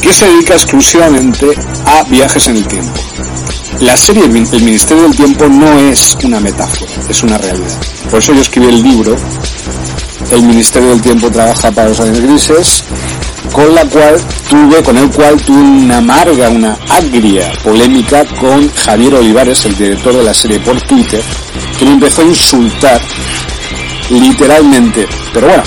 que 0.02 0.14
se 0.14 0.26
dedica 0.26 0.53
exclusivamente 0.53 1.48
a 1.86 2.03
viajes 2.03 2.48
en 2.48 2.58
el 2.58 2.68
tiempo. 2.68 3.02
La 3.82 3.98
serie 3.98 4.24
El 4.26 4.62
Ministerio 4.64 5.03
del 5.03 5.16
Tiempo 5.16 5.48
no 5.48 5.80
es 5.80 6.16
una 6.24 6.40
metáfora, 6.40 6.91
es 7.10 7.24
una 7.24 7.38
realidad. 7.38 7.82
Por 8.10 8.20
eso 8.20 8.34
yo 8.34 8.41
escribí 8.41 8.68
el 8.68 8.84
libro 8.84 9.16
El 10.30 10.44
Ministerio 10.44 10.90
del 10.90 11.02
Tiempo 11.02 11.32
trabaja 11.32 11.72
para 11.72 11.90
los 11.90 11.99
aliens 11.99 12.22
grises, 12.22 12.84
con 13.52 13.73
la 13.76 13.86
cual 13.86 14.19
tuve, 14.49 14.82
con 14.84 14.98
el 14.98 15.10
cual 15.10 15.41
tuve 15.41 15.60
una 15.60 15.98
amarga, 15.98 16.49
una 16.49 16.78
agria 16.90 17.52
polémica 17.64 18.26
con 18.40 18.72
Javier 18.73 19.15
Olivares, 19.15 19.65
el 19.65 19.78
director 19.78 20.15
de 20.15 20.23
la 20.23 20.34
serie 20.34 20.60
por 20.60 20.80
Twitter, 20.82 21.22
que 21.78 21.86
me 21.86 21.91
empezó 21.91 22.22
a 22.22 22.26
insultar 22.26 23.02
literalmente. 24.10 25.07
Pero 25.34 25.48
bueno, 25.48 25.64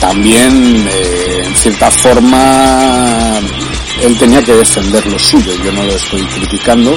también 0.00 0.86
eh, 0.88 1.42
en 1.46 1.54
cierta 1.56 1.90
forma 1.90 3.38
él 4.02 4.16
tenía 4.18 4.42
que 4.42 4.54
defender 4.54 5.06
lo 5.06 5.18
suyo, 5.18 5.52
yo 5.64 5.72
no 5.72 5.84
lo 5.84 5.92
estoy 5.94 6.22
criticando. 6.22 6.96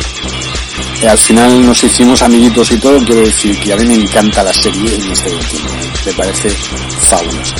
Eh, 1.01 1.07
al 1.07 1.17
final 1.17 1.65
nos 1.65 1.83
hicimos 1.83 2.21
amiguitos 2.21 2.71
y 2.71 2.77
todo, 2.77 3.03
quiero 3.03 3.21
decir 3.21 3.57
que 3.59 3.73
a 3.73 3.77
mí 3.77 3.85
me 3.85 3.95
encanta 3.95 4.43
la 4.43 4.53
serie 4.53 4.97
Misterio 5.09 5.37
del 5.37 5.47
Tiempo. 5.47 5.73
me 6.05 6.13
parece 6.13 6.49
fabuloso. 7.01 7.55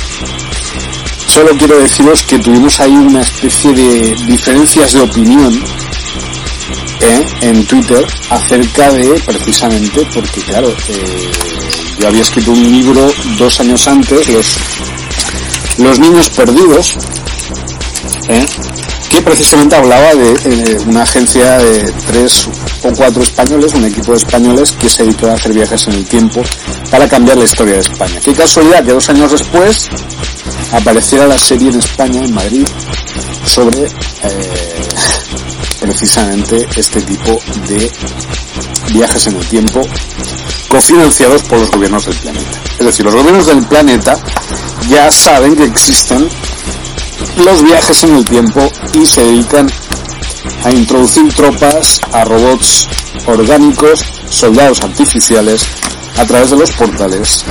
Solo 1.32 1.56
quiero 1.56 1.78
deciros 1.78 2.24
que 2.24 2.38
tuvimos 2.38 2.78
ahí 2.78 2.92
una 2.92 3.22
especie 3.22 3.72
de 3.72 4.14
diferencias 4.26 4.92
de 4.92 5.00
opinión 5.00 5.64
¿eh? 7.00 7.24
en 7.40 7.64
Twitter 7.64 8.06
acerca 8.28 8.92
de 8.92 9.18
precisamente 9.24 10.06
porque 10.12 10.42
claro 10.42 10.68
eh, 10.68 11.30
yo 11.98 12.08
había 12.08 12.20
escrito 12.20 12.50
un 12.50 12.62
libro 12.70 13.10
dos 13.38 13.60
años 13.60 13.88
antes 13.88 14.28
los 14.28 14.56
los 15.78 15.98
niños 16.00 16.28
perdidos 16.28 16.98
¿eh? 18.28 18.46
que 19.08 19.22
precisamente 19.22 19.74
hablaba 19.74 20.14
de 20.14 20.32
eh, 20.32 20.78
una 20.86 21.02
agencia 21.02 21.58
de 21.58 21.92
tres 22.08 22.48
o 22.82 22.92
cuatro 22.92 23.22
españoles, 23.22 23.72
un 23.74 23.84
equipo 23.84 24.12
de 24.12 24.18
españoles 24.18 24.72
que 24.72 24.88
se 24.88 25.04
dedicó 25.04 25.28
a 25.28 25.34
hacer 25.34 25.52
viajes 25.52 25.86
en 25.86 25.94
el 25.94 26.04
tiempo 26.04 26.42
para 26.90 27.08
cambiar 27.08 27.38
la 27.38 27.44
historia 27.44 27.74
de 27.74 27.80
España. 27.80 28.20
Qué 28.22 28.32
casualidad 28.32 28.84
que 28.84 28.92
dos 28.92 29.08
años 29.08 29.32
después 29.32 29.88
apareciera 30.72 31.26
la 31.26 31.38
serie 31.38 31.68
en 31.68 31.78
España, 31.78 32.24
en 32.24 32.34
Madrid, 32.34 32.66
sobre 33.46 33.84
eh, 33.84 34.88
precisamente 35.80 36.66
este 36.76 37.00
tipo 37.02 37.38
de 37.68 37.90
viajes 38.92 39.26
en 39.26 39.36
el 39.36 39.46
tiempo 39.46 39.82
cofinanciados 40.68 41.42
por 41.42 41.58
los 41.58 41.70
gobiernos 41.70 42.06
del 42.06 42.16
planeta. 42.16 42.60
Es 42.78 42.86
decir, 42.86 43.04
los 43.04 43.14
gobiernos 43.14 43.46
del 43.46 43.62
planeta 43.66 44.18
ya 44.88 45.10
saben 45.10 45.54
que 45.54 45.64
existen 45.64 46.28
los 47.36 47.62
viajes 47.62 48.02
en 48.04 48.16
el 48.16 48.24
tiempo 48.24 48.66
y 48.94 49.06
se 49.06 49.22
dedican 49.22 49.70
a 50.64 50.70
introducir 50.70 51.32
tropas, 51.34 52.00
a 52.12 52.24
robots 52.24 52.88
orgánicos, 53.26 54.04
soldados 54.30 54.80
artificiales 54.82 55.62
a 56.16 56.24
través 56.24 56.50
de 56.50 56.56
los 56.56 56.70
portales 56.72 57.44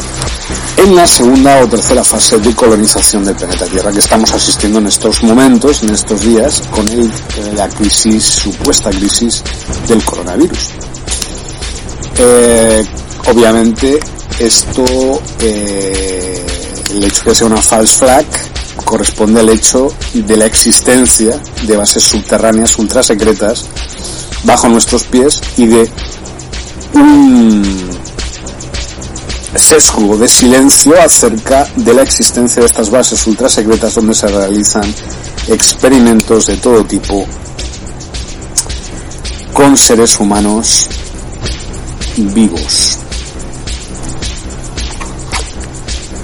en 0.77 0.95
la 0.95 1.07
segunda 1.07 1.59
o 1.61 1.67
tercera 1.67 2.03
fase 2.03 2.39
de 2.39 2.55
colonización 2.55 3.25
del 3.25 3.35
planeta 3.35 3.65
Tierra 3.65 3.91
que 3.91 3.99
estamos 3.99 4.31
asistiendo 4.31 4.79
en 4.79 4.87
estos 4.87 5.23
momentos, 5.23 5.83
en 5.83 5.89
estos 5.89 6.21
días, 6.21 6.63
con 6.71 6.87
el, 6.89 7.11
la 7.55 7.67
crisis, 7.69 8.23
supuesta 8.23 8.89
crisis 8.89 9.43
del 9.87 10.03
coronavirus. 10.03 10.69
Eh, 12.17 12.85
obviamente 13.29 13.99
esto, 14.39 14.83
eh, 15.39 16.45
el 16.91 17.03
hecho 17.03 17.23
que 17.23 17.35
sea 17.35 17.47
una 17.47 17.61
false 17.61 17.97
flag, 17.97 18.25
corresponde 18.85 19.39
al 19.39 19.49
hecho 19.49 19.93
de 20.13 20.37
la 20.37 20.45
existencia 20.45 21.39
de 21.63 21.77
bases 21.77 22.03
subterráneas 22.03 22.77
ultra 22.77 23.03
secretas 23.03 23.65
bajo 24.43 24.67
nuestros 24.67 25.03
pies 25.03 25.41
y 25.57 25.67
de 25.67 25.89
un 26.93 28.00
sesgo 29.55 30.17
de 30.17 30.27
silencio 30.27 30.93
acerca 30.99 31.67
de 31.75 31.93
la 31.93 32.03
existencia 32.03 32.61
de 32.61 32.67
estas 32.67 32.89
bases 32.89 33.25
ultra 33.27 33.49
secretas 33.49 33.95
donde 33.95 34.13
se 34.13 34.27
realizan 34.27 34.83
experimentos 35.47 36.47
de 36.47 36.57
todo 36.57 36.83
tipo 36.85 37.25
con 39.53 39.75
seres 39.75 40.19
humanos 40.19 40.87
vivos 42.17 42.97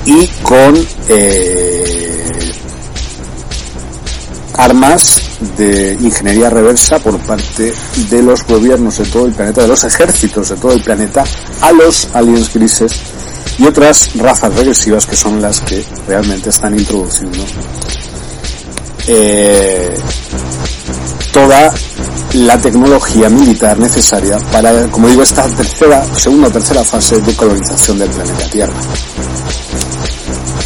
y 0.06 0.28
con 0.42 0.88
eh, 1.10 2.54
armas 4.54 5.22
de 5.58 5.98
ingeniería 6.00 6.50
reversa 6.50 7.00
por 7.00 7.18
parte 7.20 7.74
de 8.10 8.24
los 8.24 8.46
gobiernos 8.46 8.98
de 8.98 9.06
todo 9.06 9.26
el 9.26 9.34
planeta, 9.34 9.62
de 9.62 9.68
los 9.68 9.84
ejércitos 9.84 10.50
de 10.50 10.56
todo 10.56 10.72
el 10.72 10.82
planeta, 10.82 11.26
a 11.62 11.72
los 11.74 12.08
aliens 12.14 12.54
grises 12.54 12.94
y 13.58 13.66
otras 13.66 14.12
razas 14.16 14.54
regresivas 14.54 15.06
que 15.06 15.16
son 15.16 15.42
las 15.42 15.62
que 15.62 15.84
realmente 16.08 16.50
están 16.50 16.78
introduciendo 16.78 17.44
eh, 19.08 19.98
toda 21.32 21.74
la 22.34 22.58
tecnología 22.58 23.30
militar 23.30 23.80
necesaria 23.80 24.38
para, 24.52 24.88
como 24.88 25.08
digo, 25.08 25.24
esta 25.24 25.48
tercera, 25.48 26.04
segunda 26.16 26.50
o 26.50 26.52
tercera 26.52 26.84
fase 26.84 27.20
de 27.22 27.34
colonización 27.36 28.00
del 28.00 28.10
planeta 28.10 28.50
Tierra. 28.50 28.74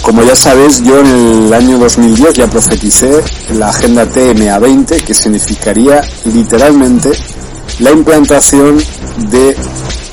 Como 0.01 0.23
ya 0.23 0.35
sabéis, 0.35 0.81
yo 0.81 0.99
en 0.99 1.05
el 1.45 1.53
año 1.53 1.77
2010 1.77 2.33
ya 2.33 2.47
profeticé 2.47 3.21
la 3.53 3.69
agenda 3.69 4.05
TMA 4.07 4.57
20, 4.57 5.01
que 5.01 5.13
significaría 5.13 6.01
literalmente 6.25 7.11
la 7.79 7.91
implantación 7.91 8.77
de 9.29 9.55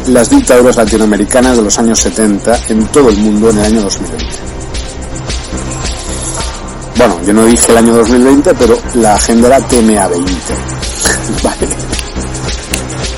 las 0.09 0.31
dictaduras 0.31 0.77
latinoamericanas 0.77 1.57
de 1.57 1.63
los 1.63 1.79
años 1.79 1.99
70 2.01 2.59
en 2.69 2.87
todo 2.87 3.09
el 3.11 3.17
mundo 3.19 3.51
en 3.51 3.59
el 3.59 3.65
año 3.65 3.83
2020. 3.83 4.27
Bueno, 6.97 7.21
yo 7.25 7.33
no 7.33 7.45
dije 7.45 7.71
el 7.71 7.79
año 7.79 7.95
2020, 7.95 8.55
pero 8.55 8.79
la 8.95 9.15
agenda 9.15 9.49
era 9.49 9.61
TMA 9.61 10.09
20. 10.09 10.33
vale. 11.45 11.69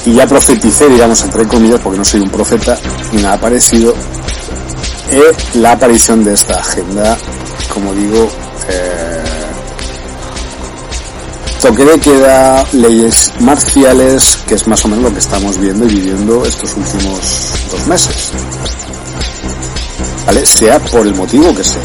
Y 0.06 0.14
ya 0.14 0.26
profeticé, 0.26 0.88
digamos, 0.88 1.22
entre 1.22 1.46
comillas, 1.46 1.80
porque 1.80 1.98
no 1.98 2.04
soy 2.04 2.20
un 2.20 2.30
profeta 2.30 2.78
ni 3.12 3.22
nada 3.22 3.38
parecido, 3.38 3.94
eh, 5.10 5.32
la 5.54 5.72
aparición 5.72 6.24
de 6.24 6.34
esta 6.34 6.54
agenda, 6.54 7.16
como 7.72 7.92
digo, 7.94 8.28
eh, 8.68 9.19
toque 11.60 11.84
de 11.84 12.00
queda, 12.00 12.64
leyes 12.72 13.32
marciales, 13.40 14.38
que 14.46 14.54
es 14.54 14.66
más 14.66 14.82
o 14.84 14.88
menos 14.88 15.04
lo 15.04 15.12
que 15.12 15.18
estamos 15.18 15.58
viendo 15.58 15.84
y 15.84 15.88
viviendo 15.88 16.44
estos 16.44 16.74
últimos 16.74 17.52
dos 17.70 17.86
meses. 17.86 18.32
¿Vale? 20.26 20.46
Sea 20.46 20.78
por 20.78 21.06
el 21.06 21.14
motivo 21.14 21.54
que 21.54 21.62
sea. 21.62 21.82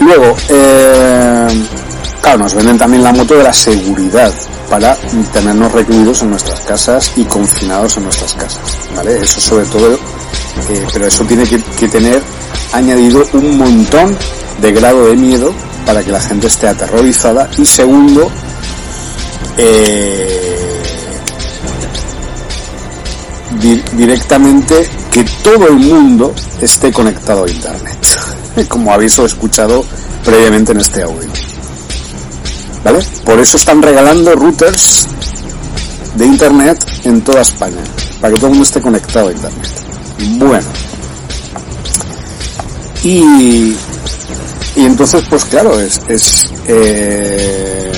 Luego, 0.00 0.36
eh, 0.50 1.46
claro, 2.20 2.38
nos 2.38 2.54
venden 2.54 2.78
también 2.78 3.02
la 3.02 3.12
moto 3.12 3.34
de 3.34 3.42
la 3.42 3.52
seguridad 3.52 4.32
para 4.70 4.96
tenernos 5.32 5.72
recluidos 5.72 6.22
en 6.22 6.30
nuestras 6.30 6.60
casas 6.60 7.12
y 7.16 7.24
confinados 7.24 7.96
en 7.96 8.04
nuestras 8.04 8.34
casas, 8.34 8.78
¿vale? 8.94 9.20
Eso 9.20 9.40
sobre 9.40 9.66
todo, 9.66 9.94
eh, 9.94 10.86
pero 10.92 11.06
eso 11.06 11.24
tiene 11.24 11.44
que, 11.44 11.60
que 11.60 11.88
tener 11.88 12.22
añadido 12.72 13.24
un 13.32 13.58
montón 13.58 14.16
de 14.60 14.72
grado 14.72 15.06
de 15.06 15.16
miedo 15.16 15.52
para 15.86 16.02
que 16.02 16.10
la 16.12 16.20
gente 16.20 16.46
esté 16.46 16.68
aterrorizada. 16.68 17.48
Y 17.58 17.64
segundo 17.66 18.30
eh, 19.56 20.82
di- 23.60 23.82
directamente 23.92 24.88
que 25.10 25.24
todo 25.42 25.68
el 25.68 25.74
mundo 25.76 26.34
esté 26.60 26.92
conectado 26.92 27.44
a 27.44 27.50
internet 27.50 28.06
como 28.68 28.92
habéis 28.92 29.18
escuchado 29.18 29.84
previamente 30.24 30.72
en 30.72 30.80
este 30.80 31.02
audio. 31.02 31.28
¿vale? 32.84 32.98
por 33.24 33.38
eso 33.38 33.56
están 33.56 33.80
regalando 33.82 34.34
routers 34.34 35.06
de 36.16 36.26
internet 36.26 36.78
en 37.04 37.20
toda 37.22 37.40
España 37.42 37.82
para 38.20 38.32
que 38.34 38.40
todo 38.40 38.46
el 38.48 38.52
mundo 38.52 38.64
esté 38.66 38.80
conectado 38.80 39.28
a 39.28 39.32
internet. 39.32 39.68
Bueno. 40.38 40.66
Y 43.02 43.74
y 44.76 44.84
entonces, 44.84 45.24
pues 45.28 45.44
claro, 45.44 45.78
es, 45.80 46.00
es, 46.08 46.50
eh, 46.66 47.92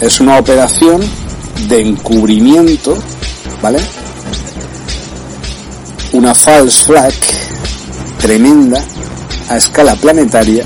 es 0.00 0.20
una 0.20 0.38
operación 0.38 1.02
de 1.68 1.80
encubrimiento, 1.82 2.96
¿vale? 3.60 3.78
Una 6.12 6.34
false 6.34 6.84
flag 6.84 7.12
tremenda 8.18 8.82
a 9.48 9.56
escala 9.56 9.94
planetaria 9.96 10.64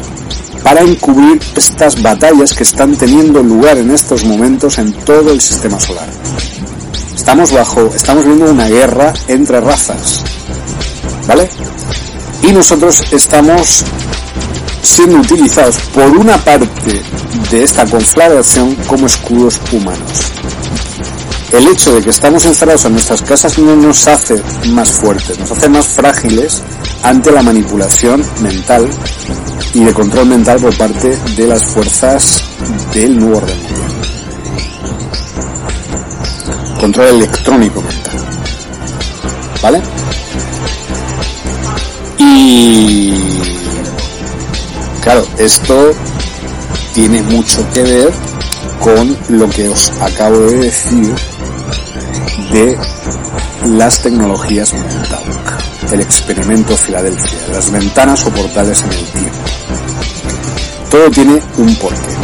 para 0.63 0.83
encubrir 0.83 1.41
estas 1.57 2.01
batallas 2.01 2.53
que 2.53 2.63
están 2.63 2.97
teniendo 2.97 3.43
lugar 3.43 3.79
en 3.79 3.91
estos 3.91 4.25
momentos 4.25 4.79
en 4.79 4.93
todo 4.93 5.33
el 5.33 5.41
sistema 5.41 5.81
solar. 5.81 6.09
Estamos 7.15 7.53
bajo, 7.53 7.91
estamos 7.95 8.25
viendo 8.25 8.51
una 8.51 8.69
guerra 8.69 9.13
entre 9.27 9.61
razas, 9.61 10.23
¿vale? 11.27 11.49
Y 12.43 12.53
nosotros 12.53 13.03
estamos 13.13 13.85
siendo 14.83 15.19
utilizados 15.19 15.77
por 15.95 16.09
una 16.17 16.37
parte 16.39 17.03
de 17.51 17.63
esta 17.63 17.85
conflagración 17.87 18.75
como 18.87 19.07
escudos 19.07 19.61
humanos. 19.73 20.33
El 21.53 21.67
hecho 21.67 21.93
de 21.95 22.03
que 22.03 22.11
estamos 22.11 22.45
encerrados 22.45 22.85
en 22.85 22.93
nuestras 22.93 23.23
casas 23.23 23.59
no 23.59 23.75
nos 23.75 24.07
hace 24.07 24.41
más 24.69 24.93
fuertes, 24.93 25.39
nos 25.39 25.51
hace 25.51 25.69
más 25.69 25.89
frágiles 25.89 26.63
ante 27.03 27.33
la 27.33 27.43
manipulación 27.43 28.23
mental 28.41 28.89
y 29.75 29.85
de 29.85 29.93
control 29.93 30.27
mental 30.27 30.61
por 30.61 30.77
parte 30.77 31.17
de 31.37 31.47
las 31.47 31.65
fuerzas 31.65 32.45
del 32.95 33.19
nuevo 33.19 33.39
orden. 33.39 33.59
Control 36.79 37.07
electrónico 37.09 37.83
mental. 37.83 38.21
¿Vale? 39.61 39.83
Y 42.19 43.50
Claro, 45.03 45.27
esto 45.39 45.93
tiene 46.95 47.23
mucho 47.23 47.67
que 47.73 47.83
ver 47.83 48.13
con 48.81 49.17
lo 49.29 49.49
que 49.49 49.69
os 49.69 49.91
acabo 50.01 50.39
de 50.39 50.59
decir 50.59 51.15
de 52.53 52.79
las 53.67 54.03
tecnologías 54.03 54.73
Montauk. 54.73 55.93
el 55.93 56.01
experimento 56.01 56.77
Filadelfia, 56.77 57.39
las 57.53 57.71
ventanas 57.71 58.25
o 58.27 58.31
portales 58.31 58.83
en 58.83 58.93
el 58.93 59.05
tiempo. 59.07 59.39
Todo 60.91 61.11
tiene 61.11 61.41
un 61.57 61.75
porqué. 61.77 62.17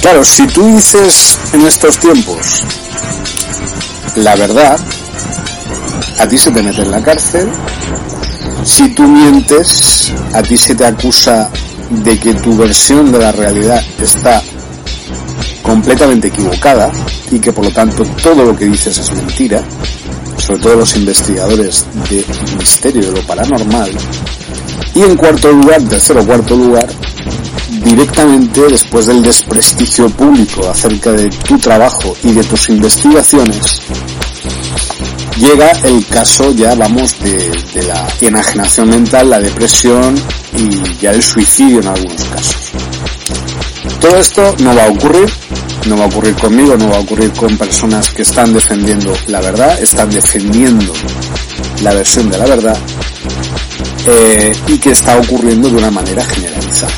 Claro, 0.00 0.24
si 0.24 0.46
tú 0.46 0.66
dices 0.66 1.38
en 1.52 1.66
estos 1.66 1.98
tiempos 1.98 2.64
la 4.16 4.34
verdad, 4.34 4.78
a 6.18 6.26
ti 6.26 6.36
se 6.36 6.50
te 6.50 6.62
mete 6.62 6.82
en 6.82 6.90
la 6.90 7.02
cárcel. 7.02 7.48
Si 8.64 8.88
tú 8.90 9.02
mientes, 9.08 10.12
a 10.34 10.42
ti 10.42 10.56
se 10.56 10.74
te 10.74 10.84
acusa 10.84 11.50
de 11.90 12.18
que 12.18 12.34
tu 12.34 12.56
versión 12.56 13.10
de 13.10 13.18
la 13.18 13.32
realidad 13.32 13.82
está 14.00 14.42
completamente 15.62 16.28
equivocada 16.28 16.90
y 17.30 17.38
que 17.38 17.52
por 17.52 17.64
lo 17.64 17.70
tanto 17.70 18.04
todo 18.22 18.44
lo 18.44 18.56
que 18.56 18.66
dices 18.66 18.98
es 18.98 19.12
mentira, 19.12 19.62
sobre 20.36 20.60
todo 20.60 20.76
los 20.76 20.96
investigadores 20.96 21.86
de 22.10 22.24
misterio 22.58 23.02
de 23.10 23.20
lo 23.20 23.26
paranormal. 23.26 23.90
Y 24.94 25.02
en 25.02 25.16
cuarto 25.16 25.50
lugar, 25.52 25.82
tercero 25.82 26.22
o 26.22 26.26
cuarto 26.26 26.56
lugar, 26.56 26.88
directamente 27.84 28.60
después 28.68 29.06
del 29.06 29.22
desprestigio 29.22 30.08
público 30.10 30.68
acerca 30.68 31.12
de 31.12 31.28
tu 31.30 31.58
trabajo 31.58 32.16
y 32.22 32.32
de 32.32 32.44
tus 32.44 32.68
investigaciones, 32.68 33.82
llega 35.36 35.70
el 35.84 36.04
caso 36.06 36.52
ya 36.52 36.74
vamos 36.74 37.18
de, 37.20 37.82
la 37.86 38.06
enajenación 38.20 38.90
mental, 38.90 39.30
la 39.30 39.40
depresión 39.40 40.14
y 40.56 40.98
ya 41.00 41.12
el 41.12 41.22
suicidio 41.22 41.80
en 41.80 41.88
algunos 41.88 42.24
casos. 42.24 42.56
Todo 44.00 44.16
esto 44.16 44.54
no 44.60 44.74
va 44.74 44.84
a 44.84 44.88
ocurrir, 44.88 45.30
no 45.86 45.96
va 45.96 46.04
a 46.04 46.06
ocurrir 46.06 46.34
conmigo, 46.34 46.76
no 46.76 46.88
va 46.88 46.96
a 46.96 47.00
ocurrir 47.00 47.32
con 47.32 47.56
personas 47.56 48.10
que 48.10 48.22
están 48.22 48.52
defendiendo 48.52 49.12
la 49.28 49.40
verdad, 49.40 49.80
están 49.80 50.10
defendiendo 50.10 50.92
la 51.82 51.94
versión 51.94 52.30
de 52.30 52.38
la 52.38 52.46
verdad 52.46 52.78
eh, 54.06 54.52
y 54.68 54.78
que 54.78 54.90
está 54.90 55.18
ocurriendo 55.18 55.68
de 55.68 55.76
una 55.76 55.90
manera 55.90 56.24
generalizada. 56.24 56.92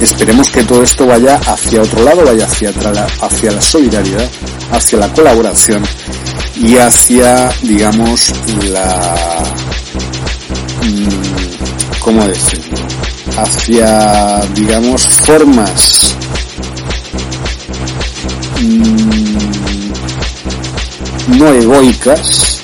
Esperemos 0.00 0.50
que 0.50 0.64
todo 0.64 0.82
esto 0.82 1.06
vaya 1.06 1.36
hacia 1.46 1.80
otro 1.80 2.02
lado, 2.02 2.24
vaya 2.24 2.44
hacia, 2.44 2.72
hacia 3.20 3.52
la 3.52 3.60
solidaridad, 3.60 4.28
hacia 4.72 4.98
la 4.98 5.12
colaboración 5.12 5.84
y 6.62 6.76
hacia, 6.76 7.50
digamos, 7.62 8.32
la... 8.70 9.44
Mm, 10.82 11.98
¿Cómo 12.00 12.24
decirlo? 12.26 12.78
Hacia, 13.36 14.40
digamos, 14.54 15.02
formas 15.02 16.16
mm, 18.60 19.92
no 21.38 21.48
egoicas 21.48 22.62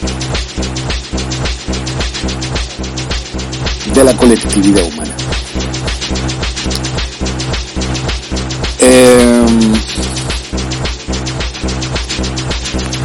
de 3.94 4.04
la 4.04 4.16
colectividad 4.16 4.84
humana. 4.84 4.97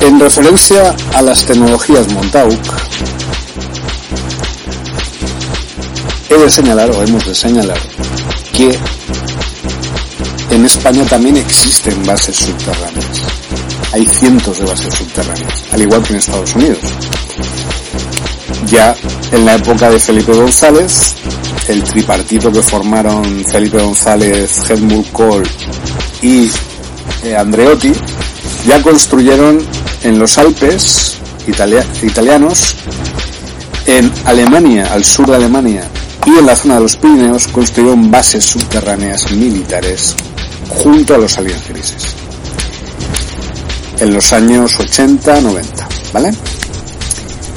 En 0.08 0.20
referencia 0.20 0.96
a 1.14 1.22
las 1.22 1.46
tecnologías 1.46 2.12
Montauk, 2.12 2.60
he 6.30 6.38
de 6.38 6.50
señalar 6.50 6.92
o 6.92 7.02
hemos 7.02 7.26
de 7.26 7.34
señalar 7.34 7.80
que 8.52 8.78
en 10.52 10.66
España 10.66 11.06
también 11.06 11.38
existen 11.38 12.06
bases 12.06 12.36
subterráneas. 12.36 13.22
Hay 13.94 14.06
cientos 14.06 14.60
de 14.60 14.66
bases 14.66 14.94
subterráneas, 14.94 15.64
al 15.72 15.82
igual 15.82 16.04
que 16.04 16.14
en 16.14 16.20
Estados 16.20 16.56
Unidos. 16.56 16.80
Ya 18.68 18.96
en 19.32 19.46
la 19.46 19.56
época 19.56 19.90
de 19.90 20.00
Felipe 20.00 20.34
González, 20.34 21.16
el 21.68 21.82
tripartito 21.84 22.52
que 22.52 22.62
formaron 22.62 23.46
Felipe 23.46 23.82
González, 23.82 24.70
Helmut 24.70 25.12
Kohl 25.12 25.44
y 26.22 26.50
eh, 27.24 27.38
Andreotti, 27.38 27.94
ya 28.68 28.82
construyeron 28.82 29.83
en 30.04 30.20
los 30.20 30.38
Alpes 30.38 31.18
italianos, 31.48 32.76
en 33.86 34.12
Alemania, 34.26 34.94
al 34.94 35.04
sur 35.04 35.28
de 35.28 35.36
Alemania 35.36 35.90
y 36.26 36.38
en 36.38 36.46
la 36.46 36.56
zona 36.56 36.76
de 36.76 36.82
los 36.82 36.96
Pirineos 36.96 37.48
construyeron 37.48 38.10
bases 38.10 38.46
subterráneas 38.46 39.32
militares 39.32 40.16
junto 40.70 41.16
a 41.16 41.18
los 41.18 41.38
aliens 41.38 41.68
grises. 41.68 42.16
En 44.00 44.14
los 44.14 44.32
años 44.34 44.80
80-90, 44.80 45.64
¿vale? 46.14 46.32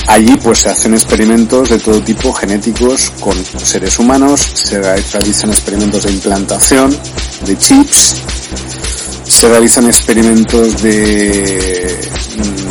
Allí 0.08 0.36
pues 0.42 0.60
se 0.60 0.68
hacen 0.68 0.94
experimentos 0.94 1.68
de 1.68 1.78
todo 1.78 2.00
tipo 2.00 2.32
genéticos 2.32 3.12
con 3.20 3.34
seres 3.44 3.98
humanos, 3.98 4.40
se 4.40 4.80
realizan 4.80 5.50
experimentos 5.50 6.04
de 6.04 6.12
implantación 6.12 6.96
de 7.44 7.58
chips, 7.58 8.14
se 9.24 9.48
realizan 9.48 9.86
experimentos 9.86 10.80
de 10.82 12.15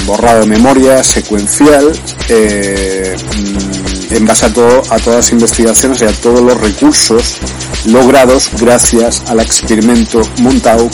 borrado 0.05 0.41
de 0.41 0.47
memoria 0.47 1.03
secuencial 1.03 1.91
eh, 2.29 3.15
mm, 3.17 4.13
en 4.13 4.25
base 4.25 4.45
a, 4.45 4.53
todo, 4.53 4.81
a 4.89 4.97
todas 4.99 5.17
las 5.17 5.31
investigaciones 5.31 6.01
y 6.01 6.05
a 6.05 6.13
todos 6.13 6.41
los 6.41 6.59
recursos 6.59 7.37
logrados 7.85 8.49
gracias 8.59 9.23
al 9.27 9.39
experimento 9.39 10.21
Montauk, 10.41 10.93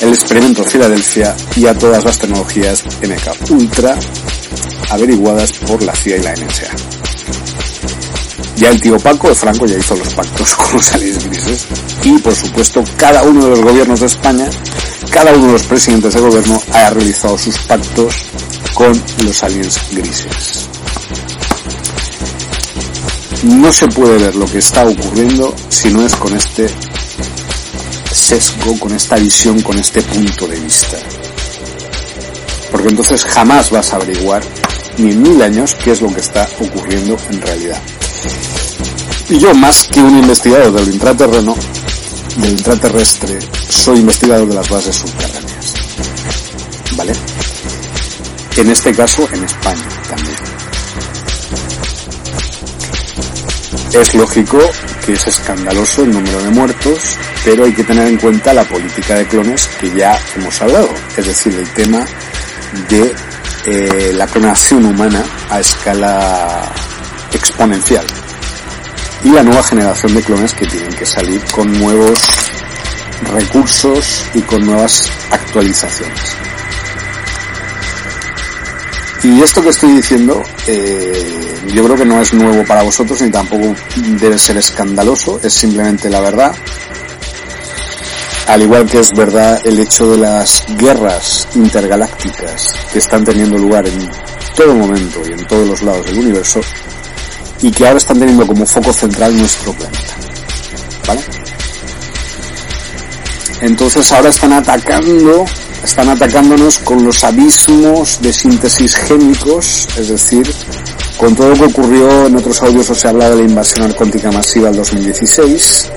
el 0.00 0.10
experimento 0.10 0.64
Filadelfia 0.64 1.36
y 1.56 1.66
a 1.66 1.74
todas 1.74 2.04
las 2.04 2.18
tecnologías 2.18 2.84
MK 3.02 3.50
Ultra 3.50 3.98
averiguadas 4.90 5.52
por 5.52 5.82
la 5.82 5.94
CIA 5.94 6.16
y 6.16 6.22
la 6.22 6.34
NSA. 6.34 6.99
Ya 8.60 8.68
el 8.68 8.78
tío 8.78 8.98
Paco 8.98 9.30
de 9.30 9.34
Franco 9.34 9.64
ya 9.64 9.78
hizo 9.78 9.96
los 9.96 10.12
pactos 10.12 10.54
con 10.56 10.74
los 10.74 10.92
aliens 10.92 11.24
grises 11.24 11.66
y 12.04 12.18
por 12.18 12.34
supuesto 12.34 12.84
cada 12.98 13.22
uno 13.22 13.44
de 13.44 13.50
los 13.52 13.62
gobiernos 13.62 14.00
de 14.00 14.06
España, 14.06 14.50
cada 15.10 15.32
uno 15.32 15.46
de 15.46 15.52
los 15.54 15.62
presidentes 15.62 16.12
de 16.12 16.20
gobierno 16.20 16.62
ha 16.74 16.90
realizado 16.90 17.38
sus 17.38 17.56
pactos 17.60 18.14
con 18.74 18.92
los 19.24 19.42
aliens 19.42 19.80
grises. 19.92 20.68
No 23.44 23.72
se 23.72 23.88
puede 23.88 24.18
ver 24.18 24.36
lo 24.36 24.44
que 24.44 24.58
está 24.58 24.84
ocurriendo 24.84 25.54
si 25.70 25.90
no 25.90 26.04
es 26.04 26.14
con 26.16 26.36
este 26.36 26.68
sesgo, 28.12 28.78
con 28.78 28.92
esta 28.92 29.16
visión, 29.16 29.58
con 29.62 29.78
este 29.78 30.02
punto 30.02 30.46
de 30.46 30.60
vista. 30.60 30.98
Porque 32.70 32.88
entonces 32.88 33.24
jamás 33.24 33.70
vas 33.70 33.94
a 33.94 33.96
averiguar 33.96 34.42
ni 34.98 35.12
en 35.12 35.22
mil 35.22 35.40
años 35.40 35.74
qué 35.82 35.92
es 35.92 36.02
lo 36.02 36.12
que 36.12 36.20
está 36.20 36.46
ocurriendo 36.60 37.16
en 37.30 37.40
realidad. 37.40 37.80
Y 39.28 39.38
yo, 39.38 39.54
más 39.54 39.84
que 39.84 40.00
un 40.00 40.18
investigador 40.18 40.72
del 40.72 40.94
intraterreno, 40.94 41.54
del 42.36 42.52
intraterrestre, 42.52 43.38
soy 43.68 44.00
investigador 44.00 44.48
de 44.48 44.54
las 44.54 44.68
bases 44.68 44.96
subterráneas. 44.96 45.74
¿Vale? 46.96 47.12
En 48.56 48.70
este 48.70 48.92
caso, 48.92 49.28
en 49.32 49.44
España 49.44 49.88
también. 50.08 50.36
Es 53.92 54.14
lógico 54.14 54.58
que 55.04 55.12
es 55.14 55.26
escandaloso 55.26 56.02
el 56.02 56.12
número 56.12 56.42
de 56.42 56.50
muertos, 56.50 57.16
pero 57.44 57.64
hay 57.64 57.72
que 57.72 57.84
tener 57.84 58.08
en 58.08 58.18
cuenta 58.18 58.52
la 58.52 58.64
política 58.64 59.14
de 59.14 59.26
clones 59.26 59.68
que 59.80 59.94
ya 59.94 60.18
hemos 60.36 60.60
hablado, 60.60 60.88
es 61.16 61.26
decir, 61.26 61.54
el 61.54 61.68
tema 61.70 62.04
de 62.88 63.14
eh, 63.66 64.12
la 64.14 64.26
clonación 64.26 64.84
humana 64.86 65.24
a 65.50 65.60
escala 65.60 66.72
exponencial 67.60 68.06
y 69.22 69.28
la 69.28 69.42
nueva 69.42 69.62
generación 69.62 70.14
de 70.14 70.22
clones 70.22 70.54
que 70.54 70.66
tienen 70.66 70.92
que 70.94 71.04
salir 71.04 71.42
con 71.54 71.70
nuevos 71.78 72.18
recursos 73.34 74.24
y 74.32 74.40
con 74.40 74.64
nuevas 74.64 75.10
actualizaciones. 75.30 76.20
Y 79.22 79.42
esto 79.42 79.62
que 79.62 79.68
estoy 79.68 79.92
diciendo, 79.92 80.42
eh, 80.66 81.60
yo 81.74 81.84
creo 81.84 81.96
que 81.98 82.06
no 82.06 82.22
es 82.22 82.32
nuevo 82.32 82.64
para 82.64 82.82
vosotros 82.82 83.20
ni 83.20 83.30
tampoco 83.30 83.74
debe 84.18 84.38
ser 84.38 84.56
escandaloso, 84.56 85.38
es 85.42 85.52
simplemente 85.52 86.08
la 86.08 86.20
verdad 86.20 86.54
al 88.48 88.62
igual 88.62 88.86
que 88.86 88.98
es 88.98 89.12
verdad 89.12 89.60
el 89.64 89.78
hecho 89.78 90.10
de 90.10 90.16
las 90.16 90.64
guerras 90.76 91.46
intergalácticas 91.54 92.74
que 92.90 92.98
están 92.98 93.22
teniendo 93.22 93.58
lugar 93.58 93.86
en 93.86 94.10
todo 94.56 94.74
momento 94.74 95.20
y 95.28 95.32
en 95.32 95.46
todos 95.46 95.68
los 95.68 95.82
lados 95.82 96.06
del 96.06 96.18
universo 96.18 96.60
y 97.62 97.70
que 97.70 97.86
ahora 97.86 97.98
están 97.98 98.18
teniendo 98.18 98.46
como 98.46 98.66
foco 98.66 98.92
central 98.92 99.36
nuestro 99.36 99.72
planeta. 99.72 100.16
¿Vale? 101.06 101.20
Entonces 103.60 104.10
ahora 104.12 104.30
están 104.30 104.52
atacando, 104.54 105.44
están 105.84 106.08
atacándonos 106.08 106.78
con 106.78 107.04
los 107.04 107.22
abismos 107.24 108.20
de 108.22 108.32
síntesis 108.32 108.94
génicos, 108.94 109.86
es 109.98 110.08
decir, 110.08 110.50
con 111.18 111.36
todo 111.36 111.50
lo 111.50 111.56
que 111.56 111.64
ocurrió 111.64 112.26
en 112.26 112.36
otros 112.36 112.62
audios 112.62 112.88
os 112.88 113.04
he 113.04 113.08
hablado 113.08 113.36
de 113.36 113.42
la 113.42 113.50
invasión 113.50 113.84
arcóntica 113.84 114.32
masiva 114.32 114.68
del 114.68 114.78
2016 114.78 115.90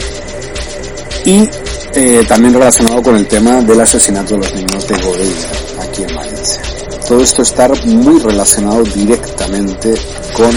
y 1.25 1.49
eh, 1.95 2.25
también 2.27 2.53
relacionado 2.53 3.01
con 3.01 3.15
el 3.15 3.25
tema 3.27 3.61
del 3.61 3.79
asesinato 3.79 4.33
de 4.33 4.39
los 4.39 4.53
niños 4.53 4.85
de 4.85 4.97
Godella, 4.97 5.49
aquí 5.81 6.03
en 6.03 6.15
Valencia. 6.15 6.61
todo 7.07 7.23
esto 7.23 7.41
estar 7.41 7.85
muy 7.85 8.19
relacionado 8.19 8.83
directamente 8.83 9.93
con 10.35 10.51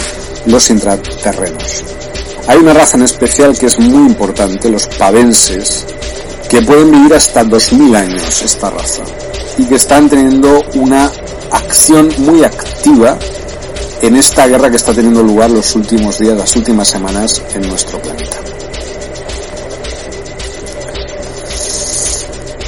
los 0.46 0.70
intraterrenos. 0.70 1.84
Hay 2.48 2.58
una 2.58 2.72
raza 2.72 2.96
en 2.96 3.02
especial 3.02 3.58
que 3.58 3.66
es 3.66 3.78
muy 3.78 4.06
importante, 4.06 4.70
los 4.70 4.86
pavenses, 4.86 5.84
que 6.48 6.62
pueden 6.62 6.92
vivir 6.92 7.14
hasta 7.14 7.42
2000 7.44 7.96
años 7.96 8.42
esta 8.42 8.70
raza 8.70 9.02
y 9.58 9.64
que 9.64 9.74
están 9.74 10.08
teniendo 10.08 10.62
una 10.74 11.10
acción 11.50 12.08
muy 12.18 12.44
activa 12.44 13.18
en 14.02 14.16
esta 14.16 14.46
guerra 14.46 14.70
que 14.70 14.76
está 14.76 14.92
teniendo 14.92 15.22
lugar 15.22 15.50
los 15.50 15.74
últimos 15.74 16.18
días, 16.18 16.36
las 16.36 16.54
últimas 16.54 16.88
semanas 16.88 17.42
en 17.54 17.68
nuestro 17.68 18.00
planeta. 18.00 18.36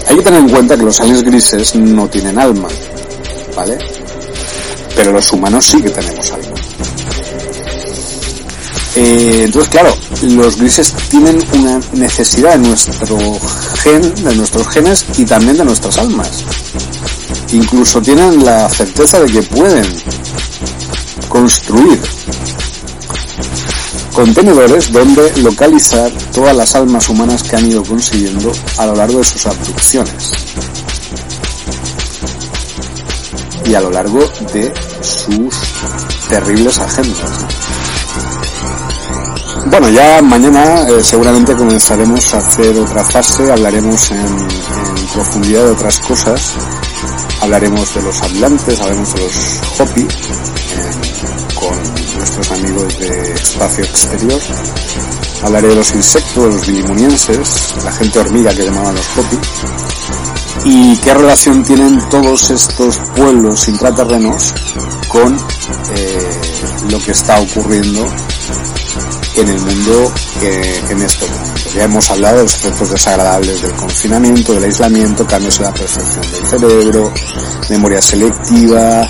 Hay 0.08 0.16
que 0.16 0.22
tener 0.22 0.40
en 0.40 0.48
cuenta 0.48 0.76
que 0.76 0.84
los 0.84 1.00
aliens 1.00 1.22
grises 1.22 1.74
no 1.74 2.08
tienen 2.08 2.38
alma, 2.38 2.68
¿vale? 3.54 3.78
Pero 4.96 5.12
los 5.12 5.30
humanos 5.32 5.66
sí 5.66 5.82
que 5.82 5.90
tenemos 5.90 6.32
alma. 6.32 6.57
Eh, 9.00 9.42
entonces, 9.44 9.70
claro, 9.70 9.94
los 10.22 10.56
grises 10.56 10.92
tienen 11.08 11.38
una 11.52 11.78
necesidad 11.92 12.58
de 12.58 12.66
nuestro 12.66 13.16
gen, 13.76 14.24
de 14.24 14.34
nuestros 14.34 14.66
genes 14.66 15.06
y 15.16 15.24
también 15.24 15.56
de 15.56 15.64
nuestras 15.64 15.98
almas. 15.98 16.42
Incluso 17.52 18.02
tienen 18.02 18.44
la 18.44 18.68
certeza 18.68 19.20
de 19.20 19.30
que 19.30 19.42
pueden 19.44 19.86
construir 21.28 22.00
contenedores 24.12 24.90
donde 24.90 25.30
localizar 25.42 26.10
todas 26.34 26.56
las 26.56 26.74
almas 26.74 27.08
humanas 27.08 27.44
que 27.44 27.54
han 27.54 27.70
ido 27.70 27.84
consiguiendo 27.84 28.50
a 28.78 28.86
lo 28.86 28.96
largo 28.96 29.18
de 29.18 29.24
sus 29.24 29.46
abducciones 29.46 30.32
y 33.64 33.74
a 33.74 33.80
lo 33.80 33.90
largo 33.90 34.28
de 34.52 34.74
sus 35.02 35.54
terribles 36.28 36.80
agendas. 36.80 37.77
Bueno, 39.66 39.88
ya 39.90 40.22
mañana 40.22 40.88
eh, 40.88 41.02
seguramente 41.02 41.54
comenzaremos 41.54 42.34
a 42.34 42.38
hacer 42.38 42.78
otra 42.78 43.04
fase, 43.04 43.50
hablaremos 43.50 44.10
en, 44.10 44.48
profundidad 45.12 45.64
de 45.64 45.70
otras 45.70 45.98
cosas, 46.00 46.54
hablaremos 47.42 47.94
de 47.94 48.02
los 48.02 48.22
atlantes, 48.22 48.78
hablaremos 48.80 49.14
de 49.14 49.20
los 49.20 49.80
Hopi, 49.80 50.00
eh, 50.00 50.06
con 51.54 52.18
nuestros 52.18 52.50
amigos 52.52 52.98
de 52.98 53.32
espacio 53.32 53.84
exterior, 53.84 54.40
hablaré 55.42 55.68
de 55.68 55.74
los 55.76 55.94
insectos, 55.94 56.66
de 56.66 56.82
los 56.82 57.28
la 57.84 57.92
gente 57.92 58.18
hormiga 58.18 58.54
que 58.54 58.64
llamaban 58.64 58.94
los 58.94 59.18
Hopi, 59.18 59.38
y 60.64 60.96
qué 60.98 61.14
relación 61.14 61.62
tienen 61.64 61.98
todos 62.10 62.50
estos 62.50 62.98
pueblos 63.16 63.68
intraterrenos 63.68 64.54
con 65.08 65.36
eh, 65.94 66.40
lo 66.90 66.98
que 67.00 67.12
está 67.12 67.40
ocurriendo 67.40 68.06
en 69.40 69.48
el 69.48 69.60
mundo 69.60 70.12
eh, 70.42 70.82
en 70.90 71.02
este 71.02 71.26
momento. 71.26 71.70
Ya 71.74 71.84
hemos 71.84 72.10
hablado 72.10 72.36
de 72.38 72.42
los 72.42 72.54
efectos 72.54 72.90
desagradables 72.90 73.62
del 73.62 73.72
confinamiento, 73.72 74.54
del 74.54 74.64
aislamiento, 74.64 75.26
cambios 75.26 75.58
en 75.58 75.64
la 75.64 75.72
percepción 75.72 76.32
del 76.32 76.46
cerebro, 76.46 77.12
memoria 77.70 78.02
selectiva. 78.02 79.08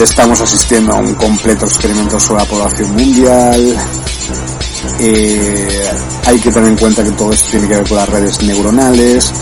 Estamos 0.00 0.40
asistiendo 0.40 0.92
a 0.92 0.96
un 0.96 1.14
completo 1.14 1.66
experimento 1.66 2.18
sobre 2.18 2.42
la 2.42 2.48
población 2.48 2.92
mundial. 2.92 3.76
Eh, 4.98 5.90
hay 6.26 6.40
que 6.40 6.50
tener 6.50 6.70
en 6.70 6.76
cuenta 6.76 7.04
que 7.04 7.10
todo 7.12 7.32
esto 7.32 7.50
tiene 7.50 7.68
que 7.68 7.76
ver 7.76 7.88
con 7.88 7.96
las 7.96 8.08
redes 8.08 8.42
neuronales, 8.42 9.32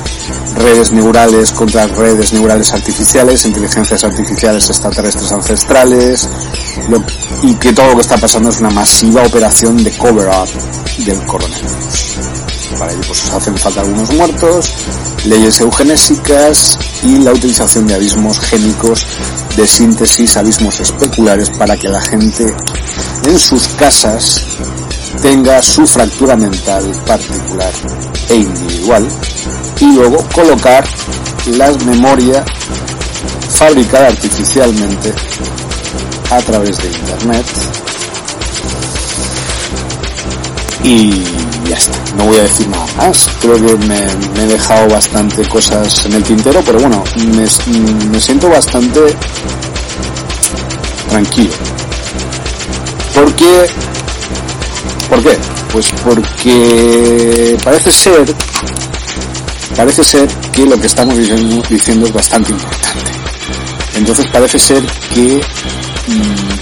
redes 0.57 0.93
neurales 0.93 1.53
contra 1.53 1.87
redes 1.87 2.33
neurales 2.33 2.73
artificiales, 2.73 3.45
inteligencias 3.45 4.05
artificiales 4.05 4.69
extraterrestres 4.69 5.33
ancestrales, 5.33 6.29
y 7.43 7.55
que 7.55 7.73
todo 7.73 7.89
lo 7.89 7.95
que 7.97 8.03
está 8.03 8.17
pasando 8.17 8.51
es 8.51 8.59
una 8.59 8.71
masiva 8.71 9.23
operación 9.23 9.83
de 9.83 9.91
cover-up 9.93 10.49
del 11.05 11.25
coronavirus. 11.27 12.19
Para 12.79 12.93
ello 12.93 13.03
pues 13.07 13.31
hacen 13.31 13.57
falta 13.57 13.81
algunos 13.81 14.13
muertos, 14.15 14.73
leyes 15.27 15.61
eugenésicas 15.61 16.79
y 17.03 17.19
la 17.19 17.33
utilización 17.33 17.87
de 17.87 17.95
abismos 17.95 18.41
génicos 18.41 19.07
de 19.57 19.67
síntesis, 19.67 20.37
abismos 20.37 20.81
especulares 20.81 21.51
para 21.51 21.77
que 21.77 21.89
la 21.89 22.01
gente 22.01 22.53
en 23.27 23.39
sus 23.39 23.69
casas 23.69 24.41
tenga 25.23 25.63
su 25.63 25.87
fractura 25.87 26.37
mental 26.37 26.85
particular 27.07 27.73
e 28.29 28.35
individual 28.35 29.07
y 29.81 29.93
luego 29.95 30.19
colocar 30.33 30.85
la 31.47 31.71
memoria 31.85 32.45
fabricada 33.49 34.09
artificialmente 34.09 35.13
a 36.31 36.39
través 36.39 36.79
de 36.79 36.89
internet 36.89 37.47
y 40.83 41.23
ya 41.69 41.77
está, 41.77 41.93
no 42.17 42.27
voy 42.27 42.39
a 42.39 42.43
decir 42.43 42.69
nada 42.69 42.87
más, 42.97 43.29
creo 43.41 43.55
que 43.57 43.87
me, 43.87 43.97
he 43.97 44.47
dejado 44.47 44.89
bastante 44.89 45.43
cosas 45.49 46.05
en 46.07 46.13
el 46.13 46.23
tintero, 46.23 46.63
pero 46.65 46.79
bueno, 46.79 47.03
me, 47.17 47.47
me 48.11 48.21
siento 48.21 48.51
bastante 48.51 49.01
tranquilo. 51.09 51.53
Porque, 53.15 53.67
¿por 55.09 55.23
qué? 55.23 55.39
Pues 55.73 55.87
porque 56.05 57.57
parece 57.65 57.93
ser 57.93 58.35
parece 59.75 60.05
ser 60.05 60.29
que 60.53 60.65
lo 60.67 60.79
que 60.81 60.87
estamos 60.87 61.17
diciendo, 61.17 62.07
es 62.07 62.13
bastante 62.13 62.53
importante. 62.53 63.11
Entonces 63.97 64.27
parece 64.29 64.59
ser 64.59 64.83
que 65.15 65.41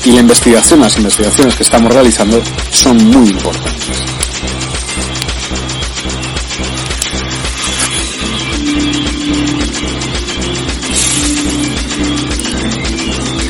y 0.04 0.12
la 0.12 0.20
investigación, 0.20 0.80
las 0.80 0.96
investigaciones 0.96 1.56
que 1.56 1.62
estamos 1.64 1.92
realizando 1.92 2.40
son 2.70 2.96
muy 3.10 3.28
importantes. 3.28 3.98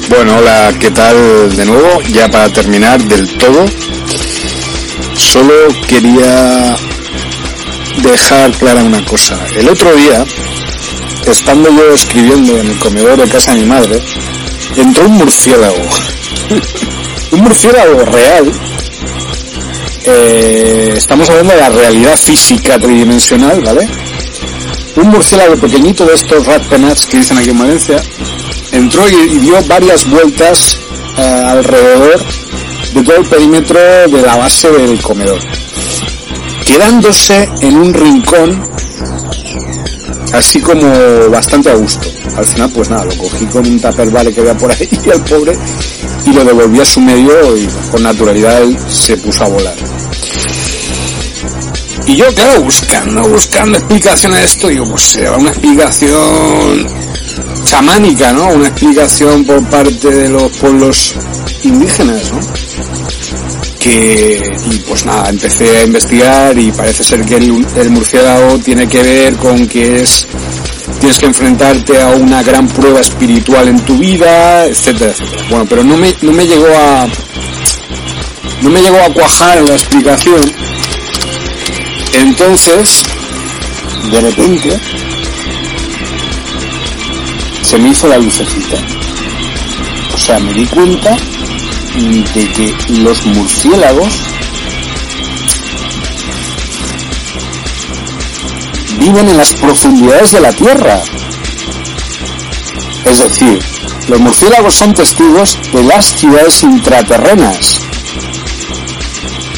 Bueno, 0.08 0.36
hola, 0.36 0.72
¿qué 0.78 0.90
tal 0.90 1.56
de 1.56 1.64
nuevo? 1.64 2.02
Ya 2.12 2.30
para 2.30 2.48
terminar 2.50 3.02
del 3.04 3.28
todo, 3.38 3.64
solo 5.16 5.54
quería 5.88 6.76
dejar 7.98 8.50
clara 8.52 8.82
una 8.82 9.04
cosa. 9.04 9.38
El 9.56 9.68
otro 9.68 9.94
día, 9.94 10.24
estando 11.26 11.70
yo 11.70 11.92
escribiendo 11.92 12.58
en 12.58 12.66
el 12.68 12.78
comedor 12.78 13.18
de 13.20 13.28
casa 13.28 13.54
de 13.54 13.60
mi 13.60 13.66
madre, 13.66 14.00
entró 14.76 15.06
un 15.06 15.12
murciélago. 15.12 15.82
un 17.32 17.40
murciélago 17.40 18.04
real. 18.06 18.52
Eh, 20.04 20.94
estamos 20.96 21.30
hablando 21.30 21.54
de 21.54 21.60
la 21.60 21.68
realidad 21.70 22.16
física 22.16 22.78
tridimensional, 22.78 23.60
¿vale? 23.62 23.88
Un 24.96 25.08
murciélago 25.08 25.56
pequeñito 25.56 26.04
de 26.04 26.14
estos 26.14 26.44
rat 26.46 26.62
penats 26.64 27.06
que 27.06 27.18
dicen 27.18 27.38
aquí 27.38 27.50
en 27.50 27.58
Valencia, 27.58 28.02
entró 28.72 29.08
y, 29.08 29.14
y 29.14 29.38
dio 29.38 29.62
varias 29.64 30.08
vueltas 30.08 30.78
eh, 31.16 31.22
alrededor 31.22 32.24
de 32.94 33.02
todo 33.02 33.16
el 33.16 33.26
perímetro 33.26 33.78
de 33.78 34.22
la 34.22 34.36
base 34.36 34.70
del 34.70 35.00
comedor, 35.00 35.38
quedándose 36.64 37.48
en 37.60 37.76
un 37.76 37.94
rincón 37.94 38.62
así 40.32 40.60
como 40.60 40.88
bastante 41.30 41.70
a 41.70 41.74
gusto. 41.74 42.08
Al 42.36 42.46
final, 42.46 42.70
pues 42.70 42.88
nada, 42.88 43.04
lo 43.04 43.16
cogí 43.16 43.44
con 43.46 43.66
un 43.66 43.80
tupper 43.80 44.10
vale 44.10 44.32
que 44.32 44.40
había 44.40 44.56
por 44.56 44.70
ahí 44.70 44.88
al 45.12 45.20
pobre 45.24 45.56
y 46.26 46.32
lo 46.32 46.44
devolví 46.44 46.80
a 46.80 46.84
su 46.84 47.00
medio 47.00 47.56
y 47.56 47.68
con 47.90 48.02
naturalidad 48.02 48.62
él 48.62 48.76
se 48.88 49.16
puso 49.18 49.44
a 49.44 49.48
volar. 49.48 49.74
Y 52.06 52.16
yo, 52.16 52.26
claro, 52.34 52.62
buscando, 52.62 53.22
buscando 53.28 53.78
explicación 53.78 54.34
a 54.34 54.42
esto, 54.42 54.68
digo, 54.68 54.88
pues 54.90 55.02
será 55.02 55.36
una 55.36 55.50
explicación 55.50 56.86
chamánica, 57.64 58.32
¿no? 58.32 58.48
Una 58.48 58.68
explicación 58.68 59.44
por 59.44 59.64
parte 59.70 60.10
de 60.10 60.28
los 60.28 60.50
pueblos 60.52 61.14
indígenas, 61.62 62.32
¿no? 62.32 62.61
Que, 63.82 64.40
pues 64.86 65.04
nada, 65.04 65.28
empecé 65.28 65.78
a 65.78 65.84
investigar 65.84 66.56
y 66.56 66.70
parece 66.70 67.02
ser 67.02 67.24
que 67.24 67.36
el, 67.36 67.66
el 67.76 67.90
murciélago 67.90 68.58
tiene 68.58 68.86
que 68.86 69.02
ver 69.02 69.34
con 69.36 69.66
que 69.66 70.02
es 70.02 70.26
tienes 71.00 71.18
que 71.18 71.26
enfrentarte 71.26 72.00
a 72.00 72.10
una 72.10 72.44
gran 72.44 72.68
prueba 72.68 73.00
espiritual 73.00 73.66
en 73.66 73.80
tu 73.80 73.98
vida, 73.98 74.66
etcétera, 74.66 75.10
etcétera. 75.10 75.46
Bueno, 75.50 75.66
pero 75.68 75.82
no 75.82 75.96
me, 75.96 76.14
no 76.22 76.32
me 76.32 76.46
llegó 76.46 76.68
a 76.68 77.08
no 78.62 78.70
me 78.70 78.80
llegó 78.80 78.98
a 79.00 79.12
cuajar 79.12 79.60
la 79.62 79.74
explicación. 79.74 80.52
Entonces, 82.14 83.02
de 84.12 84.20
repente, 84.20 84.78
se 87.62 87.78
me 87.78 87.88
hizo 87.88 88.06
la 88.06 88.18
lucecita. 88.18 88.76
O 90.14 90.18
sea, 90.18 90.38
me 90.38 90.52
di 90.52 90.66
cuenta 90.66 91.16
de 91.94 92.52
que 92.52 92.74
los 93.02 93.26
murciélagos 93.26 94.14
viven 98.98 99.28
en 99.28 99.36
las 99.36 99.52
profundidades 99.54 100.32
de 100.32 100.40
la 100.40 100.52
Tierra. 100.52 101.02
Es 103.04 103.18
decir, 103.18 103.58
Los 104.08 104.18
murciélagos 104.18 104.74
son 104.74 104.92
testigos 104.94 105.56
de 105.72 105.82
las 105.84 106.04
ciudades 106.04 106.62
intraterrenas. 106.64 107.78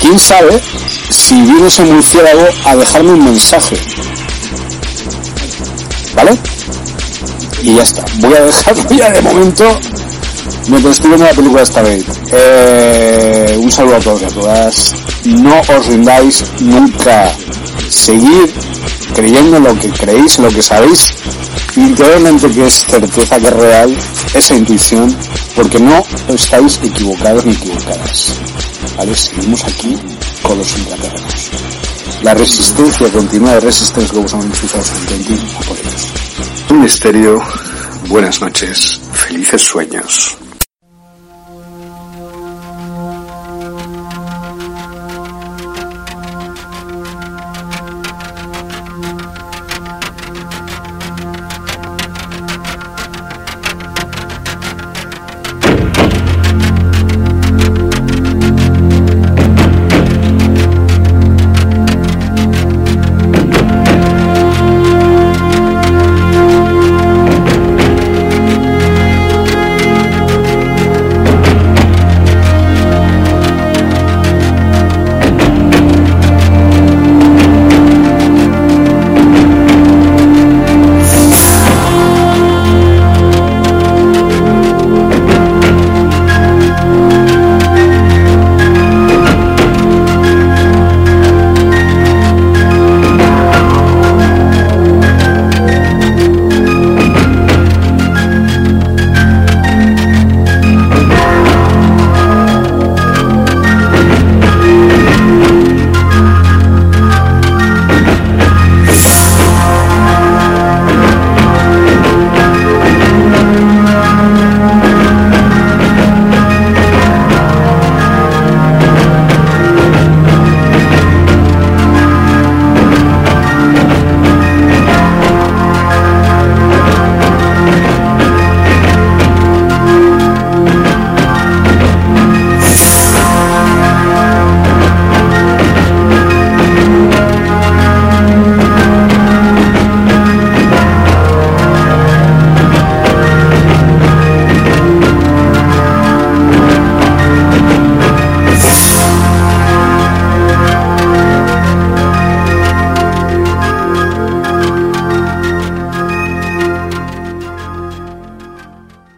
¿Quién 0.01 0.19
sabe 0.19 0.61
si 1.09 1.41
viene 1.41 1.69
ese 1.69 1.83
murciélago 1.85 2.47
a 2.67 2.77
dejarme 2.77 3.13
un 3.13 3.25
mensaje? 3.25 3.77
¿Vale? 6.15 6.39
Y 7.63 7.75
ya 7.75 7.83
está. 7.83 8.05
Voy 8.17 8.35
a 8.35 8.43
dejarlo 8.43 8.85
ya 8.97 9.11
de 9.11 9.23
momento 9.23 9.81
mientras 10.69 10.95
estoy 10.95 11.11
viendo 11.11 11.27
la 11.27 11.35
película 11.35 11.63
esta 11.63 11.83
vez. 11.83 12.05
Eh, 12.33 13.59
un 13.61 13.71
saludo 13.71 13.97
a 13.97 14.01
todos 14.01 14.23
y 14.23 14.25
a 14.25 14.29
todas. 14.29 14.95
No 15.25 15.61
os 15.61 15.87
rindáis 15.87 16.45
nunca. 16.61 17.33
Seguid 17.89 18.51
creyendo 19.15 19.59
en 19.59 19.65
lo 19.65 19.79
que 19.79 19.91
creéis, 19.91 20.39
lo 20.39 20.49
que 20.49 20.63
sabéis 20.63 21.15
interiormente 21.77 22.49
que 22.51 22.67
es 22.67 22.75
certeza, 22.87 23.39
que 23.39 23.49
es 23.49 23.53
real, 23.53 23.97
esa 24.35 24.55
intuición, 24.55 25.17
porque 25.55 25.81
no 25.81 26.05
estáis 26.29 26.79
equivocados 26.83 27.45
ni 27.45 27.53
equivocadas. 27.53 28.35
¿Vale? 28.97 29.15
Seguimos 29.15 29.65
aquí 29.65 29.97
con 30.43 30.59
los 30.59 30.79
intraterrenos. 30.79 31.51
La 32.23 32.35
resistencia 32.35 33.11
continua 33.11 33.55
de 33.55 33.61
resistencia 33.61 34.13
que 34.13 34.25
usamos 34.25 34.47
en 34.47 34.51
por 34.53 35.79
ellos. 35.79 36.09
Un 36.71 36.81
misterio, 36.81 37.43
buenas 38.09 38.41
noches, 38.41 39.01
felices 39.13 39.63
sueños. 39.63 40.37